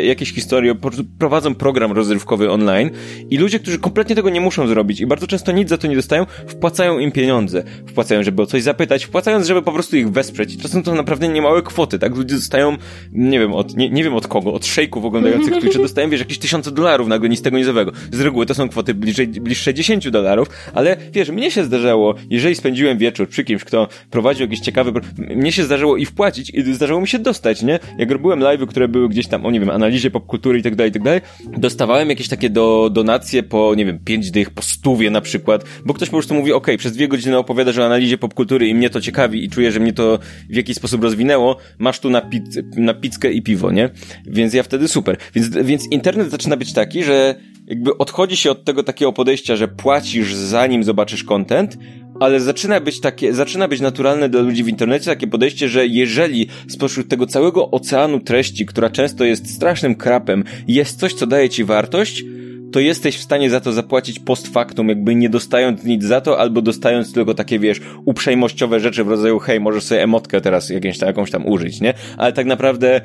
jakieś 0.02 0.34
historie, 0.34 0.74
prowadzą 1.18 1.54
program 1.54 1.92
rozrywkowy 1.92 2.50
online 2.50 2.90
i 3.30 3.38
ludzie, 3.38 3.58
którzy 3.58 3.78
kompletnie 3.78 4.16
tego 4.16 4.30
nie 4.30 4.40
muszą 4.40 4.66
zrobić 4.68 5.00
i 5.00 5.06
bardzo 5.06 5.26
często 5.26 5.52
nic 5.52 5.68
za 5.68 5.78
to 5.78 5.86
nie 5.86 5.96
dostają, 5.96 6.26
wpłacają 6.46 6.98
im 6.98 7.12
pieniądze. 7.12 7.62
Wpłacają, 7.86 8.22
żeby 8.22 8.42
o 8.42 8.46
coś 8.46 8.62
zapytać, 8.62 9.04
wpłacając, 9.04 9.46
żeby 9.46 9.62
po 9.62 9.72
prostu 9.72 9.96
ich 9.96 10.10
wesprzeć. 10.10 10.54
I 10.54 10.58
czasem 10.58 10.82
to 10.82 10.94
naprawdę 10.94 11.28
niemałe 11.28 11.62
kwoty, 11.62 11.98
tak? 11.98 12.16
Ludzie 12.16 12.34
dostają, 12.34 12.76
nie 13.12 13.38
wiem, 13.38 13.52
od, 13.52 13.76
nie, 13.76 13.90
nie 13.90 14.04
wiem 14.04 14.14
od 14.14 14.28
kogo, 14.28 14.52
od 14.52 14.66
szejków 14.66 15.04
oglądających 15.04 15.56
Twitcha 15.60 15.78
dostają, 15.78 16.10
wiesz, 16.10 16.20
jakieś 16.20 16.38
tysiące 16.38 16.70
dolarów 16.70 17.08
nagle 17.08 17.28
nic 17.28 17.42
tego 17.42 17.58
nizowego. 17.58 17.92
Z 18.12 18.20
reguły 18.20 18.46
to 18.46 18.54
są 18.54 18.68
kwoty 18.68 18.94
bliżej, 19.08 19.26
bliższe 19.28 19.74
10 19.74 20.10
dolarów, 20.10 20.48
ale 20.74 20.96
wiesz, 21.12 21.30
mnie 21.30 21.50
się 21.50 21.64
zdarzało, 21.64 22.14
jeżeli 22.30 22.54
spędziłem 22.54 22.98
wieczór 22.98 23.28
przy 23.28 23.44
kimś, 23.44 23.64
kto 23.64 23.88
prowadził 24.10 24.46
jakiś 24.46 24.60
ciekawy, 24.60 24.92
mnie 25.18 25.52
się 25.52 25.64
zdarzyło 25.64 25.96
i 25.96 26.04
wpłacić, 26.04 26.50
i 26.50 26.74
zdarzało 26.74 27.00
mi 27.00 27.08
się 27.08 27.18
dostać, 27.18 27.62
nie? 27.62 27.78
Jak 27.98 28.10
robiłem 28.10 28.40
live'y, 28.40 28.66
które 28.66 28.88
były 28.88 29.08
gdzieś 29.08 29.26
tam, 29.26 29.46
o 29.46 29.50
nie 29.50 29.60
wiem, 29.60 29.70
analizie 29.70 30.10
popkultury 30.10 30.58
i 30.58 30.62
tak 30.62 30.74
dalej, 30.76 30.90
i 30.90 30.92
tak 30.92 31.02
dalej, 31.02 31.20
dostawałem 31.58 32.08
jakieś 32.10 32.28
takie 32.28 32.50
do, 32.50 32.90
donacje 32.92 33.42
po, 33.42 33.74
nie 33.74 33.86
wiem, 33.86 33.98
pięć 34.04 34.30
dych, 34.30 34.50
po 34.50 34.62
stówie 34.62 35.10
na 35.10 35.20
przykład, 35.20 35.64
bo 35.84 35.94
ktoś 35.94 36.08
po 36.08 36.16
prostu 36.16 36.34
mówi, 36.34 36.52
ok, 36.52 36.66
przez 36.78 36.92
dwie 36.92 37.08
godziny 37.08 37.38
opowiada, 37.38 37.72
że 37.72 37.82
o 37.82 37.86
analizie 37.86 38.18
popkultury 38.18 38.68
i 38.68 38.74
mnie 38.74 38.90
to 38.90 39.00
ciekawi 39.00 39.44
i 39.44 39.50
czuję, 39.50 39.72
że 39.72 39.80
mnie 39.80 39.92
to 39.92 40.18
w 40.50 40.56
jakiś 40.56 40.76
sposób 40.76 41.02
rozwinęło, 41.02 41.56
masz 41.78 42.00
tu 42.00 42.10
na, 42.10 42.20
piz 42.20 42.42
na 42.76 42.94
pizzkę 42.94 43.32
i 43.32 43.42
piwo, 43.42 43.70
nie? 43.70 43.90
Więc 44.26 44.54
ja 44.54 44.62
wtedy 44.62 44.88
super. 44.88 45.16
Więc, 45.34 45.48
więc 45.48 45.86
internet 45.90 46.30
zaczyna 46.30 46.56
być 46.56 46.72
taki, 46.72 47.04
że 47.04 47.34
jakby 47.68 47.98
odchodzi 47.98 48.36
się 48.36 48.50
od 48.50 48.64
tego 48.64 48.82
takiego 48.82 49.12
podejścia, 49.12 49.56
że 49.56 49.68
płacisz 49.68 50.34
zanim 50.34 50.84
zobaczysz 50.84 51.24
content, 51.24 51.78
ale 52.20 52.40
zaczyna 52.40 52.80
być 52.80 53.00
takie, 53.00 53.34
zaczyna 53.34 53.68
być 53.68 53.80
naturalne 53.80 54.28
dla 54.28 54.40
ludzi 54.40 54.64
w 54.64 54.68
internecie 54.68 55.04
takie 55.04 55.26
podejście, 55.26 55.68
że 55.68 55.86
jeżeli 55.86 56.48
spośród 56.68 57.08
tego 57.08 57.26
całego 57.26 57.70
oceanu 57.70 58.20
treści, 58.20 58.66
która 58.66 58.90
często 58.90 59.24
jest 59.24 59.54
strasznym 59.54 59.94
krapem, 59.94 60.44
jest 60.68 61.00
coś, 61.00 61.14
co 61.14 61.26
daje 61.26 61.48
ci 61.48 61.64
wartość, 61.64 62.24
to 62.72 62.80
jesteś 62.80 63.16
w 63.16 63.22
stanie 63.22 63.50
za 63.50 63.60
to 63.60 63.72
zapłacić 63.72 64.18
post 64.18 64.48
factum, 64.48 64.88
jakby 64.88 65.14
nie 65.14 65.28
dostając 65.28 65.84
nic 65.84 66.04
za 66.04 66.20
to, 66.20 66.38
albo 66.38 66.62
dostając 66.62 67.12
tylko 67.12 67.34
takie, 67.34 67.58
wiesz, 67.58 67.80
uprzejmościowe 68.04 68.80
rzeczy 68.80 69.04
w 69.04 69.08
rodzaju, 69.08 69.38
hej, 69.38 69.60
możesz 69.60 69.84
sobie 69.84 70.02
emotkę 70.02 70.40
teraz 70.40 70.70
jakąś, 70.70 71.00
jakąś 71.00 71.30
tam 71.30 71.46
użyć, 71.46 71.80
nie? 71.80 71.94
Ale 72.16 72.32
tak 72.32 72.46
naprawdę 72.46 73.00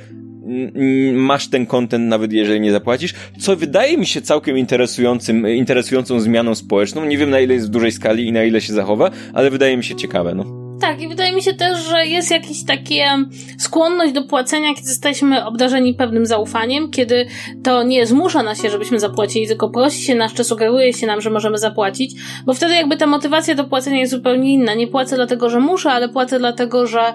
masz 1.14 1.48
ten 1.48 1.66
content 1.66 2.10
nawet 2.10 2.34
jeżeli 2.34 2.62
nie 2.62 2.72
zapłacisz, 2.72 3.14
co 3.40 3.56
wydaje 3.56 3.98
mi 3.98 4.06
się 4.06 4.22
całkiem 4.22 4.58
interesującym, 4.58 5.48
interesującą 5.48 6.20
zmianą 6.20 6.56
społeczną. 6.56 7.06
Nie 7.06 7.18
wiem 7.18 7.30
na 7.30 7.40
ile 7.40 7.54
jest 7.54 7.68
w 7.68 7.70
dużej 7.70 7.92
skali 7.92 8.28
i 8.28 8.32
na 8.32 8.44
ile 8.44 8.62
się 8.62 8.74
zachowa, 8.74 9.12
ale 9.34 9.50
wydaje 9.50 9.78
mi 9.78 9.84
się 9.84 9.96
ciekawe, 9.96 10.36
no. 10.36 10.64
Tak, 10.82 11.02
i 11.02 11.08
wydaje 11.08 11.36
mi 11.36 11.44
się 11.44 11.54
też, 11.54 11.80
że 11.80 12.06
jest 12.06 12.32
jakaś 12.32 12.64
takie 12.68 13.06
skłonność 13.58 14.14
do 14.14 14.24
płacenia, 14.24 14.74
kiedy 14.76 14.88
jesteśmy 14.88 15.46
obdarzeni 15.46 15.94
pewnym 15.94 16.26
zaufaniem, 16.26 16.92
kiedy 16.92 17.26
to 17.64 17.84
nie 17.84 18.06
zmusza 18.06 18.44
nas 18.44 18.62
się, 18.62 18.70
żebyśmy 18.70 19.00
zapłacili, 19.00 19.48
tylko 19.48 19.70
prosi 19.70 20.02
się 20.02 20.16
nas, 20.16 20.34
czy 20.34 20.44
sugeruje 20.44 20.94
się 20.94 21.08
nam, 21.08 21.22
że 21.22 21.30
możemy 21.30 21.58
zapłacić, 21.58 22.14
bo 22.46 22.54
wtedy 22.54 22.76
jakby 22.76 22.98
ta 22.98 23.08
motywacja 23.08 23.56
do 23.56 23.64
płacenia 23.64 24.00
jest 24.00 24.12
zupełnie 24.12 24.54
inna. 24.54 24.74
Nie 24.74 24.88
płacę 24.88 25.16
dlatego, 25.16 25.50
że 25.50 25.60
muszę, 25.60 25.92
ale 25.92 26.10
płacę 26.10 26.40
dlatego, 26.40 26.88
że 26.88 27.14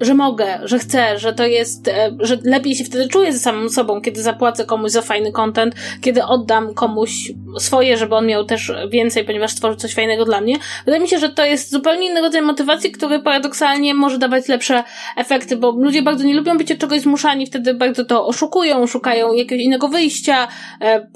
że 0.00 0.14
mogę, 0.14 0.58
że 0.62 0.78
chcę, 0.78 1.18
że 1.18 1.32
to 1.32 1.46
jest, 1.46 1.88
e, 1.88 2.16
że 2.20 2.38
lepiej 2.44 2.74
się 2.74 2.84
wtedy 2.84 3.08
czuję 3.08 3.32
ze 3.32 3.38
samym 3.38 3.70
sobą, 3.70 4.00
kiedy 4.00 4.22
zapłacę 4.22 4.64
komuś 4.64 4.90
za 4.90 5.02
fajny 5.02 5.32
content, 5.32 5.74
kiedy 6.00 6.24
oddam 6.24 6.74
komuś 6.74 7.32
swoje, 7.58 7.96
żeby 7.96 8.14
on 8.14 8.26
miał 8.26 8.44
też 8.44 8.72
więcej, 8.90 9.24
ponieważ 9.24 9.52
stworzy 9.52 9.76
coś 9.76 9.94
fajnego 9.94 10.24
dla 10.24 10.40
mnie. 10.40 10.56
Wydaje 10.84 11.02
mi 11.02 11.08
się, 11.08 11.18
że 11.18 11.28
to 11.28 11.44
jest 11.44 11.70
zupełnie 11.70 12.06
inny 12.06 12.20
rodzaj 12.20 12.42
motywacji, 12.42 12.90
który 12.90 13.18
paradoksalnie 13.18 13.94
może 13.94 14.18
dawać 14.18 14.48
lepsze 14.48 14.84
efekty, 15.16 15.56
bo 15.56 15.70
ludzie 15.70 16.02
bardzo 16.02 16.24
nie 16.24 16.34
lubią 16.34 16.58
być 16.58 16.72
od 16.72 16.78
czegoś 16.78 17.00
zmuszani, 17.00 17.46
wtedy 17.46 17.74
bardzo 17.74 18.04
to 18.04 18.26
oszukują, 18.26 18.86
szukają 18.86 19.32
jakiegoś 19.32 19.64
innego 19.64 19.88
wyjścia, 19.88 20.48
e, 20.80 21.06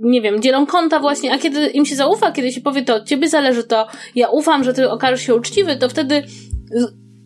nie 0.00 0.22
wiem, 0.22 0.42
dzielą 0.42 0.66
konta 0.66 1.00
właśnie, 1.00 1.32
a 1.32 1.38
kiedy 1.38 1.66
im 1.66 1.86
się 1.86 1.96
zaufa, 1.96 2.32
kiedy 2.32 2.52
się 2.52 2.60
powie 2.60 2.82
to 2.82 2.94
od 2.94 3.08
ciebie 3.08 3.28
zależy, 3.28 3.64
to 3.64 3.86
ja 4.14 4.28
ufam, 4.28 4.64
że 4.64 4.74
ty 4.74 4.90
okażesz 4.90 5.20
się 5.22 5.34
uczciwy, 5.34 5.76
to 5.76 5.88
wtedy 5.88 6.22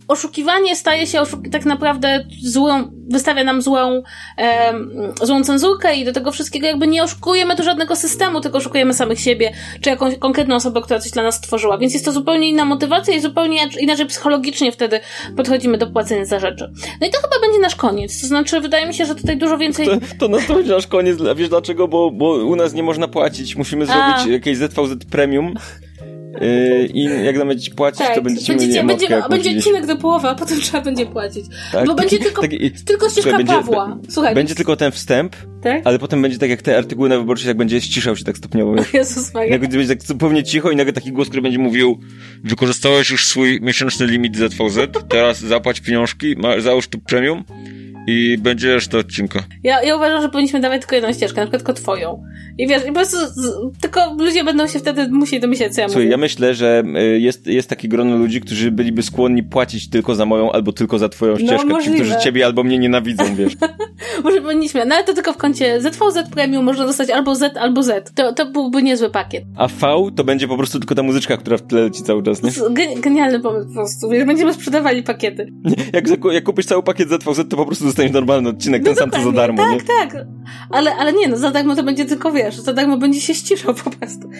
oszukiwanie 0.08 0.76
staje 0.76 1.06
się 1.06 1.20
oszuk 1.20 1.40
tak 1.52 1.64
naprawdę 1.64 2.24
złą, 2.42 2.90
wystawia 3.10 3.44
nam 3.44 3.62
złą, 3.62 4.02
e, 4.38 4.74
złą 5.22 5.44
cenzurkę 5.44 5.96
i 5.96 6.04
do 6.04 6.12
tego 6.12 6.32
wszystkiego 6.32 6.66
jakby 6.66 6.86
nie 6.86 7.02
oszukujemy 7.02 7.56
tu 7.56 7.62
żadnego 7.62 7.96
systemu, 7.96 8.40
tylko 8.40 8.58
oszukujemy 8.58 8.94
samych 8.94 9.20
siebie, 9.20 9.52
czy 9.80 9.90
jakąś 9.90 10.18
konkretną 10.18 10.54
osobę, 10.54 10.80
która 10.82 11.00
coś 11.00 11.12
dla 11.12 11.22
nas 11.22 11.34
stworzyła. 11.34 11.78
Więc 11.78 11.92
jest 11.92 12.04
to 12.04 12.12
zupełnie 12.12 12.48
inna 12.48 12.64
motywacja 12.64 13.14
i 13.14 13.20
zupełnie 13.20 13.58
inaczej 13.80 14.06
psychologicznie 14.06 14.72
wtedy 14.72 15.00
podchodzimy 15.36 15.78
do 15.78 15.86
płacenia 15.86 16.24
za 16.24 16.38
rzeczy. 16.38 16.72
No 17.00 17.06
i 17.06 17.10
to 17.10 17.18
chyba 17.18 17.46
będzie 17.46 17.60
nasz 17.60 17.76
koniec. 17.76 18.20
To 18.20 18.26
znaczy, 18.26 18.60
wydaje 18.60 18.86
mi 18.86 18.94
się, 18.94 19.06
że 19.06 19.14
tutaj 19.14 19.38
dużo 19.38 19.58
więcej... 19.58 19.86
To, 19.86 19.96
to, 20.18 20.28
no, 20.28 20.38
to 20.48 20.54
będzie 20.54 20.72
nasz 20.72 20.86
koniec. 20.86 21.18
Wiesz 21.36 21.48
dlaczego? 21.48 21.88
Bo, 21.88 22.10
bo 22.10 22.34
u 22.34 22.56
nas 22.56 22.74
nie 22.74 22.82
można 22.82 23.08
płacić. 23.08 23.56
Musimy 23.56 23.86
zrobić 23.86 24.26
A. 24.26 24.28
jakieś 24.28 24.56
ZVZ 24.56 25.04
Premium 25.10 25.54
Yy, 26.40 26.86
I 26.86 27.04
jak 27.24 27.36
nam 27.36 27.48
będziecie 27.48 27.74
płacić, 27.74 27.98
tak, 27.98 28.14
to 28.14 28.22
będziecie, 28.22 28.52
będziecie 28.52 28.84
mieli 28.84 28.86
będzie, 28.86 29.22
będzie 29.30 29.58
odcinek 29.58 29.86
do 29.86 29.96
połowy, 29.96 30.28
a 30.28 30.34
potem 30.34 30.60
trzeba 30.60 30.80
będzie 30.80 31.06
płacić. 31.06 31.46
Tak, 31.72 31.86
Bo 31.86 31.94
będzie 31.94 32.18
tylko, 32.18 32.42
taki, 32.42 32.70
tylko 32.70 33.10
ścieżka 33.10 33.36
będzie, 33.36 33.52
Pawła. 33.52 33.98
Słuchaj. 34.08 34.34
Będzie 34.34 34.54
tylko 34.54 34.76
ten 34.76 34.92
wstęp, 34.92 35.36
tak? 35.62 35.82
ale 35.84 35.98
potem 35.98 36.22
będzie 36.22 36.38
tak 36.38 36.50
jak 36.50 36.62
te 36.62 36.78
artykuły 36.78 37.08
na 37.08 37.18
wyborczych, 37.18 37.46
jak 37.46 37.56
będzie 37.56 37.80
ściszał 37.80 38.16
się 38.16 38.24
tak 38.24 38.38
stopniowo. 38.38 38.74
Wiesz. 38.74 38.94
Jezus 39.04 39.34
Maria. 39.34 39.52
Jak 39.52 39.60
będzie 39.60 39.88
tak 39.88 40.02
zupełnie 40.02 40.44
cicho 40.44 40.70
i 40.70 40.76
nagle 40.76 40.92
taki 40.92 41.12
głos, 41.12 41.28
który 41.28 41.42
będzie 41.42 41.58
mówił 41.58 41.98
wykorzystałeś 42.44 43.10
już 43.10 43.26
swój 43.26 43.60
miesięczny 43.60 44.06
limit 44.06 44.36
ZVZ, 44.36 44.78
teraz 45.08 45.40
zapłać 45.40 45.80
pieniążki, 45.80 46.36
załóż 46.58 46.88
tu 46.88 46.98
premium 46.98 47.44
i 48.06 48.38
będzie 48.38 48.74
reszta 48.74 48.98
odcinka. 48.98 49.44
Ja, 49.62 49.82
ja 49.82 49.96
uważam, 49.96 50.22
że 50.22 50.28
powinniśmy 50.28 50.60
dawać 50.60 50.80
tylko 50.80 50.94
jedną 50.94 51.12
ścieżkę, 51.12 51.40
na 51.40 51.46
przykład 51.46 51.62
tylko 51.62 51.72
twoją. 51.72 52.22
I 52.58 52.66
wiesz, 52.66 52.82
i 52.82 52.86
po 52.86 52.92
prostu 52.92 53.16
z, 53.16 53.80
tylko 53.80 54.14
ludzie 54.18 54.44
będą 54.44 54.66
się 54.66 54.78
wtedy 54.78 55.08
musieli 55.08 55.40
domyśleć, 55.40 55.74
co 55.74 55.80
ja 55.80 55.88
Słuchaj, 55.88 56.02
mówię. 56.02 56.10
ja 56.10 56.16
myślę, 56.16 56.54
że 56.54 56.82
y, 56.96 57.20
jest, 57.20 57.46
jest 57.46 57.68
takie 57.68 57.88
grono 57.88 58.16
ludzi, 58.16 58.40
którzy 58.40 58.70
byliby 58.70 59.02
skłonni 59.02 59.42
płacić 59.42 59.90
tylko 59.90 60.14
za 60.14 60.26
moją 60.26 60.52
albo 60.52 60.72
tylko 60.72 60.98
za 60.98 61.08
twoją 61.08 61.32
no, 61.32 61.38
ścieżkę. 61.38 61.66
No, 61.68 61.82
Ci, 61.82 61.90
którzy 61.90 62.16
ciebie 62.22 62.46
albo 62.46 62.64
mnie 62.64 62.78
nienawidzą, 62.78 63.34
wiesz. 63.36 63.56
Może 64.24 64.40
powinniśmy, 64.40 64.86
no 64.86 64.94
ale 64.94 65.04
to 65.04 65.14
tylko 65.14 65.32
w 65.32 65.36
koncie 65.36 65.80
ZVZ 65.80 66.30
Premium 66.30 66.64
można 66.64 66.86
dostać 66.86 67.10
albo 67.10 67.34
Z, 67.34 67.56
albo 67.56 67.82
Z. 67.82 68.12
To, 68.14 68.32
to 68.32 68.46
byłby 68.46 68.82
niezły 68.82 69.10
pakiet. 69.10 69.44
A 69.56 69.68
V 69.68 70.10
to 70.16 70.24
będzie 70.24 70.48
po 70.48 70.56
prostu 70.56 70.78
tylko 70.78 70.94
ta 70.94 71.02
muzyczka, 71.02 71.36
która 71.36 71.56
w 71.56 71.62
tle 71.62 71.80
leci 71.80 72.02
cały 72.02 72.22
czas, 72.22 72.42
nie? 72.42 72.50
Genialny 73.00 73.40
pomysł 73.40 73.68
po 73.68 73.74
prostu. 73.74 74.08
Wiesz, 74.08 74.24
będziemy 74.24 74.54
sprzedawali 74.54 75.02
pakiety. 75.02 75.52
Jak, 75.92 76.04
jak 76.32 76.44
kupisz 76.44 76.66
cały 76.66 76.82
pakiet 76.82 77.08
ZVZ, 77.08 77.48
to 77.48 77.56
po 77.56 77.66
prostu 77.66 77.84
dostaniesz 77.94 78.12
normalny 78.12 78.48
odcinek, 78.48 78.82
no 78.82 78.86
ten 78.86 78.96
sam 78.96 79.10
co 79.10 79.22
za 79.22 79.32
darmo, 79.32 79.62
tak, 79.62 79.72
nie? 79.72 79.78
Tak, 79.78 80.12
tak. 80.12 80.26
Ale, 80.70 80.94
ale 80.94 81.12
nie, 81.12 81.28
no 81.28 81.36
za 81.36 81.50
darmo 81.50 81.76
to 81.76 81.82
będzie 81.82 82.04
tylko, 82.04 82.32
wiesz, 82.32 82.56
za 82.56 82.72
darmo 82.72 82.98
będzie 82.98 83.20
się 83.20 83.34
ściszał 83.34 83.74
po 83.74 83.90
prostu. 83.90 84.30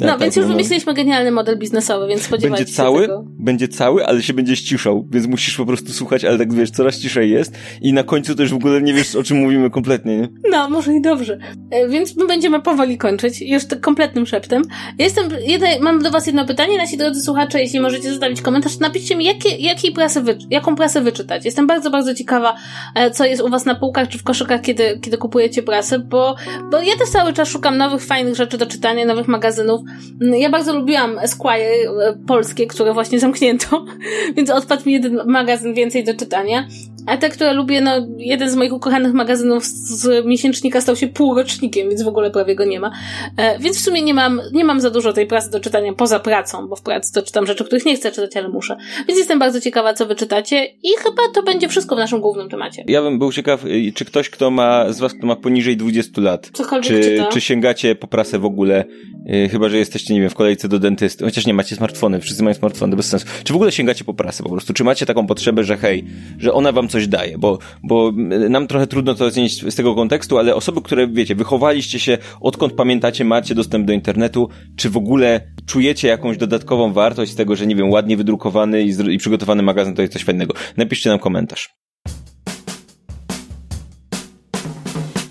No, 0.00 0.06
tak, 0.06 0.20
więc 0.20 0.36
już 0.36 0.44
no, 0.44 0.48
no. 0.48 0.56
wymyśliliśmy 0.56 0.94
genialny 0.94 1.30
model 1.30 1.58
biznesowy, 1.58 2.08
więc 2.08 2.22
spodziewajcie 2.22 2.64
będzie 2.64 2.76
cały, 2.76 3.00
się 3.00 3.08
tego. 3.08 3.24
Będzie 3.26 3.68
cały, 3.68 4.06
ale 4.06 4.22
się 4.22 4.32
będzie 4.32 4.56
ściszał, 4.56 5.08
więc 5.10 5.26
musisz 5.26 5.56
po 5.56 5.66
prostu 5.66 5.92
słuchać, 5.92 6.24
ale 6.24 6.38
tak 6.38 6.54
wiesz, 6.54 6.70
coraz 6.70 6.98
ciszej 6.98 7.30
jest 7.30 7.54
i 7.82 7.92
na 7.92 8.02
końcu 8.02 8.34
też 8.34 8.50
w 8.50 8.56
ogóle 8.56 8.82
nie 8.82 8.94
wiesz, 8.94 9.16
o 9.16 9.22
czym 9.22 9.36
mówimy 9.36 9.70
kompletnie, 9.70 10.16
nie? 10.16 10.28
No, 10.50 10.70
może 10.70 10.94
i 10.94 11.02
dobrze. 11.02 11.38
E, 11.70 11.88
więc 11.88 12.16
my 12.16 12.26
będziemy 12.26 12.62
powoli 12.62 12.98
kończyć, 12.98 13.42
już 13.42 13.64
tak 13.64 13.80
kompletnym 13.80 14.26
szeptem. 14.26 14.62
Ja 14.98 15.04
jestem, 15.04 15.28
jedne, 15.46 15.68
mam 15.80 16.02
do 16.02 16.10
was 16.10 16.26
jedno 16.26 16.46
pytanie, 16.46 16.78
nasi 16.78 16.96
drodzy 16.96 17.22
słuchacze, 17.22 17.60
jeśli 17.60 17.80
możecie 17.80 18.10
zostawić 18.10 18.42
komentarz, 18.42 18.78
napiszcie 18.78 19.16
mi, 19.16 19.24
jakie, 19.24 19.56
jakiej 19.56 19.92
prasy 19.92 20.20
wy, 20.20 20.38
jaką 20.50 20.76
prasę 20.76 21.00
wyczytać. 21.00 21.44
Jestem 21.44 21.66
bardzo, 21.66 21.90
bardzo 21.90 22.14
ciekawa, 22.14 22.54
e, 22.94 23.03
co 23.10 23.24
jest 23.24 23.42
u 23.42 23.48
was 23.48 23.64
na 23.64 23.74
półkach 23.74 24.08
czy 24.08 24.18
w 24.18 24.22
koszykach, 24.22 24.60
kiedy, 24.60 24.98
kiedy 25.02 25.18
kupujecie 25.18 25.62
prasę, 25.62 25.98
bo, 25.98 26.36
bo 26.70 26.80
ja 26.80 26.96
też 26.98 27.08
cały 27.08 27.32
czas 27.32 27.48
szukam 27.48 27.76
nowych, 27.78 28.02
fajnych 28.02 28.34
rzeczy 28.34 28.58
do 28.58 28.66
czytania, 28.66 29.04
nowych 29.04 29.28
magazynów. 29.28 29.80
Ja 30.20 30.50
bardzo 30.50 30.74
lubiłam 30.74 31.18
Esquire 31.18 31.90
e, 32.00 32.16
polskie, 32.26 32.66
które 32.66 32.92
właśnie 32.92 33.20
zamknięto, 33.20 33.84
więc 34.36 34.50
odpadł 34.50 34.82
mi 34.86 34.92
jeden 34.92 35.20
magazyn 35.26 35.74
więcej 35.74 36.04
do 36.04 36.14
czytania. 36.14 36.68
A 37.06 37.16
te, 37.16 37.28
które 37.28 37.52
lubię, 37.52 37.80
no, 37.80 37.90
jeden 38.18 38.50
z 38.50 38.56
moich 38.56 38.72
ukochanych 38.72 39.12
magazynów 39.12 39.64
z 39.64 40.26
miesięcznika 40.26 40.80
stał 40.80 40.96
się 40.96 41.08
półrocznikiem, 41.08 41.88
więc 41.88 42.02
w 42.02 42.08
ogóle 42.08 42.30
prawie 42.30 42.54
go 42.54 42.64
nie 42.64 42.80
ma. 42.80 42.90
E, 43.36 43.58
więc 43.58 43.78
w 43.78 43.80
sumie 43.80 44.02
nie 44.02 44.14
mam, 44.14 44.40
nie 44.52 44.64
mam 44.64 44.80
za 44.80 44.90
dużo 44.90 45.12
tej 45.12 45.26
pracy 45.26 45.50
do 45.50 45.60
czytania 45.60 45.92
poza 45.92 46.20
pracą, 46.20 46.68
bo 46.68 46.76
w 46.76 46.82
pracy 46.82 47.12
to 47.12 47.22
czytam 47.22 47.46
rzeczy, 47.46 47.64
których 47.64 47.86
nie 47.86 47.96
chcę 47.96 48.10
czytać, 48.12 48.36
ale 48.36 48.48
muszę. 48.48 48.76
Więc 49.08 49.18
jestem 49.18 49.38
bardzo 49.38 49.60
ciekawa, 49.60 49.94
co 49.94 50.06
wy 50.06 50.14
czytacie 50.14 50.64
i 50.64 50.88
chyba 50.98 51.22
to 51.34 51.42
będzie 51.42 51.68
wszystko 51.68 51.96
w 51.96 51.98
naszym 51.98 52.20
głównym 52.20 52.48
temacie. 52.48 52.84
Ja 52.86 53.02
bym 53.02 53.18
był 53.18 53.32
ciekaw, 53.32 53.64
y, 53.64 53.92
czy 53.94 54.04
ktoś, 54.04 54.30
kto 54.30 54.50
ma, 54.50 54.92
z 54.92 55.00
was, 55.00 55.14
kto 55.14 55.26
ma 55.26 55.36
poniżej 55.36 55.76
20 55.76 56.20
lat, 56.20 56.50
Cokolwiek 56.52 56.92
czy, 56.92 57.02
czyta. 57.02 57.26
czy 57.26 57.40
sięgacie 57.40 57.94
po 57.94 58.06
prasę 58.06 58.38
w 58.38 58.44
ogóle, 58.44 58.84
yy, 59.26 59.48
chyba, 59.48 59.68
że 59.68 59.78
jesteście, 59.78 60.14
nie 60.14 60.20
wiem, 60.20 60.30
w 60.30 60.34
kolejce 60.34 60.68
do 60.68 60.78
dentysty, 60.78 61.24
chociaż 61.24 61.46
nie 61.46 61.54
macie 61.54 61.76
smartfony, 61.76 62.20
wszyscy 62.20 62.42
mają 62.42 62.54
smartfony, 62.54 62.96
bez 62.96 63.06
sensu. 63.06 63.26
Czy 63.44 63.52
w 63.52 63.56
ogóle 63.56 63.72
sięgacie 63.72 64.04
po 64.04 64.14
prasę 64.14 64.42
po 64.42 64.50
prostu? 64.50 64.72
Czy 64.72 64.84
macie 64.84 65.06
taką 65.06 65.26
potrzebę, 65.26 65.64
że 65.64 65.76
hej, 65.76 66.04
że 66.38 66.52
ona 66.52 66.72
wam 66.72 66.88
coś 66.94 67.08
daje, 67.08 67.38
bo 67.38 67.58
bo 67.82 68.12
nam 68.50 68.66
trochę 68.66 68.86
trudno 68.86 69.14
to 69.14 69.24
ocenić 69.24 69.72
z 69.72 69.74
tego 69.74 69.94
kontekstu, 69.94 70.38
ale 70.38 70.54
osoby, 70.54 70.82
które, 70.82 71.08
wiecie, 71.08 71.34
wychowaliście 71.34 71.98
się, 71.98 72.18
odkąd 72.40 72.72
pamiętacie, 72.72 73.24
macie 73.24 73.54
dostęp 73.54 73.86
do 73.86 73.92
internetu, 73.92 74.48
czy 74.76 74.90
w 74.90 74.96
ogóle 74.96 75.40
czujecie 75.66 76.08
jakąś 76.08 76.36
dodatkową 76.36 76.92
wartość 76.92 77.32
z 77.32 77.34
tego, 77.34 77.56
że, 77.56 77.66
nie 77.66 77.76
wiem, 77.76 77.90
ładnie 77.90 78.16
wydrukowany 78.16 78.82
i, 78.82 78.90
i 79.10 79.18
przygotowany 79.18 79.62
magazyn 79.62 79.94
to 79.94 80.02
jest 80.02 80.12
coś 80.12 80.24
fajnego? 80.24 80.54
Napiszcie 80.76 81.10
nam 81.10 81.18
komentarz. 81.18 81.83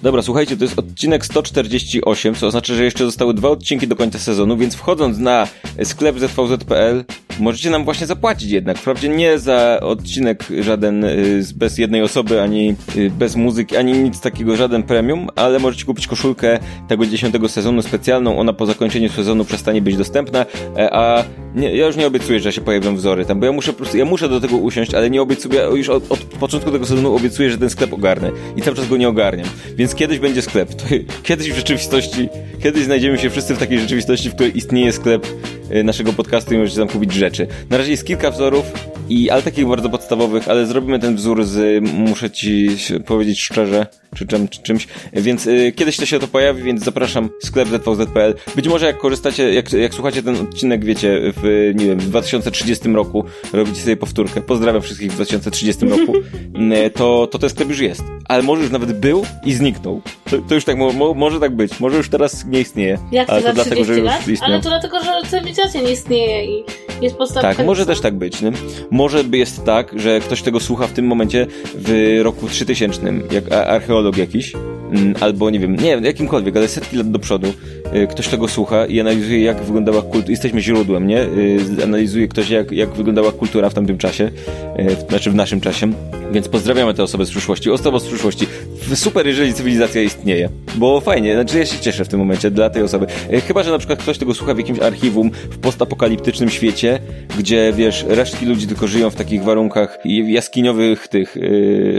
Dobra, 0.03 0.21
słuchajcie, 0.21 0.57
to 0.57 0.63
jest 0.63 0.79
odcinek 0.79 1.25
148, 1.25 2.35
co 2.35 2.47
oznacza, 2.47 2.73
że 2.73 2.83
jeszcze 2.83 3.05
zostały 3.05 3.33
dwa 3.33 3.49
odcinki 3.49 3.87
do 3.87 3.95
końca 3.95 4.19
sezonu, 4.19 4.57
więc 4.57 4.75
wchodząc 4.75 5.17
na 5.17 5.47
sklep 5.83 6.19
zvz.pl 6.19 7.05
możecie 7.39 7.69
nam 7.69 7.85
właśnie 7.85 8.07
zapłacić 8.07 8.51
jednak. 8.51 8.77
Wprawdzie 8.77 9.09
nie 9.09 9.39
za 9.39 9.79
odcinek 9.81 10.43
żaden 10.59 11.03
y, 11.03 11.43
bez 11.55 11.77
jednej 11.77 12.01
osoby, 12.01 12.41
ani 12.41 12.75
y, 12.95 13.09
bez 13.09 13.35
muzyki, 13.35 13.77
ani 13.77 13.93
nic 13.93 14.21
takiego, 14.21 14.55
żaden 14.55 14.83
premium, 14.83 15.27
ale 15.35 15.59
możecie 15.59 15.85
kupić 15.85 16.07
koszulkę 16.07 16.59
tego 16.87 17.05
dziesiątego 17.05 17.49
sezonu 17.49 17.81
specjalną. 17.81 18.39
Ona 18.39 18.53
po 18.53 18.65
zakończeniu 18.65 19.09
sezonu 19.09 19.45
przestanie 19.45 19.81
być 19.81 19.97
dostępna, 19.97 20.45
e, 20.77 20.93
a 20.93 21.23
nie, 21.55 21.75
ja 21.75 21.87
już 21.87 21.95
nie 21.95 22.07
obiecuję, 22.07 22.39
że 22.39 22.51
się 22.51 22.61
pojawią 22.61 22.95
wzory 22.95 23.25
tam, 23.25 23.39
bo 23.39 23.45
ja 23.45 23.51
muszę 23.51 23.73
prostu, 23.73 23.97
ja 23.97 24.05
muszę 24.05 24.29
do 24.29 24.41
tego 24.41 24.57
usiąść, 24.57 24.93
ale 24.93 25.09
nie 25.09 25.21
obiecuję, 25.21 25.61
już 25.75 25.89
od, 25.89 26.11
od 26.11 26.19
początku 26.19 26.71
tego 26.71 26.85
sezonu 26.85 27.15
obiecuję, 27.15 27.49
że 27.49 27.57
ten 27.57 27.69
sklep 27.69 27.93
ogarnę 27.93 28.31
i 28.55 28.61
cały 28.61 28.75
czas 28.77 28.87
go 28.87 28.97
nie 28.97 29.09
ogarniam. 29.09 29.47
Więc 29.75 29.92
kiedyś 29.95 30.19
będzie 30.19 30.41
sklep. 30.41 30.73
To, 30.73 30.85
kiedyś 31.23 31.51
w 31.51 31.55
rzeczywistości, 31.55 32.29
kiedyś 32.63 32.83
znajdziemy 32.83 33.17
się 33.17 33.29
wszyscy 33.29 33.55
w 33.55 33.59
takiej 33.59 33.79
rzeczywistości, 33.79 34.29
w 34.29 34.33
której 34.33 34.57
istnieje 34.57 34.91
sklep 34.91 35.27
y, 35.75 35.83
naszego 35.83 36.13
podcastu 36.13 36.53
i 36.53 36.57
możecie 36.57 36.77
tam 36.77 36.87
kupić 36.87 37.13
rzeczy. 37.13 37.47
Na 37.69 37.77
razie 37.77 37.91
jest 37.91 38.05
kilka 38.05 38.31
wzorów, 38.31 38.65
i, 39.09 39.29
ale 39.29 39.41
takich 39.41 39.67
bardzo 39.67 39.89
podstawowych, 39.89 40.47
ale 40.47 40.65
zrobimy 40.65 40.99
ten 40.99 41.15
wzór 41.15 41.45
z, 41.45 41.83
muszę 41.83 42.31
ci 42.31 42.69
powiedzieć 43.05 43.41
szczerze, 43.41 43.87
czy, 44.13 44.27
czym, 44.27 44.47
czy 44.47 44.63
czymś, 44.63 44.87
więc 45.13 45.47
y, 45.47 45.73
kiedyś 45.75 45.97
to 45.97 46.05
się 46.05 46.19
to 46.19 46.27
pojawi, 46.27 46.63
więc 46.63 46.83
zapraszam 46.83 47.29
sklep 47.43 47.67
zvz.pl. 47.67 48.35
Być 48.55 48.67
może 48.67 48.85
jak 48.85 48.97
korzystacie, 48.97 49.53
jak, 49.53 49.73
jak 49.73 49.93
słuchacie 49.93 50.23
ten 50.23 50.35
odcinek, 50.35 50.85
wiecie, 50.85 51.19
w, 51.37 51.71
nie 51.75 51.85
wiem, 51.85 51.99
w 51.99 52.05
2030 52.05 52.89
roku, 52.89 53.25
robicie 53.53 53.81
sobie 53.81 53.97
powtórkę, 53.97 54.41
pozdrawiam 54.41 54.81
wszystkich 54.81 55.11
w 55.11 55.15
2030 55.15 55.85
roku, 55.85 56.13
y, 56.85 56.89
to, 56.89 57.27
to 57.27 57.39
ten 57.39 57.49
sklep 57.49 57.69
już 57.69 57.79
jest. 57.79 58.03
Ale 58.27 58.43
może 58.43 58.61
już 58.61 58.71
nawet 58.71 58.99
był 58.99 59.25
i 59.45 59.53
zniknął. 59.53 60.01
To, 60.29 60.37
to 60.37 60.55
już 60.55 60.65
tak, 60.65 60.77
mo, 60.77 61.13
może 61.13 61.39
tak 61.39 61.55
być. 61.55 61.79
Może 61.79 61.97
już 61.97 62.09
teraz 62.09 62.45
nie 62.45 62.61
istnieje. 62.61 62.97
Jak 63.11 63.27
to 63.27 63.33
ale 63.33 63.43
to 63.43 63.53
dlatego, 63.53 63.83
że 63.83 63.99
już 63.99 64.11
istnieje. 64.19 64.43
Ale 64.43 64.61
to 64.61 64.69
dlatego, 64.69 65.03
że 65.03 65.11
cywilizacja 65.29 65.81
nie 65.81 65.91
istnieje 65.91 66.45
i 66.45 66.63
jest 67.01 67.15
podstawa. 67.15 67.41
Tak, 67.41 67.65
może 67.65 67.85
też 67.85 67.99
tak 67.99 68.17
być, 68.17 68.41
nie? 68.41 68.51
Może 68.91 69.23
by 69.23 69.37
jest 69.37 69.65
tak, 69.65 69.99
że 69.99 70.19
ktoś 70.19 70.41
tego 70.41 70.59
słucha 70.59 70.87
w 70.87 70.91
tym 70.91 71.05
momencie 71.05 71.47
w 71.75 72.19
roku 72.23 72.47
3000, 72.47 73.13
jak 73.31 73.51
archeolog 73.51 74.02
jakiś, 74.17 74.55
mm, 74.55 74.82
albo 75.19 75.49
nie 75.49 75.59
wiem, 75.59 75.75
nie 75.75 75.89
wiem, 75.89 76.03
jakimkolwiek, 76.03 76.57
ale 76.57 76.67
setki 76.67 76.97
lat 76.97 77.11
do 77.11 77.19
przodu 77.19 77.53
y, 77.95 78.07
ktoś 78.07 78.27
tego 78.27 78.47
słucha 78.47 78.85
i 78.85 78.99
analizuje, 78.99 79.41
jak 79.41 79.63
wyglądała 79.63 80.01
kultura. 80.01 80.31
Jesteśmy 80.31 80.61
źródłem, 80.61 81.07
nie? 81.07 81.21
Y, 81.23 81.83
analizuje 81.83 82.27
ktoś, 82.27 82.49
jak, 82.49 82.71
jak 82.71 82.89
wyglądała 82.93 83.31
kultura 83.31 83.69
w 83.69 83.73
tamtym 83.73 83.97
czasie, 83.97 84.31
y, 84.79 85.09
znaczy 85.09 85.31
w 85.31 85.35
naszym 85.35 85.61
czasie. 85.61 85.91
Więc 86.31 86.47
pozdrawiamy 86.47 86.93
te 86.93 87.03
osoby 87.03 87.25
z 87.25 87.29
przyszłości, 87.29 87.71
osoby 87.71 87.99
z 87.99 88.03
przyszłości. 88.03 88.47
Super, 88.95 89.27
jeżeli 89.27 89.53
cywilizacja 89.53 90.01
istnieje. 90.01 90.49
Bo 90.75 91.01
fajnie, 91.01 91.33
znaczy 91.33 91.57
ja 91.57 91.65
się 91.65 91.79
cieszę 91.79 92.05
w 92.05 92.07
tym 92.07 92.19
momencie 92.19 92.51
dla 92.51 92.69
tej 92.69 92.83
osoby. 92.83 93.05
Chyba, 93.47 93.63
że 93.63 93.71
na 93.71 93.77
przykład 93.77 93.99
ktoś 93.99 94.17
tego 94.17 94.33
słucha 94.33 94.53
w 94.53 94.57
jakimś 94.57 94.79
archiwum 94.79 95.31
w 95.31 95.57
postapokaliptycznym 95.57 96.49
świecie, 96.49 96.99
gdzie 97.39 97.73
wiesz, 97.75 98.05
resztki 98.07 98.45
ludzi 98.45 98.67
tylko 98.67 98.87
żyją 98.87 99.09
w 99.09 99.15
takich 99.15 99.43
warunkach 99.43 99.99
jaskiniowych 100.05 101.07
tych, 101.07 101.35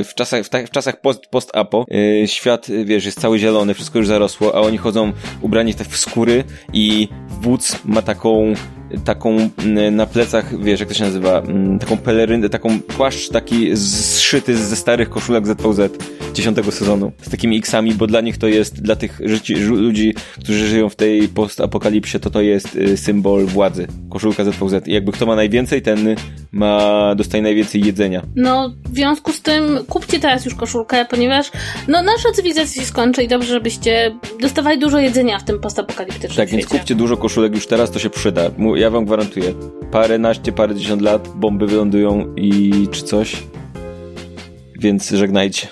w 0.05 0.11
czasach, 0.15 0.45
w, 0.45 0.49
ta, 0.49 0.67
w 0.67 0.71
czasach 0.71 1.01
post, 1.01 1.27
post-apo. 1.27 1.87
Świat, 2.27 2.67
wiesz, 2.85 3.05
jest 3.05 3.21
cały 3.21 3.39
zielony, 3.39 3.75
wszystko 3.75 3.99
już 3.99 4.09
zarosło, 4.09 4.55
a 4.55 4.61
oni 4.61 4.79
chodzą 4.79 5.13
ubrani 5.41 5.73
w, 5.73 5.77
w 5.77 5.97
skóry 5.97 6.45
i 6.73 7.09
wódz 7.29 7.85
ma 7.85 8.03
taką 8.03 8.55
taką 9.05 9.51
na 9.93 10.07
plecach, 10.07 10.63
wiesz, 10.63 10.81
jak 10.81 10.89
to 10.89 10.95
się 10.95 11.05
nazywa, 11.05 11.43
taką 11.81 11.97
pelerynę, 11.97 12.49
taką 12.49 12.81
płaszcz 12.81 13.29
taki 13.29 13.77
zszyty 13.77 14.57
ze 14.57 14.77
starych 14.77 15.11
koszulek 15.11 15.47
ZVZ 15.47 15.81
dziesiątego 16.35 16.73
sezonu 16.73 17.13
z 17.23 17.31
takimi 17.31 17.59
X-ami, 17.59 17.95
bo 17.95 18.07
dla 18.07 18.21
nich 18.21 18.39
to 18.39 18.49
jest, 18.49 18.83
dla 18.83 18.97
tych 18.97 19.21
życi, 19.25 19.55
ludzi, 19.55 20.15
którzy 20.43 20.69
żyją 20.69 20.89
w 20.89 20.97
tej 20.97 21.29
postapokalipsie, 21.29 22.21
to 22.21 22.31
to 22.31 22.41
jest 22.41 22.77
y, 22.77 22.97
symbol 22.97 23.47
władzy. 23.47 23.87
Koszulka 24.11 24.45
ZVZ. 24.45 24.89
I 24.89 24.93
jakby 24.93 25.13
kto 25.13 25.27
ma 25.27 25.37
najwięcej, 25.37 25.83
ten 25.83 26.17
ma, 26.53 27.15
dostaje 27.15 27.43
najwięcej 27.43 27.85
jedzenia. 27.85 28.23
No, 28.37 28.75
w 28.93 28.97
związku 28.97 29.33
z 29.33 29.43
tym 29.43 29.79
kupcie 29.89 30.21
teraz 30.21 30.45
już 30.45 30.55
koszulkę, 30.55 31.05
ponieważ 31.11 31.51
no, 31.89 32.03
nasza 32.03 32.33
cywilizacja 32.35 32.83
się 32.83 32.89
skończy 32.89 33.23
i 33.23 33.29
dobrze, 33.29 33.49
żebyście 33.49 34.15
dostawali 34.41 34.79
dużo 34.79 34.99
jedzenia 34.99 35.39
w 35.39 35.45
tym 35.45 35.61
postapokaliptycznym 35.61 36.37
Tak, 36.37 36.49
świecie. 36.49 36.57
więc 36.57 36.69
kupcie 36.69 36.95
dużo 36.95 37.17
koszulek 37.17 37.55
już 37.55 37.67
teraz, 37.67 37.91
to 37.91 37.99
się 37.99 38.11
przyda. 38.11 38.51
Ja 38.85 38.91
wam 38.91 39.05
gwarantuję. 39.05 39.55
Parę 39.91 40.19
naście, 40.19 40.53
parę 40.53 40.75
dziesiąt 40.75 41.03
lat, 41.03 41.29
bomby 41.37 41.67
wylądują 41.67 42.35
i 42.37 42.89
czy 42.91 43.03
coś. 43.03 43.43
Więc 44.81 45.11
żegnajcie. 45.11 45.69